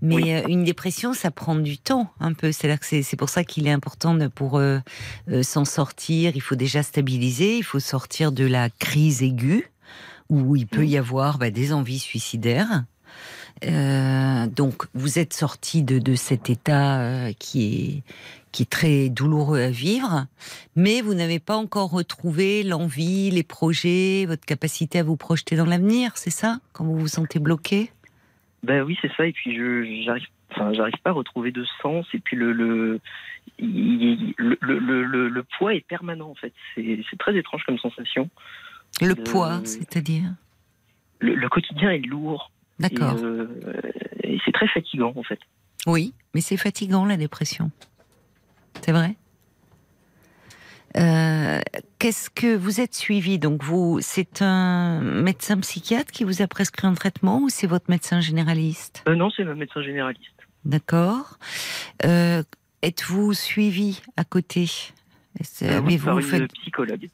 Mais 0.00 0.44
une 0.48 0.64
dépression, 0.64 1.14
ça 1.14 1.30
prend 1.30 1.54
du 1.54 1.78
temps, 1.78 2.10
un 2.20 2.32
peu. 2.32 2.50
C'est 2.52 3.16
pour 3.16 3.28
ça 3.28 3.44
qu'il 3.44 3.66
est 3.66 3.72
important 3.72 4.14
de, 4.14 4.26
pour 4.26 4.60
s'en 5.42 5.64
sortir. 5.64 6.32
Il 6.34 6.42
faut 6.42 6.56
déjà 6.56 6.82
stabiliser, 6.82 7.58
il 7.58 7.64
faut 7.64 7.80
sortir 7.80 8.32
de 8.32 8.44
la 8.44 8.70
crise 8.70 9.22
aiguë 9.22 9.70
où 10.28 10.56
il 10.56 10.66
peut 10.66 10.86
y 10.86 10.96
avoir 10.96 11.38
bah, 11.38 11.50
des 11.50 11.72
envies 11.72 11.98
suicidaires. 11.98 12.84
Euh, 13.64 14.46
donc, 14.46 14.84
vous 14.94 15.18
êtes 15.18 15.34
sorti 15.34 15.82
de, 15.82 15.98
de 15.98 16.14
cet 16.14 16.50
état 16.50 17.00
euh, 17.00 17.32
qui 17.38 17.74
est 17.74 18.02
qui 18.50 18.64
est 18.64 18.70
très 18.70 19.08
douloureux 19.08 19.62
à 19.62 19.70
vivre, 19.70 20.26
mais 20.76 21.00
vous 21.00 21.14
n'avez 21.14 21.38
pas 21.38 21.56
encore 21.56 21.90
retrouvé 21.90 22.62
l'envie, 22.62 23.30
les 23.30 23.42
projets, 23.42 24.26
votre 24.28 24.44
capacité 24.44 24.98
à 24.98 25.02
vous 25.02 25.16
projeter 25.16 25.56
dans 25.56 25.64
l'avenir, 25.64 26.12
c'est 26.16 26.28
ça 26.28 26.60
Quand 26.74 26.84
vous 26.84 26.98
vous 26.98 27.08
sentez 27.08 27.38
bloqué? 27.38 27.90
Ben 28.62 28.82
oui, 28.82 28.96
c'est 29.02 29.12
ça. 29.16 29.26
Et 29.26 29.32
puis 29.32 29.56
je 29.56 30.02
j'arrive, 30.04 30.26
enfin, 30.50 30.72
j'arrive 30.72 30.94
pas 31.02 31.10
à 31.10 31.14
retrouver 31.14 31.50
de 31.50 31.64
sens. 31.80 32.06
Et 32.14 32.18
puis 32.18 32.36
le 32.36 32.52
le 32.52 33.00
le, 33.58 34.58
le, 34.60 35.28
le, 35.28 35.42
poids 35.58 35.74
est 35.74 35.86
permanent 35.86 36.30
en 36.30 36.34
fait. 36.34 36.52
C'est 36.76 37.18
très 37.18 37.36
étrange 37.36 37.64
comme 37.64 37.78
sensation. 37.78 38.30
Le 39.00 39.14
poids, 39.14 39.60
c'est-à-dire? 39.64 40.34
le, 41.22 41.48
quotidien 41.48 41.90
est 41.90 42.06
lourd. 42.06 42.50
D'accord. 42.78 43.16
Euh, 43.22 43.46
et, 44.22 44.38
c'est 44.44 44.52
très 44.52 44.68
fatigant, 44.68 45.12
en 45.16 45.22
fait. 45.22 45.38
Oui, 45.86 46.14
mais 46.34 46.40
c'est 46.40 46.56
fatigant, 46.56 47.04
la 47.04 47.16
dépression. 47.16 47.70
C'est 48.80 48.92
vrai? 48.92 49.14
Euh, 50.96 51.60
qu'est-ce 51.98 52.28
que 52.30 52.54
vous 52.54 52.80
êtes 52.80 52.94
suivi? 52.94 53.38
Donc 53.38 53.62
vous, 53.62 53.98
c'est 54.00 54.42
un 54.42 55.00
médecin 55.00 55.58
psychiatre 55.60 56.12
qui 56.12 56.24
vous 56.24 56.42
a 56.42 56.46
prescrit 56.46 56.86
un 56.86 56.94
traitement 56.94 57.40
ou 57.40 57.48
c'est 57.48 57.66
votre 57.66 57.90
médecin 57.90 58.20
généraliste? 58.20 59.02
Euh, 59.08 59.14
Non, 59.14 59.30
c'est 59.30 59.42
un 59.42 59.54
médecin 59.54 59.82
généraliste. 59.82 60.30
D'accord. 60.64 61.38
Euh, 62.04 62.42
êtes-vous 62.82 63.32
suivi 63.32 64.02
à 64.16 64.24
côté? 64.24 64.66
Par 65.60 66.18
une 66.18 66.48
psychologue. 66.48 67.08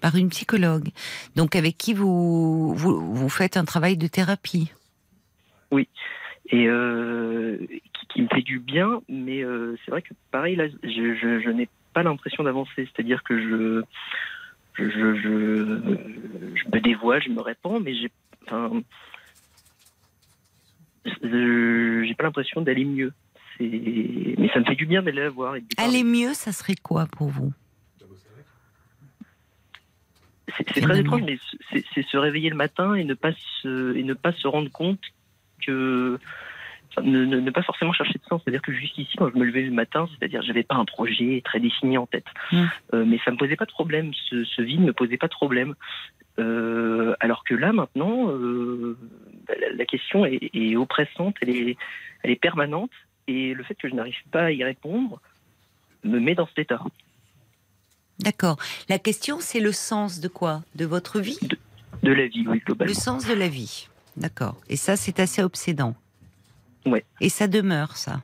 Par 0.00 0.16
une 0.16 0.28
psychologue. 0.28 0.88
Donc 1.36 1.56
avec 1.56 1.78
qui 1.78 1.94
vous, 1.94 2.74
vous, 2.74 3.14
vous 3.14 3.28
faites 3.28 3.56
un 3.56 3.64
travail 3.64 3.96
de 3.96 4.06
thérapie? 4.08 4.72
Oui. 5.70 5.88
Et 6.50 6.68
qui, 8.10 8.22
me 8.22 8.28
fait 8.28 8.42
du 8.42 8.58
bien, 8.58 9.00
mais 9.08 9.42
c'est 9.84 9.90
vrai 9.90 10.02
que 10.02 10.12
pareil, 10.30 10.56
là, 10.56 10.68
je, 10.68 11.14
je, 11.14 11.40
je 11.40 11.50
n'ai 11.50 11.68
pas 11.94 12.02
l'impression 12.02 12.42
d'avancer. 12.42 12.88
C'est-à-dire 12.92 13.22
que 13.22 13.38
je, 13.38 13.82
je, 14.74 14.90
je, 14.90 15.14
je, 15.16 16.68
me 16.72 16.80
dévoile, 16.80 17.22
je 17.22 17.30
me 17.30 17.40
répands, 17.40 17.80
mais 17.80 17.94
j'ai, 17.94 18.10
enfin, 18.46 18.82
j'ai 21.04 22.14
pas 22.14 22.24
l'impression 22.24 22.60
d'aller 22.60 22.84
mieux. 22.84 23.12
Mais 23.60 24.50
ça 24.52 24.60
me 24.60 24.64
fait 24.64 24.74
du 24.74 24.86
bien 24.86 25.02
d'aller 25.02 25.22
la 25.22 25.30
voir. 25.30 25.54
Aller 25.76 26.02
mieux, 26.02 26.34
ça 26.34 26.52
serait 26.52 26.74
quoi 26.74 27.06
pour 27.06 27.28
vous? 27.28 27.52
C'est 30.56 30.82
très 30.82 31.00
étrange, 31.00 31.22
mais 31.22 31.38
c'est 31.94 32.06
se 32.06 32.16
réveiller 32.16 32.50
le 32.50 32.56
matin 32.56 32.94
et 32.94 33.04
ne 33.04 33.14
pas 33.14 33.32
se, 33.32 33.96
et 33.96 34.02
ne 34.02 34.14
pas 34.14 34.32
se 34.32 34.46
rendre 34.46 34.70
compte 34.70 35.00
que 35.66 36.18
ne, 37.02 37.50
pas 37.50 37.62
forcément 37.62 37.92
chercher 37.92 38.18
de 38.18 38.24
sens. 38.28 38.42
C'est-à-dire 38.42 38.62
que 38.62 38.72
jusqu'ici, 38.72 39.16
quand 39.16 39.30
je 39.30 39.38
me 39.38 39.44
levais 39.44 39.62
le 39.62 39.70
matin, 39.70 40.08
c'est-à-dire 40.10 40.42
j'avais 40.42 40.62
pas 40.62 40.76
un 40.76 40.84
projet 40.84 41.42
très 41.44 41.60
défini 41.60 41.98
en 41.98 42.06
tête. 42.06 42.26
Mmh. 42.52 42.64
Euh, 42.94 43.04
mais 43.04 43.18
ça 43.24 43.30
me 43.30 43.36
posait 43.36 43.56
pas 43.56 43.64
de 43.64 43.72
problème. 43.72 44.12
Ce, 44.30 44.62
vide 44.62 44.80
ne 44.80 44.86
me 44.86 44.92
posait 44.92 45.16
pas 45.16 45.28
de 45.28 45.32
problème. 45.32 45.74
Euh, 46.38 47.14
alors 47.20 47.44
que 47.44 47.54
là, 47.54 47.72
maintenant, 47.72 48.30
euh, 48.30 48.98
bah, 49.46 49.54
la, 49.74 49.84
question 49.84 50.26
est, 50.26 50.76
oppressante, 50.76 51.36
elle 51.42 51.50
est, 51.50 51.76
elle 52.22 52.30
est 52.30 52.40
permanente. 52.40 52.90
Et 53.26 53.54
le 53.54 53.64
fait 53.64 53.74
que 53.74 53.88
je 53.88 53.94
n'arrive 53.94 54.22
pas 54.30 54.44
à 54.44 54.50
y 54.50 54.62
répondre 54.64 55.20
me 56.04 56.20
met 56.20 56.34
dans 56.34 56.46
cet 56.46 56.58
état. 56.58 56.80
D'accord. 58.18 58.56
La 58.88 58.98
question, 58.98 59.38
c'est 59.40 59.60
le 59.60 59.72
sens 59.72 60.20
de 60.20 60.28
quoi? 60.28 60.62
De 60.74 60.84
votre 60.84 61.20
vie? 61.20 61.38
De, 62.02 62.12
la 62.12 62.26
vie, 62.26 62.44
oui, 62.46 62.60
globalement. 62.64 62.92
Le 62.92 62.94
sens 62.94 63.26
de 63.26 63.34
la 63.34 63.48
vie. 63.48 63.88
D'accord. 64.16 64.60
Et 64.68 64.76
ça, 64.76 64.96
c'est 64.96 65.18
assez 65.20 65.42
obsédant. 65.42 65.94
Ouais. 66.86 67.04
Et 67.20 67.28
ça 67.28 67.48
demeure, 67.48 67.96
ça. 67.96 68.22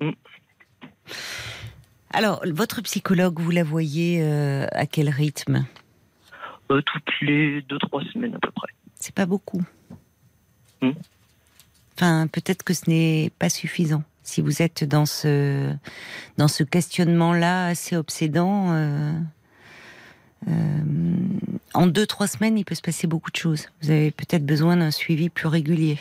Mm. 0.00 0.10
Alors, 2.10 2.42
votre 2.46 2.80
psychologue, 2.82 3.38
vous 3.40 3.50
la 3.50 3.64
voyez 3.64 4.22
euh, 4.22 4.66
à 4.72 4.86
quel 4.86 5.10
rythme? 5.10 5.66
Euh, 6.70 6.82
Toutes 6.82 7.20
les 7.20 7.62
deux, 7.62 7.78
trois 7.78 8.02
semaines 8.12 8.34
à 8.34 8.38
peu 8.38 8.50
près. 8.50 8.72
C'est 8.94 9.14
pas 9.14 9.26
beaucoup. 9.26 9.62
Mm. 10.82 10.90
Enfin, 11.94 12.26
peut-être 12.28 12.62
que 12.62 12.74
ce 12.74 12.88
n'est 12.88 13.30
pas 13.38 13.48
suffisant. 13.48 14.02
Si 14.22 14.40
vous 14.40 14.62
êtes 14.62 14.84
dans 14.84 15.06
ce, 15.06 15.74
dans 16.36 16.48
ce 16.48 16.62
questionnement-là 16.62 17.66
assez 17.68 17.96
obsédant, 17.96 18.72
euh, 18.72 19.12
en 21.74 21.86
deux, 21.86 22.06
trois 22.06 22.26
semaines, 22.26 22.58
il 22.58 22.64
peut 22.64 22.74
se 22.74 22.82
passer 22.82 23.06
beaucoup 23.06 23.30
de 23.30 23.36
choses. 23.36 23.68
Vous 23.82 23.90
avez 23.90 24.10
peut-être 24.10 24.44
besoin 24.44 24.76
d'un 24.76 24.90
suivi 24.90 25.28
plus 25.28 25.48
régulier. 25.48 25.98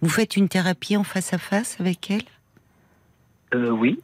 Vous 0.00 0.08
faites 0.08 0.36
une 0.36 0.48
thérapie 0.48 0.96
en 0.96 1.04
face 1.04 1.32
à 1.32 1.38
face 1.38 1.80
avec 1.80 2.10
elle? 2.10 2.22
Euh, 3.54 3.70
Oui. 3.70 3.98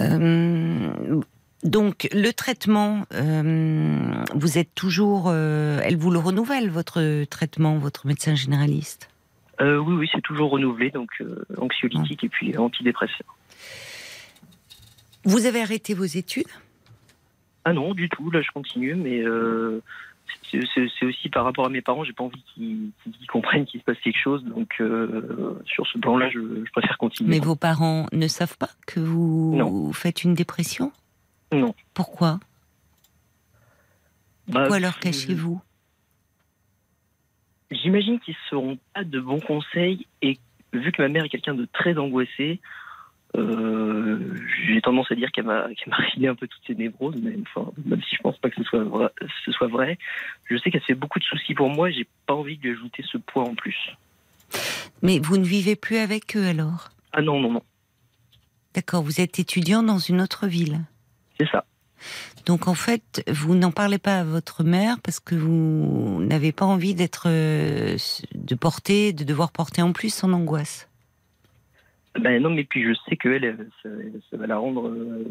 Euh, 0.00 1.22
donc 1.62 2.06
le 2.12 2.30
traitement, 2.32 3.06
euh, 3.14 4.12
vous 4.34 4.58
êtes 4.58 4.74
toujours, 4.74 5.32
elle 5.32 5.96
vous 5.96 6.10
le 6.10 6.18
renouvelle 6.18 6.70
votre 6.70 7.24
traitement, 7.24 7.78
votre 7.78 8.06
médecin 8.06 8.34
généraliste? 8.34 9.08
Oui, 9.58 9.94
oui, 9.94 10.08
c'est 10.12 10.20
toujours 10.20 10.50
renouvelé, 10.50 10.90
donc 10.90 11.10
anxiolytique 11.56 12.24
et 12.24 12.28
puis 12.28 12.58
antidépresseur. 12.58 13.36
Vous 15.24 15.46
avez 15.46 15.62
arrêté 15.62 15.94
vos 15.94 16.04
études? 16.04 16.44
Ah 17.64 17.72
non, 17.72 17.94
du 17.94 18.10
tout. 18.10 18.30
Là, 18.30 18.42
je 18.42 18.50
continue, 18.52 18.94
mais 18.94 19.24
c'est 20.50 21.04
aussi 21.04 21.28
par 21.28 21.44
rapport 21.44 21.66
à 21.66 21.68
mes 21.68 21.82
parents, 21.82 22.04
j'ai 22.04 22.12
pas 22.12 22.24
envie 22.24 22.42
qu'ils 22.54 22.92
comprennent 23.28 23.66
qu'il 23.66 23.80
se 23.80 23.84
passe 23.84 23.98
quelque 23.98 24.18
chose. 24.18 24.44
Donc 24.44 24.76
euh, 24.80 25.58
sur 25.64 25.86
ce 25.86 25.98
plan-là, 25.98 26.30
je, 26.30 26.40
préfère 26.72 26.98
continuer. 26.98 27.30
Mais 27.30 27.44
vos 27.44 27.56
parents 27.56 28.06
ne 28.12 28.28
savent 28.28 28.56
pas 28.56 28.70
que 28.86 29.00
vous 29.00 29.92
faites 29.92 30.24
une 30.24 30.34
dépression? 30.34 30.92
Non. 31.52 31.74
Pourquoi? 31.94 32.40
Bah, 34.48 34.60
Pourquoi 34.60 34.78
leur 34.78 34.98
cachez-vous? 34.98 35.60
J'imagine 37.70 38.20
qu'ils 38.20 38.34
ne 38.34 38.48
seront 38.50 38.78
pas 38.94 39.04
de 39.04 39.20
bons 39.20 39.40
conseils 39.40 40.06
et 40.22 40.38
vu 40.72 40.92
que 40.92 41.02
ma 41.02 41.08
mère 41.08 41.24
est 41.24 41.28
quelqu'un 41.28 41.54
de 41.54 41.66
très 41.72 41.98
angoissé, 41.98 42.60
euh, 43.36 44.18
j'ai 44.66 44.80
tendance 44.80 45.10
à 45.10 45.14
dire 45.14 45.30
qu'elle 45.32 45.44
m'a 45.44 45.68
qu 45.74 46.26
un 46.26 46.34
peu 46.34 46.46
toutes 46.46 46.66
ses 46.66 46.74
névroses, 46.74 47.16
même, 47.16 47.44
même 47.84 48.02
si 48.02 48.16
je 48.16 48.22
pense 48.22 48.38
pas 48.38 48.50
que 48.50 48.56
ce 48.56 48.64
soit 48.64 48.84
vrai, 48.84 49.08
ce 49.44 49.52
soit 49.52 49.68
vrai 49.68 49.98
je 50.44 50.56
sais 50.58 50.70
qu'elle 50.70 50.82
fait 50.82 50.94
beaucoup 50.94 51.18
de 51.18 51.24
soucis 51.24 51.54
pour 51.54 51.70
moi. 51.70 51.90
J'ai 51.90 52.06
pas 52.26 52.34
envie 52.34 52.56
de 52.56 52.62
lui 52.62 52.70
ajouter 52.72 53.04
ce 53.10 53.18
poids 53.18 53.44
en 53.44 53.54
plus. 53.54 53.76
Mais 55.02 55.18
vous 55.18 55.36
ne 55.36 55.44
vivez 55.44 55.76
plus 55.76 55.98
avec 55.98 56.36
eux 56.36 56.46
alors? 56.46 56.90
Ah 57.12 57.22
non 57.22 57.40
non 57.40 57.52
non. 57.52 57.62
D'accord, 58.74 59.02
vous 59.02 59.20
êtes 59.20 59.38
étudiant 59.38 59.82
dans 59.82 59.98
une 59.98 60.20
autre 60.20 60.46
ville. 60.46 60.80
C'est 61.38 61.48
ça. 61.48 61.64
Donc 62.44 62.68
en 62.68 62.74
fait, 62.74 63.24
vous 63.28 63.54
n'en 63.54 63.72
parlez 63.72 63.98
pas 63.98 64.20
à 64.20 64.24
votre 64.24 64.62
mère 64.62 65.00
parce 65.02 65.18
que 65.18 65.34
vous 65.34 66.22
n'avez 66.22 66.52
pas 66.52 66.66
envie 66.66 66.94
d'être, 66.94 67.24
euh, 67.26 67.96
de 68.34 68.54
porter, 68.54 69.12
de 69.12 69.24
devoir 69.24 69.50
porter 69.50 69.82
en 69.82 69.92
plus 69.92 70.14
son 70.14 70.32
angoisse. 70.32 70.88
Ben 72.20 72.42
non, 72.42 72.50
mais 72.50 72.64
puis 72.64 72.84
je 72.84 72.98
sais 73.08 73.16
que 73.16 73.28
elle, 73.28 73.68
ça, 73.82 74.36
va 74.36 74.46
la 74.46 74.58
rendre, 74.58 74.88
euh, 74.88 75.24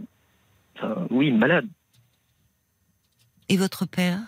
oui, 1.10 1.32
malade. 1.32 1.68
Et 3.50 3.58
votre 3.58 3.86
père? 3.86 4.20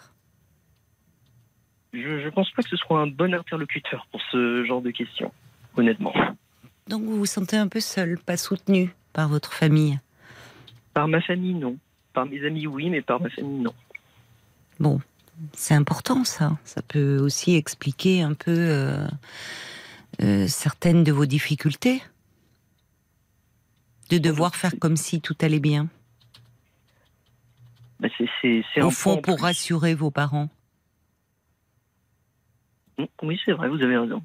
Je, 1.93 2.25
ne 2.25 2.29
pense 2.29 2.51
pas 2.51 2.61
que 2.61 2.69
ce 2.69 2.77
soit 2.77 2.99
un 2.99 3.07
bon 3.07 3.33
interlocuteur 3.33 4.07
pour 4.11 4.21
ce 4.31 4.63
genre 4.65 4.81
de 4.81 4.91
questions, 4.91 5.31
honnêtement. 5.75 6.13
Donc 6.87 7.03
vous 7.03 7.17
vous 7.17 7.25
sentez 7.25 7.57
un 7.57 7.67
peu 7.67 7.79
seul, 7.79 8.17
pas 8.19 8.37
soutenu 8.37 8.93
par 9.13 9.29
votre 9.29 9.53
famille? 9.53 9.99
Par 10.93 11.07
ma 11.07 11.21
famille, 11.21 11.53
non. 11.53 11.77
Par 12.13 12.25
mes 12.25 12.45
amis, 12.45 12.67
oui, 12.67 12.89
mais 12.89 13.01
par 13.01 13.21
ma 13.21 13.29
famille, 13.29 13.59
non. 13.59 13.73
Bon, 14.79 14.99
c'est 15.53 15.73
important 15.73 16.23
ça. 16.23 16.57
Ça 16.63 16.81
peut 16.81 17.17
aussi 17.17 17.55
expliquer 17.55 18.21
un 18.21 18.33
peu 18.33 18.55
euh, 18.55 19.07
euh, 20.21 20.47
certaines 20.47 21.03
de 21.03 21.11
vos 21.11 21.25
difficultés 21.25 22.01
de 24.09 24.17
devoir 24.17 24.55
faire 24.55 24.73
comme 24.79 24.97
si 24.97 25.21
tout 25.21 25.35
allait 25.41 25.59
bien 25.59 25.87
bah, 27.99 28.09
c'est, 28.41 28.81
Au 28.81 28.91
fond, 28.91 29.17
pour 29.17 29.41
rassurer 29.41 29.95
vos 29.95 30.11
parents. 30.11 30.49
Mm, 32.97 33.05
oui, 33.23 33.39
c'est 33.43 33.53
vrai, 33.53 33.69
vous 33.69 33.81
avez 33.81 33.97
raison. 33.97 34.23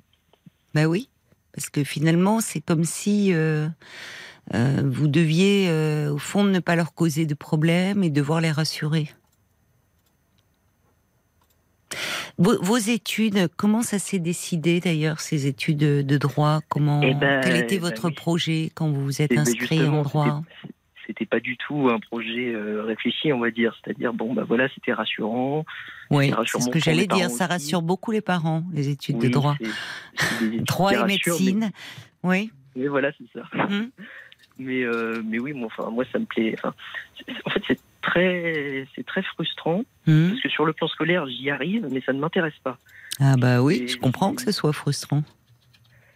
Ben 0.74 0.86
oui, 0.86 1.08
parce 1.54 1.68
que 1.68 1.84
finalement, 1.84 2.40
c'est 2.40 2.60
comme 2.60 2.84
si 2.84 3.32
euh, 3.32 3.68
euh, 4.54 4.82
vous 4.84 5.08
deviez, 5.08 5.68
euh, 5.68 6.12
au 6.12 6.18
fond, 6.18 6.44
ne 6.44 6.60
pas 6.60 6.76
leur 6.76 6.94
causer 6.94 7.26
de 7.26 7.34
problèmes 7.34 8.02
et 8.02 8.10
devoir 8.10 8.40
les 8.40 8.50
rassurer. 8.50 9.08
Vos, 12.38 12.76
études, 12.76 13.48
comment 13.56 13.82
ça 13.82 13.98
s'est 13.98 14.18
décidé 14.18 14.80
d'ailleurs, 14.80 15.20
ces 15.20 15.46
études 15.46 15.78
de 15.78 16.18
droit? 16.18 16.60
Comment, 16.68 17.00
eh 17.02 17.14
ben, 17.14 17.40
Quel 17.42 17.56
était 17.56 17.78
ben 17.78 17.88
votre 17.88 18.10
projet 18.10 18.70
quand 18.74 18.88
vous 18.88 19.04
vous 19.04 19.22
êtes 19.22 19.32
eh 19.32 19.36
ben 19.36 19.42
inscrit 19.42 19.86
en 19.86 20.02
droit? 20.02 20.42
C'était 21.06 21.26
pas 21.26 21.40
du 21.40 21.56
tout 21.56 21.88
un 21.92 21.98
projet 21.98 22.54
euh, 22.54 22.84
réfléchi, 22.84 23.32
on 23.32 23.40
va 23.40 23.50
dire. 23.50 23.76
C'est-à-dire, 23.82 24.12
bon, 24.12 24.32
bah 24.32 24.44
voilà, 24.46 24.68
c'était 24.74 24.92
rassurant. 24.92 25.64
Oui, 26.10 26.32
c'est 26.46 26.60
ce 26.60 26.68
que 26.70 26.78
j'allais 26.78 27.06
dire. 27.06 27.28
Ça 27.28 27.46
rassure 27.46 27.82
beaucoup 27.82 28.12
les 28.12 28.20
parents, 28.20 28.64
les 28.72 28.88
études 28.88 29.18
de 29.18 29.28
droit. 29.28 29.56
droit 30.60 30.92
et 30.92 31.04
médecine. 31.04 31.70
Oui. 32.22 32.50
Mais 32.76 32.86
voilà, 32.88 33.10
c'est 33.18 33.38
ça. 33.38 33.46
Hum. 33.58 33.90
Mais, 34.58 34.82
euh, 34.82 35.22
mais 35.24 35.38
oui, 35.38 35.52
moi, 35.52 35.66
enfin, 35.66 35.90
moi, 35.90 36.04
ça 36.12 36.18
me 36.18 36.24
plaît. 36.24 36.54
Enfin, 36.58 36.74
en 37.44 37.50
fait, 37.50 37.62
c'est 37.66 37.78
très, 38.02 38.86
c'est 38.94 39.06
très 39.06 39.22
frustrant 39.22 39.84
hmm. 40.06 40.30
parce 40.30 40.42
que 40.42 40.48
sur 40.48 40.64
le 40.64 40.72
plan 40.72 40.88
scolaire, 40.88 41.26
j'y 41.26 41.50
arrive, 41.50 41.88
mais 41.90 42.02
ça 42.04 42.12
ne 42.12 42.20
m'intéresse 42.20 42.58
pas. 42.62 42.78
Ah 43.20 43.36
bah 43.36 43.62
oui, 43.62 43.88
je 43.88 43.96
comprends 43.96 44.34
que 44.34 44.42
ce 44.42 44.52
soit 44.52 44.72
frustrant. 44.72 45.22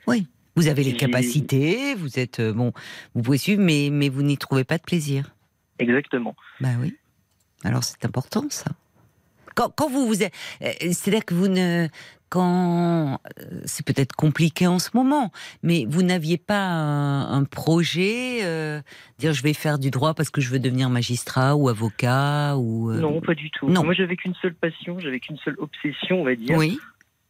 Oui, 0.06 0.26
vous 0.56 0.68
avez 0.68 0.84
les 0.84 0.94
capacités, 0.94 1.94
vous 1.94 2.18
êtes 2.18 2.40
euh, 2.40 2.52
bon, 2.52 2.72
vous 3.14 3.22
pouvez 3.22 3.38
suivre, 3.38 3.62
mais 3.62 3.88
mais 3.90 4.08
vous 4.08 4.22
n'y 4.22 4.38
trouvez 4.38 4.64
pas 4.64 4.78
de 4.78 4.82
plaisir. 4.82 5.34
Exactement. 5.78 6.34
Bah 6.60 6.70
oui. 6.80 6.96
Alors 7.64 7.84
c'est 7.84 8.04
important 8.04 8.44
ça. 8.50 8.70
Quand, 9.54 9.70
quand 9.74 9.88
vous 9.88 10.06
vous, 10.06 10.22
euh, 10.22 10.28
c'est-à-dire 10.60 11.24
que 11.24 11.32
vous 11.32 11.48
ne, 11.48 11.88
quand 12.36 13.20
c'est 13.64 13.86
peut-être 13.86 14.14
compliqué 14.14 14.66
en 14.66 14.78
ce 14.78 14.90
moment, 14.94 15.32
mais 15.62 15.86
vous 15.88 16.02
n'aviez 16.02 16.38
pas 16.38 16.68
un, 16.68 17.44
projet, 17.44 18.40
dire 19.18 19.32
je 19.32 19.42
vais 19.42 19.54
faire 19.54 19.78
du 19.78 19.90
droit 19.90 20.14
parce 20.14 20.30
que 20.30 20.40
je 20.40 20.50
veux 20.50 20.58
devenir 20.58 20.90
magistrat 20.90 21.56
ou 21.56 21.68
avocat 21.68 22.56
ou 22.56 22.92
non 22.92 23.20
pas 23.20 23.34
du 23.34 23.50
tout. 23.50 23.68
Non. 23.68 23.84
Moi 23.84 23.94
j'avais 23.94 24.16
qu'une 24.16 24.34
seule 24.42 24.54
passion, 24.54 24.98
j'avais 24.98 25.20
qu'une 25.20 25.38
seule 25.38 25.56
obsession 25.58 26.20
on 26.20 26.24
va 26.24 26.34
dire. 26.34 26.56
Oui. 26.56 26.78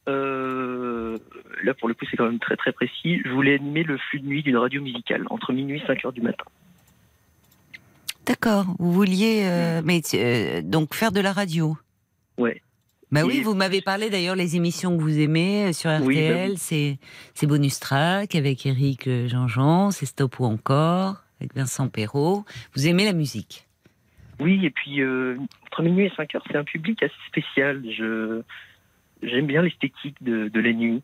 là 0.06 1.74
pour 1.78 1.88
le 1.88 1.94
coup 1.94 2.04
c'est 2.10 2.16
quand 2.16 2.26
même 2.26 2.40
très 2.40 2.56
très 2.56 2.72
précis. 2.72 3.20
Je 3.24 3.30
voulais 3.30 3.54
animer 3.54 3.82
le 3.82 3.98
flux 3.98 4.20
de 4.20 4.26
nuit 4.26 4.42
d'une 4.42 4.56
radio 4.56 4.82
musicale 4.82 5.24
entre 5.30 5.52
minuit 5.52 5.80
et 5.80 5.86
5 5.86 6.04
heures 6.04 6.12
du 6.12 6.22
matin. 6.22 6.44
D'accord. 8.26 8.66
Vous 8.80 8.92
vouliez, 8.92 9.42
euh, 9.44 9.82
mais 9.84 10.02
euh, 10.14 10.60
donc 10.60 10.94
faire 10.94 11.12
de 11.12 11.20
la 11.20 11.32
radio. 11.32 11.76
Ouais. 12.36 12.60
Bah 13.12 13.22
oui, 13.24 13.40
vous 13.40 13.54
m'avez 13.54 13.80
parlé 13.80 14.10
d'ailleurs 14.10 14.34
les 14.34 14.56
émissions 14.56 14.96
que 14.96 15.02
vous 15.02 15.20
aimez 15.20 15.66
euh, 15.66 15.72
sur 15.72 15.90
RTL, 15.90 16.50
bah 16.50 16.56
c'est 16.56 16.98
c'est 17.34 17.46
Bonus 17.46 17.78
Track 17.78 18.34
avec 18.34 18.66
Eric 18.66 19.08
Jean-Jean, 19.26 19.92
c'est 19.92 20.06
Stop 20.06 20.40
ou 20.40 20.44
encore 20.44 21.22
avec 21.40 21.54
Vincent 21.54 21.88
Perrault. 21.88 22.44
Vous 22.74 22.88
aimez 22.88 23.04
la 23.04 23.12
musique? 23.12 23.66
Oui, 24.40 24.66
et 24.66 24.70
puis 24.70 25.00
entre 25.66 25.82
minuit 25.82 26.06
et 26.06 26.12
5 26.16 26.34
heures, 26.34 26.44
c'est 26.50 26.56
un 26.56 26.64
public 26.64 27.02
assez 27.02 27.14
spécial. 27.28 27.82
Je 27.90 28.42
j'aime 29.22 29.46
bien 29.46 29.62
l'esthétique 29.62 30.22
de, 30.22 30.48
de 30.48 30.60
la 30.60 30.72
nuit. 30.72 31.02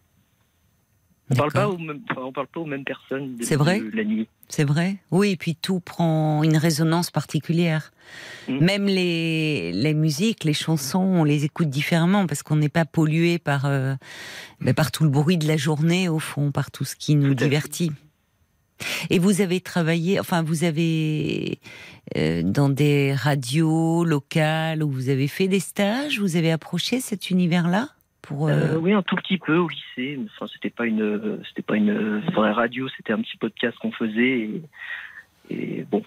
On 1.33 1.35
parle 1.35 1.53
pas 1.53 1.69
on 1.69 2.33
parle 2.33 2.47
pas 2.47 2.61
aux 2.61 2.67
mêmes 2.67 2.85
personnes. 2.85 3.37
C'est 3.41 3.57
vrai. 3.57 3.83
la 3.93 4.05
nuit. 4.05 4.29
C'est 4.49 4.65
vrai. 4.65 4.97
Oui, 5.11 5.31
et 5.31 5.37
puis 5.37 5.57
tout 5.57 5.81
prend 5.81 6.43
une 6.43 6.57
résonance 6.59 7.11
particulière. 7.11 7.93
Mm. 8.49 8.65
Même 8.65 8.87
les, 8.87 9.73
les 9.73 9.95
musiques, 9.95 10.45
les 10.45 10.53
chansons, 10.53 11.01
on 11.01 11.25
les 11.25 11.45
écoute 11.45 11.71
différemment 11.71 12.27
parce 12.27 12.43
qu'on 12.43 12.57
n'est 12.57 12.69
pas 12.69 12.85
pollué 12.85 13.39
par 13.39 13.65
euh, 13.65 13.95
ben, 14.61 14.75
par 14.75 14.93
tout 14.93 15.05
le 15.05 15.11
bruit 15.11 15.39
de 15.39 15.49
la 15.49 15.57
journée 15.57 16.09
au 16.09 16.19
fond, 16.19 16.53
par 16.53 16.71
tout 16.71 16.85
ce 16.85 16.97
qui 16.97 17.15
nous 17.15 17.35
divertit. 17.35 17.93
Et 19.11 19.19
vous 19.19 19.41
avez 19.41 19.61
travaillé, 19.61 20.21
enfin 20.21 20.43
vous 20.43 20.65
avez 20.65 21.61
euh, 22.17 22.43
dans 22.43 22.69
des 22.69 23.15
radios 23.15 24.05
locales 24.05 24.83
où 24.83 24.91
vous 24.91 25.09
avez 25.09 25.29
fait 25.29 25.49
des 25.49 25.61
stages, 25.61 26.19
vous 26.19 26.37
avez 26.37 26.53
approché 26.53 27.01
cet 27.01 27.31
univers-là? 27.31 27.89
Euh, 28.31 28.75
euh, 28.75 28.77
oui, 28.77 28.93
un 28.93 29.03
tout 29.03 29.17
petit 29.17 29.39
peu 29.39 29.57
au 29.57 29.69
lycée. 29.69 30.19
Enfin, 30.37 30.47
c'était 30.53 30.71
pas 30.71 30.87
une, 30.87 31.41
c'était 31.49 31.63
pas 31.63 31.77
une 31.77 32.21
vraie 32.33 32.53
radio, 32.53 32.89
c'était 32.97 33.13
un 33.13 33.21
petit 33.21 33.37
podcast 33.37 33.77
qu'on 33.79 33.93
faisait. 33.93 34.51
Et, 35.51 35.85
bon, 35.91 36.03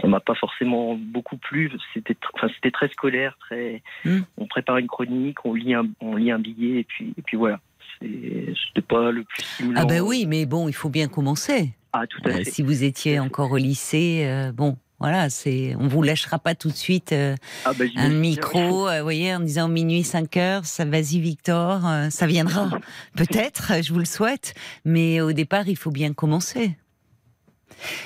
ça 0.00 0.06
m'a 0.06 0.20
pas 0.20 0.34
forcément 0.34 0.94
beaucoup 0.94 1.36
plu. 1.36 1.70
C'était, 1.92 2.16
enfin, 2.34 2.48
c'était 2.54 2.70
très 2.70 2.88
scolaire, 2.88 3.36
très. 3.40 3.82
Hmm. 4.04 4.20
On 4.38 4.46
prépare 4.46 4.78
une 4.78 4.86
chronique, 4.86 5.44
on 5.44 5.54
lit 5.54 5.74
un, 5.74 5.86
on 6.00 6.16
lit 6.16 6.30
un 6.30 6.38
billet, 6.38 6.80
et 6.80 6.84
puis, 6.84 7.12
et 7.18 7.22
puis 7.22 7.36
voilà. 7.36 7.60
C'était 8.00 8.86
pas 8.86 9.10
le 9.10 9.24
plus 9.24 9.42
stimulant. 9.42 9.80
Ah 9.82 9.84
ben 9.84 10.00
oui, 10.00 10.24
mais 10.26 10.46
bon, 10.46 10.68
il 10.68 10.74
faut 10.74 10.88
bien 10.88 11.08
commencer. 11.08 11.74
Ah, 11.92 12.06
tout 12.06 12.22
à 12.24 12.30
fait. 12.30 12.44
si 12.44 12.62
vous 12.62 12.84
étiez 12.84 13.18
encore 13.18 13.50
au 13.52 13.58
lycée, 13.58 14.50
bon, 14.54 14.78
voilà, 15.00 15.30
c'est, 15.30 15.74
on 15.76 15.88
vous 15.88 16.02
lâchera 16.02 16.38
pas 16.38 16.54
tout 16.54 16.68
de 16.68 16.76
suite 16.76 17.12
euh, 17.12 17.34
ah, 17.64 17.72
bah, 17.72 17.86
un 17.96 18.10
micro, 18.10 18.86
euh, 18.86 18.98
vous 18.98 19.02
voyez, 19.02 19.34
en 19.34 19.40
disant 19.40 19.66
minuit 19.66 20.02
5 20.02 20.36
heures, 20.36 20.64
ça 20.66 20.84
vas-y 20.84 21.20
Victor, 21.20 21.86
euh, 21.86 22.10
ça 22.10 22.26
viendra. 22.26 22.68
Peut-être, 23.16 23.82
je 23.82 23.94
vous 23.94 23.98
le 23.98 24.04
souhaite, 24.04 24.54
mais 24.84 25.22
au 25.22 25.32
départ, 25.32 25.68
il 25.68 25.76
faut 25.76 25.90
bien 25.90 26.12
commencer. 26.12 26.76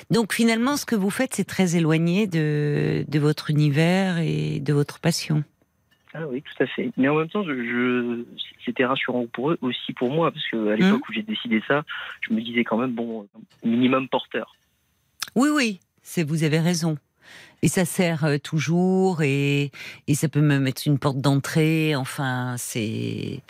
Donc 0.09 0.33
finalement, 0.33 0.77
ce 0.77 0.85
que 0.85 0.95
vous 0.95 1.09
faites, 1.09 1.33
c'est 1.33 1.43
très 1.43 1.75
éloigné 1.75 2.27
de, 2.27 3.03
de 3.05 3.19
votre 3.19 3.49
univers 3.49 4.19
et 4.19 4.61
de 4.61 4.71
votre 4.71 5.01
passion. 5.01 5.43
Ah 6.13 6.25
oui, 6.29 6.41
tout 6.41 6.63
à 6.63 6.67
fait. 6.67 6.91
Mais 6.95 7.09
en 7.09 7.15
même 7.15 7.27
temps, 7.27 7.43
je, 7.43 8.23
c'était 8.63 8.85
rassurant 8.85 9.25
pour 9.33 9.51
eux, 9.51 9.57
aussi 9.61 9.91
pour 9.91 10.11
moi, 10.11 10.31
parce 10.31 10.47
qu'à 10.49 10.57
hum. 10.57 10.75
l'époque 10.75 11.09
où 11.09 11.11
j'ai 11.11 11.23
décidé 11.23 11.61
ça, 11.67 11.83
je 12.21 12.33
me 12.33 12.39
disais 12.39 12.63
quand 12.63 12.77
même, 12.77 12.93
bon, 12.93 13.27
minimum 13.65 14.07
porteur. 14.07 14.55
Oui, 15.35 15.49
oui, 15.53 15.81
c'est 16.05 16.23
vous 16.23 16.43
avez 16.43 16.59
raison. 16.59 16.97
Et 17.61 17.67
ça 17.67 17.83
sert 17.83 18.23
euh, 18.25 18.37
toujours 18.37 19.23
et, 19.23 19.71
ça 20.13 20.29
peut 20.29 20.41
même 20.41 20.67
être 20.67 20.85
une 20.85 20.99
porte 20.99 21.19
d'entrée. 21.19 21.95
Enfin, 21.95 22.55
c'est 22.57 23.41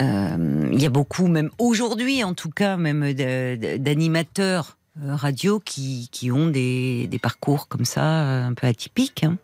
euh, 0.00 0.68
il 0.72 0.82
y 0.82 0.86
a 0.86 0.90
beaucoup, 0.90 1.28
même 1.28 1.50
aujourd'hui 1.58 2.24
en 2.24 2.34
tout 2.34 2.50
cas, 2.50 2.76
même 2.76 3.12
d'animateurs 3.12 4.78
euh, 5.02 5.14
radio 5.14 5.60
qui, 5.60 6.08
ont 6.32 6.48
des, 6.48 7.08
parcours 7.22 7.68
comme 7.68 7.84
ça 7.84 8.46
un 8.46 8.54
peu 8.54 8.66
atypiques. 8.66 9.24
Hein. 9.24 9.36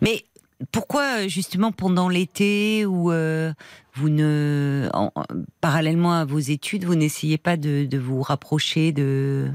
Mais 0.00 0.24
pourquoi 0.72 1.28
justement 1.28 1.70
pendant 1.70 2.08
l'été 2.08 2.86
où 2.86 3.12
vous 3.94 4.08
ne, 4.08 4.88
parallèlement 5.60 6.14
à 6.14 6.24
vos 6.24 6.38
études, 6.40 6.84
vous 6.84 6.96
n'essayez 6.96 7.38
pas 7.38 7.56
de 7.56 7.98
vous 7.98 8.20
rapprocher 8.20 8.90
de 8.90 9.52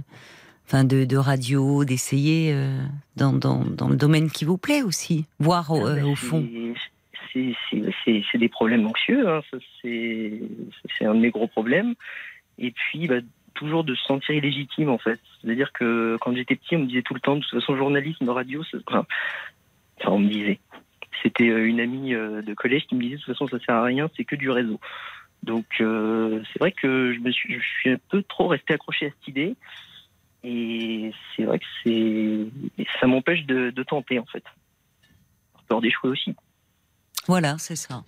enfin 0.70 0.84
de, 0.84 1.18
radio, 1.18 1.84
d'essayer 1.84 2.54
euh, 2.54 2.78
dans, 3.16 3.34
le 3.34 3.96
domaine 3.96 4.30
qui 4.30 4.46
vous 4.46 4.58
plaît 4.58 4.84
aussi, 4.84 5.26
voir 5.40 5.72
au, 5.72 5.88
ah 5.88 5.96
ben, 5.96 6.16
fond. 6.16 6.48
C'est 7.34 8.38
des 8.38 8.50
problèmes 8.50 8.86
anxieux, 8.86 9.28
hein, 9.28 9.42
c'est 9.82 11.06
un 11.06 11.16
de 11.16 11.20
mes 11.20 11.32
gros 11.32 11.48
problèmes. 11.48 11.96
Et 12.60 12.72
puis, 12.72 13.08
bah, 13.08 13.20
toujours 13.56 13.84
de 13.84 13.96
se 13.96 14.04
sentir 14.04 14.36
illégitime 14.36 14.90
en 14.90 15.00
fait. 15.00 15.20
C'est-à-dire 15.42 15.72
que 15.74 16.18
quand 16.22 16.36
j'étais 16.36 16.56
petit, 16.56 16.76
on 16.76 16.80
me 16.80 16.86
disait 16.86 17.02
tout 17.02 17.16
le 17.16 17.20
temps, 17.20 17.36
de 17.36 17.42
toute 17.42 17.60
façon, 17.60 17.76
journalisme, 17.76 18.30
radio, 18.30 18.64
enfin, 18.88 19.06
on 20.06 20.20
me 20.20 20.30
disait. 20.30 20.60
C'était 21.24 21.50
euh, 21.50 21.68
une 21.68 21.82
amie 21.82 22.14
euh, 22.14 22.42
de 22.42 22.54
collège 22.54 22.86
qui 22.86 22.96
me 22.96 23.02
disait, 23.02 23.16
de 23.16 23.22
toute 23.22 23.34
façon, 23.34 23.48
ça 23.48 23.60
sert 23.66 23.76
à 23.76 23.84
rien, 23.84 24.10
c'est 24.16 24.24
que 24.24 24.36
du 24.36 24.52
réseau. 24.52 24.80
Donc, 25.42 25.66
c'est 25.78 26.60
vrai 26.60 26.74
que 26.74 27.14
je 27.14 27.20
me 27.20 27.32
suis, 27.32 27.60
je 27.60 27.68
suis 27.80 27.90
un 27.92 27.98
peu 28.10 28.22
trop 28.24 28.48
resté 28.48 28.74
accroché 28.74 29.08
à 29.08 29.10
cette 29.10 29.28
idée. 29.30 29.56
Et 30.44 31.12
c'est 31.36 31.44
vrai 31.44 31.60
que 31.60 31.66
c'est 31.84 32.48
ça 33.00 33.08
m'empêche 33.08 33.46
de, 33.46 33.84
tenter 33.84 34.20
en 34.20 34.26
fait. 34.26 34.44
Par 35.54 35.64
peur 35.64 35.82
d'échouer 35.82 36.10
aussi. 36.10 36.36
Voilà, 37.28 37.58
c'est 37.58 37.76
ça. 37.76 38.04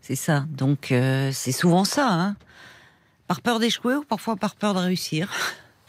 C'est 0.00 0.16
ça. 0.16 0.44
Donc 0.50 0.90
euh, 0.92 1.30
c'est 1.32 1.52
souvent 1.52 1.84
ça. 1.84 2.08
Hein. 2.10 2.36
par 3.28 3.40
peur 3.40 3.60
d'échouer 3.60 3.94
ou 3.94 4.04
parfois 4.04 4.36
par 4.36 4.56
peur 4.56 4.74
de 4.74 4.80
réussir. 4.80 5.32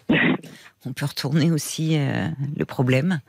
on 0.85 0.93
peut 0.93 1.05
retourner 1.05 1.51
aussi 1.51 1.97
euh, 1.97 2.29
le 2.55 2.65
problème. 2.65 3.19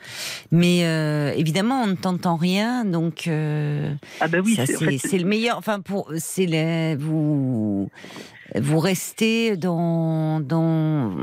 Mais 0.53 0.85
euh, 0.85 1.33
évidemment, 1.35 1.83
on 1.83 1.89
ne 1.89 1.95
t'entend 1.95 2.37
rien, 2.37 2.85
donc 2.85 3.29
ah 3.29 4.29
bah 4.29 4.39
oui, 4.45 4.55
c'est 4.57 5.19
le 5.19 5.27
meilleur. 5.27 5.57
Enfin, 5.57 5.81
pour 5.81 6.13
c'est 6.19 6.95
vous 6.97 7.91
vous 8.55 8.79
restez 8.79 9.57
dans 9.57 10.41
dans 10.41 11.17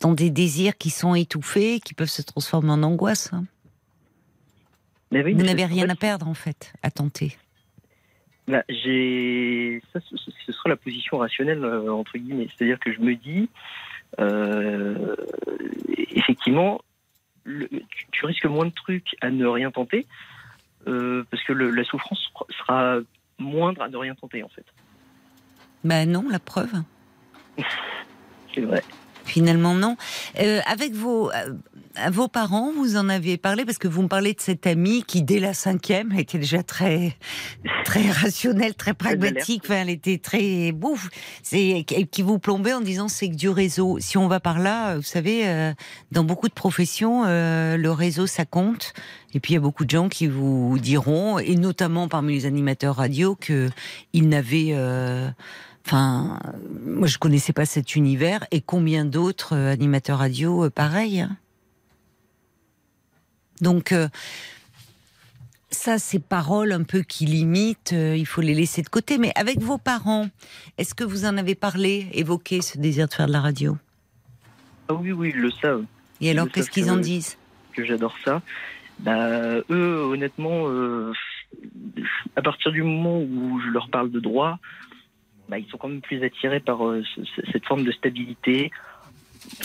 dans 0.00 0.12
des 0.12 0.30
désirs 0.30 0.76
qui 0.76 0.90
sont 0.90 1.14
étouffés, 1.14 1.80
qui 1.80 1.94
peuvent 1.94 2.08
se 2.08 2.22
transformer 2.22 2.70
en 2.70 2.82
angoisse. 2.82 3.32
Hein. 3.32 3.44
Vous 5.10 5.42
n'avez 5.42 5.64
rien 5.64 5.88
à 5.88 5.94
perdre 5.94 6.28
en 6.28 6.34
fait, 6.34 6.72
à 6.82 6.90
tenter. 6.90 7.36
Bah, 8.46 8.62
j'ai, 8.68 9.82
ce 9.94 10.52
sera 10.52 10.70
la 10.70 10.76
position 10.76 11.18
rationnelle 11.18 11.64
euh, 11.64 11.92
entre 11.92 12.16
guillemets, 12.16 12.48
c'est-à-dire 12.56 12.78
que 12.78 12.92
je 12.92 13.00
me 13.00 13.14
dis, 13.14 13.50
euh, 14.20 15.14
effectivement, 16.14 16.80
tu, 17.44 18.24
risques 18.24 18.46
moins 18.46 18.66
de 18.66 18.72
trucs 18.72 19.16
à 19.20 19.30
ne 19.30 19.46
rien 19.46 19.70
tenter, 19.70 20.06
euh, 20.86 21.24
parce 21.30 21.42
que 21.44 21.52
la 21.52 21.84
souffrance 21.84 22.30
sera 22.58 22.98
moindre 23.38 23.82
à 23.82 23.88
ne 23.88 23.96
rien 23.96 24.14
tenter 24.14 24.42
en 24.42 24.48
fait. 24.48 24.64
Ben 25.84 26.10
non, 26.10 26.26
la 26.30 26.38
preuve. 26.38 26.72
C'est 28.54 28.62
vrai. 28.62 28.82
Finalement, 29.28 29.74
non. 29.74 29.96
Euh, 30.40 30.60
avec 30.66 30.94
vos, 30.94 31.30
euh, 31.30 32.10
vos 32.10 32.28
parents, 32.28 32.72
vous 32.72 32.96
en 32.96 33.10
avez 33.10 33.36
parlé 33.36 33.66
parce 33.66 33.76
que 33.76 33.86
vous 33.86 34.02
me 34.02 34.08
parlez 34.08 34.32
de 34.32 34.40
cette 34.40 34.66
amie 34.66 35.04
qui, 35.06 35.22
dès 35.22 35.38
la 35.38 35.52
cinquième, 35.52 36.12
était 36.12 36.38
déjà 36.38 36.62
très, 36.62 37.14
très 37.84 38.10
rationnelle, 38.10 38.74
très 38.74 38.94
pragmatique. 38.94 39.64
Enfin, 39.66 39.82
elle 39.82 39.90
était 39.90 40.16
très 40.16 40.72
bouffe. 40.72 41.10
C'est 41.42 41.84
qui 42.10 42.22
vous 42.22 42.38
plombait 42.38 42.72
en 42.72 42.80
disant 42.80 43.08
c'est 43.08 43.28
que 43.28 43.36
du 43.36 43.50
réseau. 43.50 43.98
Si 44.00 44.16
on 44.16 44.28
va 44.28 44.40
par 44.40 44.58
là, 44.58 44.96
vous 44.96 45.02
savez, 45.02 45.46
euh, 45.46 45.74
dans 46.10 46.24
beaucoup 46.24 46.48
de 46.48 46.54
professions, 46.54 47.24
le 47.24 47.90
réseau 47.90 48.26
ça 48.26 48.46
compte. 48.46 48.94
Et 49.34 49.40
puis 49.40 49.52
il 49.52 49.54
y 49.56 49.58
a 49.58 49.60
beaucoup 49.60 49.84
de 49.84 49.90
gens 49.90 50.08
qui 50.08 50.26
vous 50.26 50.78
diront, 50.78 51.38
et 51.38 51.54
notamment 51.54 52.08
parmi 52.08 52.32
les 52.32 52.46
animateurs 52.46 52.96
radio, 52.96 53.34
que 53.34 53.68
ils 54.14 54.26
n'avaient 54.26 54.74
Enfin, 55.88 56.38
moi 56.84 57.06
je 57.06 57.16
connaissais 57.16 57.54
pas 57.54 57.64
cet 57.64 57.96
univers 57.96 58.44
et 58.50 58.60
combien 58.60 59.06
d'autres 59.06 59.56
euh, 59.56 59.72
animateurs 59.72 60.18
radio 60.18 60.66
euh, 60.66 60.70
pareils. 60.70 61.22
Hein? 61.22 61.38
Donc 63.62 63.92
euh, 63.92 64.08
ça, 65.70 65.98
ces 65.98 66.18
paroles 66.18 66.72
un 66.72 66.82
peu 66.82 67.00
qui 67.00 67.24
limitent, 67.24 67.92
il 67.92 68.26
faut 68.26 68.42
les 68.42 68.52
laisser 68.52 68.82
de 68.82 68.90
côté. 68.90 69.16
Mais 69.16 69.32
avec 69.34 69.60
vos 69.60 69.78
parents, 69.78 70.28
est-ce 70.76 70.94
que 70.94 71.04
vous 71.04 71.24
en 71.24 71.38
avez 71.38 71.54
parlé, 71.54 72.08
évoqué 72.12 72.60
ce 72.60 72.76
désir 72.76 73.08
de 73.08 73.14
faire 73.14 73.26
de 73.26 73.32
la 73.32 73.40
radio? 73.40 73.78
Ah 74.90 74.94
Oui, 74.94 75.12
oui, 75.12 75.32
ils 75.34 75.40
le 75.40 75.50
savent. 75.50 75.86
Et 76.20 76.30
alors, 76.30 76.50
qu'est-ce 76.50 76.70
qu'ils 76.70 76.90
en 76.90 76.98
disent? 76.98 77.38
Que 77.72 77.86
j'adore 77.86 78.14
ça. 78.26 78.42
Bah, 78.98 79.56
eux, 79.70 80.02
honnêtement, 80.02 80.66
à 82.36 82.42
partir 82.42 82.72
du 82.72 82.82
moment 82.82 83.20
où 83.20 83.58
je 83.60 83.68
leur 83.68 83.88
parle 83.88 84.10
de 84.10 84.20
droit, 84.20 84.58
bah, 85.48 85.58
ils 85.58 85.68
sont 85.70 85.78
quand 85.78 85.88
même 85.88 86.00
plus 86.00 86.22
attirés 86.24 86.60
par 86.60 86.80
cette 87.52 87.64
forme 87.66 87.84
de 87.84 87.92
stabilité. 87.92 88.70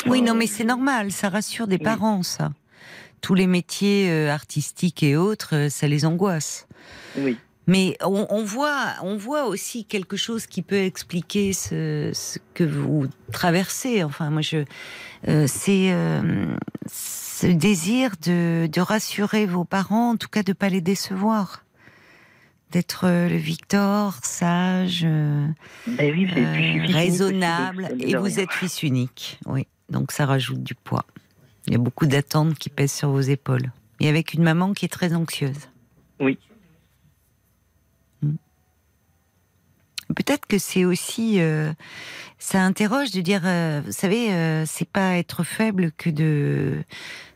Oui, 0.06 0.22
non, 0.22 0.34
mais 0.34 0.48
c'est 0.48 0.64
normal, 0.64 1.12
ça 1.12 1.30
rassure 1.30 1.68
des 1.68 1.78
parents, 1.78 2.24
ça. 2.24 2.52
Tous 3.22 3.36
les 3.36 3.48
métiers 3.48 4.30
artistiques 4.30 5.04
et 5.04 5.16
autres, 5.16 5.70
ça 5.70 5.88
les 5.88 6.06
angoisse. 6.06 6.68
Oui. 7.18 7.38
Mais 7.66 7.96
on, 8.02 8.44
voit, 8.44 8.94
on 9.04 9.16
voit 9.16 9.46
aussi 9.46 9.86
quelque 9.86 10.18
chose 10.18 10.48
qui 10.48 10.62
peut 10.62 10.84
expliquer 10.84 11.54
ce, 11.54 12.12
que 12.54 12.64
vous 12.66 13.08
traversez. 13.32 14.04
Enfin, 14.04 14.30
moi, 14.30 14.42
je, 14.42 14.66
euh, 15.30 15.46
c'est 15.48 15.94
euh, 15.94 16.48
ce 16.88 17.48
désir 17.48 18.12
de, 18.22 18.80
rassurer 18.82 19.46
vos 19.46 19.64
parents, 19.64 20.12
en 20.12 20.18
tout 20.18 20.28
cas 20.28 20.44
de 20.44 20.52
pas 20.52 20.68
les 20.68 20.82
décevoir, 20.82 21.63
d'être 22.74 23.06
euh, 23.06 23.30
le 23.30 23.38
Victor, 23.38 24.16
sage, 24.24 25.04
ben 25.04 26.86
raisonnable, 26.88 27.88
et 28.00 28.16
vous 28.16 28.40
êtes 28.40 28.52
fils 28.52 28.82
unique. 28.82 29.40
Oui, 29.46 29.68
donc 29.90 30.12
ça 30.12 30.26
rajoute 30.26 30.64
du 30.64 30.74
poids. 30.74 31.06
Il 31.68 31.74
y 31.74 31.76
a 31.76 31.80
beaucoup 31.80 32.08
d'attentes 32.08 32.56
qui 32.56 32.70
pèsent 32.70 32.94
sur 32.94 33.10
vos 33.10 33.22
épaules, 33.22 33.72
et 34.00 34.10
avec 34.10 34.34
une 34.34 34.42
maman 34.44 34.74
qui 34.74 34.86
est 34.86 34.90
très 34.90 35.14
anxieuse. 35.14 35.70
Oui. 36.20 36.40
Peut-être 40.16 40.46
que 40.48 40.58
c'est 40.58 40.86
aussi, 40.86 41.40
euh, 41.40 41.72
ça 42.40 42.62
interroge 42.62 43.12
de 43.12 43.22
dire, 43.22 43.42
euh, 43.46 43.82
vous 43.86 43.92
savez, 43.92 44.32
euh, 44.34 44.64
c'est 44.66 44.88
pas 44.88 45.18
être 45.18 45.44
faible 45.44 45.92
que 45.98 46.10
de 46.10 46.84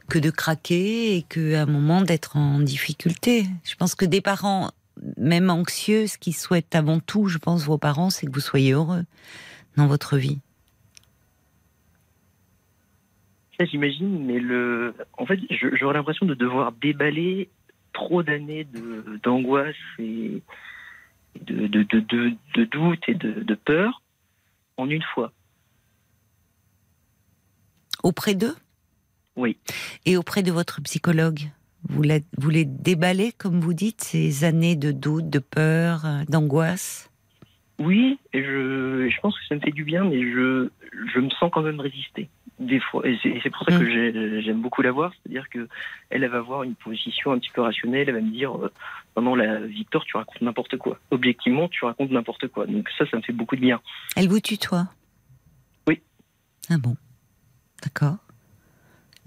que 0.10 0.20
de 0.20 0.30
craquer 0.30 1.18
et 1.18 1.24
qu'à 1.24 1.64
un 1.64 1.66
moment 1.66 2.02
d'être 2.02 2.38
en 2.38 2.60
difficulté. 2.60 3.46
Je 3.66 3.76
pense 3.76 3.94
que 3.94 4.06
des 4.06 4.22
parents, 4.22 4.72
même 5.18 5.50
anxieux, 5.50 6.08
ce 6.08 6.18
qu'ils 6.18 6.36
souhaitent 6.36 6.76
avant 6.76 7.00
tout, 7.00 7.28
je 7.28 7.38
pense, 7.38 7.66
vos 7.66 7.78
parents, 7.78 8.10
c'est 8.10 8.26
que 8.26 8.32
vous 8.32 8.40
soyez 8.40 8.74
heureux 8.74 9.04
dans 9.76 9.88
votre 9.88 10.18
vie. 10.18 10.40
Ça, 13.60 13.66
j'imagine, 13.66 14.26
mais 14.26 14.40
le, 14.40 14.94
en 15.18 15.26
fait, 15.26 15.40
j'aurais 15.50 15.96
l'impression 15.96 16.26
de 16.26 16.36
devoir 16.36 16.72
déballer 16.74 17.50
trop 17.92 18.22
d'années 18.22 18.68
d'angoisse 19.24 19.76
et 19.98 20.44
de, 21.42 21.66
de, 21.68 21.84
de, 21.84 22.36
de 22.56 22.64
doute 22.66 23.04
et 23.08 23.16
de, 23.16 23.56
peur 23.56 24.04
en 24.78 24.88
une 24.90 25.02
fois. 25.02 25.32
Auprès 28.04 28.36
d'eux? 28.36 28.56
Oui. 29.36 29.58
Et 30.06 30.18
auprès 30.18 30.44
de 30.44 30.52
votre 30.52 30.82
psychologue? 30.82 31.50
Vous, 31.90 32.04
vous 32.38 32.50
les 32.50 32.66
déballez, 32.66 33.32
comme 33.32 33.60
vous 33.60 33.74
dites, 33.74 34.02
ces 34.02 34.44
années 34.44 34.76
de 34.76 34.92
doute, 34.92 35.30
de 35.30 35.40
peur, 35.40 36.06
euh, 36.06 36.24
d'angoisse? 36.30 37.10
Oui, 37.80 38.20
et 38.34 38.44
je, 38.44 39.10
je 39.10 39.22
pense 39.22 39.38
que 39.38 39.46
ça 39.48 39.56
me 39.56 39.60
fait 39.60 39.72
du 39.72 39.84
bien, 39.84 40.04
mais 40.04 40.22
je, 40.22 40.70
je 41.14 41.20
me 41.20 41.30
sens 41.30 41.52
quand 41.52 41.62
même 41.62 41.80
résister 41.80 42.30
des 42.60 42.80
fois, 42.80 43.08
et 43.08 43.20
c'est 43.22 43.50
pour 43.52 43.64
ça 43.66 43.78
que 43.78 43.84
mm. 43.84 44.42
j'aime 44.42 44.62
beaucoup 44.62 44.82
la 44.82 44.92
voir, 44.92 45.12
c'est-à-dire 45.14 45.48
que 45.50 45.68
elle, 46.10 46.26
va 46.28 46.38
avoir 46.38 46.64
une 46.64 46.74
position 46.74 47.32
un 47.32 47.40
petit 47.40 47.52
peu 47.52 47.62
rationnelle, 47.62 48.10
elle 48.10 48.16
va 48.16 48.22
me 48.22 48.32
dire, 48.32 48.56
euh, 48.58 48.72
non, 49.22 49.36
la 49.36 49.60
Victor, 49.60 50.04
tu 50.06 50.18
racontes 50.18 50.42
n'importe 50.42 50.78
quoi. 50.78 50.98
Objectivement, 51.12 51.68
tu 51.68 51.86
racontes 51.86 52.10
n'importe 52.10 52.48
quoi. 52.48 52.66
Donc 52.66 52.90
ça, 52.98 53.06
ça 53.10 53.18
me 53.18 53.22
fait 53.22 53.34
beaucoup 53.34 53.56
de 53.56 53.62
bien. 53.62 53.80
Elle 54.16 54.28
vous 54.28 54.40
tutoie? 54.40 54.88
Oui. 55.88 56.02
Ah 56.70 56.78
bon 56.80 56.96
D'accord. 57.84 58.18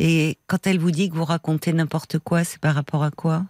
Et 0.02 0.38
quand 0.46 0.66
elle 0.66 0.78
vous 0.78 0.90
dit 0.90 1.10
que 1.10 1.14
vous 1.14 1.26
racontez 1.26 1.74
n'importe 1.74 2.18
quoi, 2.18 2.42
c'est 2.42 2.58
par 2.58 2.74
rapport 2.74 3.04
à 3.04 3.10
quoi? 3.10 3.42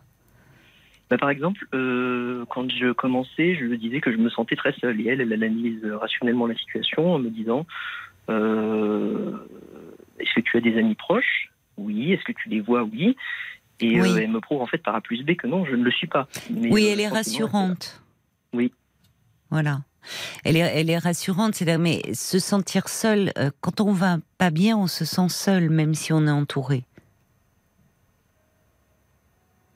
Bah, 1.08 1.16
par 1.16 1.30
exemple, 1.30 1.64
euh, 1.74 2.44
quand 2.50 2.68
je 2.68 2.90
commençais, 2.90 3.54
je 3.54 3.72
disais 3.76 4.00
que 4.00 4.10
je 4.10 4.16
me 4.16 4.28
sentais 4.30 4.56
très 4.56 4.72
seule. 4.80 5.00
Et 5.00 5.06
elle, 5.06 5.20
elle 5.20 5.32
analyse 5.32 5.84
rationnellement 5.84 6.48
la 6.48 6.56
situation 6.56 7.14
en 7.14 7.20
me 7.20 7.30
disant 7.30 7.66
euh, 8.30 9.32
est-ce 10.18 10.34
que 10.34 10.40
tu 10.40 10.56
as 10.56 10.60
des 10.60 10.76
amis 10.76 10.96
proches? 10.96 11.52
Oui. 11.76 12.12
Est-ce 12.12 12.24
que 12.24 12.32
tu 12.32 12.48
les 12.48 12.60
vois? 12.60 12.82
Oui. 12.82 13.16
Et 13.78 14.00
euh, 14.00 14.16
elle 14.16 14.30
me 14.30 14.40
prouve 14.40 14.60
en 14.60 14.66
fait 14.66 14.78
par 14.78 14.96
A 14.96 15.00
plus 15.00 15.22
B 15.22 15.36
que 15.36 15.46
non, 15.46 15.64
je 15.64 15.76
ne 15.76 15.84
le 15.84 15.90
suis 15.92 16.08
pas. 16.08 16.26
oui, 16.50 16.86
elle 16.86 17.00
est 17.00 17.08
rassurante. 17.08 18.02
Oui. 18.52 18.72
Voilà. 19.50 19.82
Elle 20.44 20.56
est, 20.56 20.60
elle 20.60 20.90
est 20.90 20.98
rassurante, 20.98 21.54
c'est 21.54 21.78
mais 21.78 22.02
se 22.14 22.38
sentir 22.38 22.88
seul, 22.88 23.32
euh, 23.38 23.50
quand 23.60 23.80
on 23.80 23.92
va 23.92 24.18
pas 24.38 24.50
bien, 24.50 24.76
on 24.76 24.86
se 24.86 25.04
sent 25.04 25.28
seul, 25.28 25.70
même 25.70 25.94
si 25.94 26.12
on 26.12 26.26
est 26.26 26.30
entouré. 26.30 26.84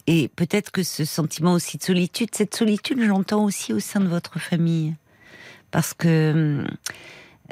Et 0.06 0.28
peut-être 0.28 0.70
que 0.70 0.82
ce 0.82 1.05
sentiment 1.05 1.55
aussi 1.55 1.78
de 1.78 1.82
solitude, 1.82 2.28
cette 2.32 2.55
solitude, 2.55 3.02
j'entends 3.02 3.44
aussi 3.44 3.72
au 3.72 3.80
sein 3.80 4.01
de 4.01 4.09
votre 4.09 4.38
famille. 4.38 4.94
Parce 5.70 5.94
que 5.94 6.64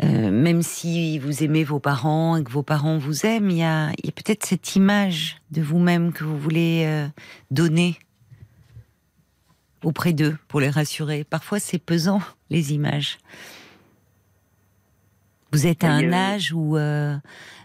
euh, 0.02 0.30
même 0.30 0.62
si 0.62 1.18
vous 1.18 1.42
aimez 1.42 1.64
vos 1.64 1.80
parents 1.80 2.36
et 2.36 2.44
que 2.44 2.50
vos 2.50 2.62
parents 2.62 2.98
vous 2.98 3.26
aiment, 3.26 3.50
il 3.50 3.58
y 3.58 3.62
a, 3.62 3.92
peut-être 4.14 4.44
cette 4.46 4.74
image 4.76 5.38
de 5.50 5.62
vous-même 5.62 6.12
que 6.12 6.24
vous 6.24 6.38
voulez 6.38 6.84
euh, 6.86 7.08
donner 7.50 7.98
auprès 9.82 10.12
d'eux 10.12 10.36
pour 10.48 10.60
les 10.60 10.70
rassurer. 10.70 11.24
Parfois, 11.24 11.60
c'est 11.60 11.78
pesant, 11.78 12.20
les 12.50 12.72
images. 12.72 13.18
Vous 15.52 15.66
êtes 15.66 15.84
à 15.84 15.90
un 15.90 16.12
âge 16.12 16.52
où, 16.54 16.78
euh, 16.78 17.18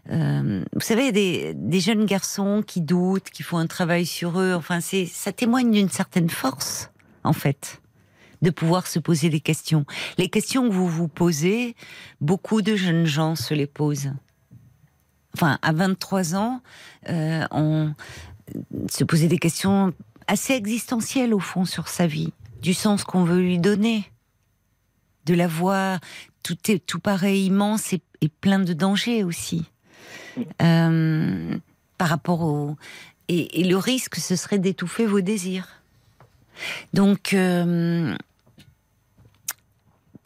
vous 0.10 0.82
savez, 0.82 1.12
des, 1.14 1.54
des, 1.54 1.80
jeunes 1.80 2.06
garçons 2.06 2.62
qui 2.66 2.82
doutent, 2.82 3.30
qui 3.30 3.44
font 3.44 3.58
un 3.58 3.68
travail 3.68 4.06
sur 4.06 4.40
eux. 4.42 4.54
Enfin, 4.54 4.82
c'est, 4.82 5.06
ça 5.06 5.32
témoigne 5.32 5.72
d'une 5.72 5.90
certaine 5.90 6.30
force, 6.30 6.92
en 7.24 7.34
fait 7.34 7.82
de 8.42 8.50
pouvoir 8.50 8.88
se 8.88 9.00
poser 9.00 9.30
des 9.30 9.40
questions. 9.40 9.86
Les 10.18 10.30
questions 10.30 10.68
que 10.68 10.74
vous 10.74 10.88
vous 10.88 11.08
posez, 11.08 11.76
beaucoup 12.22 12.62
de 12.62 12.76
jeunes 12.76 13.06
gens 13.06 13.36
se 13.36 13.54
les 13.54 13.68
posent. 13.68 14.12
Enfin, 15.34 15.60
à 15.62 15.72
23 15.72 16.36
ans, 16.36 16.62
euh, 17.10 17.46
on 17.52 17.94
se 18.90 19.04
posait 19.04 19.28
des 19.28 19.38
questions 19.38 19.94
assez 20.28 20.54
existentielles 20.54 21.34
au 21.34 21.40
fond 21.40 21.66
sur 21.66 21.88
sa 21.88 22.08
vie, 22.08 22.34
du 22.62 22.74
sens 22.74 23.04
qu'on 23.04 23.24
veut 23.24 23.42
lui 23.42 23.60
donner, 23.60 24.10
de 25.26 25.34
la 25.34 25.48
voix, 25.48 26.00
tout 26.44 26.58
est 26.70 26.80
tout 26.80 27.00
paraît 27.00 27.40
immense 27.40 27.94
et, 27.94 28.02
plein 28.42 28.60
de 28.60 28.74
dangers 28.74 29.24
aussi. 29.24 29.66
Euh, 30.62 31.58
par 31.98 32.10
rapport 32.10 32.42
au 32.42 32.76
et, 33.28 33.64
le 33.64 33.76
risque, 33.76 34.16
ce 34.16 34.36
serait 34.36 34.60
d'étouffer 34.60 35.06
vos 35.06 35.22
désirs. 35.22 35.68
Donc, 36.94 37.34
euh, 37.34 38.16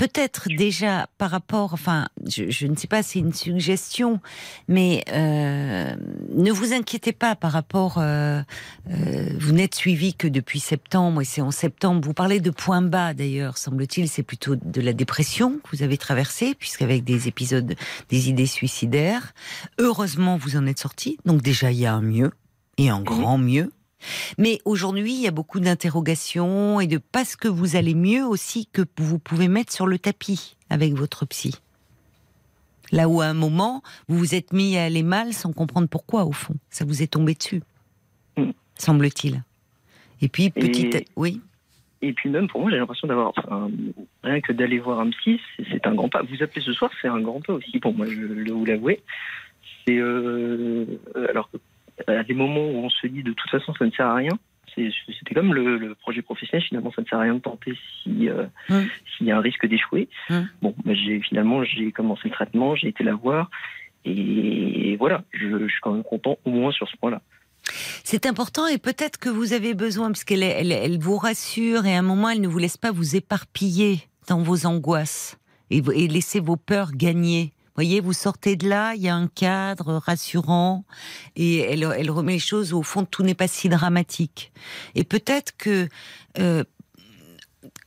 peut-être 0.02 0.48
déjà 0.50 1.06
par 1.20 1.30
rapport, 1.30 1.76
enfin, 1.76 2.08
je, 2.28 2.66
ne 2.66 2.76
sais 2.76 2.88
pas, 2.88 3.04
c'est 3.04 3.20
une 3.20 3.34
suggestion, 3.34 4.20
mais 4.68 5.04
euh, 5.12 5.94
ne 6.34 6.52
vous 6.52 6.74
inquiétez 6.74 7.12
pas 7.12 7.36
par 7.36 7.52
rapport. 7.52 8.00
Euh, 8.00 8.42
euh, 8.90 9.30
vous 9.40 9.52
n'êtes 9.52 9.76
suivi 9.76 10.16
que 10.16 10.28
depuis 10.28 10.60
septembre, 10.60 11.22
et 11.22 11.26
c'est 11.26 11.42
en 11.42 11.52
septembre. 11.52 12.02
Vous 12.04 12.16
parlez 12.16 12.40
de 12.40 12.50
point 12.50 12.82
bas 12.82 13.14
d'ailleurs, 13.14 13.60
semble-t-il, 13.60 14.10
c'est 14.10 14.24
plutôt 14.24 14.56
de 14.56 14.82
la 14.82 14.94
dépression 14.94 15.60
que 15.60 15.78
vous 15.78 15.84
avez 15.84 16.00
traversée, 16.00 16.56
puisqu'avec 16.56 17.04
des 17.04 17.28
épisodes, 17.28 17.76
des 18.10 18.28
idées 18.28 18.48
suicidaires. 18.48 19.36
Heureusement, 19.78 20.36
vous 20.36 20.56
en 20.56 20.66
êtes 20.66 20.80
sorti, 20.80 21.20
donc 21.26 21.44
déjà 21.44 21.72
il 21.72 21.78
y 21.78 21.86
a 21.86 21.94
un 21.94 22.02
mieux 22.02 22.32
et 22.80 22.90
un 22.90 23.02
grand 23.02 23.38
mieux. 23.38 23.72
Mais 24.38 24.60
aujourd'hui, 24.66 25.14
il 25.14 25.22
y 25.22 25.28
a 25.28 25.32
beaucoup 25.32 25.60
d'interrogations 25.60 26.80
et 26.80 26.88
de 26.88 26.98
parce 26.98 27.36
que 27.36 27.48
vous 27.48 27.76
allez 27.76 27.96
mieux 27.96 28.26
aussi 28.26 28.68
que 28.72 28.82
vous 28.98 29.20
pouvez 29.20 29.48
mettre 29.48 29.72
sur 29.72 29.88
le 29.88 30.00
tapis 30.00 30.56
avec 30.70 30.94
votre 30.94 31.26
psy. 31.26 31.56
Là 32.92 33.08
où 33.08 33.22
à 33.22 33.26
un 33.26 33.34
moment, 33.34 33.84
vous 34.08 34.18
vous 34.18 34.36
êtes 34.36 34.52
mis 34.52 34.78
à 34.78 34.84
aller 34.84 35.04
mal 35.04 35.34
sans 35.34 35.54
comprendre 35.54 35.88
pourquoi, 35.88 36.26
au 36.26 36.34
fond. 36.34 36.56
Ça 36.70 36.84
vous 36.84 37.02
est 37.02 37.08
tombé 37.08 37.36
dessus, 37.36 37.62
mm. 38.38 38.52
semble-t-il. 38.78 39.44
Et 40.22 40.28
puis, 40.28 40.50
petite. 40.50 41.10
Oui. 41.16 41.42
Et 42.04 42.14
puis 42.14 42.30
même 42.30 42.48
pour 42.48 42.62
moi, 42.62 42.72
j'ai 42.72 42.78
l'impression 42.78 43.08
d'avoir 43.08 43.32
rien 44.24 44.42
que 44.42 44.54
d'aller 44.54 44.80
voir 44.80 45.00
un 45.00 45.12
psy, 45.12 45.40
c'est 45.72 45.86
un 45.86 45.94
grand 45.94 46.10
pas. 46.10 46.24
Vous 46.24 46.42
appelez 46.42 46.62
ce 46.62 46.74
soir, 46.74 46.92
c'est 47.02 47.08
un 47.08 47.22
grand 47.22 47.42
pas 47.42 47.54
aussi 47.54 47.80
pour 47.80 47.94
moi, 47.94 48.08
je 48.08 48.44
dois 48.44 48.58
vous 48.58 48.66
l'avouer. 48.66 49.02
C'est 49.86 49.98
euh, 49.98 50.86
alors 51.30 51.50
à 52.08 52.24
des 52.24 52.34
moments 52.34 52.66
où 52.66 52.86
on 52.86 52.90
se 52.90 53.08
dit 53.08 53.24
de 53.24 53.34
toute 53.34 53.50
façon 53.50 53.74
ça 53.74 53.86
ne 53.86 53.92
sert 53.92 54.08
à 54.08 54.16
rien. 54.16 54.38
C'était 54.76 55.36
comme 55.36 55.54
le, 55.54 55.96
projet 55.96 56.22
professionnel, 56.22 56.66
finalement 56.66 56.94
ça 56.96 57.02
ne 57.02 57.08
sert 57.08 57.20
à 57.20 57.24
rien 57.24 57.36
de 57.36 57.40
tenter 57.40 57.74
euh, 58.08 58.46
s'il 59.18 59.28
y 59.28 59.32
a 59.32 59.38
un 59.38 59.42
risque 59.42 59.66
d'échouer. 59.66 60.08
Bon, 60.62 60.74
bah, 60.86 60.94
finalement 61.24 61.64
j'ai 61.64 61.92
commencé 61.92 62.24
le 62.26 62.32
traitement, 62.32 62.76
j'ai 62.76 62.88
été 62.88 63.04
la 63.04 63.14
voir 63.14 63.50
et 64.06 64.96
voilà, 64.98 65.24
je, 65.32 65.68
suis 65.68 65.82
quand 65.82 65.92
même 65.92 66.04
content 66.04 66.38
au 66.46 66.50
moins 66.50 66.72
sur 66.72 66.88
ce 66.88 66.96
point-là. 66.98 67.22
C'est 68.04 68.26
important 68.26 68.66
et 68.68 68.78
peut-être 68.78 69.20
que 69.20 69.30
vous 69.30 69.54
avez 69.54 69.76
besoin, 69.76 70.08
parce 70.08 70.24
qu'elle 70.24 70.44
elle, 70.44 70.98
vous 71.00 71.18
rassure 71.18 71.86
et 71.86 71.96
à 71.96 72.00
un 72.00 72.04
moment 72.04 72.30
elle 72.30 72.42
ne 72.42 72.48
vous 72.48 72.58
laisse 72.58 72.78
pas 72.78 72.92
vous 72.92 73.16
éparpiller 73.16 74.00
dans 74.28 74.42
vos 74.42 74.66
angoisses 74.66 75.38
et, 75.70 75.82
et 75.94 76.08
laisser 76.08 76.40
vos 76.40 76.56
peurs 76.58 76.92
gagner 76.94 77.52
voyez, 77.82 78.00
vous 78.00 78.14
sortez 78.14 78.56
de 78.56 78.70
là, 78.70 78.94
il 78.94 79.02
y 79.02 79.10
a 79.10 79.16
un 79.16 79.28
cadre 79.28 79.96
rassurant 79.96 80.86
et 81.36 81.58
elle, 81.58 81.84
elle 81.98 82.12
remet 82.12 82.34
les 82.34 82.40
choses 82.40 82.74
au 82.74 82.84
fond. 82.84 83.06
Tout 83.06 83.24
n'est 83.24 83.34
pas 83.34 83.48
si 83.48 83.70
dramatique. 83.70 84.52
Et 84.94 85.04
peut-être 85.04 85.58
que 85.58 85.90
euh, 86.38 86.64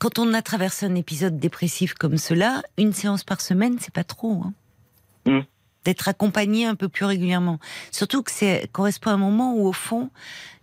quand 0.00 0.18
on 0.18 0.34
a 0.34 0.42
traversé 0.42 0.84
un 0.84 0.96
épisode 0.96 1.38
dépressif 1.38 1.94
comme 1.94 2.18
cela, 2.18 2.62
une 2.76 2.92
séance 2.92 3.22
par 3.22 3.40
semaine, 3.40 3.76
c'est 3.80 3.94
pas 3.94 4.02
trop. 4.02 4.42
Hein. 4.44 4.54
Mm. 5.26 5.40
D'être 5.84 6.08
accompagné 6.08 6.66
un 6.66 6.74
peu 6.74 6.88
plus 6.88 7.04
régulièrement. 7.04 7.60
Surtout 7.92 8.24
que 8.24 8.32
ça 8.32 8.66
correspond 8.72 9.10
à 9.10 9.14
un 9.14 9.18
moment 9.18 9.54
où, 9.54 9.64
au 9.64 9.72
fond, 9.72 10.10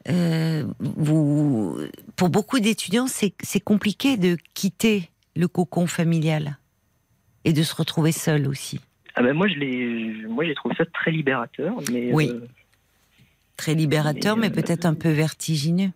euh, 0.09 0.65
vous, 0.79 1.79
pour 2.17 2.27
beaucoup 2.29 2.59
d'étudiants, 2.59 3.07
c'est 3.07 3.59
compliqué 3.61 4.17
de 4.17 4.35
quitter 4.53 5.09
le 5.37 5.47
cocon 5.47 5.87
familial 5.87 6.57
et 7.45 7.53
de 7.53 7.63
se 7.63 7.73
retrouver 7.73 8.11
seul 8.11 8.45
aussi. 8.45 8.81
Ah 9.15 9.23
ben 9.23 9.33
moi, 9.33 9.47
je 9.47 10.27
moi 10.27 10.45
j'ai 10.45 10.55
trouvé 10.55 10.75
ça 10.75 10.85
très 10.85 11.11
libérateur. 11.11 11.75
Mais 11.91 12.11
oui. 12.13 12.29
Euh, 12.29 12.47
très 13.57 13.75
libérateur, 13.75 14.37
mais, 14.37 14.49
mais 14.49 14.57
euh, 14.57 14.61
peut-être 14.61 14.85
un 14.85 14.93
peu 14.93 15.09
vertigineux. 15.09 15.91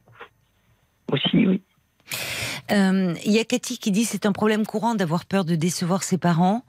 Aussi, 1.12 1.48
oui. 1.48 1.62
Euh, 2.72 3.14
il 3.26 3.32
y 3.32 3.40
a 3.40 3.44
Cathy 3.44 3.78
qui 3.78 3.92
dit 3.92 4.06
c'est 4.06 4.26
un 4.26 4.32
problème 4.32 4.66
courant 4.66 4.96
d'avoir 4.96 5.26
peur 5.26 5.46
de 5.46 5.56
décevoir 5.56 6.04
ses 6.04 6.18
parents. 6.18 6.64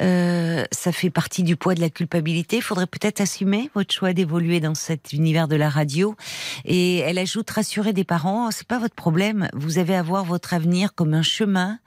Euh, 0.00 0.64
ça 0.72 0.92
fait 0.92 1.10
partie 1.10 1.42
du 1.42 1.56
poids 1.56 1.74
de 1.74 1.80
la 1.80 1.90
culpabilité. 1.90 2.56
Il 2.56 2.62
faudrait 2.62 2.86
peut-être 2.86 3.20
assumer 3.20 3.70
votre 3.74 3.92
choix 3.92 4.12
d'évoluer 4.12 4.60
dans 4.60 4.74
cet 4.74 5.12
univers 5.12 5.48
de 5.48 5.56
la 5.56 5.68
radio. 5.68 6.16
Et 6.64 6.98
elle 6.98 7.18
ajoute 7.18 7.50
rassurer 7.50 7.92
des 7.92 8.04
parents, 8.04 8.50
c'est 8.50 8.66
pas 8.66 8.78
votre 8.78 8.94
problème. 8.94 9.48
Vous 9.52 9.78
avez 9.78 9.94
à 9.94 10.02
voir 10.02 10.24
votre 10.24 10.54
avenir 10.54 10.94
comme 10.94 11.14
un 11.14 11.22
chemin, 11.22 11.78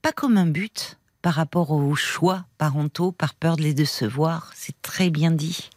pas 0.00 0.12
comme 0.12 0.38
un 0.38 0.46
but 0.46 0.98
par 1.22 1.34
rapport 1.34 1.70
aux 1.70 1.94
choix 1.94 2.44
parentaux 2.58 3.12
par 3.12 3.34
peur 3.34 3.56
de 3.56 3.62
les 3.62 3.74
décevoir. 3.74 4.52
C'est 4.54 4.80
très 4.82 5.08
bien 5.08 5.30
dit. 5.30 5.70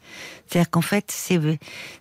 C'est-à-dire 0.48 0.70
qu'en 0.70 0.82
fait, 0.82 1.06
c'est, 1.10 1.40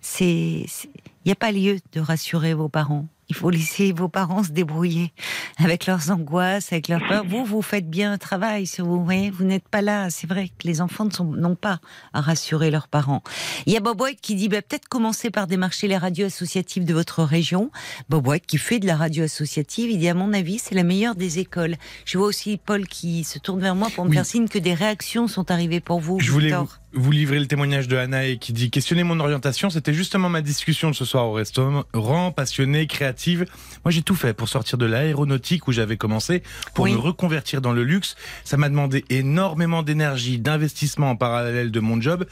c'est, 0.01 0.65
il 0.65 1.27
n'y 1.27 1.31
a 1.31 1.35
pas 1.35 1.51
lieu 1.51 1.77
de 1.93 1.99
rassurer 2.01 2.53
vos 2.53 2.69
parents. 2.69 3.07
Il 3.29 3.35
faut 3.35 3.49
laisser 3.49 3.91
vos 3.91 4.07
parents 4.07 4.43
se 4.43 4.51
débrouiller 4.51 5.11
avec 5.57 5.85
leurs 5.85 6.11
angoisses, 6.11 6.71
avec 6.71 6.87
leurs 6.87 7.05
peurs. 7.07 7.25
Vous, 7.25 7.43
vous 7.43 7.61
faites 7.61 7.89
bien 7.89 8.13
un 8.13 8.17
travail 8.17 8.67
sur 8.67 8.85
vous. 8.85 9.03
Voyez, 9.03 9.31
vous 9.31 9.43
n'êtes 9.43 9.67
pas 9.67 9.81
là. 9.81 10.09
C'est 10.09 10.27
vrai 10.27 10.49
que 10.49 10.67
les 10.67 10.81
enfants 10.81 11.07
n'ont 11.23 11.55
pas 11.55 11.79
à 12.13 12.21
rassurer 12.21 12.69
leurs 12.71 12.87
parents. 12.87 13.23
Il 13.65 13.73
y 13.73 13.77
a 13.77 13.79
Bob 13.79 13.99
White 13.99 14.21
qui 14.21 14.35
dit 14.35 14.49
bah, 14.49 14.61
peut-être 14.61 14.87
commencer 14.87 15.31
par 15.31 15.47
démarcher 15.47 15.87
les 15.87 15.97
radios 15.97 16.27
associatives 16.27 16.85
de 16.85 16.93
votre 16.93 17.23
région. 17.23 17.71
Bob 18.09 18.27
White 18.27 18.45
qui 18.45 18.57
fait 18.57 18.79
de 18.79 18.87
la 18.87 18.95
radio 18.95 19.23
associative, 19.23 19.89
il 19.89 19.99
dit 19.99 20.09
à 20.09 20.13
mon 20.13 20.33
avis 20.33 20.59
c'est 20.59 20.75
la 20.75 20.83
meilleure 20.83 21.15
des 21.15 21.39
écoles. 21.39 21.75
Je 22.05 22.17
vois 22.17 22.27
aussi 22.27 22.57
Paul 22.57 22.87
qui 22.87 23.23
se 23.23 23.39
tourne 23.39 23.59
vers 23.59 23.75
moi 23.75 23.89
pour 23.95 24.05
me 24.05 24.13
faire 24.13 24.25
signe 24.25 24.47
que 24.47 24.59
des 24.59 24.73
réactions 24.73 25.27
sont 25.27 25.49
arrivées 25.51 25.79
pour 25.79 25.99
vous. 25.99 26.19
Je 26.19 26.31
voulais 26.31 26.51
vous 26.51 26.69
livrez 27.11 27.39
le 27.39 27.47
témoignage 27.47 27.87
de 27.87 27.97
Anna 27.97 28.25
et 28.25 28.37
qui 28.37 28.53
dit 28.53 28.69
questionner 28.69 29.03
mon 29.03 29.19
orientation. 29.19 29.69
C'était 29.69 29.93
justement 29.93 30.29
ma 30.29 30.41
discussion 30.41 30.89
de 30.89 30.95
ce 30.95 31.05
soir 31.05 31.27
au 31.27 31.33
restaurant, 31.33 32.31
passionnée, 32.31 32.87
créative. 32.87 33.45
Moi, 33.83 33.91
j'ai 33.91 34.01
tout 34.01 34.15
fait 34.15 34.33
pour 34.33 34.49
sortir 34.49 34.77
de 34.77 34.85
l'aéronautique 34.85 35.67
où 35.67 35.71
j'avais 35.71 35.97
commencé, 35.97 36.43
pour 36.73 36.87
me 36.87 36.95
reconvertir 36.95 37.61
dans 37.61 37.73
le 37.73 37.83
luxe. 37.83 38.15
Ça 38.43 38.57
m'a 38.57 38.69
demandé 38.69 39.05
énormément 39.09 39.83
d'énergie, 39.83 40.39
d'investissement 40.39 41.11
en 41.11 41.15
parallèle 41.15 41.71
de 41.71 41.79
mon 41.79 41.99
job, 41.99 42.25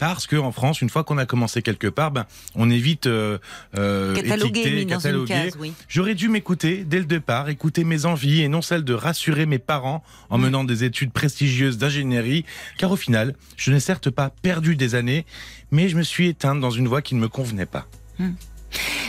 parce 0.00 0.26
que 0.26 0.34
en 0.34 0.50
France, 0.50 0.80
une 0.80 0.88
fois 0.88 1.04
qu'on 1.04 1.18
a 1.18 1.26
commencé 1.26 1.60
quelque 1.60 1.86
part, 1.86 2.10
ben, 2.10 2.24
on 2.54 2.70
évite 2.70 3.06
euh, 3.06 3.38
euh, 3.76 4.14
cataloguer, 4.14 4.86
cataloguer. 4.86 5.50
J'aurais 5.88 6.14
dû 6.14 6.30
m'écouter 6.30 6.84
dès 6.84 6.98
le 6.98 7.04
départ, 7.04 7.50
écouter 7.50 7.84
mes 7.84 8.06
envies 8.06 8.40
et 8.40 8.48
non 8.48 8.62
celles 8.62 8.82
de 8.82 8.94
rassurer 8.94 9.44
mes 9.44 9.58
parents 9.58 10.02
en 10.30 10.38
mm. 10.38 10.42
menant 10.42 10.64
des 10.64 10.84
études 10.84 11.12
prestigieuses 11.12 11.76
d'ingénierie, 11.76 12.46
car 12.78 12.90
au 12.90 12.96
final, 12.96 13.36
je 13.58 13.70
n'ai 13.70 13.80
certes 13.80 14.08
pas 14.08 14.30
perdu 14.30 14.74
des 14.74 14.94
années, 14.94 15.26
mais 15.70 15.90
je 15.90 15.98
me 15.98 16.02
suis 16.02 16.28
éteinte 16.28 16.60
dans 16.60 16.70
une 16.70 16.88
voie 16.88 17.02
qui 17.02 17.14
ne 17.14 17.20
me 17.20 17.28
convenait 17.28 17.66
pas. 17.66 17.86
Hmm. 18.18 18.32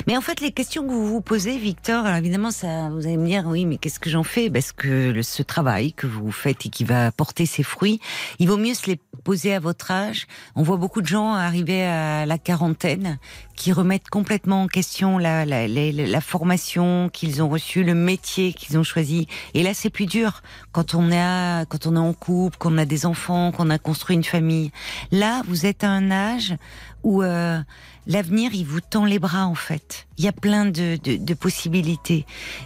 Mais 0.07 0.17
en 0.17 0.21
fait, 0.21 0.41
les 0.41 0.51
questions 0.51 0.83
que 0.83 0.91
vous 0.91 1.07
vous 1.07 1.21
posez, 1.21 1.57
Victor, 1.57 2.05
alors 2.05 2.17
évidemment, 2.17 2.51
ça, 2.51 2.89
vous 2.89 3.05
allez 3.05 3.17
me 3.17 3.25
dire, 3.25 3.43
oui, 3.47 3.65
mais 3.65 3.77
qu'est-ce 3.77 3.99
que 3.99 4.09
j'en 4.09 4.23
fais? 4.23 4.49
Parce 4.49 4.71
que 4.71 5.21
ce 5.21 5.43
travail 5.43 5.93
que 5.93 6.07
vous 6.07 6.31
faites 6.31 6.65
et 6.65 6.69
qui 6.69 6.83
va 6.83 7.11
porter 7.11 7.45
ses 7.45 7.63
fruits, 7.63 7.99
il 8.39 8.47
vaut 8.47 8.57
mieux 8.57 8.73
se 8.73 8.87
les 8.87 8.99
poser 9.23 9.53
à 9.53 9.59
votre 9.59 9.91
âge. 9.91 10.27
On 10.55 10.63
voit 10.63 10.77
beaucoup 10.77 11.01
de 11.01 11.07
gens 11.07 11.33
arriver 11.33 11.83
à 11.83 12.25
la 12.25 12.37
quarantaine 12.37 13.19
qui 13.55 13.71
remettent 13.71 14.09
complètement 14.09 14.63
en 14.63 14.67
question 14.67 15.17
la, 15.19 15.45
la, 15.45 15.67
la, 15.67 16.21
formation 16.21 17.09
qu'ils 17.09 17.43
ont 17.43 17.49
reçue, 17.49 17.83
le 17.83 17.93
métier 17.93 18.53
qu'ils 18.53 18.79
ont 18.79 18.83
choisi. 18.83 19.27
Et 19.53 19.61
là, 19.61 19.75
c'est 19.75 19.91
plus 19.91 20.07
dur 20.07 20.41
quand 20.71 20.95
on 20.95 21.11
est 21.11 21.65
quand 21.69 21.85
on 21.85 21.95
est 21.95 21.99
en 21.99 22.13
couple, 22.13 22.57
qu'on 22.57 22.77
a 22.77 22.85
des 22.85 23.05
enfants, 23.05 23.51
qu'on 23.51 23.69
a 23.69 23.77
construit 23.77 24.15
une 24.15 24.23
famille. 24.23 24.71
Là, 25.11 25.43
vous 25.47 25.65
êtes 25.65 25.83
à 25.83 25.89
un 25.89 26.09
âge 26.09 26.55
où 27.03 27.23
euh, 27.23 27.59
l'avenir, 28.07 28.51
il 28.53 28.65
vous 28.65 28.81
tend 28.81 29.05
les 29.05 29.19
bras 29.19 29.45
en 29.45 29.55
fait. 29.55 30.07
Il 30.17 30.25
y 30.25 30.27
a 30.27 30.31
plein 30.31 30.65
de, 30.65 30.97
de, 30.97 31.33
possibilités. 31.33 32.25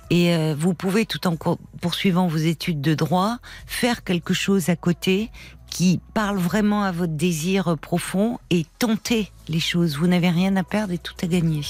Et 0.09 0.35
euh, 0.35 0.55
vous 0.57 0.73
pouvez, 0.73 1.05
tout 1.05 1.27
en 1.27 1.35
poursuivant 1.81 2.27
vos 2.27 2.37
études 2.37 2.81
de 2.81 2.93
droit, 2.93 3.37
faire 3.65 4.03
quelque 4.03 4.33
chose 4.33 4.69
à 4.69 4.75
côté 4.75 5.29
qui 5.69 5.99
parle 6.13 6.37
vraiment 6.37 6.83
à 6.83 6.91
votre 6.91 7.13
désir 7.13 7.77
profond 7.77 8.39
et 8.49 8.65
tenter 8.79 9.31
les 9.49 9.59
choses. 9.59 9.97
Vous 9.97 10.07
n'avez 10.07 10.29
rien 10.29 10.55
à 10.55 10.63
perdre 10.63 10.93
et 10.93 10.97
tout 10.97 11.15
à 11.21 11.27
gagner. 11.27 11.61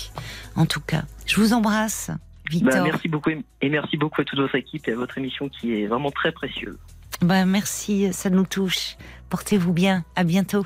En 0.55 0.65
tout 0.65 0.81
cas, 0.81 1.03
je 1.25 1.39
vous 1.39 1.53
embrasse. 1.53 2.11
Victor. 2.49 2.73
Bah, 2.73 2.83
merci 2.83 3.07
beaucoup 3.07 3.31
et 3.31 3.69
merci 3.69 3.97
beaucoup 3.97 4.21
à 4.21 4.23
toute 4.23 4.39
votre 4.39 4.55
équipe 4.55 4.87
et 4.87 4.91
à 4.91 4.95
votre 4.95 5.17
émission 5.17 5.49
qui 5.49 5.73
est 5.73 5.87
vraiment 5.87 6.11
très 6.11 6.31
précieuse. 6.31 6.77
Bah, 7.21 7.45
merci, 7.45 8.13
ça 8.13 8.29
nous 8.29 8.45
touche. 8.45 8.97
Portez-vous 9.29 9.73
bien. 9.73 10.03
À 10.15 10.23
bientôt. 10.23 10.65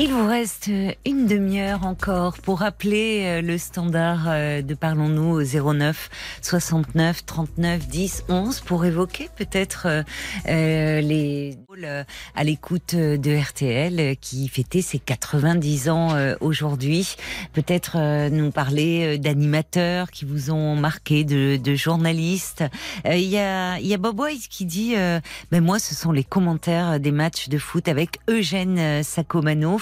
Il 0.00 0.12
vous 0.12 0.28
reste 0.28 0.70
une 1.04 1.26
demi-heure 1.26 1.84
encore 1.84 2.38
pour 2.38 2.62
appeler 2.62 3.22
euh, 3.24 3.42
le 3.42 3.58
standard 3.58 4.26
euh, 4.28 4.62
de 4.62 4.74
Parlons-nous 4.74 5.40
au 5.40 5.42
09 5.42 6.08
69 6.40 7.26
39 7.26 7.88
10 7.88 8.24
11 8.28 8.60
pour 8.60 8.84
évoquer 8.84 9.28
peut-être 9.34 9.88
euh, 10.46 11.00
les 11.00 11.58
à 12.34 12.44
l'écoute 12.44 12.94
de 12.94 13.36
RTL 13.36 14.16
qui 14.20 14.48
fêtait 14.48 14.82
ses 14.82 14.98
90 14.98 15.90
ans 15.90 16.08
aujourd'hui. 16.40 17.14
Peut-être 17.52 18.28
nous 18.30 18.50
parler 18.50 19.16
d'animateurs 19.18 20.10
qui 20.10 20.24
vous 20.24 20.50
ont 20.50 20.74
marqué, 20.74 21.22
de, 21.22 21.74
journalistes. 21.76 22.64
Il 23.04 23.20
y 23.20 23.38
a, 23.38 23.78
y 23.78 23.94
a 23.94 23.96
Bob 23.96 24.18
White 24.18 24.48
qui 24.48 24.64
dit 24.64 24.96
ben 25.52 25.62
moi 25.62 25.78
ce 25.78 25.94
sont 25.94 26.10
les 26.10 26.24
commentaires 26.24 26.98
des 26.98 27.12
matchs 27.12 27.48
de 27.48 27.58
foot 27.58 27.86
avec 27.86 28.18
Eugène 28.28 29.04
Sacomano 29.04 29.78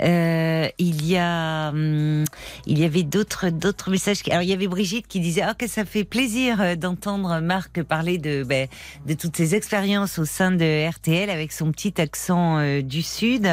euh, 0.00 0.68
il 0.78 1.06
y 1.06 1.16
a, 1.16 1.70
hum, 1.70 2.24
il 2.66 2.78
y 2.78 2.84
avait 2.84 3.02
d'autres 3.02 3.50
d'autres 3.50 3.90
messages. 3.90 4.18
Alors 4.30 4.42
il 4.42 4.48
y 4.48 4.52
avait 4.52 4.66
Brigitte 4.66 5.06
qui 5.08 5.20
disait 5.20 5.42
ah 5.42 5.54
que 5.54 5.66
ça 5.66 5.84
fait 5.84 6.04
plaisir 6.04 6.60
euh, 6.60 6.74
d'entendre 6.76 7.40
Marc 7.40 7.82
parler 7.82 8.18
de 8.18 8.44
ben, 8.44 8.68
de 9.06 9.14
toutes 9.14 9.36
ses 9.36 9.54
expériences 9.54 10.18
au 10.18 10.24
sein 10.24 10.50
de 10.50 10.88
RTL 10.88 11.30
avec 11.30 11.52
son 11.52 11.72
petit 11.72 12.00
accent 12.00 12.58
euh, 12.58 12.82
du 12.82 13.02
sud. 13.02 13.46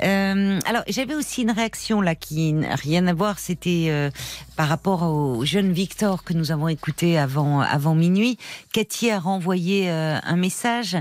alors 0.00 0.82
j'avais 0.88 1.14
aussi 1.14 1.42
une 1.42 1.50
réaction 1.50 2.00
là 2.00 2.14
qui 2.14 2.52
n'a 2.52 2.74
rien 2.74 3.06
à 3.06 3.14
voir. 3.14 3.38
C'était 3.38 4.10
par 4.56 4.68
rapport 4.68 5.02
au 5.02 5.44
jeune 5.44 5.72
Victor 5.72 6.24
que 6.24 6.32
nous 6.32 6.52
avons 6.52 6.68
écouté 6.68 7.18
avant 7.18 7.60
avant 7.60 7.94
minuit. 7.94 8.38
Cathy 8.72 9.10
a 9.10 9.18
renvoyé 9.18 9.88
un 9.90 10.36
message 10.36 10.96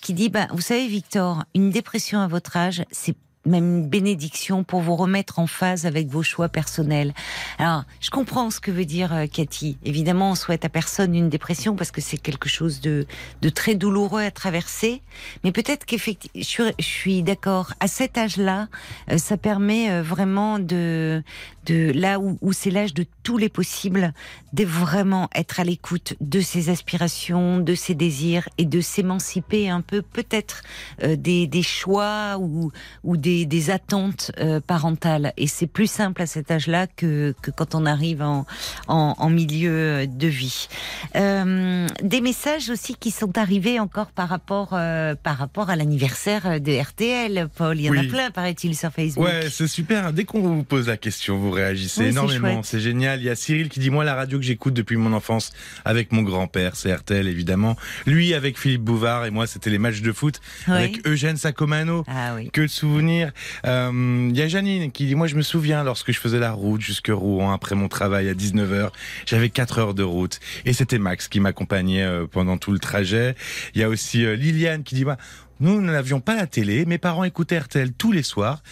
qui 0.00 0.14
dit 0.14 0.28
bah, 0.28 0.48
vous 0.52 0.60
savez 0.60 0.86
Victor, 0.88 1.44
une 1.54 1.70
dépression 1.70 2.20
à 2.20 2.26
votre 2.26 2.56
âge, 2.56 2.84
c'est 2.90 3.16
même 3.46 3.78
une 3.78 3.88
bénédiction 3.88 4.64
pour 4.64 4.80
vous 4.80 4.96
remettre 4.96 5.38
en 5.38 5.46
phase 5.46 5.86
avec 5.86 6.08
vos 6.08 6.22
choix 6.22 6.48
personnels. 6.48 7.14
Alors, 7.58 7.84
je 8.00 8.10
comprends 8.10 8.50
ce 8.50 8.60
que 8.60 8.70
veut 8.70 8.84
dire 8.84 9.14
euh, 9.14 9.26
Cathy. 9.26 9.78
Évidemment, 9.84 10.32
on 10.32 10.34
souhaite 10.34 10.64
à 10.64 10.68
personne 10.68 11.14
une 11.14 11.28
dépression 11.30 11.74
parce 11.74 11.90
que 11.90 12.00
c'est 12.00 12.18
quelque 12.18 12.48
chose 12.48 12.80
de, 12.80 13.06
de 13.40 13.48
très 13.48 13.74
douloureux 13.74 14.22
à 14.22 14.30
traverser. 14.30 15.02
Mais 15.42 15.52
peut-être 15.52 15.86
qu'effectivement, 15.86 16.70
je 16.78 16.84
suis, 16.84 17.22
d'accord. 17.22 17.72
À 17.80 17.88
cet 17.88 18.18
âge-là, 18.18 18.68
euh, 19.10 19.18
ça 19.18 19.36
permet 19.36 19.90
euh, 19.90 20.02
vraiment 20.02 20.58
de, 20.58 21.22
de 21.70 21.92
là 21.92 22.20
où, 22.20 22.38
où 22.40 22.52
c'est 22.52 22.70
l'âge 22.70 22.94
de 22.94 23.04
tous 23.22 23.38
les 23.38 23.48
possibles, 23.48 24.12
de 24.52 24.64
vraiment 24.64 25.28
être 25.34 25.60
à 25.60 25.64
l'écoute 25.64 26.14
de 26.20 26.40
ses 26.40 26.68
aspirations, 26.68 27.58
de 27.58 27.74
ses 27.74 27.94
désirs 27.94 28.48
et 28.58 28.64
de 28.64 28.80
s'émanciper 28.80 29.68
un 29.70 29.80
peu, 29.80 30.02
peut-être 30.02 30.62
des, 31.02 31.46
des 31.46 31.62
choix 31.62 32.36
ou, 32.38 32.70
ou 33.04 33.16
des 33.16 33.30
des, 33.46 33.70
attentes 33.70 34.32
euh, 34.38 34.60
parentales. 34.60 35.32
Et 35.36 35.46
c'est 35.46 35.66
plus 35.66 35.86
simple 35.90 36.22
à 36.22 36.26
cet 36.26 36.50
âge-là 36.50 36.86
que, 36.86 37.34
que 37.42 37.50
quand 37.50 37.74
on 37.74 37.86
arrive 37.86 38.22
en, 38.22 38.46
en, 38.88 39.30
milieu 39.30 40.06
de 40.06 40.26
vie. 40.26 40.68
Euh, 41.16 41.86
des 42.02 42.20
messages 42.20 42.70
aussi 42.70 42.94
qui 42.94 43.10
sont 43.10 43.38
arrivés 43.38 43.78
encore 43.78 44.10
par 44.10 44.28
rapport, 44.28 44.70
euh, 44.72 45.14
par 45.14 45.36
rapport 45.36 45.70
à 45.70 45.76
l'anniversaire 45.76 46.60
de 46.60 46.80
RTL, 46.80 47.48
Paul. 47.54 47.78
Il 47.78 47.84
y 47.84 47.90
en 47.90 47.96
a 47.96 48.04
plein, 48.04 48.30
paraît-il, 48.30 48.76
sur 48.76 48.90
Facebook. 48.90 49.24
Ouais, 49.24 49.48
c'est 49.50 49.68
super. 49.68 50.12
Dès 50.12 50.24
qu'on 50.24 50.40
vous 50.40 50.64
pose 50.64 50.88
la 50.88 50.96
question, 50.96 51.38
vous 51.38 51.50
réagissez 51.60 52.06
énormément. 52.06 52.62
C'est 52.62 52.80
génial. 52.80 53.20
Il 53.20 53.24
y 53.24 53.30
a 53.30 53.36
Cyril 53.36 53.68
qui 53.68 53.80
dit, 53.80 53.90
moi, 53.90 54.04
la 54.04 54.14
radio 54.14 54.38
que 54.38 54.44
j'écoute 54.44 54.74
depuis 54.74 54.96
mon 54.96 55.12
enfance 55.12 55.52
avec 55.84 56.12
mon 56.12 56.22
grand-père, 56.22 56.76
c'est 56.76 56.92
RTL, 56.92 57.26
évidemment. 57.26 57.76
Lui, 58.06 58.34
avec 58.34 58.58
Philippe 58.58 58.82
Bouvard, 58.82 59.26
et 59.26 59.30
moi, 59.30 59.46
c'était 59.46 59.70
les 59.70 59.78
matchs 59.78 60.00
de 60.00 60.12
foot 60.12 60.40
avec 60.66 61.06
Eugène 61.06 61.36
Sacomano. 61.36 62.04
Ah, 62.08 62.34
oui. 62.34 62.50
Que 62.50 62.62
de 62.62 62.66
souvenirs. 62.66 63.32
Euh, 63.66 64.28
il 64.30 64.36
y 64.36 64.42
a 64.42 64.48
Janine 64.48 64.90
qui 64.90 65.06
dit, 65.06 65.14
moi, 65.14 65.26
je 65.26 65.36
me 65.36 65.42
souviens 65.42 65.84
lorsque 65.84 66.12
je 66.12 66.18
faisais 66.18 66.38
la 66.38 66.52
route 66.52 66.80
jusque 66.80 67.10
Rouen 67.12 67.52
après 67.52 67.74
mon 67.74 67.88
travail 67.88 68.28
à 68.28 68.34
19h, 68.34 68.90
j'avais 69.26 69.50
4 69.50 69.78
heures 69.78 69.94
de 69.94 70.02
route. 70.02 70.40
Et 70.64 70.72
c'était 70.72 70.98
Max 70.98 71.28
qui 71.28 71.40
m'accompagnait 71.40 72.02
euh, 72.02 72.26
pendant 72.26 72.56
tout 72.56 72.72
le 72.72 72.78
trajet. 72.78 73.34
Il 73.74 73.80
y 73.80 73.84
a 73.84 73.88
aussi 73.88 74.24
euh, 74.24 74.34
Liliane 74.34 74.82
qui 74.82 74.94
dit, 74.94 75.04
bah, 75.04 75.18
nous 75.60 75.80
n'avions 75.80 76.20
pas 76.20 76.34
la 76.34 76.46
télé, 76.46 76.84
mes 76.86 76.98
parents 76.98 77.24
écoutaient 77.24 77.58
RTL 77.58 77.92
tous 77.92 78.12
les 78.12 78.22
soirs, 78.22 78.62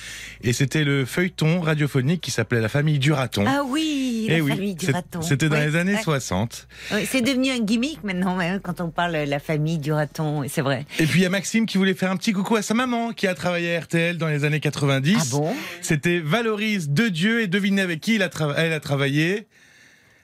et 0.43 0.53
c'était 0.53 0.85
le 0.85 1.05
feuilleton 1.05 1.61
radiophonique 1.61 2.21
qui 2.21 2.31
s'appelait 2.31 2.61
La 2.61 2.69
famille 2.69 2.99
Duraton. 2.99 3.45
Ah 3.47 3.63
oui, 3.67 4.27
la 4.29 4.39
eh 4.39 4.43
famille 4.43 4.75
Duraton. 4.75 5.23
C'était 5.23 5.49
dans 5.49 5.57
les 5.57 5.77
années 5.77 5.99
60. 6.03 6.69
c'est 7.07 7.23
devenu 7.23 7.51
un 7.51 7.61
gimmick 7.61 8.03
maintenant, 8.05 8.39
hein, 8.41 8.59
quand 8.59 8.81
on 8.81 8.91
parle 8.91 9.13
de 9.13 9.31
la 9.31 9.39
famille 9.39 9.79
Duraton, 9.79 10.45
c'est 10.49 10.63
vrai. 10.63 10.87
Et 10.99 11.07
puis 11.07 11.21
il 11.21 11.23
y 11.23 11.27
a 11.27 11.31
Maxime 11.31 11.67
qui 11.67 11.79
voulait 11.79 11.95
faire 11.95 12.11
un 12.11 12.17
petit 12.17 12.33
coucou 12.33 12.57
à 12.57 12.63
sa 12.63 12.75
maman, 12.75 13.13
qui 13.13 13.27
a 13.27 13.35
travaillé 13.35 13.77
à 13.77 13.81
RTL 13.81 14.17
dans 14.17 14.29
les 14.29 14.45
années 14.45 14.61
90. 14.61 15.17
Ah 15.19 15.25
bon? 15.31 15.55
C'était 15.83 16.21
Valorise 16.21 16.89
de 16.91 17.09
Dieu, 17.09 17.43
et 17.43 17.47
devinez 17.47 17.83
avec 17.83 18.01
qui 18.01 18.15
il 18.15 18.23
a 18.23 18.31
elle 18.57 18.73
a 18.73 18.81
travaillé? 18.81 19.47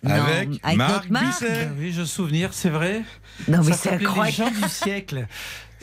Avec, 0.07 0.77
Marc, 0.77 1.09
Bisset. 1.09 1.71
oui, 1.79 1.93
je 1.93 2.05
souvenir, 2.05 2.53
c'est 2.53 2.69
vrai. 2.69 3.03
Non, 3.49 3.63
mais 3.65 3.73
c'est 3.73 3.93
incroyable. 3.93 4.27
Les 4.27 4.61
gens 4.61 4.67
du 4.67 4.73
siècle. 4.73 5.27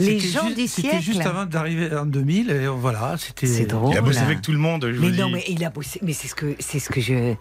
Les 0.06 0.20
gens 0.20 0.50
du 0.50 0.68
siècle. 0.68 0.90
C'était 0.92 1.02
juste 1.02 1.26
avant 1.26 1.46
d'arriver 1.46 1.96
en 1.96 2.06
2000, 2.06 2.50
et 2.50 2.68
voilà, 2.68 3.16
c'était. 3.18 3.48
C'est 3.48 3.66
drôle. 3.66 3.94
Il 3.94 3.98
a 3.98 4.02
bossé 4.02 4.20
avec 4.20 4.42
tout 4.42 4.52
le 4.52 4.58
monde. 4.58 4.86
Je 4.92 5.00
mais 5.00 5.10
vous 5.10 5.16
non, 5.16 5.28
dis. 5.28 5.34
mais 5.34 5.44
il 5.48 5.64
a 5.64 5.70
bossé. 5.70 6.00
Mais 6.02 6.14
c'est 6.14 6.28
ce 6.28 6.36
que 6.36 6.56
c'est 6.60 6.80
ce 6.80 6.90
que 6.90 7.02
je. 7.02 7.36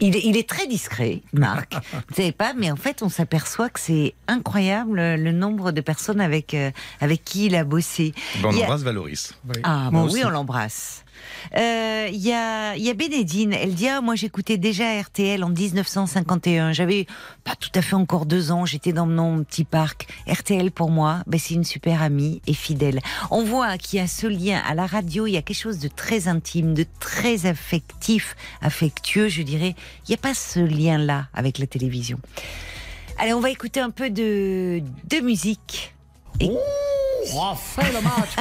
Il, 0.00 0.16
il 0.16 0.36
est 0.36 0.48
très 0.48 0.66
discret, 0.66 1.22
Marc. 1.32 1.74
Vous 2.08 2.14
savez 2.16 2.32
pas, 2.32 2.54
mais 2.54 2.70
en 2.70 2.76
fait, 2.76 3.02
on 3.02 3.08
s'appellesoit 3.08 3.68
que 3.70 3.80
c'est 3.80 4.14
incroyable 4.28 4.96
le 5.00 5.32
nombre 5.32 5.72
de 5.72 5.80
personnes 5.80 6.20
avec 6.20 6.54
euh, 6.54 6.70
avec 7.00 7.24
qui 7.24 7.46
il 7.46 7.54
a 7.56 7.64
bossé. 7.64 8.12
Bon, 8.40 8.50
on 8.52 8.62
embrasse 8.62 8.82
Valoris. 8.82 9.34
Oui. 9.46 9.60
Ah, 9.62 9.88
bon, 9.92 10.08
oui, 10.10 10.22
on 10.24 10.30
l'embrasse. 10.30 11.04
Il 11.52 11.60
euh, 11.60 12.08
y, 12.12 12.32
a, 12.32 12.76
y 12.76 12.90
a 12.90 12.94
Bénédine, 12.94 13.52
elle 13.52 13.74
dit 13.74 13.88
ah, 13.88 14.00
Moi 14.00 14.14
j'écoutais 14.14 14.58
déjà 14.58 15.00
RTL 15.00 15.42
en 15.44 15.48
1951. 15.48 16.72
J'avais 16.72 17.06
pas 17.44 17.54
tout 17.56 17.70
à 17.74 17.82
fait 17.82 17.94
encore 17.94 18.26
deux 18.26 18.52
ans, 18.52 18.64
j'étais 18.64 18.92
dans 18.92 19.06
mon 19.06 19.42
petit 19.44 19.64
parc. 19.64 20.06
RTL 20.28 20.70
pour 20.70 20.90
moi, 20.90 21.22
ben, 21.26 21.38
c'est 21.38 21.54
une 21.54 21.64
super 21.64 22.02
amie 22.02 22.40
et 22.46 22.54
fidèle. 22.54 23.00
On 23.30 23.44
voit 23.44 23.78
qu'il 23.78 23.98
y 23.98 24.02
a 24.02 24.06
ce 24.06 24.26
lien 24.26 24.62
à 24.66 24.74
la 24.74 24.86
radio, 24.86 25.26
il 25.26 25.32
y 25.32 25.36
a 25.36 25.42
quelque 25.42 25.56
chose 25.56 25.78
de 25.78 25.88
très 25.88 26.28
intime, 26.28 26.74
de 26.74 26.86
très 27.00 27.46
affectif, 27.46 28.36
affectueux, 28.60 29.28
je 29.28 29.42
dirais. 29.42 29.74
Il 30.06 30.10
n'y 30.10 30.14
a 30.14 30.18
pas 30.18 30.34
ce 30.34 30.60
lien-là 30.60 31.26
avec 31.34 31.58
la 31.58 31.66
télévision. 31.66 32.18
Allez, 33.18 33.34
on 33.34 33.40
va 33.40 33.50
écouter 33.50 33.80
un 33.80 33.90
peu 33.90 34.10
de, 34.10 34.82
musique. 35.22 35.94
Fait 37.56 37.92
le 37.92 38.00
match 38.00 38.36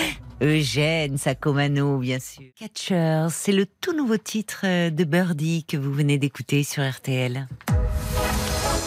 Eugène 0.42 1.18
Sacomano, 1.18 1.98
bien 1.98 2.18
sûr. 2.18 2.44
Catcher, 2.58 3.26
c'est 3.30 3.52
le 3.52 3.66
tout 3.66 3.94
nouveau 3.94 4.16
titre 4.16 4.88
de 4.88 5.04
Birdie 5.04 5.64
que 5.64 5.76
vous 5.76 5.92
venez 5.92 6.16
d'écouter 6.16 6.64
sur 6.64 6.88
RTL. 6.88 7.46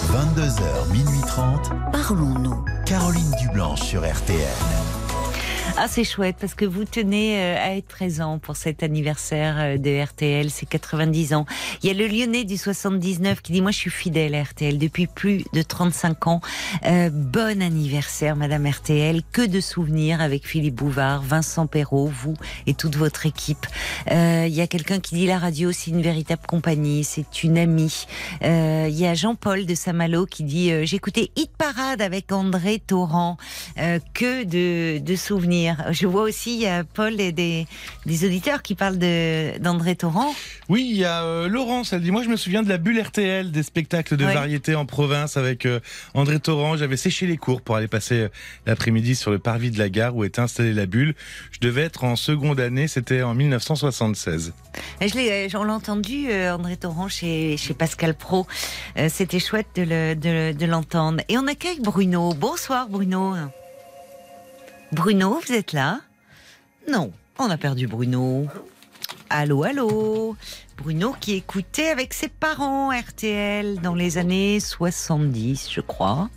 22h, 0.08 0.92
minuit 0.92 1.22
30. 1.28 1.70
Parlons-nous. 1.92 2.66
Caroline 2.86 3.32
Dublanche 3.40 3.82
sur 3.82 4.02
RTL. 4.02 4.40
Ah, 5.76 5.88
c'est 5.88 6.04
chouette 6.04 6.36
parce 6.40 6.54
que 6.54 6.66
vous 6.66 6.86
tenez 6.86 7.40
euh, 7.40 7.58
à 7.58 7.76
être 7.76 7.88
présent 7.88 8.38
pour 8.38 8.56
cet 8.56 8.84
anniversaire 8.84 9.56
euh, 9.58 9.78
de 9.80 10.04
RTL, 10.04 10.52
c'est 10.52 10.68
90 10.68 11.34
ans. 11.34 11.48
Il 11.82 11.88
y 11.88 11.90
a 11.90 11.96
le 11.96 12.06
Lyonnais 12.06 12.44
du 12.44 12.58
79 12.58 13.42
qui 13.42 13.54
dit 13.54 13.62
moi 13.62 13.72
je 13.72 13.78
suis 13.78 13.90
fidèle 13.90 14.36
à 14.36 14.44
RTL 14.44 14.78
depuis 14.78 15.08
plus 15.08 15.44
de 15.52 15.64
35 15.64 16.28
ans. 16.28 16.42
Euh, 16.86 17.10
bon 17.12 17.60
anniversaire 17.60 18.36
Madame 18.36 18.68
RTL, 18.68 19.24
que 19.32 19.42
de 19.42 19.60
souvenirs 19.60 20.22
avec 20.22 20.48
Philippe 20.48 20.76
Bouvard, 20.76 21.24
Vincent 21.24 21.66
Perrault, 21.66 22.06
vous 22.06 22.36
et 22.68 22.76
toute 22.76 22.96
votre 22.96 23.26
équipe. 23.26 23.66
Euh, 24.12 24.46
il 24.48 24.54
y 24.54 24.62
a 24.62 24.68
quelqu'un 24.68 25.00
qui 25.00 25.16
dit 25.16 25.26
la 25.26 25.40
radio 25.40 25.72
c'est 25.72 25.90
une 25.90 26.04
véritable 26.04 26.44
compagnie, 26.48 27.04
c'est 27.04 27.44
une 27.44 27.58
amie. 27.58 28.06
Euh, 28.44 28.86
il 28.88 28.96
y 28.96 29.08
a 29.08 29.16
Jean-Paul 29.16 29.66
de 29.66 29.74
Saint-Malo 29.74 30.28
qui 30.28 30.44
dit 30.44 30.72
j'écoutais 30.86 31.32
Hit 31.36 31.50
Parade 31.58 32.04
avec 32.04 32.32
André 32.32 32.78
Torrent, 32.78 33.38
que 34.14 34.44
de, 34.44 35.00
de 35.00 35.16
souvenirs 35.16 35.63
je 35.92 36.08
vois 36.08 36.24
aussi, 36.24 36.56
il 36.56 36.62
y 36.62 36.68
a 36.68 36.84
Paul 36.84 37.20
et 37.20 37.32
des, 37.32 37.68
des 38.06 38.26
auditeurs 38.26 38.62
qui 38.62 38.76
parlent 38.76 38.98
d'André 38.98 39.96
Torrent. 39.96 40.34
Oui, 40.70 40.88
il 40.90 40.98
y 40.98 41.06
a 41.06 41.24
euh, 41.24 41.48
Laurence, 41.48 41.94
elle 41.94 42.02
dit, 42.02 42.12
moi 42.12 42.24
je 42.24 42.30
me 42.30 42.36
souviens 42.36 42.64
de 42.64 42.70
la 42.70 42.78
bulle 42.78 43.00
RTL, 43.00 43.52
des 43.52 43.64
spectacles 43.64 44.18
de 44.18 44.26
variété 44.26 44.76
en 44.76 44.86
province 44.86 45.38
avec 45.38 45.66
euh, 45.66 45.80
André 46.14 46.40
Torrent. 46.40 46.78
J'avais 46.78 46.98
séché 46.98 47.28
les 47.28 47.38
cours 47.38 47.62
pour 47.62 47.76
aller 47.76 47.88
passer 47.88 48.22
euh, 48.22 48.30
l'après-midi 48.66 49.16
sur 49.16 49.32
le 49.32 49.40
parvis 49.40 49.72
de 49.72 49.80
la 49.80 49.90
gare 49.90 50.16
où 50.16 50.24
était 50.24 50.42
installée 50.42 50.74
la 50.74 50.86
bulle. 50.86 51.16
Je 51.52 51.60
devais 51.60 51.82
être 51.82 52.04
en 52.04 52.16
seconde 52.16 52.60
année, 52.60 52.88
c'était 52.88 53.24
en 53.24 53.34
1976. 53.34 54.54
on 55.56 55.64
l'a 55.64 55.74
entendu, 55.74 56.28
André 56.34 56.78
Torrent, 56.78 57.08
chez, 57.08 57.58
chez 57.58 57.74
Pascal 57.74 58.16
Pro. 58.16 58.48
C'était 59.10 59.40
chouette 59.40 59.68
de 59.76 60.66
l'entendre. 60.66 61.22
Et 61.30 61.38
on 61.38 61.48
accueille 61.48 61.80
Bruno. 61.80 62.34
Bonsoir 62.34 62.88
Bruno. 62.90 63.36
Bruno, 64.94 65.40
vous 65.44 65.54
êtes 65.54 65.74
là? 65.74 66.02
Non, 66.88 67.12
on 67.40 67.50
a 67.50 67.58
perdu 67.58 67.88
Bruno. 67.88 68.46
Allô, 69.30 69.64
allô? 69.64 70.36
Bruno 70.78 71.16
qui 71.20 71.34
écoutait 71.34 71.88
avec 71.88 72.14
ses 72.14 72.28
parents 72.28 72.92
RTL 72.92 73.80
dans 73.82 73.96
les 73.96 74.20
années 74.20 74.60
70, 74.60 75.72
je 75.72 75.82
crois. 75.82 76.30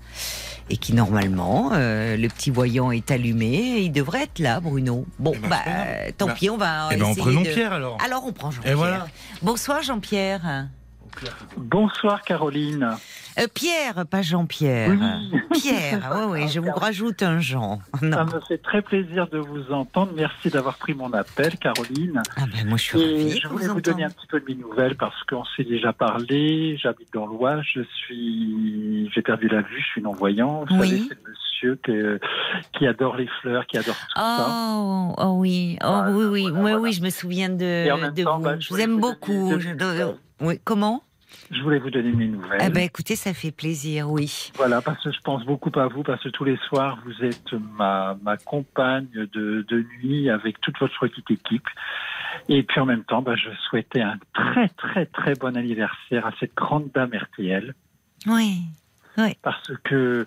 Et 0.70 0.78
qui 0.78 0.94
normalement, 0.94 1.70
euh, 1.74 2.16
le 2.16 2.28
petit 2.28 2.50
voyant 2.50 2.90
est 2.90 3.10
allumé, 3.10 3.80
il 3.80 3.92
devrait 3.92 4.22
être 4.22 4.38
là, 4.38 4.58
Bruno. 4.60 5.04
Bon, 5.18 5.32
eh 5.34 5.38
ben, 5.38 5.48
bah, 5.50 6.12
tant 6.16 6.26
bah, 6.26 6.34
pis, 6.34 6.48
on 6.48 6.56
va. 6.56 6.88
Eh 6.92 6.96
ben, 6.96 7.04
on 7.04 7.14
prenons 7.14 7.42
Pierre 7.42 7.74
alors. 7.74 7.98
Alors 8.02 8.26
on 8.26 8.32
prend 8.32 8.50
Jean-Pierre. 8.50 8.76
Voilà. 8.76 9.06
Bonsoir 9.42 9.82
Jean-Pierre. 9.82 10.68
Bonsoir 11.58 12.22
Caroline. 12.22 12.96
Euh, 13.38 13.46
Pierre, 13.52 14.06
pas 14.06 14.22
Jean-Pierre. 14.22 14.96
Pierre, 15.52 16.10
oui, 16.16 16.24
oui, 16.30 16.48
je 16.48 16.58
vous 16.58 16.72
rajoute 16.72 17.22
un 17.22 17.38
Jean. 17.38 17.80
Ça 18.00 18.24
me 18.24 18.40
fait 18.40 18.58
très 18.58 18.80
plaisir 18.80 19.28
de 19.28 19.38
vous 19.38 19.72
entendre. 19.72 20.12
Merci 20.16 20.48
d'avoir 20.48 20.78
pris 20.78 20.94
mon 20.94 21.12
appel, 21.12 21.58
Caroline. 21.58 22.22
Ah 22.36 22.44
ben 22.50 22.66
moi 22.66 22.78
je 22.78 22.82
suis 22.82 22.98
ravie 22.98 23.40
Je 23.42 23.48
voulais 23.48 23.66
vous, 23.66 23.80
donner 23.80 24.04
un 24.04 24.10
petit 24.10 24.26
peu 24.26 24.40
de 24.40 24.46
mes 24.46 24.54
nouvelles 24.54 24.96
parce 24.96 25.22
qu'on 25.24 25.44
s'est 25.56 25.64
déjà 25.64 25.92
parlé. 25.92 26.78
J'habite 26.78 27.12
dans 27.12 27.26
l'Oise, 27.26 27.62
je 27.74 27.82
suis, 27.82 29.10
j'ai 29.14 29.22
perdu 29.22 29.48
la 29.48 29.60
vue, 29.60 29.80
je 29.80 29.86
suis 29.86 30.02
non-voyant. 30.02 30.64
Vous 30.70 30.76
oui. 30.76 30.88
savez, 30.88 31.02
c'est 31.08 31.14
le 31.14 31.30
monsieur 31.30 31.78
que... 31.82 32.20
qui 32.78 32.86
adore 32.86 33.16
les 33.16 33.28
fleurs, 33.42 33.66
qui 33.66 33.76
adore 33.76 33.96
tout 33.96 34.20
ça. 34.20 34.46
Oh, 34.48 35.14
oh 35.18 35.34
oui, 35.36 35.78
oh 35.84 36.02
oui, 36.08 36.24
oui, 36.24 36.50
oui, 36.54 36.72
oui, 36.72 36.92
je 36.92 37.02
me 37.02 37.10
souviens 37.10 37.50
de, 37.50 38.12
de 38.12 38.22
vous. 38.22 38.38
Bah, 38.42 38.58
je 38.58 38.68
vous 38.70 38.80
aime 38.80 38.98
beaucoup. 38.98 39.52
Oui, 40.40 40.60
comment? 40.64 41.02
Je 41.50 41.62
voulais 41.62 41.78
vous 41.78 41.90
donner 41.90 42.12
mes 42.12 42.26
nouvelles. 42.26 42.60
Eh 42.64 42.70
ben, 42.70 42.82
écoutez, 42.82 43.16
ça 43.16 43.34
fait 43.34 43.52
plaisir, 43.52 44.10
oui. 44.10 44.52
Voilà, 44.56 44.80
parce 44.82 45.02
que 45.02 45.12
je 45.12 45.20
pense 45.20 45.44
beaucoup 45.44 45.70
à 45.76 45.86
vous, 45.86 46.02
parce 46.02 46.22
que 46.22 46.28
tous 46.28 46.44
les 46.44 46.56
soirs, 46.68 46.98
vous 47.04 47.24
êtes 47.24 47.52
ma, 47.52 48.16
ma 48.22 48.36
compagne 48.36 49.08
de, 49.12 49.64
de 49.68 49.86
nuit 49.98 50.30
avec 50.30 50.60
toute 50.60 50.78
votre 50.78 50.98
petite 50.98 51.30
équipe. 51.30 51.66
Et 52.48 52.62
puis 52.62 52.80
en 52.80 52.86
même 52.86 53.04
temps, 53.04 53.22
bah, 53.22 53.34
je 53.36 53.50
souhaitais 53.68 54.02
un 54.02 54.18
très, 54.34 54.68
très, 54.70 55.06
très 55.06 55.34
bon 55.34 55.56
anniversaire 55.56 56.26
à 56.26 56.32
cette 56.38 56.54
grande 56.54 56.90
dame 56.94 57.10
RTL. 57.14 57.74
Oui, 58.26 58.62
oui. 59.18 59.36
Parce 59.42 59.72
que 59.84 60.26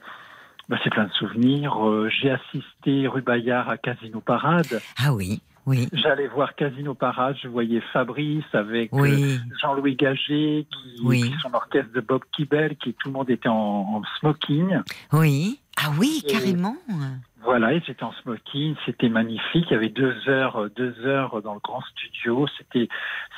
bah, 0.68 0.78
c'est 0.84 0.90
plein 0.90 1.06
de 1.06 1.14
souvenirs. 1.14 1.86
Euh, 1.86 2.10
j'ai 2.10 2.32
assisté 2.32 3.08
rue 3.08 3.22
Bayard 3.22 3.70
à 3.70 3.78
Casino 3.78 4.22
Parade. 4.22 4.82
Ah 4.98 5.14
oui. 5.14 5.41
J'allais 5.94 6.27
voir 6.27 6.56
Casino 6.56 6.94
Parade, 6.94 7.36
je 7.41 7.48
voyais 7.48 7.81
Fabrice 7.94 8.44
avec 8.53 8.94
euh, 8.94 9.38
Jean-Louis 9.61 9.95
Gagé, 9.95 10.68
qui, 10.72 11.34
son 11.41 11.53
orchestre 11.53 11.91
de 11.94 12.02
Bob 12.02 12.23
Kibel, 12.36 12.76
qui 12.77 12.94
tout 12.94 13.10
le 13.10 13.14
monde 13.14 13.30
était 13.30 13.49
en, 13.49 14.02
smoking. 14.19 14.80
Oui. 15.14 15.60
Ah 15.81 15.91
oui, 15.98 16.23
carrément. 16.27 16.76
Voilà, 17.41 17.73
ils 17.73 17.77
étaient 17.77 18.03
en 18.03 18.11
smoking, 18.22 18.76
c'était 18.86 19.07
magnifique. 19.07 19.65
Il 19.69 19.73
y 19.73 19.76
avait 19.76 19.90
deux 19.90 20.15
heures, 20.27 20.69
deux 20.76 20.94
heures 21.06 21.41
dans 21.41 21.53
le 21.53 21.61
grand 21.61 21.81
studio. 21.81 22.48
C'était, 22.57 22.90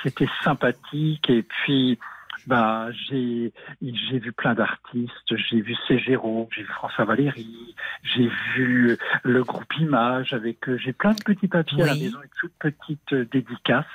c'était 0.02 0.27
sympathique. 0.43 1.30
Et 1.30 1.43
puis, 1.43 1.99
bah, 2.47 2.89
j'ai 2.91 3.53
j'ai 3.81 4.19
vu 4.19 4.31
plein 4.31 4.53
d'artistes, 4.53 5.35
j'ai 5.49 5.61
vu 5.61 5.76
Ségéro, 5.88 6.49
j'ai 6.55 6.63
vu 6.63 6.69
François 6.69 7.05
Valéry, 7.05 7.76
j'ai 8.03 8.30
vu 8.55 8.97
le 9.23 9.43
groupe 9.43 9.73
Image 9.80 10.34
avec 10.34 10.57
j'ai 10.77 10.93
plein 10.93 11.13
de 11.13 11.23
petits 11.23 11.47
papiers 11.47 11.84
à 11.84 11.88
la 11.88 11.95
maison, 11.95 12.19
une 12.22 12.30
toute 12.39 12.53
petite 12.59 13.31
dédicace. 13.31 13.85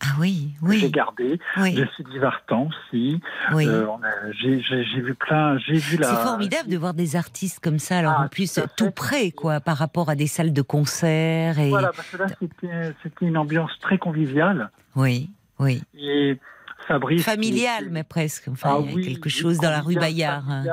Ah 0.00 0.14
oui, 0.18 0.50
oui. 0.62 0.78
J'ai 0.78 0.90
gardé. 0.90 1.40
Oui. 1.56 1.74
Je 1.76 1.84
suis 1.94 2.04
divertant 2.04 2.68
aussi. 2.68 3.20
Oui. 3.52 3.66
Euh, 3.66 3.86
j'ai 4.32 5.00
vu 5.00 5.14
plein. 5.14 5.58
J'ai 5.58 5.74
vu 5.74 5.96
la. 5.96 6.08
C'est 6.08 6.22
formidable 6.22 6.68
de 6.68 6.76
voir 6.76 6.94
des 6.94 7.16
artistes 7.16 7.60
comme 7.60 7.78
ça, 7.78 7.98
alors 7.98 8.16
ah, 8.18 8.24
en 8.24 8.28
plus 8.28 8.60
tout, 8.76 8.90
près, 8.90 9.30
quoi, 9.30 9.60
par 9.60 9.76
rapport 9.76 10.10
à 10.10 10.14
des 10.14 10.26
salles 10.26 10.52
de 10.52 10.62
concert. 10.62 11.58
Et... 11.58 11.70
Voilà, 11.70 11.92
parce 11.94 12.08
que 12.10 12.16
là 12.16 12.26
c'était 13.02 13.26
une 13.26 13.36
ambiance 13.36 13.72
très 13.80 13.98
conviviale. 13.98 14.70
Oui, 14.96 15.30
oui. 15.58 15.82
Et 15.94 16.38
Fabrice. 16.90 17.24
Familial, 17.24 17.88
mais 17.90 18.02
presque. 18.02 18.48
Enfin, 18.48 18.80
ah 18.80 18.84
il 18.84 19.00
y 19.00 19.06
a 19.06 19.08
quelque 19.10 19.28
chose 19.28 19.58
dans 19.58 19.70
la 19.70 19.80
rue 19.80 19.94
Bayard. 19.94 20.42
Hein. 20.50 20.64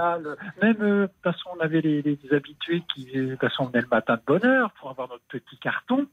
Même 0.64 0.82
euh, 0.82 1.08
parce 1.22 1.42
qu'on 1.44 1.60
avait 1.60 1.82
les, 1.82 2.02
les, 2.02 2.18
habitués 2.32 2.82
qui, 2.92 3.06
qu'on 3.06 3.66
venait 3.66 3.82
le 3.82 3.88
matin 3.88 4.16
de 4.16 4.22
bonne 4.26 4.44
heure 4.44 4.72
pour 4.80 4.90
avoir 4.90 5.10
notre 5.10 5.24
petit 5.30 5.58
carton. 5.60 6.08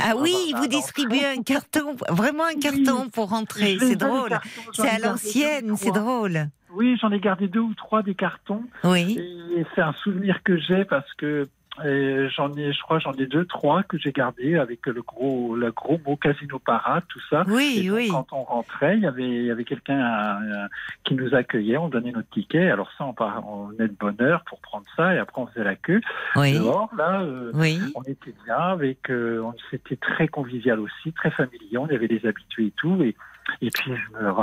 Ah 0.00 0.14
oui, 0.16 0.52
vous 0.56 0.66
distribuez 0.66 1.24
un 1.24 1.42
carton, 1.44 1.94
vraiment 2.08 2.44
un 2.44 2.58
carton 2.58 3.08
pour 3.08 3.28
rentrer, 3.28 3.76
c'est 3.78 3.94
drôle. 3.94 4.36
C'est 4.72 4.88
à 4.88 4.98
l'ancienne, 4.98 5.76
c'est 5.76 5.92
drôle. 5.92 6.48
Oui, 6.72 6.96
j'en 7.00 7.12
ai 7.12 7.20
gardé 7.20 7.46
deux 7.46 7.60
ou 7.60 7.74
trois 7.74 8.02
des 8.02 8.16
cartons. 8.16 8.64
Oui. 8.82 9.16
Et 9.56 9.64
c'est 9.76 9.82
un 9.82 9.92
souvenir 10.02 10.42
que 10.42 10.58
j'ai 10.58 10.84
parce 10.84 11.12
que 11.14 11.48
j'en 11.84 12.54
ai, 12.56 12.72
je 12.72 12.82
crois, 12.82 12.98
j'en 12.98 13.12
ai 13.14 13.26
deux, 13.26 13.44
trois 13.44 13.82
que 13.82 13.98
j'ai 13.98 14.12
gardés 14.12 14.56
avec 14.56 14.86
le 14.86 15.02
gros, 15.02 15.56
le 15.56 15.70
gros 15.72 16.00
mot 16.06 16.16
casino 16.16 16.58
parade, 16.58 17.04
tout 17.08 17.20
ça. 17.28 17.44
Oui, 17.48 17.88
oui. 17.92 18.08
Quand 18.10 18.32
on 18.32 18.42
rentrait, 18.42 18.96
il 18.96 19.02
y 19.02 19.06
avait, 19.06 19.28
il 19.28 19.44
y 19.44 19.50
avait 19.50 19.64
quelqu'un 19.64 20.00
euh, 20.00 20.68
qui 21.04 21.14
nous 21.14 21.34
accueillait, 21.34 21.76
on 21.76 21.88
donnait 21.88 22.12
notre 22.12 22.30
ticket. 22.30 22.70
Alors 22.70 22.90
ça, 22.96 23.04
on, 23.04 23.14
on 23.46 23.66
venait 23.66 23.88
de 23.88 23.96
bonne 23.98 24.20
heure 24.20 24.42
pour 24.44 24.60
prendre 24.60 24.86
ça 24.96 25.14
et 25.14 25.18
après 25.18 25.40
on 25.40 25.46
faisait 25.46 25.64
la 25.64 25.76
queue. 25.76 26.00
Oui. 26.36 26.54
Dehors, 26.54 26.90
là, 26.96 27.22
euh, 27.22 27.52
on 27.94 28.02
était 28.02 28.34
bien 28.44 28.56
avec, 28.56 29.10
euh, 29.10 29.42
c'était 29.70 29.96
très 29.96 30.28
convivial 30.28 30.80
aussi, 30.80 31.12
très 31.12 31.30
familier. 31.30 31.78
On 31.78 31.86
avait 31.86 32.08
des 32.08 32.26
habitués 32.26 32.66
et 32.66 32.72
tout. 32.76 33.02
Et 33.02 33.16
et 33.62 33.70
puis, 33.70 33.92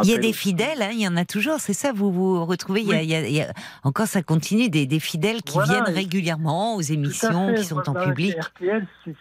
Il 0.03 0.10
y 0.10 0.14
a 0.14 0.18
des 0.18 0.34
fidèles, 0.34 0.81
hein, 0.81 0.89
il 0.91 1.02
y 1.02 1.07
en 1.07 1.18
a 1.18 1.26
toujours, 1.26 1.60
c'est 1.60 1.73
ça, 1.73 1.91
vous 1.91 2.11
vous 2.11 2.45
retrouvez, 2.45 2.81
il, 2.81 3.03
y 3.06 3.41
a, 3.41 3.53
encore 3.84 4.07
ça 4.07 4.22
continue, 4.22 4.69
des, 4.69 4.85
des 4.85 4.99
fidèles 4.99 5.41
qui 5.41 5.60
viennent 5.60 5.84
régulièrement 5.84 6.76
aux 6.76 6.81
émissions, 6.81 7.53
qui 7.53 7.64
sont 7.64 7.89
en 7.89 7.94
public. 7.94 8.35
RTL, 8.38 8.85
c'est 9.06 9.15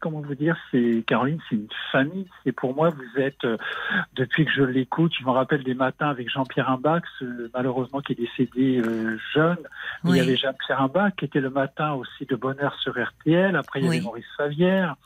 comment 0.00 0.20
vous 0.20 0.34
dire, 0.34 0.56
c'est 0.70 1.04
Caroline, 1.06 1.38
c'est 1.48 1.56
une 1.56 1.68
famille. 1.90 2.26
C'est 2.44 2.52
pour 2.52 2.74
moi, 2.74 2.90
vous 2.90 3.20
êtes 3.20 3.44
euh, 3.44 3.56
depuis 4.14 4.44
que 4.44 4.52
je 4.52 4.62
l'écoute, 4.62 5.12
je 5.18 5.24
me 5.24 5.30
rappelle 5.30 5.64
des 5.64 5.74
matins 5.74 6.08
avec 6.08 6.30
Jean-Pierre 6.30 6.70
Imbac, 6.70 7.02
malheureusement 7.52 8.00
qui 8.00 8.12
est 8.12 8.16
décédé 8.16 8.80
euh, 8.80 9.18
jeune. 9.34 9.58
Il 10.04 10.16
y 10.16 10.20
avait 10.20 10.36
Jean-Pierre 10.36 10.82
Imbac 10.82 11.16
qui 11.16 11.24
était 11.24 11.40
le 11.40 11.50
matin 11.50 11.94
aussi 11.94 12.26
de 12.26 12.36
bonheur 12.36 12.74
sur 12.80 12.92
RTL. 12.92 13.56
Après 13.56 13.80
il 13.80 13.86
y 13.86 13.88
avait 13.88 14.00
Maurice 14.00 14.24
Favière. 14.36 14.96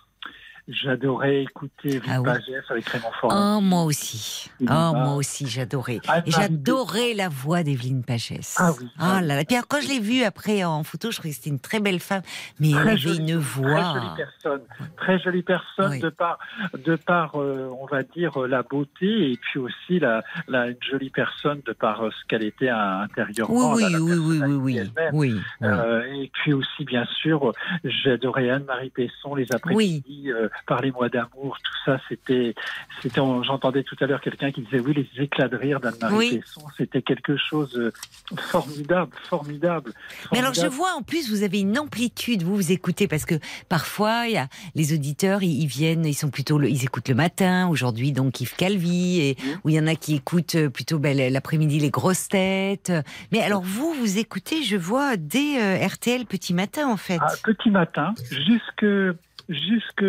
J'adorais 0.68 1.43
écouter 1.43 2.01
ah 2.09 2.20
avec 2.68 2.88
Raymond. 2.88 3.10
Oh, 3.22 3.60
moi 3.60 3.84
aussi. 3.84 4.51
Oh, 4.62 4.64
moi 4.64 5.14
aussi, 5.14 5.47
j'adorais. 5.47 6.01
Ah, 6.09 6.22
Et 6.26 6.30
j'adorais 6.30 7.14
la 7.14 7.28
voix 7.28 7.62
d'Evelyne 7.62 8.02
Pagès. 8.02 8.56
Ah 8.59 8.72
oui. 8.78 8.88
Oh 8.98 9.20
là 9.22 9.36
là. 9.36 9.44
Puis 9.44 9.56
quand 9.68 9.80
je 9.80 9.88
l'ai 9.88 10.01
vue 10.01 10.24
après 10.24 10.64
en 10.64 10.82
photo, 10.82 11.10
je 11.10 11.16
trouvais 11.16 11.30
que 11.30 11.36
c'était 11.36 11.51
une 11.51 11.60
très 11.60 11.80
belle 11.80 12.01
femme. 12.01 12.22
Mais 12.59 12.70
elle 12.70 12.88
avait 12.88 13.16
une 13.16 13.36
voix. 13.36 13.80
Très 13.80 13.94
jolie 13.94 14.16
personne. 14.16 14.60
Très 14.97 15.18
jolie 15.20 15.43
personne 15.43 16.01
de 16.01 16.09
par, 16.09 16.38
de 16.74 16.97
par 16.97 17.36
euh, 17.36 17.70
on 17.80 17.86
va 17.86 18.02
dire, 18.02 18.43
euh, 18.43 18.47
la 18.47 18.62
beauté 18.62 19.32
et 19.32 19.36
puis 19.36 19.59
aussi 19.59 19.98
la, 19.98 20.22
la, 20.48 20.68
une 20.68 20.82
jolie 20.90 21.10
personne 21.10 21.60
de 21.64 21.72
par 21.72 22.02
euh, 22.02 22.10
ce 22.10 22.26
qu'elle 22.26 22.43
était 22.43 22.68
intérieurement. 22.68 23.74
Oui, 23.74 23.84
oui, 23.84 24.14
oui, 24.18 24.40
oui, 24.40 24.80
oui, 25.12 25.12
oui, 25.12 25.40
et 26.22 26.30
puis 26.32 26.52
aussi, 26.52 26.84
bien 26.84 27.06
sûr, 27.20 27.52
j'adorais 27.84 28.51
Anne-Marie 28.51 28.90
Pesson 28.90 29.34
les 29.34 29.47
après-midi. 29.52 30.30
Parlez-moi 30.66 31.09
d'amour, 31.09 31.59
tout 31.62 31.73
ça, 31.85 32.01
c'était, 32.09 32.55
c'était, 33.03 33.20
j'entendais 33.43 33.83
tout 33.83 33.97
à 34.01 34.07
l'heure 34.07 34.20
quelqu'un 34.20 34.51
qui 34.51 34.62
disait 34.62 34.81
oui, 34.81 34.95
les 34.95 35.23
éclats 35.23 35.49
de 35.49 35.57
rire 35.57 35.81
d'Anne-Marie 35.81 36.39
Pesson, 36.39 36.62
c'était 36.77 37.03
quelque 37.03 37.37
chose 37.37 37.73
de 37.73 37.93
euh, 38.33 38.37
formidable, 38.37 39.12
formidable, 39.28 39.93
Mais 40.33 40.39
alors 40.39 40.55
je 40.55 40.66
vois 40.66 40.93
en 40.95 41.03
plus, 41.03 41.31
vous 41.31 41.43
avez 41.43 41.61
une 41.61 41.78
amplitude, 41.78 42.43
vous 42.43 42.57
vous 42.57 42.73
écoutez 42.73 43.09
parce 43.09 43.24
que 43.24 43.37
parfois 43.69 44.27
il 44.27 44.35
y 44.35 44.39
a 44.39 44.49
les 44.74 44.93
auditeurs, 44.93 45.43
ils, 45.43 45.66
viennent, 45.66 46.05
ils 46.05 46.15
sont 46.15 46.31
plutôt, 46.31 46.61
ils 46.62 46.85
écoutent 46.85 47.09
le 47.09 47.15
matin. 47.15 47.69
Aujourd'hui 47.69 48.12
donc 48.12 48.41
Yves 48.41 48.57
Calvi 48.57 49.20
et 49.20 49.37
où 49.65 49.69
il 49.69 49.74
y 49.74 49.81
en 49.81 49.87
a 49.87 49.95
qui 49.95 50.16
écoutent 50.16 50.57
euh, 50.57 50.69
plutôt 50.69 50.99
ben, 50.99 51.33
l'après-midi 51.33 51.78
les 51.78 51.91
grosses 51.91 52.28
têtes. 52.28 52.93
Mais 53.33 53.43
alors 53.43 53.62
vous, 53.62 53.93
vous 53.95 54.19
écoutez, 54.19 54.62
je 54.62 54.77
vois 54.77 55.16
des 55.16 55.59
euh, 55.61 55.87
RTL 55.87 56.27
petit 56.27 56.55
matin 56.55 56.89
en 56.89 56.97
fait. 56.97 57.19
Ah, 57.20 57.33
petit 57.43 57.70
matin, 57.70 58.15
jusque 58.31 58.87
jusque 59.48 60.05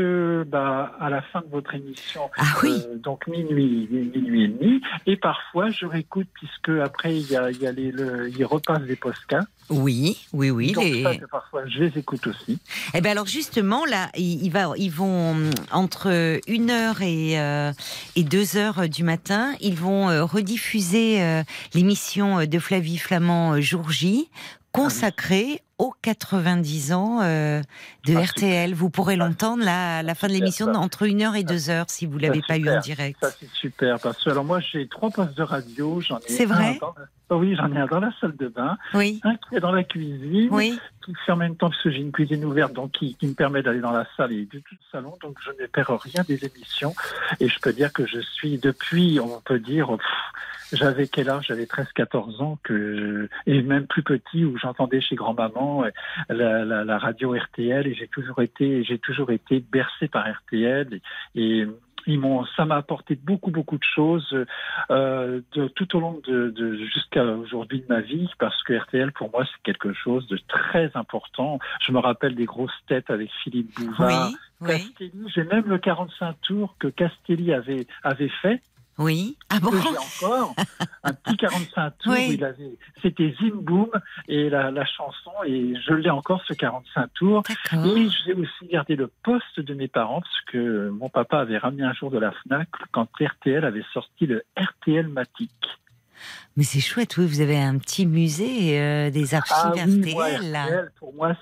bah, 0.48 0.96
à 1.00 1.10
la 1.10 1.22
fin 1.22 1.42
de 1.42 1.52
votre 1.52 1.74
émission, 1.76 2.30
ah 2.38 2.44
oui. 2.64 2.82
Euh, 2.88 2.98
donc 2.98 3.28
minuit, 3.28 3.88
minuit 3.92 4.44
et 4.44 4.48
demi. 4.48 4.82
Et 5.06 5.16
parfois, 5.16 5.70
je 5.70 5.86
réécoute 5.86 6.28
puisque 6.34 6.70
après 6.70 7.16
il 7.16 7.30
y 7.30 7.36
a, 7.36 7.52
il 7.52 7.62
y 7.62 7.68
a 7.68 7.72
les, 7.72 7.92
le, 7.92 8.30
il 8.30 8.46
repasse 8.46 8.82
des 8.82 8.96
postcards. 8.96 9.46
Oui, 9.70 10.26
oui, 10.32 10.50
oui. 10.50 10.72
Donc 10.72 10.86
les... 10.86 11.04
ça, 11.04 11.12
parfois, 11.30 11.68
je 11.68 11.80
les 11.80 11.98
écoute 11.98 12.26
aussi. 12.28 12.60
Eh 12.94 13.02
ben 13.02 13.12
alors 13.12 13.26
justement, 13.26 13.86
là, 13.86 14.10
ils, 14.16 14.50
va, 14.50 14.72
ils 14.78 14.92
vont 14.92 15.36
entre 15.72 16.10
1h 16.10 17.04
et, 17.04 17.40
euh, 17.40 17.74
et 18.16 18.24
2h 18.24 18.88
du 18.88 19.04
matin, 19.04 19.54
ils 19.60 19.76
vont 19.76 20.10
euh, 20.10 20.24
rediffuser 20.24 21.22
euh, 21.22 21.44
l'émission 21.74 22.46
de 22.46 22.60
Flavie 22.60 22.98
Flamand 22.98 23.60
Jour 23.60 23.92
J 23.92 24.30
consacrée 24.72 25.62
aux 25.78 25.94
90 26.02 26.94
ans 26.94 27.22
euh, 27.22 27.62
de 28.06 28.16
ah, 28.16 28.22
RTL. 28.22 28.74
Vous 28.74 28.90
pourrez 28.90 29.16
l'entendre 29.16 29.64
à 29.68 30.02
la 30.04 30.16
fin 30.16 30.28
de 30.28 30.34
l'émission 30.34 30.68
entre 30.68 31.06
1h 31.06 31.36
et 31.36 31.44
2h 31.44 31.86
si 31.88 32.06
vous 32.06 32.18
ne 32.18 32.24
l'avez 32.24 32.42
pas 32.48 32.58
eu 32.58 32.70
en 32.70 32.80
direct. 32.80 33.20
Ça 33.22 33.32
c'est 33.32 33.50
super 33.50 34.00
parce 34.00 34.24
que 34.24 34.30
alors 34.30 34.44
moi 34.44 34.60
j'ai 34.60 34.88
trois 34.88 35.10
postes 35.10 35.38
de 35.38 35.44
radio, 35.44 36.02
j'en 36.02 36.18
ai 36.20 36.28
C'est 36.28 36.46
vrai? 36.46 36.80
oh 37.30 37.36
oui, 37.36 37.56
j'en 37.56 37.72
ai 37.74 37.80
un 37.80 37.86
dans 37.86 38.00
la 38.00 38.12
salle 38.20 38.36
de 38.36 38.48
bain, 38.48 38.78
oui. 38.94 39.20
un 39.24 39.36
qui 39.36 39.56
est 39.56 39.60
dans 39.60 39.72
la 39.72 39.84
cuisine, 39.84 40.48
oui. 40.52 40.80
qui 41.06 41.14
fait 41.26 41.32
en 41.32 41.38
même 41.38 41.56
temps 41.56 41.70
que 41.70 41.92
j'ai 41.92 41.98
une 42.00 42.12
cuisine 42.12 42.44
ouverte, 42.46 42.74
donc 42.74 42.92
qui, 42.92 43.16
qui 43.16 43.28
me 43.28 43.34
permet 43.34 43.62
d'aller 43.62 43.82
dans 43.82 43.92
la 43.92 44.08
salle 44.16 44.32
et 44.32 44.46
du 44.46 44.62
tout 44.62 44.76
le 44.76 44.86
salon, 44.92 45.14
donc 45.22 45.38
je 45.44 45.52
ne 45.62 45.68
perds 45.68 46.00
rien 46.02 46.24
des 46.28 46.46
émissions. 46.46 46.96
Et 47.40 47.50
je 47.50 47.60
peux 47.60 47.74
dire 47.74 47.92
que 47.92 48.06
je 48.08 48.20
suis 48.20 48.58
depuis, 48.58 49.20
on 49.20 49.42
peut 49.42 49.60
dire, 49.60 49.98
j'avais 50.74 51.08
quel 51.08 51.30
âge? 51.30 51.48
J'avais 51.48 51.66
13-14 51.66 52.42
ans 52.42 52.60
que 52.64 53.30
et 53.46 53.62
même 53.62 53.88
plus 53.88 54.04
petit 54.04 54.46
où 54.46 54.58
j'entendais 54.58 55.02
chez 55.02 55.16
grand-maman 55.16 55.86
euh, 55.86 55.90
la, 56.30 56.66
la, 56.66 56.84
la, 56.84 56.98
radio 56.98 57.34
RTL 57.34 57.88
et 57.88 57.94
j'ai 57.94 58.08
toujours 58.08 58.42
été 58.42 58.84
j'ai 58.84 59.00
toujours 59.00 59.32
été 59.32 59.60
bercé 59.60 60.08
par 60.08 60.26
RTL 60.30 61.00
et, 61.36 61.60
et 61.60 61.68
ils 62.08 62.20
m'ont, 62.20 62.46
ça 62.56 62.66
m'a 62.66 62.78
apporté 62.78 63.16
beaucoup 63.16 63.52
beaucoup 63.52 63.78
de 63.78 63.84
choses 63.84 64.28
euh, 64.90 65.42
de, 65.54 65.68
tout 65.68 65.96
au 65.96 66.00
long 66.00 66.22
de, 66.26 66.50
de 66.50 66.76
jusqu'à 66.86 67.24
aujourd'hui 67.24 67.82
de 67.82 67.86
ma 67.88 68.02
vie 68.02 68.30
parce 68.40 68.62
que 68.64 68.74
RTL 68.74 69.12
pour 69.12 69.30
moi 69.32 69.46
c'est 69.46 69.62
quelque 69.64 69.94
chose 69.94 70.28
de 70.28 70.40
très 70.48 70.92
important. 70.96 71.60
Je 71.82 71.92
me 71.92 72.00
rappelle 72.00 72.36
des 72.36 72.46
grosses 72.46 72.72
têtes 72.88 73.10
avec 73.10 73.30
Philippe 73.44 73.74
Bouvard, 73.76 74.32
oui, 74.62 74.68
Castelli. 74.68 75.28
J'ai 75.34 75.44
même 75.44 75.66
le 75.68 75.78
45 75.78 76.36
tours 76.42 76.76
que 76.80 76.88
Castelli 76.88 77.54
avait 77.54 77.88
avait 78.04 78.32
fait 78.42 78.62
oui. 78.98 79.38
Ah 79.50 79.60
bon 79.60 79.72
J'ai 79.72 80.24
encore 80.24 80.56
un 81.04 81.14
petit 81.14 81.38
45 81.38 81.98
tours. 82.00 82.14
Oui. 82.14 82.40
C'était 83.02 83.36
Zim 83.40 83.56
Boom 83.56 83.90
et 84.28 84.50
la, 84.50 84.72
la, 84.72 84.86
chanson 84.86 85.32
et 85.46 85.76
je 85.86 85.94
l'ai 85.94 86.10
encore 86.10 86.42
ce 86.48 86.54
45 86.54 87.14
tours. 87.14 87.44
Et 87.74 88.08
j'ai 88.26 88.34
aussi 88.34 88.68
gardé 88.72 88.96
le 88.96 89.12
poste 89.24 89.60
de 89.60 89.74
mes 89.74 89.88
parents 89.88 90.22
parce 90.22 90.42
que 90.52 90.90
mon 90.90 91.10
papa 91.10 91.40
avait 91.40 91.58
ramené 91.58 91.84
un 91.84 91.94
jour 91.94 92.10
de 92.10 92.18
la 92.18 92.32
Fnac 92.32 92.70
quand 92.92 93.08
RTL 93.20 93.64
avait 93.64 93.86
sorti 93.94 94.26
le 94.26 94.44
RTL 94.58 95.08
Matic. 95.08 95.52
Mais 96.58 96.64
c'est 96.64 96.80
chouette, 96.80 97.18
oui, 97.18 97.28
vous 97.28 97.40
avez 97.42 97.60
un 97.60 97.78
petit 97.78 98.08
musée 98.08 98.80
euh, 98.80 99.12
des 99.12 99.36
archives 99.36 99.56
ah, 99.60 99.86
oui, 99.88 100.12
RTL. 100.12 100.92
pour 100.98 101.14
moi, 101.14 101.38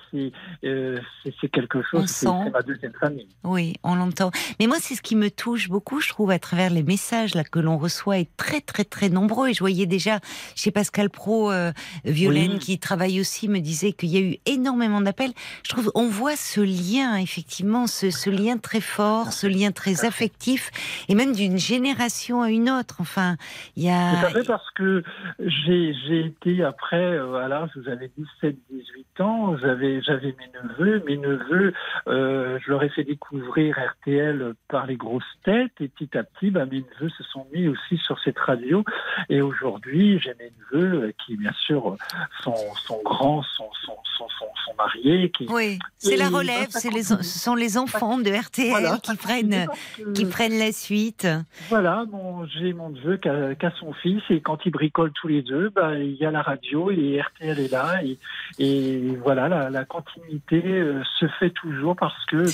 euh, 0.65 0.99
c'est 1.23 1.47
quelque 1.47 1.81
chose, 1.89 2.07
c'est 2.07 2.27
ma 2.51 2.61
deuxième 2.61 2.91
famille. 2.99 3.29
Oui, 3.45 3.75
on 3.83 3.95
l'entend. 3.95 4.31
Mais 4.59 4.67
moi, 4.67 4.75
c'est 4.81 4.93
ce 4.93 5.01
qui 5.01 5.15
me 5.15 5.31
touche 5.31 5.69
beaucoup, 5.69 6.01
je 6.01 6.09
trouve, 6.09 6.31
à 6.31 6.39
travers 6.39 6.69
les 6.69 6.83
messages 6.83 7.33
là, 7.33 7.45
que 7.45 7.59
l'on 7.59 7.77
reçoit, 7.77 8.19
est 8.19 8.29
très, 8.35 8.59
très, 8.59 8.83
très 8.83 9.07
nombreux. 9.07 9.47
Et 9.47 9.53
je 9.53 9.59
voyais 9.59 9.85
déjà 9.85 10.19
chez 10.53 10.69
Pascal 10.69 11.09
Pro, 11.09 11.49
euh, 11.49 11.71
Violaine, 12.03 12.59
qui 12.59 12.77
travaille 12.77 13.21
aussi, 13.21 13.47
me 13.47 13.59
disait 13.59 13.93
qu'il 13.93 14.09
y 14.09 14.17
a 14.17 14.21
eu 14.21 14.37
énormément 14.45 14.99
d'appels. 14.99 15.31
Je 15.63 15.69
trouve, 15.69 15.93
on 15.95 16.09
voit 16.09 16.35
ce 16.35 16.59
lien, 16.59 17.15
effectivement, 17.15 17.87
ce, 17.87 18.11
ce 18.11 18.29
lien 18.29 18.57
très 18.57 18.81
fort, 18.81 19.31
ce 19.31 19.47
lien 19.47 19.71
très 19.71 20.03
affectif, 20.03 20.71
et 21.07 21.15
même 21.15 21.33
d'une 21.33 21.57
génération 21.57 22.41
à 22.41 22.49
une 22.49 22.69
autre. 22.69 22.95
Enfin, 22.99 23.37
il 23.77 23.83
y 23.83 23.89
a. 23.89 24.19
Tout 24.19 24.25
à 24.25 24.29
fait, 24.31 24.43
parce 24.43 24.71
que 24.71 25.04
j'ai 25.39 26.25
été 26.25 26.63
après, 26.63 26.97
euh, 26.97 27.35
à 27.35 27.47
l'âge 27.47 27.69
où 27.75 27.83
j'avais 27.83 28.11
17-18 28.41 29.21
ans, 29.21 29.57
j'avais 29.57 30.01
mes 30.21 30.49
neveux. 30.63 31.03
Mes 31.05 31.17
neveux, 31.17 31.73
euh, 32.07 32.59
je 32.63 32.71
leur 32.71 32.83
ai 32.83 32.89
fait 32.89 33.03
découvrir 33.03 33.77
RTL 33.77 34.53
par 34.67 34.85
les 34.85 34.95
grosses 34.95 35.23
têtes 35.43 35.73
et 35.79 35.87
petit 35.87 36.17
à 36.17 36.23
petit, 36.23 36.51
bah, 36.51 36.65
mes 36.65 36.83
neveux 36.99 37.09
se 37.09 37.23
sont 37.23 37.45
mis 37.53 37.67
aussi 37.67 37.97
sur 37.97 38.19
cette 38.19 38.39
radio. 38.39 38.83
Et 39.29 39.41
aujourd'hui, 39.41 40.19
j'ai 40.19 40.33
mes 40.39 40.51
neveux 40.71 41.13
qui, 41.25 41.37
bien 41.37 41.53
sûr, 41.53 41.97
sont, 42.41 42.55
sont 42.75 43.01
grands, 43.03 43.43
sont, 43.43 43.69
sont, 43.85 43.97
sont, 44.17 44.27
sont, 44.37 44.45
mariés. 44.77 45.31
Qui... 45.31 45.47
Oui, 45.49 45.79
c'est 45.97 46.17
la 46.17 46.29
relève, 46.29 46.67
c'est 46.69 46.91
les, 46.91 47.03
ce 47.03 47.23
sont 47.23 47.55
les 47.55 47.77
enfants 47.77 48.17
de 48.17 48.29
RTL 48.29 48.99
qui, 49.01 49.15
prennent, 49.15 49.67
qui 50.13 50.25
prennent 50.25 50.59
la 50.59 50.71
suite. 50.71 51.27
Voilà, 51.69 52.05
j'ai 52.47 52.73
mon 52.73 52.89
neveu 52.89 53.17
qui 53.17 53.29
a, 53.29 53.71
son 53.79 53.93
fils 53.93 54.21
et 54.29 54.41
quand 54.41 54.65
ils 54.65 54.71
bricolent 54.95 55.13
tous 55.13 55.27
les 55.27 55.41
deux, 55.41 55.69
bah, 55.69 55.95
il 55.95 56.15
y 56.15 56.25
a 56.25 56.31
la 56.31 56.41
radio 56.41 56.91
et 56.91 57.21
RTL 57.21 57.59
est 57.59 57.71
là. 57.71 58.01
Et, 58.03 58.17
et 58.59 59.15
voilà, 59.23 59.47
la, 59.47 59.69
la 59.69 59.85
continuité 59.85 60.61
euh, 60.63 61.01
se 61.19 61.27
fait 61.39 61.49
toujours 61.49 61.95
parce 61.95 62.25
que 62.25 62.45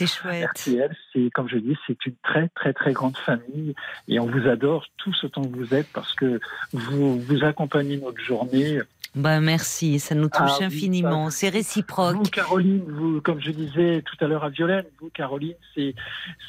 RTL, 0.45 0.95
c'est 1.13 1.29
comme 1.31 1.47
je 1.47 1.57
dis, 1.57 1.77
c'est 1.87 2.05
une 2.05 2.15
très 2.23 2.49
très 2.49 2.73
très 2.73 2.93
grande 2.93 3.17
famille 3.17 3.75
et 4.07 4.19
on 4.19 4.25
vous 4.25 4.47
adore 4.47 4.85
tous 4.97 5.23
autant 5.23 5.43
que 5.43 5.55
vous 5.55 5.73
êtes 5.73 5.87
parce 5.93 6.13
que 6.13 6.39
vous 6.73 7.19
vous 7.19 7.43
accompagnez 7.43 7.97
notre 7.97 8.21
journée 8.21 8.79
bah 9.13 9.41
merci, 9.41 9.99
ça 9.99 10.15
nous 10.15 10.29
touche 10.29 10.61
ah 10.61 10.65
infiniment, 10.65 11.29
c'est 11.31 11.49
réciproque. 11.49 12.15
Vous, 12.15 12.23
Caroline, 12.23 12.83
vous, 12.87 13.19
comme 13.19 13.41
je 13.41 13.51
disais 13.51 14.01
tout 14.03 14.15
à 14.23 14.27
l'heure 14.27 14.45
à 14.45 14.49
Violaine, 14.49 14.85
vous, 15.01 15.09
Caroline, 15.09 15.55
c'est 15.75 15.93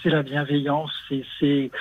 la 0.04 0.22
bienveillance. 0.22 0.92
C'est 1.40 1.72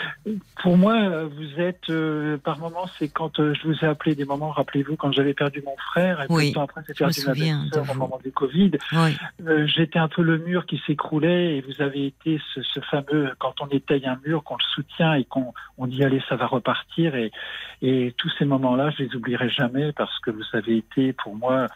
pour 0.59 0.77
moi, 0.77 1.25
vous 1.25 1.61
êtes 1.61 1.89
euh, 1.91 2.37
par 2.37 2.57
moments, 2.57 2.87
c'est 2.97 3.09
quand 3.09 3.39
euh, 3.39 3.53
je 3.53 3.67
vous 3.67 3.85
ai 3.85 3.85
appelé 3.85 4.15
des 4.15 4.25
moments. 4.25 4.49
Rappelez-vous 4.49 4.95
quand 4.95 5.11
j'avais 5.11 5.35
perdu 5.35 5.61
mon 5.63 5.77
frère 5.77 6.23
et 6.23 6.25
oui, 6.29 6.51
temps 6.51 6.63
après 6.63 6.81
j'ai 6.87 6.95
perdu 6.95 7.21
ma 7.27 7.33
belle 7.33 7.81
au 7.91 7.93
moment 7.93 8.19
du 8.23 8.31
Covid. 8.31 8.71
Oui. 8.93 9.17
Euh, 9.45 9.67
j'étais 9.67 9.99
un 9.99 10.07
peu 10.07 10.23
le 10.23 10.39
mur 10.39 10.65
qui 10.65 10.81
s'écroulait 10.87 11.57
et 11.57 11.61
vous 11.61 11.83
avez 11.83 12.07
été 12.07 12.41
ce, 12.55 12.61
ce, 12.63 12.79
fameux 12.79 13.31
quand 13.37 13.61
on 13.61 13.67
étaye 13.67 14.07
un 14.07 14.19
mur, 14.25 14.43
qu'on 14.43 14.55
le 14.55 14.63
soutient 14.73 15.13
et 15.13 15.25
qu'on 15.25 15.53
on 15.77 15.85
dit 15.85 16.03
allez 16.03 16.23
ça 16.27 16.35
va 16.35 16.47
repartir 16.47 17.13
et 17.13 17.31
et 17.83 18.13
tous 18.17 18.31
ces 18.37 18.45
moments-là, 18.45 18.91
je 18.91 19.03
les 19.03 19.15
oublierai 19.15 19.49
jamais 19.49 19.91
parce 19.91 20.19
que 20.19 20.29
vous 20.29 20.43
savez 20.43 20.70
été 20.77 21.13
pour 21.13 21.35
moi 21.35 21.67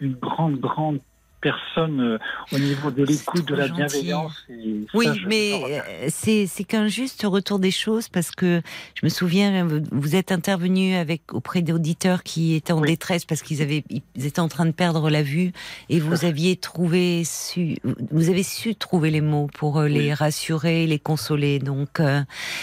une 0.00 0.14
grande, 0.14 0.58
grande 0.60 1.00
personne 1.40 2.00
euh, 2.00 2.18
au 2.52 2.58
niveau 2.58 2.90
de 2.90 3.04
l'écoute, 3.04 3.46
de 3.46 3.54
la 3.54 3.68
bienveillance. 3.68 4.46
oui, 4.94 5.06
mais 5.26 5.52
euh, 5.52 6.08
c'est 6.08 6.64
qu'un 6.64 6.88
juste 6.88 7.24
retour 7.24 7.58
des 7.58 7.70
choses 7.70 8.08
parce 8.08 8.30
que 8.30 8.62
je 8.94 9.04
me 9.04 9.08
souviens, 9.08 9.66
vous 9.92 10.16
êtes 10.16 10.32
intervenu 10.32 10.94
avec 10.94 11.32
auprès 11.32 11.62
d'auditeurs 11.62 12.22
qui 12.22 12.54
étaient 12.54 12.72
en 12.72 12.80
détresse 12.80 13.24
parce 13.24 13.42
qu'ils 13.42 13.62
avaient 13.62 13.84
ils 13.88 14.26
étaient 14.26 14.40
en 14.40 14.48
train 14.48 14.66
de 14.66 14.72
perdre 14.72 15.10
la 15.10 15.22
vue 15.22 15.52
et 15.88 16.00
vous 16.00 16.24
aviez 16.24 16.56
trouvé 16.56 17.22
su 17.24 17.76
vous 18.10 18.30
avez 18.30 18.42
su 18.42 18.74
trouver 18.74 19.10
les 19.10 19.20
mots 19.20 19.48
pour 19.54 19.78
euh, 19.78 19.88
les 19.88 20.14
rassurer, 20.14 20.86
les 20.86 20.98
consoler. 20.98 21.58
Donc, 21.58 22.00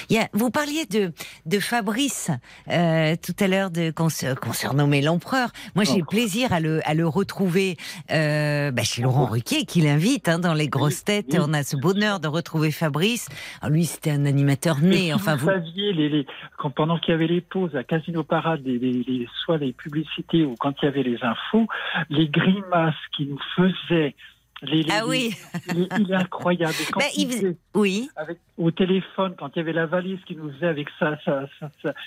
il 0.09 0.15
y 0.15 0.19
a, 0.19 0.27
vous 0.33 0.49
parliez 0.49 0.85
de 0.85 1.11
de 1.45 1.59
Fabrice 1.59 2.31
tout 2.67 3.35
à 3.39 3.47
l'heure 3.47 3.69
de 3.69 3.91
qu'on 3.91 4.53
surnommait 4.53 5.01
l'empereur. 5.01 5.51
Moi, 5.75 5.83
j'ai 5.83 6.01
plaisir 6.03 6.51
à 6.53 6.59
le 6.59 6.81
à 6.87 6.93
le 6.93 7.07
retrouver. 7.07 7.77
Euh, 8.11 8.62
bah, 8.71 8.83
chez 8.83 9.01
Laurent 9.01 9.25
Ruquier 9.25 9.65
qui 9.65 9.81
l'invite 9.81 10.29
hein, 10.29 10.39
dans 10.39 10.53
les 10.53 10.67
grosses 10.67 11.03
têtes. 11.03 11.37
On 11.39 11.53
a 11.53 11.63
ce 11.63 11.75
bonheur 11.75 12.19
de 12.19 12.27
retrouver 12.27 12.71
Fabrice. 12.71 13.27
lui, 13.69 13.85
c'était 13.85 14.11
un 14.11 14.25
animateur 14.25 14.79
né. 14.79 15.13
enfin, 15.13 15.35
vous, 15.35 15.47
saviez, 15.47 15.93
les, 15.93 16.25
quand, 16.57 16.69
pendant 16.69 16.97
qu'il 16.97 17.11
y 17.11 17.15
avait 17.15 17.27
les 17.27 17.41
pauses 17.41 17.75
à 17.75 17.83
Casino 17.83 18.23
Parade, 18.23 18.61
les, 18.65 19.27
soit 19.43 19.57
les 19.57 19.73
publicités 19.73 20.43
ou 20.43 20.55
quand 20.59 20.73
il 20.81 20.85
y 20.85 20.87
avait 20.87 21.03
les 21.03 21.17
infos, 21.23 21.67
les 22.09 22.27
grimaces 22.27 22.95
qu'il 23.15 23.29
nous 23.29 23.41
faisait 23.55 24.15
les, 24.63 24.85
ah 24.89 25.05
oui. 25.05 25.35
il 25.75 26.11
est 26.11 26.15
incroyable. 26.15 26.73
Quand 26.91 26.99
bah, 27.01 27.05
il 27.17 27.55
oui. 27.73 28.09
Avec, 28.15 28.39
au 28.57 28.71
téléphone, 28.71 29.35
quand 29.37 29.49
il 29.55 29.59
y 29.59 29.61
avait 29.61 29.73
la 29.73 29.85
valise 29.85 30.19
qu'il 30.25 30.37
nous 30.37 30.51
faisait 30.53 30.67
avec 30.67 30.87
ça, 30.99 31.17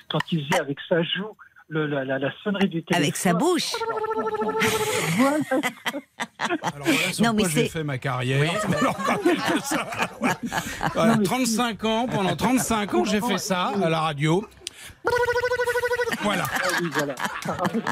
quand 0.08 0.32
il 0.32 0.44
faisait 0.46 0.60
avec 0.60 0.78
sa 0.88 1.02
joue, 1.02 1.36
le, 1.68 1.86
la, 1.86 2.04
la, 2.04 2.32
sonnerie 2.42 2.68
du 2.68 2.82
téléphone. 2.84 3.02
Avec 3.02 3.16
sa 3.16 3.34
bouche. 3.34 3.72
Alors 6.38 6.86
voilà 6.86 7.12
sur 7.12 7.24
non, 7.24 7.36
quoi 7.36 7.48
j'ai 7.48 7.68
fait 7.68 7.84
ma 7.84 7.98
carrière. 7.98 8.52
voilà, 10.94 11.16
35 11.18 11.84
ans, 11.84 12.06
pendant 12.06 12.36
35 12.36 12.94
ans, 12.94 13.04
j'ai 13.04 13.20
fait 13.20 13.38
ça 13.38 13.72
à 13.82 13.88
la 13.88 14.00
radio. 14.00 14.46
Voilà. 16.22 16.44
Ah 16.50 16.68
oui, 16.80 16.88
voilà. 16.92 17.14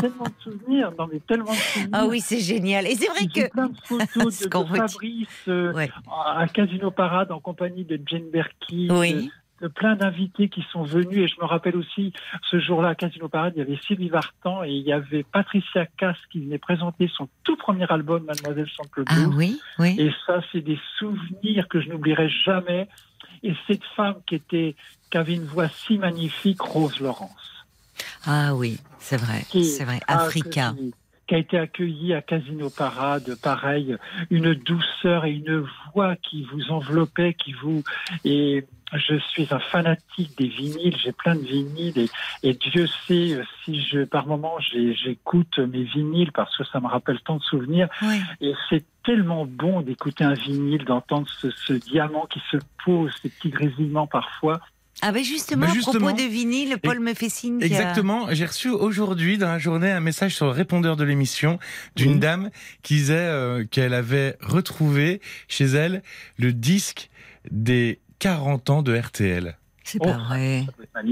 tellement 0.00 0.24
de 0.24 0.42
souvenirs, 0.42 0.92
non 0.98 1.08
mais 1.12 1.20
tellement 1.20 1.52
de 1.52 1.56
souvenirs. 1.56 1.90
Ah 1.92 2.06
oui, 2.06 2.20
c'est 2.20 2.40
génial. 2.40 2.86
Et 2.86 2.94
c'est 2.94 3.08
vrai 3.08 3.26
que. 3.26 3.48
plein 3.50 3.68
de 3.68 3.76
photos 3.84 4.40
de, 4.40 4.48
de 4.48 4.76
Fabrice 4.76 5.28
euh, 5.48 5.86
à 6.08 6.46
Casino 6.48 6.90
Parade 6.90 7.32
en 7.32 7.40
compagnie 7.40 7.84
de 7.84 8.00
Jane 8.06 8.30
Berkey, 8.30 8.88
oui 8.90 9.30
plein 9.74 9.96
d'invités 9.96 10.48
qui 10.48 10.64
sont 10.72 10.82
venus. 10.82 11.18
Et 11.18 11.28
je 11.28 11.40
me 11.40 11.46
rappelle 11.46 11.76
aussi, 11.76 12.12
ce 12.50 12.58
jour-là, 12.58 12.90
à 12.90 12.94
Casino 12.94 13.28
Parade, 13.28 13.54
il 13.56 13.60
y 13.60 13.62
avait 13.62 13.78
Sylvie 13.86 14.08
Vartan 14.08 14.64
et 14.64 14.70
il 14.70 14.82
y 14.82 14.92
avait 14.92 15.22
Patricia 15.22 15.86
Cass 15.96 16.16
qui 16.30 16.40
venait 16.40 16.58
présenter 16.58 17.10
son 17.14 17.28
tout 17.42 17.56
premier 17.56 17.90
album, 17.90 18.24
Mademoiselle 18.24 18.68
sans 18.76 18.84
Ah 19.06 19.28
oui, 19.34 19.60
oui. 19.78 19.96
Et 19.98 20.10
ça, 20.26 20.40
c'est 20.52 20.60
des 20.60 20.78
souvenirs 20.98 21.68
que 21.68 21.80
je 21.80 21.88
n'oublierai 21.88 22.28
jamais. 22.28 22.88
Et 23.42 23.54
cette 23.66 23.84
femme 23.96 24.16
qui 24.26 24.36
était, 24.36 24.74
qui 25.10 25.18
avait 25.18 25.34
une 25.34 25.44
voix 25.44 25.68
si 25.68 25.98
magnifique, 25.98 26.60
Rose 26.60 27.00
Laurence. 27.00 27.64
Ah 28.26 28.54
oui, 28.54 28.80
c'est 28.98 29.16
vrai, 29.16 29.42
c'est 29.50 29.84
vrai. 29.84 30.00
Africa 30.08 30.74
qui 31.26 31.34
a 31.34 31.38
été 31.38 31.58
accueilli 31.58 32.12
à 32.12 32.22
Casino 32.22 32.68
Parade, 32.68 33.36
pareil, 33.42 33.96
une 34.30 34.54
douceur 34.54 35.24
et 35.24 35.32
une 35.32 35.64
voix 35.92 36.16
qui 36.16 36.46
vous 36.52 36.70
enveloppait, 36.70 37.34
qui 37.34 37.52
vous 37.52 37.82
et 38.24 38.66
je 38.92 39.18
suis 39.18 39.46
un 39.50 39.58
fanatique 39.58 40.36
des 40.38 40.48
vinyles, 40.48 40.96
j'ai 40.96 41.12
plein 41.12 41.34
de 41.34 41.44
vinyles 41.44 42.08
et, 42.42 42.54
Dieu 42.54 42.86
sait 43.06 43.38
si 43.64 43.82
je 43.82 44.04
par 44.04 44.26
moment 44.26 44.58
j'écoute 44.60 45.58
mes 45.58 45.84
vinyles 45.84 46.32
parce 46.32 46.56
que 46.56 46.64
ça 46.64 46.80
me 46.80 46.86
rappelle 46.86 47.20
tant 47.20 47.36
de 47.36 47.42
souvenirs 47.42 47.88
et 48.40 48.52
c'est 48.68 48.84
tellement 49.04 49.46
bon 49.46 49.82
d'écouter 49.82 50.24
un 50.24 50.34
vinyle, 50.34 50.84
d'entendre 50.84 51.26
ce, 51.40 51.50
ce, 51.50 51.74
diamant 51.74 52.26
qui 52.26 52.40
se 52.50 52.56
pose, 52.84 53.12
ces 53.22 53.28
petits 53.28 53.50
grésillements 53.50 54.06
parfois. 54.06 54.60
Ah 55.02 55.12
ben 55.12 55.24
justement, 55.24 55.66
à 55.66 55.74
propos 55.74 56.12
de 56.12 56.22
vinyle, 56.22 56.76
Paul 56.82 57.00
me 57.00 57.14
fait 57.14 57.28
signe. 57.28 57.60
Exactement, 57.60 58.28
j'ai 58.30 58.46
reçu 58.46 58.68
aujourd'hui 58.68 59.38
dans 59.38 59.48
la 59.48 59.58
journée 59.58 59.90
un 59.90 60.00
message 60.00 60.36
sur 60.36 60.46
le 60.46 60.52
répondeur 60.52 60.96
de 60.96 61.04
l'émission 61.04 61.58
d'une 61.96 62.20
dame 62.20 62.50
qui 62.82 62.94
disait 62.94 63.14
euh, 63.16 63.64
qu'elle 63.68 63.92
avait 63.92 64.36
retrouvé 64.40 65.20
chez 65.48 65.64
elle 65.64 66.02
le 66.38 66.52
disque 66.52 67.10
des 67.50 67.98
40 68.24 68.70
ans 68.70 68.82
de 68.82 68.96
RTL. 68.96 69.54
C'est 69.82 69.98
pas 69.98 70.16
oh, 70.18 70.24
vrai. 70.24 70.64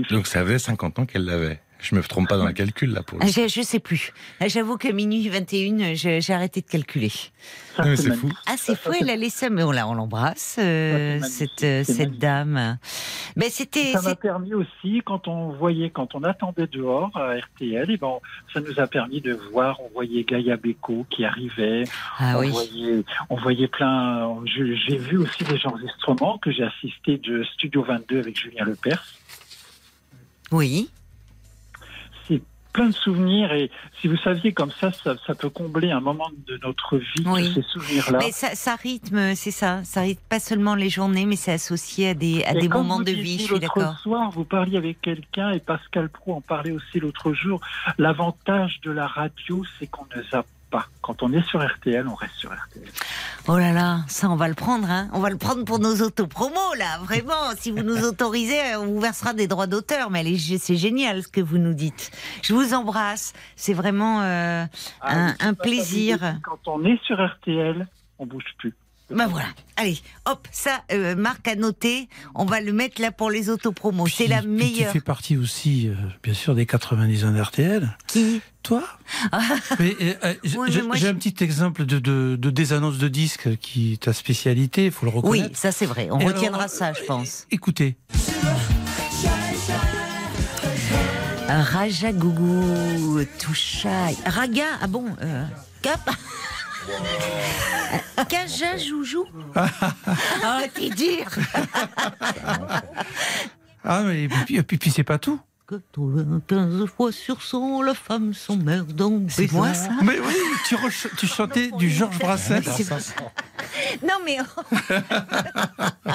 Donc 0.09 0.27
ça 0.27 0.41
avait 0.41 0.59
50 0.59 1.01
ans 1.01 1.05
qu'elle 1.05 1.27
l'avait. 1.27 1.61
Je 1.83 1.97
me 1.97 2.03
trompe 2.03 2.29
pas 2.29 2.39
dans 2.39 2.47
le 2.47 2.53
calcul 2.53 2.93
là 2.93 3.03
pour 3.03 3.19
le... 3.19 3.27
je, 3.27 3.49
je 3.49 3.61
sais 3.61 3.81
plus. 3.81 4.13
J'avoue 4.47 4.79
que 4.79 4.89
minuit 4.89 5.29
21, 5.29 5.95
j'ai 5.95 6.33
arrêté 6.33 6.61
de 6.61 6.67
calculer. 6.67 7.11
Ah, 7.77 7.97
c'est 7.97 8.15
fou. 8.15 8.31
Ah, 8.47 8.55
c'est 8.57 8.77
fou, 8.77 8.91
elle 8.99 9.11
a 9.11 9.17
laissé, 9.17 9.51
mais 9.51 9.63
on, 9.63 9.71
on 9.71 9.95
l'embrasse, 9.95 10.57
euh, 10.61 11.21
cette, 11.23 11.65
euh, 11.65 11.83
cette 11.85 12.19
dame. 12.19 12.79
Mais 13.35 13.49
c'était. 13.51 13.93
Ça 13.93 14.03
m'a 14.03 14.15
permis 14.15 14.55
aussi, 14.55 15.03
quand 15.05 15.27
on 15.27 15.51
voyait, 15.53 15.91
quand 15.91 16.15
on 16.15 16.23
attendait 16.23 16.67
dehors 16.67 17.11
à 17.17 17.35
RTL, 17.37 17.91
et 17.91 17.97
bon, 17.97 18.21
ça 18.53 18.61
nous 18.61 18.79
a 18.79 18.87
permis 18.87 19.21
de 19.21 19.33
voir, 19.33 19.81
on 19.81 19.89
voyait 19.89 20.23
Gaïa 20.23 20.57
Beko 20.57 21.07
qui 21.11 21.25
arrivait. 21.25 21.85
Ah, 22.19 22.35
on, 22.37 22.41
oui. 22.41 22.51
voyait, 22.51 23.05
on 23.31 23.37
voyait 23.37 23.69
plein. 23.69 24.39
J'ai 24.47 24.99
vu 24.99 25.19
aussi 25.19 25.43
des 25.45 25.59
enregistrements 25.65 26.39
que 26.39 26.53
j'ai 26.53 26.65
assisté 26.65 27.19
de 27.19 27.43
Studio 27.43 27.83
22 27.83 28.19
avec 28.21 28.39
Julien 28.39 28.65
Lepers. 28.65 29.05
Oui 30.53 30.91
plein 32.73 32.87
de 32.87 32.95
souvenirs 32.95 33.53
et 33.53 33.71
si 34.01 34.09
vous 34.09 34.17
saviez 34.17 34.53
comme 34.53 34.71
ça, 34.71 34.91
ça, 34.93 35.35
peut 35.35 35.51
combler 35.51 35.91
un 35.91 36.01
moment 36.01 36.31
de 36.47 36.59
notre 36.63 36.99
vie, 36.99 37.53
ces 37.55 37.63
souvenirs-là. 37.63 38.19
Mais 38.19 38.33
ça, 38.33 38.77
rythme, 38.77 39.35
c'est 39.35 39.51
ça, 39.51 39.83
ça 39.85 40.01
rythme 40.03 40.23
pas 40.29 40.41
seulement 40.41 40.75
les 40.75 40.89
journées, 40.89 41.27
mais 41.27 41.37
c'est 41.37 41.53
associé 41.53 42.11
à 42.11 42.15
des, 42.15 42.45
à 42.45 42.55
des 42.55 42.69
moments 42.69 43.01
de 43.01 43.11
vie, 43.11 43.39
je 43.39 43.45
suis 43.45 43.61
d'accord. 43.61 43.99
soir, 43.99 44.31
vous 44.31 44.45
parliez 44.45 44.77
avec 44.77 45.01
quelqu'un 45.01 45.51
et 45.51 45.61
Pascal 45.61 46.09
Pro 46.09 46.35
en 46.35 46.41
parlait 46.41 46.73
aussi 46.73 47.01
l'autre 47.01 47.33
jour. 47.33 47.61
L'avantage 47.99 48.81
de 48.83 48.91
la 48.91 49.07
radio, 49.07 49.65
c'est 49.79 49.87
qu'on 49.87 50.07
ne 50.17 50.23
zappe 50.23 50.47
pas. 50.73 50.87
Quand 51.03 51.23
on 51.23 51.33
est 51.33 51.43
sur 51.43 51.65
RTL, 51.65 52.09
on 52.09 52.15
reste 52.15 52.35
sur 52.35 52.51
RTL. 52.51 52.89
Oh 53.47 53.59
là 53.59 53.73
là, 53.73 54.01
ça 54.09 54.29
on 54.31 54.37
va 54.37 54.49
le 54.49 54.55
prendre, 54.55 54.91
hein 54.91 55.09
On 55.13 55.21
va 55.21 55.31
le 55.31 55.37
prendre 55.37 55.65
pour 55.65 55.79
nos 55.79 56.01
autopromos, 56.01 56.75
là, 56.79 56.99
vraiment. 57.03 57.55
Si 57.57 57.71
vous 57.71 57.83
nous 57.83 58.05
autorisez, 58.05 58.75
on 58.77 58.87
vous 58.87 59.01
versera 59.01 59.35
des 59.35 59.47
droits 59.47 59.67
d'auteur. 59.67 60.11
Mais 60.11 60.25
c'est 60.37 60.77
génial 60.77 61.23
ce 61.23 61.29
que 61.29 61.41
vous 61.41 61.59
nous 61.59 61.75
dites. 61.75 62.11
Je 62.43 62.55
vous 62.55 62.75
embrasse. 62.75 63.35
C'est 63.55 63.75
vraiment 63.75 64.23
euh, 64.23 64.65
ah, 65.03 65.35
un, 65.39 65.55
plaisir. 65.55 66.19
Quand 66.43 66.67
on 66.67 66.85
est 66.85 67.01
sur 67.05 67.25
RTL, 67.25 67.87
on 68.19 68.27
bouge 68.27 68.55
plus. 68.59 68.75
Ben 69.15 69.27
voilà. 69.27 69.47
Allez, 69.77 69.99
hop, 70.27 70.47
ça, 70.53 70.83
euh, 70.93 71.15
Marc 71.17 71.49
a 71.49 71.55
noté. 71.55 72.09
On 72.35 72.45
va 72.45 72.61
le 72.61 72.73
mettre 72.73 73.01
là 73.01 73.11
pour 73.11 73.31
les 73.31 73.51
autopromos. 73.51 74.07
C'est 74.07 74.27
la 74.27 74.43
meilleure. 74.43 74.93
Tu 74.93 74.99
fais 74.99 75.05
partie 75.05 75.37
aussi, 75.37 75.89
euh, 75.89 75.95
bien 76.23 76.35
sûr, 76.35 76.55
des 76.55 76.67
90 76.67 77.25
ans 77.25 77.33
d'RTL. 77.33 77.97
Qui? 78.07 78.41
Toi? 78.63 78.85
Euh, 79.35 80.35
J'ai 80.95 81.09
un 81.09 81.15
petit 81.15 81.43
exemple 81.43 81.85
de, 81.85 81.99
de, 81.99 82.37
de 82.39 82.51
désannonce 82.51 82.99
de 82.99 83.09
disques 83.09 83.57
qui 83.59 83.95
est 83.95 84.03
ta 84.03 84.13
spécialité, 84.13 84.87
il 84.87 84.93
faut 84.93 85.07
le 85.07 85.13
reconnaître. 85.13 85.49
Oui, 85.49 85.53
ça 85.55 85.73
c'est 85.73 85.87
vrai. 85.87 86.09
On 86.11 86.19
retiendra 86.19 86.69
ça, 86.69 86.93
je 86.93 87.03
pense. 87.05 87.47
Écoutez. 87.51 87.97
Raja 91.49 92.13
Gougou, 92.13 93.21
Touchaï. 93.41 94.17
Raga, 94.25 94.65
ah 94.81 94.87
bon, 94.87 95.07
Cap? 95.83 96.09
Caja 98.29 98.77
Joujou 98.77 99.27
Ah, 99.55 100.63
t'es 100.75 100.91
dur. 100.91 101.27
Ah, 103.85 104.03
mais 104.03 104.29
puis, 104.29 104.63
puis, 104.63 104.79
puis 104.79 104.91
c'est 104.91 105.05
pas 105.05 105.19
tout. 105.19 105.41
15 106.47 106.87
fois 106.87 107.13
sur 107.13 107.43
100, 107.43 107.83
la 107.83 107.95
femme 107.95 108.35
s'emmerde 108.35 109.01
en 109.01 109.21
C'est 109.29 109.51
moi 109.53 109.73
ça 109.75 109.91
Mais 110.03 110.19
oui, 110.19 110.35
tu, 110.67 110.77
tu 111.17 111.27
chantais 111.27 111.71
du 111.73 111.91
Georges 111.91 112.19
Brassens. 112.19 113.15
non 114.03 114.15
mais... 114.25 114.39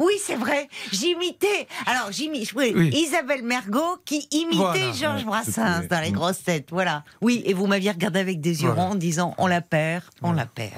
oui, 0.00 0.14
c'est 0.24 0.36
vrai, 0.36 0.68
j'imitais... 0.92 1.66
Alors, 1.86 2.12
j'imitais 2.12 2.52
oui. 2.54 2.90
Isabelle 2.92 3.42
Mergot 3.42 3.98
qui 4.04 4.28
imitait 4.30 4.92
Georges 4.94 5.24
Brassens 5.24 5.86
dans 5.88 6.00
les 6.00 6.12
grosses 6.12 6.42
têtes, 6.42 6.68
voilà. 6.70 7.04
Oui, 7.20 7.42
et 7.44 7.54
vous 7.54 7.66
m'aviez 7.66 7.90
regardé 7.90 8.20
avec 8.20 8.40
des 8.40 8.62
yeux 8.62 8.70
ronds 8.70 8.90
en 8.90 8.94
disant 8.94 9.34
on 9.38 9.46
la 9.46 9.60
perd, 9.60 10.04
on 10.22 10.32
la 10.32 10.46
perd. 10.46 10.72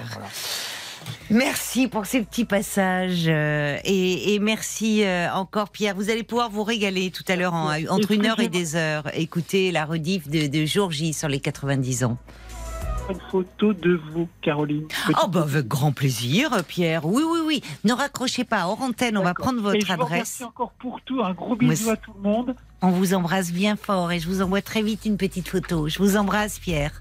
Merci 1.30 1.86
pour 1.86 2.06
ces 2.06 2.22
petits 2.22 2.44
passages 2.44 3.26
euh, 3.28 3.78
et, 3.84 4.38
merci 4.40 5.04
euh, 5.04 5.32
encore 5.32 5.70
Pierre. 5.70 5.94
Vous 5.94 6.10
allez 6.10 6.24
pouvoir 6.24 6.50
vous 6.50 6.64
régaler 6.64 7.10
tout 7.10 7.24
à 7.28 7.36
l'heure 7.36 7.54
entre 7.54 8.10
une 8.10 8.26
heure 8.26 8.40
et 8.40 8.48
des 8.48 8.74
heures. 8.74 9.04
Écoutez 9.14 9.70
la 9.70 9.84
rediff 9.84 10.28
de, 10.28 10.48
de 10.48 10.66
jour 10.66 10.90
J 10.90 11.12
sur 11.12 11.28
les 11.28 11.40
90 11.40 12.04
ans. 12.04 12.18
Une 13.08 13.18
photo 13.30 13.72
de 13.72 14.00
vous, 14.12 14.28
Caroline. 14.40 14.86
Oh 15.20 15.26
bah 15.26 15.42
avec 15.42 15.66
grand 15.66 15.90
plaisir, 15.90 16.50
Pierre. 16.68 17.06
Oui, 17.06 17.24
oui, 17.28 17.40
oui. 17.44 17.62
Ne 17.82 17.92
raccrochez 17.92 18.44
pas. 18.44 18.66
Hors 18.66 18.80
antenne, 18.82 19.16
on 19.18 19.24
va 19.24 19.34
prendre 19.34 19.60
votre 19.60 19.90
et 19.90 19.92
adresse. 19.92 20.10
Merci 20.10 20.44
encore 20.44 20.72
pour 20.72 21.00
tout. 21.04 21.20
Un 21.20 21.32
gros 21.32 21.56
bisou 21.56 21.90
à 21.90 21.96
tout 21.96 22.12
le 22.14 22.20
monde. 22.20 22.54
On 22.82 22.90
vous 22.90 23.14
embrasse 23.14 23.52
bien 23.52 23.74
fort 23.74 24.12
et 24.12 24.20
je 24.20 24.28
vous 24.28 24.42
envoie 24.42 24.62
très 24.62 24.82
vite 24.82 25.06
une 25.06 25.16
petite 25.16 25.48
photo. 25.48 25.88
Je 25.88 25.98
vous 25.98 26.16
embrasse, 26.16 26.60
Pierre. 26.60 27.00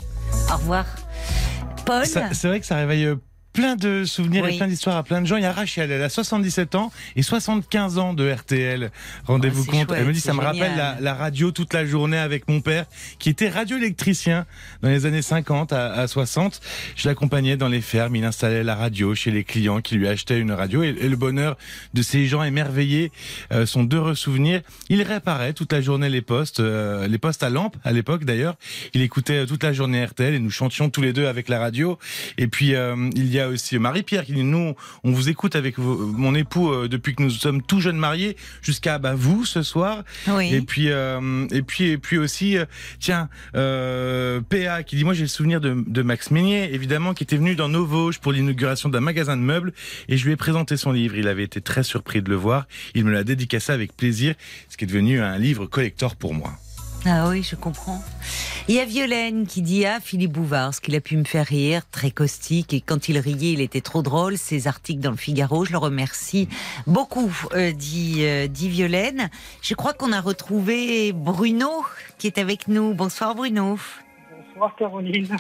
Au 0.51 0.57
revoir. 0.57 0.85
Paul. 1.85 2.05
C'est 2.05 2.47
vrai 2.47 2.59
que 2.59 2.65
ça 2.65 2.77
réveille 2.77 3.15
plein 3.59 3.75
de 3.75 4.05
souvenirs 4.05 4.47
et 4.47 4.55
plein 4.55 4.67
d'histoires 4.67 4.95
à 4.95 5.03
plein 5.03 5.21
de 5.21 5.27
gens. 5.27 5.35
Il 5.35 5.43
y 5.43 5.45
a 5.45 5.51
Rachel, 5.51 5.91
elle 5.91 6.01
a 6.01 6.09
77 6.09 6.75
ans 6.75 6.91
et 7.15 7.21
75 7.21 7.97
ans 7.97 8.13
de 8.13 8.31
RTL. 8.31 8.89
Rendez-vous 9.25 9.65
compte. 9.65 9.91
elle 9.91 10.05
me 10.05 10.13
dit, 10.13 10.21
ça 10.21 10.33
me 10.33 10.39
rappelle 10.39 10.71
la, 10.99 11.13
radio 11.13 11.51
toute 11.51 11.73
la 11.73 11.85
journée 11.85 12.17
avec 12.17 12.47
mon 12.47 12.61
père, 12.61 12.85
qui 13.17 13.29
était 13.29 13.49
radioélectricien 13.49 14.45
dans 14.81 14.89
les 14.89 15.05
années 15.05 15.21
50 15.21 15.73
à, 15.73 16.07
60. 16.07 16.61
Je 16.95 17.07
l'accompagnais 17.09 17.57
dans 17.57 17.67
les 17.67 17.81
fermes. 17.81 18.15
Il 18.15 18.23
installait 18.23 18.63
la 18.63 18.75
radio 18.75 19.13
chez 19.13 19.31
les 19.31 19.43
clients 19.43 19.81
qui 19.81 19.95
lui 19.95 20.07
achetaient 20.07 20.39
une 20.39 20.53
radio. 20.53 20.83
Et, 20.83 20.93
le 20.93 21.15
bonheur 21.15 21.57
de 21.93 22.01
ces 22.01 22.27
gens 22.27 22.43
émerveillés 22.43 23.11
euh, 23.51 23.65
sont 23.65 23.83
d'heureux 23.83 24.15
souvenirs. 24.15 24.61
Il 24.89 25.01
réparait 25.01 25.53
toute 25.53 25.73
la 25.73 25.81
journée 25.81 26.07
les 26.07 26.21
postes, 26.21 26.61
euh, 26.61 27.07
les 27.07 27.17
postes 27.17 27.43
à 27.43 27.49
lampe 27.49 27.75
à 27.83 27.91
l'époque 27.91 28.23
d'ailleurs. 28.23 28.55
Il 28.93 29.01
écoutait 29.01 29.45
toute 29.45 29.63
la 29.63 29.73
journée 29.73 30.05
RTL 30.05 30.33
et 30.33 30.39
nous 30.39 30.51
chantions 30.51 30.89
tous 30.89 31.01
les 31.01 31.11
deux 31.11 31.27
avec 31.27 31.49
la 31.49 31.59
radio. 31.59 31.97
Et 32.37 32.47
puis 32.47 32.75
euh, 32.75 33.09
il 33.15 33.33
y 33.33 33.39
a 33.39 33.48
a 33.49 33.53
aussi 33.53 33.77
Marie-Pierre 33.79 34.25
qui 34.25 34.33
dit 34.33 34.43
nous, 34.43 34.75
on 35.03 35.11
vous 35.11 35.29
écoute 35.29 35.55
avec 35.55 35.77
mon 35.77 36.35
époux 36.35 36.71
euh, 36.71 36.87
depuis 36.87 37.15
que 37.15 37.23
nous 37.23 37.29
sommes 37.29 37.61
tout 37.61 37.81
jeunes 37.81 37.97
mariés 37.97 38.35
jusqu'à 38.61 38.97
bah, 38.97 39.13
vous 39.15 39.45
ce 39.45 39.63
soir. 39.63 40.03
Et 40.41 40.61
puis 40.61 40.89
euh, 40.89 41.47
et 41.51 41.61
puis 41.61 41.85
et 41.85 41.97
puis 41.97 42.17
aussi 42.17 42.57
euh, 42.57 42.65
tiens 42.99 43.29
PA 43.53 44.83
qui 44.83 44.95
dit 44.95 45.03
moi 45.03 45.13
j'ai 45.13 45.23
le 45.23 45.27
souvenir 45.27 45.61
de, 45.61 45.83
de 45.85 46.01
Max 46.01 46.31
Meignier 46.31 46.73
évidemment 46.73 47.13
qui 47.13 47.23
était 47.23 47.37
venu 47.37 47.55
dans 47.55 47.69
nos 47.69 47.85
Vosges 47.85 48.19
pour 48.19 48.31
l'inauguration 48.31 48.89
d'un 48.89 48.99
magasin 48.99 49.35
de 49.37 49.41
meubles 49.41 49.73
et 50.07 50.17
je 50.17 50.25
lui 50.25 50.33
ai 50.33 50.37
présenté 50.37 50.77
son 50.77 50.91
livre. 50.91 51.15
Il 51.15 51.27
avait 51.27 51.43
été 51.43 51.61
très 51.61 51.83
surpris 51.83 52.21
de 52.21 52.29
le 52.29 52.35
voir. 52.35 52.67
Il 52.95 53.05
me 53.05 53.11
l'a 53.11 53.23
dédicacé 53.23 53.71
avec 53.71 53.95
plaisir, 53.95 54.35
ce 54.69 54.77
qui 54.77 54.85
est 54.85 54.87
devenu 54.87 55.21
un 55.21 55.37
livre 55.37 55.65
collector 55.65 56.15
pour 56.15 56.33
moi. 56.33 56.53
Ah 57.05 57.29
oui, 57.29 57.43
je 57.43 57.55
comprends. 57.55 58.03
Il 58.67 58.75
y 58.75 58.79
a 58.79 58.85
Violaine 58.85 59.47
qui 59.47 59.61
dit 59.61 59.85
à 59.85 59.99
Philippe 59.99 60.33
Bouvard 60.33 60.73
ce 60.75 60.81
qu'il 60.81 60.95
a 60.95 61.01
pu 61.01 61.15
me 61.17 61.23
faire 61.23 61.45
rire, 61.45 61.81
très 61.89 62.11
caustique, 62.11 62.73
et 62.73 62.81
quand 62.81 63.09
il 63.09 63.17
riait, 63.17 63.53
il 63.53 63.61
était 63.61 63.81
trop 63.81 64.01
drôle. 64.01 64.37
Ses 64.37 64.67
articles 64.67 64.99
dans 64.99 65.11
le 65.11 65.17
Figaro, 65.17 65.65
je 65.65 65.71
le 65.71 65.77
remercie 65.77 66.49
beaucoup, 66.85 67.31
euh, 67.53 67.71
dit, 67.71 68.17
euh, 68.19 68.47
dit 68.47 68.69
Violaine. 68.69 69.29
Je 69.61 69.73
crois 69.75 69.93
qu'on 69.93 70.11
a 70.11 70.21
retrouvé 70.21 71.13
Bruno 71.13 71.83
qui 72.17 72.27
est 72.27 72.37
avec 72.37 72.67
nous. 72.67 72.93
Bonsoir 72.93 73.33
Bruno. 73.33 73.77
Caroline. 74.77 75.35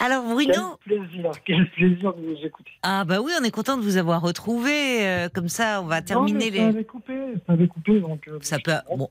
Alors 0.00 0.24
Bruno. 0.24 0.78
Quel 0.86 0.98
plaisir, 0.98 1.30
quel 1.44 1.70
plaisir 1.70 2.14
de 2.14 2.20
vous 2.20 2.46
écouter. 2.46 2.70
Ah 2.82 3.04
bah 3.04 3.20
oui, 3.20 3.32
on 3.40 3.44
est 3.44 3.50
content 3.50 3.76
de 3.76 3.82
vous 3.82 3.96
avoir 3.96 4.20
retrouvé. 4.20 5.06
Euh, 5.06 5.28
comme 5.28 5.48
ça, 5.48 5.80
on 5.82 5.86
va 5.86 6.02
terminer 6.02 6.50
les. 6.50 6.58
Ça 6.58 6.66
avait 6.66 6.84
coupé, 6.84 7.14
ça 7.46 7.52
avait 7.52 7.68
coupé 7.68 8.00
donc. 8.00 8.28
Euh, 8.28 8.38
ça 8.40 8.58
peut. 8.58 8.72
Bon, 8.96 9.08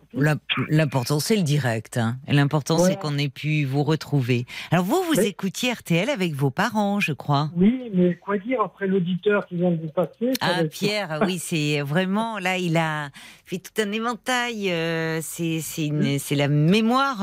l'important 0.70 1.20
c'est 1.20 1.36
le 1.36 1.44
direct. 1.44 1.98
Hein. 1.98 2.18
L'important 2.28 2.78
c'est 2.78 2.98
qu'on 2.98 3.18
ait 3.18 3.30
pu 3.30 3.66
vous 3.66 3.84
retrouver. 3.84 4.46
Alors 4.72 4.86
vous, 4.86 5.02
vous 5.04 5.20
écoutiez 5.20 5.74
RTL 5.74 6.10
avec 6.10 6.34
vos 6.34 6.52
parents, 6.52 7.00
je 7.00 7.14
crois. 7.14 7.50
Oui, 7.56 7.92
mais 7.94 8.16
quoi 8.16 8.38
dire 8.38 8.62
après 8.62 8.88
l'auditeur 8.88 9.48
qui 9.48 9.56
vient 9.56 9.72
de 9.72 9.82
vous 9.82 9.90
passer 9.90 10.34
Ah 10.42 10.64
Pierre, 10.70 11.22
oui, 11.26 11.40
c'est 11.40 11.82
vraiment 11.82 12.40
là, 12.40 12.58
il 12.58 12.78
a 12.78 13.10
fait 13.48 13.60
tout 13.60 13.82
un 13.82 13.92
éventail. 13.92 14.72
Euh, 14.72 15.20
c'est 15.22 15.60
c'est 15.60 16.36
la 16.36 16.48
mémoire 16.48 17.20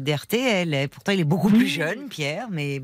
d'RTL. 0.00 0.88
Pourtant, 0.88 1.12
il 1.12 1.20
est 1.20 1.24
beaucoup 1.24 1.50
plus 1.50 1.68
jeune, 1.68 2.08
Pierre, 2.08 2.48
mais 2.50 2.80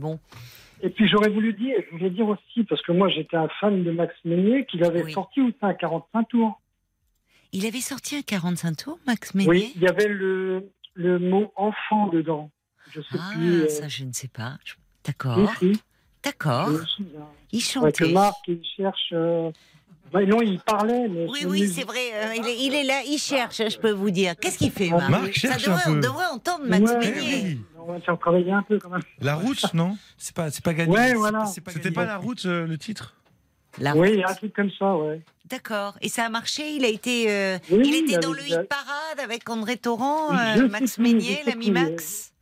et 0.85 0.91
puis 0.91 1.09
j'aurais 1.09 1.31
voulu 1.31 1.55
dire, 1.55 1.77
je 1.87 1.97
voulais 1.97 2.11
dire 2.11 2.29
aussi, 2.29 2.63
parce 2.65 2.83
que 2.83 2.93
moi 2.93 3.09
j'étais 3.09 3.39
un 3.39 3.49
fan 3.59 3.83
de 3.83 3.91
Max 3.91 4.15
Meignier, 4.27 4.67
qu'il 4.67 4.85
avait 4.85 5.11
sorti 5.11 5.41
aussi 5.41 5.57
un 5.63 5.73
45 5.73 6.29
tours. 6.29 6.61
Il 7.53 7.65
avait 7.65 7.81
sorti 7.81 8.17
un 8.17 8.23
45 8.23 8.77
tours, 8.77 8.99
Max 9.07 9.35
Meignier 9.35 9.49
Oui, 9.49 9.73
il 9.77 9.83
y 9.83 9.89
avait 9.89 10.09
le, 10.09 10.71
le 10.93 11.19
mot 11.19 11.53
enfant 11.57 12.09
dedans. 12.09 12.51
Je 12.91 13.01
sais 13.01 13.19
ah, 13.19 13.31
plus. 13.33 13.63
Euh, 13.63 13.69
ça 13.69 13.89
je 13.89 14.05
ne 14.05 14.13
sais 14.13 14.29
pas. 14.29 14.59
D'accord. 15.07 15.51
D'accord. 16.23 16.69
Il 17.51 17.61
chantait. 17.63 18.13
Marc, 18.13 18.47
il 18.47 18.63
cherche. 18.77 19.15
Bah, 20.13 20.25
non, 20.25 20.41
il 20.41 20.61
parlait. 20.61 21.09
Mais 21.09 21.27
oui, 21.29 21.45
oui, 21.47 21.69
c'est 21.69 21.85
vrai. 21.85 22.13
Euh, 22.15 22.35
il, 22.37 22.75
est, 22.75 22.85
là, 22.85 23.03
il 23.07 23.19
cherche, 23.19 23.57
je 23.69 23.79
peux 23.79 23.91
vous 23.91 24.11
dire. 24.11 24.35
Qu'est-ce 24.37 24.59
qu'il 24.59 24.71
fait, 24.71 24.91
Marc, 24.91 25.11
Marc 25.11 25.33
cherche 25.33 25.65
Ça 25.65 25.71
devrait, 25.71 25.83
un 25.83 25.85
peu. 25.87 25.91
On 25.91 26.01
devrait 26.01 26.27
entendre 26.27 26.65
Max 26.67 26.91
ouais, 26.91 27.59
on 27.79 27.93
va 27.93 28.17
travailler 28.17 28.53
un 28.53 28.63
peu 28.63 28.79
quand 28.79 28.91
même. 28.91 29.03
La 29.21 29.35
route, 29.35 29.75
non 29.75 29.97
C'est 30.17 30.35
pas, 30.35 30.51
c'est 30.51 30.65
pas 30.65 30.75
gagné. 30.75 30.93
Ouais, 30.93 31.15
voilà. 31.15 31.47
C'était 31.47 31.91
pas 31.91 32.05
la 32.05 32.19
route, 32.19 32.47
euh, 32.47 32.67
le 32.67 32.79
titre 32.79 33.15
la 33.79 33.97
Oui, 33.97 34.23
un 34.25 34.35
truc 34.35 34.55
comme 34.55 34.71
ça, 34.79 34.97
ouais. 34.97 35.21
D'accord. 35.47 35.97
Et 36.01 36.09
ça 36.09 36.25
a 36.25 36.29
marché 36.29 36.75
Il 36.75 36.85
a 36.85 36.89
été, 36.89 37.31
euh, 37.31 37.59
il 37.71 37.95
était 37.95 38.19
dans 38.19 38.33
le 38.33 38.43
hit 38.47 38.69
parade 38.69 39.21
avec 39.23 39.49
André 39.49 39.77
Torrent, 39.77 40.33
euh, 40.33 40.69
Max 40.69 40.99
Meignier, 40.99 41.41
l'ami 41.47 41.71
Max 41.71 42.33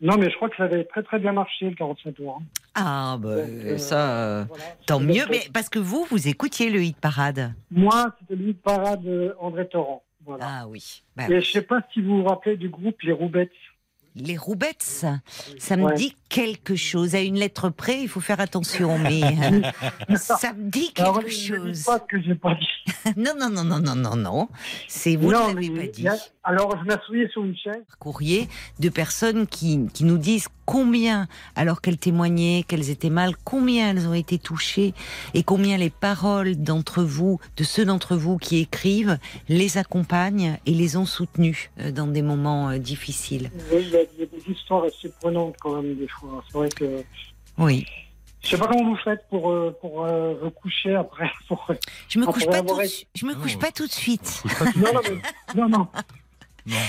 Non, 0.00 0.16
mais 0.16 0.30
je 0.30 0.36
crois 0.36 0.48
que 0.48 0.56
ça 0.56 0.64
avait 0.64 0.84
très 0.84 1.02
très 1.02 1.18
bien 1.18 1.32
marché, 1.32 1.70
le 1.70 1.74
45 1.74 2.14
tours. 2.14 2.38
Hein. 2.40 2.44
Ah, 2.74 3.16
bah, 3.20 3.78
ça, 3.78 4.46
tant 4.86 5.00
mieux. 5.00 5.24
Mais 5.30 5.40
parce 5.52 5.68
que 5.68 5.78
vous, 5.78 6.06
vous 6.10 6.28
écoutiez 6.28 6.70
le 6.70 6.82
hit 6.82 6.96
parade 6.98 7.52
Moi, 7.70 8.14
c'était 8.20 8.36
le 8.40 8.50
hit 8.50 8.62
parade 8.62 9.34
André 9.40 9.66
Torrent. 9.68 10.02
Voilà. 10.24 10.44
Ah 10.46 10.68
oui. 10.68 11.02
Bah, 11.16 11.24
Et 11.28 11.40
je 11.40 11.50
sais 11.50 11.62
pas 11.62 11.80
si 11.92 12.02
vous 12.02 12.18
vous 12.18 12.24
rappelez 12.28 12.56
du 12.56 12.68
groupe 12.68 13.00
Les 13.02 13.12
Roubettes 13.12 13.50
les 14.18 14.36
roubettes, 14.36 14.82
ça 15.58 15.76
me 15.76 15.94
dit 15.94 16.14
quelque 16.28 16.76
chose. 16.76 17.14
À 17.14 17.20
une 17.20 17.36
lettre 17.36 17.70
près, 17.70 18.02
il 18.02 18.08
faut 18.08 18.20
faire 18.20 18.40
attention, 18.40 18.98
mais 18.98 19.22
euh, 20.10 20.16
ça 20.16 20.52
me 20.52 20.70
dit 20.70 20.92
quelque 20.92 21.30
chose. 21.30 21.84
Pas 21.84 22.00
que 22.00 22.20
j'ai 22.20 22.34
pas 22.34 22.54
dit. 22.54 23.12
non, 23.16 23.32
non, 23.38 23.50
non, 23.50 23.64
non, 23.64 23.80
non, 23.80 23.94
non, 23.94 24.16
non. 24.16 24.48
C'est 24.86 25.16
vous 25.16 25.28
ne 25.28 25.32
l'avez 25.32 25.70
pas 25.70 25.86
dit. 25.92 26.06
alors, 26.44 26.76
je 26.78 26.84
m'asseyais 26.84 27.28
sur 27.28 27.44
une 27.44 27.56
chaise. 27.56 27.84
Courrier 27.98 28.48
de 28.78 28.88
personnes 28.88 29.46
qui, 29.46 29.86
qui 29.92 30.04
nous 30.04 30.18
disent 30.18 30.48
combien, 30.68 31.28
alors 31.56 31.80
qu'elles 31.80 31.96
témoignaient, 31.96 32.62
qu'elles 32.68 32.90
étaient 32.90 33.08
mal, 33.08 33.32
combien 33.42 33.90
elles 33.90 34.06
ont 34.06 34.12
été 34.12 34.38
touchées 34.38 34.92
et 35.32 35.42
combien 35.42 35.78
les 35.78 35.88
paroles 35.88 36.56
d'entre 36.56 37.02
vous, 37.02 37.40
de 37.56 37.64
ceux 37.64 37.86
d'entre 37.86 38.16
vous 38.16 38.36
qui 38.36 38.58
écrivent, 38.58 39.16
les 39.48 39.78
accompagnent 39.78 40.58
et 40.66 40.72
les 40.72 40.98
ont 40.98 41.06
soutenues 41.06 41.70
euh, 41.80 41.90
dans 41.90 42.06
des 42.06 42.20
moments 42.20 42.68
euh, 42.68 42.76
difficiles. 42.76 43.50
Oui, 43.72 43.78
il 43.80 43.88
y, 43.88 43.96
a, 43.96 44.26
des 44.26 44.52
histoires 44.52 44.84
assez 44.84 45.08
prenantes 45.08 45.56
quand 45.58 45.80
même 45.80 45.96
des 45.96 46.08
fois. 46.08 46.44
C'est 46.46 46.58
vrai 46.58 46.68
que. 46.68 47.02
Oui. 47.56 47.86
Je 48.42 48.50
sais 48.50 48.58
pas 48.58 48.66
comment 48.66 48.90
vous 48.90 48.96
faites 49.02 49.26
pour, 49.30 49.50
euh, 49.50 49.74
pour 49.80 50.06
vous 50.06 50.50
coucher 50.50 50.94
après. 50.94 51.30
je 52.10 52.18
me 52.18 52.26
couche 52.26 52.44
pas 52.44 52.62
tout, 52.62 52.78
je 53.14 53.24
me 53.24 53.34
couche 53.34 53.58
pas 53.58 53.72
tout 53.72 53.86
de 53.86 53.92
suite. 53.92 54.42
non, 54.76 54.92
non, 54.92 55.00
non, 55.56 55.68
non. 55.70 55.88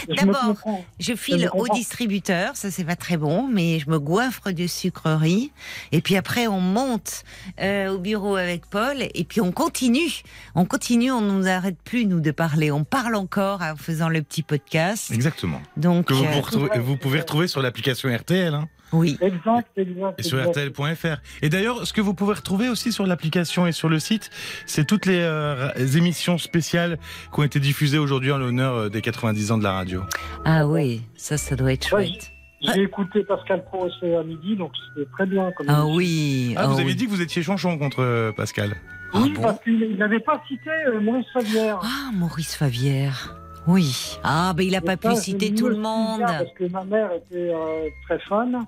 D'abord, 0.07 0.55
je, 0.99 1.13
file 1.15 1.49
au 1.53 1.67
distributeur, 1.67 2.55
ça 2.55 2.71
c'est 2.71 2.83
pas 2.83 2.95
très 2.95 3.17
bon, 3.17 3.47
mais 3.47 3.79
je 3.79 3.89
me 3.89 3.99
goinfre 3.99 4.51
de 4.51 4.67
sucreries. 4.67 5.51
Et 5.91 6.01
puis 6.01 6.15
après, 6.15 6.47
on 6.47 6.59
monte 6.59 7.23
euh, 7.61 7.93
au 7.93 7.99
bureau 7.99 8.35
avec 8.35 8.65
Paul, 8.65 8.97
et 9.13 9.23
puis 9.23 9.41
on 9.41 9.51
continue. 9.51 10.21
On 10.55 10.65
continue, 10.65 11.11
on 11.11 11.21
nous 11.21 11.47
arrête 11.47 11.77
plus 11.83 12.05
nous 12.05 12.19
de 12.19 12.31
parler. 12.31 12.71
On 12.71 12.83
parle 12.83 13.15
encore 13.15 13.61
en 13.61 13.75
faisant 13.75 14.09
le 14.09 14.21
petit 14.21 14.43
podcast. 14.43 15.11
Exactement. 15.11 15.61
Donc 15.77 16.07
que 16.07 16.13
vous, 16.13 16.23
euh, 16.25 16.79
vous, 16.79 16.97
pouvez 16.97 17.19
retrouver 17.19 17.47
sur 17.47 17.61
l'application 17.61 18.13
RTL. 18.13 18.53
Hein. 18.53 18.67
Oui. 18.91 19.17
Exact, 19.21 19.69
exact. 19.77 20.19
Et 20.19 20.23
sur 20.23 20.43
RTL.fr. 20.43 21.17
Et 21.41 21.49
d'ailleurs, 21.49 21.85
ce 21.85 21.93
que 21.93 22.01
vous 22.01 22.13
pouvez 22.13 22.33
retrouver 22.33 22.69
aussi 22.69 22.91
sur 22.91 23.05
l'application 23.05 23.67
et 23.67 23.71
sur 23.71 23.89
le 23.89 23.99
site, 23.99 24.29
c'est 24.65 24.85
toutes 24.85 25.05
les, 25.05 25.21
euh, 25.21 25.69
émissions 25.95 26.37
spéciales 26.37 26.97
qui 27.33 27.39
ont 27.39 27.43
été 27.43 27.59
diffusées 27.59 27.97
aujourd'hui 27.97 28.31
en 28.31 28.37
l'honneur 28.37 28.75
euh, 28.75 28.89
des 28.89 29.01
90 29.01 29.51
ans 29.51 29.57
de 29.57 29.63
la 29.63 29.73
radio. 29.73 30.03
Ah 30.45 30.67
oui, 30.67 31.01
ça, 31.15 31.37
ça 31.37 31.55
doit 31.55 31.73
être 31.73 31.87
chouette. 31.87 32.31
J'ai 32.61 32.81
écouté 32.81 33.23
Pascal 33.23 33.63
Pro 33.63 33.85
à 33.85 34.23
midi, 34.23 34.55
donc 34.57 34.71
c'était 34.89 35.09
très 35.11 35.25
bien. 35.25 35.51
Comme 35.51 35.67
ah 35.69 35.85
oui. 35.85 36.53
Ah, 36.57 36.67
vous 36.67 36.77
ah 36.77 36.81
avez 36.81 36.93
dit 36.93 37.05
que 37.05 37.11
vous 37.11 37.21
étiez 37.21 37.41
chanchon 37.41 37.77
contre 37.77 38.01
euh, 38.01 38.31
Pascal. 38.33 38.75
Oui, 39.13 39.33
Ah 39.37 39.41
parce 39.41 39.63
qu'il 39.63 39.95
n'avait 39.97 40.19
pas 40.19 40.41
cité 40.47 40.69
Maurice 41.01 41.25
Favière. 41.33 41.79
Ah, 41.81 42.11
Maurice 42.13 42.55
Favière. 42.55 43.39
Oui. 43.67 44.17
Ah, 44.23 44.53
ben 44.55 44.63
il 44.63 44.71
n'a 44.71 44.81
pas 44.81 44.97
pu 44.97 45.15
citer 45.15 45.53
tout 45.53 45.67
le 45.67 45.77
monde. 45.77 46.21
Parce 46.21 46.51
que 46.57 46.65
ma 46.69 46.83
mère 46.83 47.11
était 47.13 47.53
euh, 47.53 47.87
très 48.07 48.19
fan. 48.19 48.65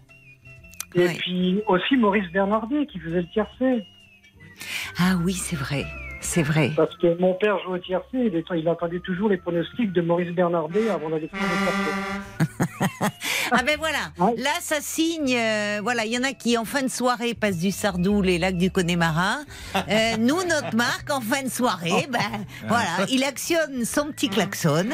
Et 0.96 1.08
puis 1.08 1.62
aussi 1.68 1.96
Maurice 1.98 2.30
Bernardet 2.32 2.86
qui 2.88 3.00
faisait 3.00 3.22
le 3.22 3.28
tiercé. 3.30 3.84
Ah 5.00 5.16
oui, 5.24 5.34
c'est 5.34 5.56
vrai. 5.56 5.86
C'est 6.24 6.44
vrai. 6.44 6.72
Parce 6.76 6.96
que 6.98 7.20
mon 7.20 7.34
père 7.34 7.58
jouait 7.64 7.80
au 7.80 7.82
tiercé, 7.82 8.06
il, 8.14 8.36
était- 8.36 8.60
il 8.60 8.70
entendait 8.70 9.00
toujours 9.00 9.28
les 9.28 9.38
pronostics 9.38 9.92
de 9.92 10.02
Maurice 10.02 10.32
Bernardet 10.36 10.88
avant 10.90 11.10
d'aller 11.10 11.28
faire 11.30 11.40
le 11.42 12.48
tiercé. 12.48 13.12
Ah 13.54 13.64
ben 13.66 13.76
voilà, 13.78 13.98
là 14.38 14.52
ça 14.62 14.78
signe, 14.80 15.36
euh, 15.36 15.80
voilà, 15.84 16.06
il 16.06 16.14
y 16.14 16.18
en 16.18 16.24
a 16.24 16.32
qui 16.32 16.58
en 16.58 16.64
fin 16.64 16.84
de 16.84 16.88
soirée 16.88 17.34
passent 17.34 17.58
du 17.58 17.72
Sardou, 17.72 18.22
les 18.22 18.38
lacs 18.38 18.56
du 18.58 18.72
Connemara. 18.72 19.40
Euh, 19.76 20.16
nous, 20.20 20.42
notre 20.48 20.74
marque, 20.74 21.12
en 21.12 21.20
fin 21.20 21.44
de 21.44 21.50
soirée, 21.50 22.08
ben 22.10 22.20
voilà, 22.70 23.06
il 23.10 23.26
actionne 23.26 23.84
son 23.84 24.06
petit 24.14 24.30
klaxon. 24.30 24.86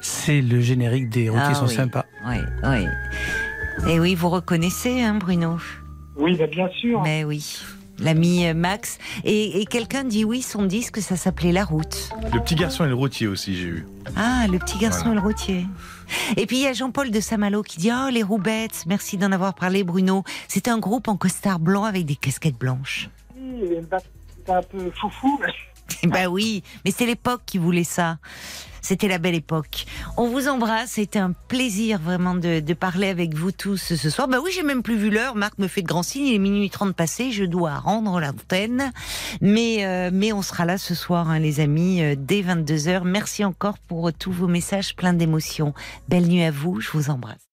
C'est 0.00 0.40
le 0.40 0.60
générique 0.62 1.10
des 1.10 1.28
routiers 1.28 1.44
Ah 1.50 1.54
sont 1.54 1.66
oui. 1.66 1.74
sympas. 1.74 2.06
Oui, 2.26 2.36
oui. 2.64 2.86
Et 3.88 3.98
oui, 4.00 4.14
vous 4.14 4.28
reconnaissez, 4.30 5.02
hein, 5.02 5.14
Bruno 5.14 5.58
Oui, 6.16 6.36
ben 6.36 6.48
bien 6.48 6.68
sûr. 6.70 7.00
Mais 7.02 7.24
oui, 7.24 7.58
l'ami 7.98 8.46
euh, 8.46 8.54
Max. 8.54 8.98
Et, 9.24 9.60
et 9.60 9.66
quelqu'un 9.66 10.04
dit 10.04 10.24
oui, 10.24 10.42
son 10.42 10.64
disque, 10.64 10.98
ça 11.00 11.16
s'appelait 11.16 11.52
La 11.52 11.64
Route. 11.64 12.10
Le 12.32 12.40
petit 12.40 12.54
garçon 12.54 12.84
et 12.84 12.88
le 12.88 12.94
routier 12.94 13.26
aussi, 13.26 13.56
j'ai 13.56 13.66
eu. 13.68 13.86
Ah, 14.16 14.46
le 14.50 14.58
petit 14.58 14.78
garçon 14.78 15.04
Voilà. 15.06 15.12
et 15.20 15.22
le 15.22 15.26
routier. 15.28 15.66
Et 16.36 16.46
puis 16.46 16.58
il 16.58 16.62
y 16.62 16.66
a 16.66 16.72
Jean-Paul 16.72 17.10
de 17.10 17.20
Saint-Malo 17.20 17.62
qui 17.62 17.78
dit 17.78 17.90
Oh, 17.92 18.08
les 18.10 18.22
Roubettes, 18.22 18.84
merci 18.86 19.16
d'en 19.16 19.32
avoir 19.32 19.54
parlé, 19.54 19.84
Bruno. 19.84 20.22
C'est 20.48 20.68
un 20.68 20.78
groupe 20.78 21.08
en 21.08 21.16
costard 21.16 21.58
blanc 21.58 21.84
avec 21.84 22.04
des 22.06 22.16
casquettes 22.16 22.58
blanches. 22.58 23.08
Oui, 23.36 23.68
bah, 23.90 23.98
C'était 24.38 24.52
un 24.52 24.62
peu 24.62 24.90
foufou. 25.00 25.40
mais- 25.40 26.08
bah 26.10 26.26
oui, 26.30 26.62
mais 26.84 26.90
c'est 26.90 27.06
l'époque 27.06 27.42
qui 27.46 27.58
voulait 27.58 27.84
ça. 27.84 28.18
C'était 28.82 29.08
la 29.08 29.18
belle 29.18 29.34
époque. 29.34 29.86
On 30.16 30.28
vous 30.28 30.48
embrasse. 30.48 30.92
C'était 30.92 31.18
un 31.18 31.32
plaisir 31.32 32.00
vraiment 32.00 32.34
de, 32.34 32.60
de 32.60 32.74
parler 32.74 33.08
avec 33.08 33.34
vous 33.34 33.52
tous 33.52 33.94
ce 33.94 34.10
soir. 34.10 34.28
Bah 34.28 34.38
oui, 34.44 34.50
j'ai 34.52 34.62
même 34.62 34.82
plus 34.82 34.96
vu 34.96 35.10
l'heure. 35.10 35.36
Marc 35.36 35.58
me 35.58 35.68
fait 35.68 35.82
de 35.82 35.86
grands 35.86 36.02
signes. 36.02 36.26
Il 36.26 36.34
est 36.34 36.38
minuit 36.38 36.68
30 36.68 36.94
passé. 36.94 37.30
Je 37.30 37.44
dois 37.44 37.76
rendre 37.76 38.20
l'antenne. 38.20 38.92
Mais, 39.40 39.84
euh, 39.86 40.10
mais 40.12 40.32
on 40.32 40.42
sera 40.42 40.64
là 40.64 40.78
ce 40.78 40.94
soir, 40.94 41.30
hein, 41.30 41.38
les 41.38 41.60
amis, 41.60 42.02
euh, 42.02 42.14
dès 42.18 42.42
22h. 42.42 43.04
Merci 43.04 43.44
encore 43.44 43.78
pour 43.78 44.12
tous 44.12 44.32
vos 44.32 44.48
messages 44.48 44.96
pleins 44.96 45.14
d'émotions. 45.14 45.74
Belle 46.08 46.26
nuit 46.26 46.42
à 46.42 46.50
vous. 46.50 46.80
Je 46.80 46.90
vous 46.90 47.10
embrasse. 47.10 47.51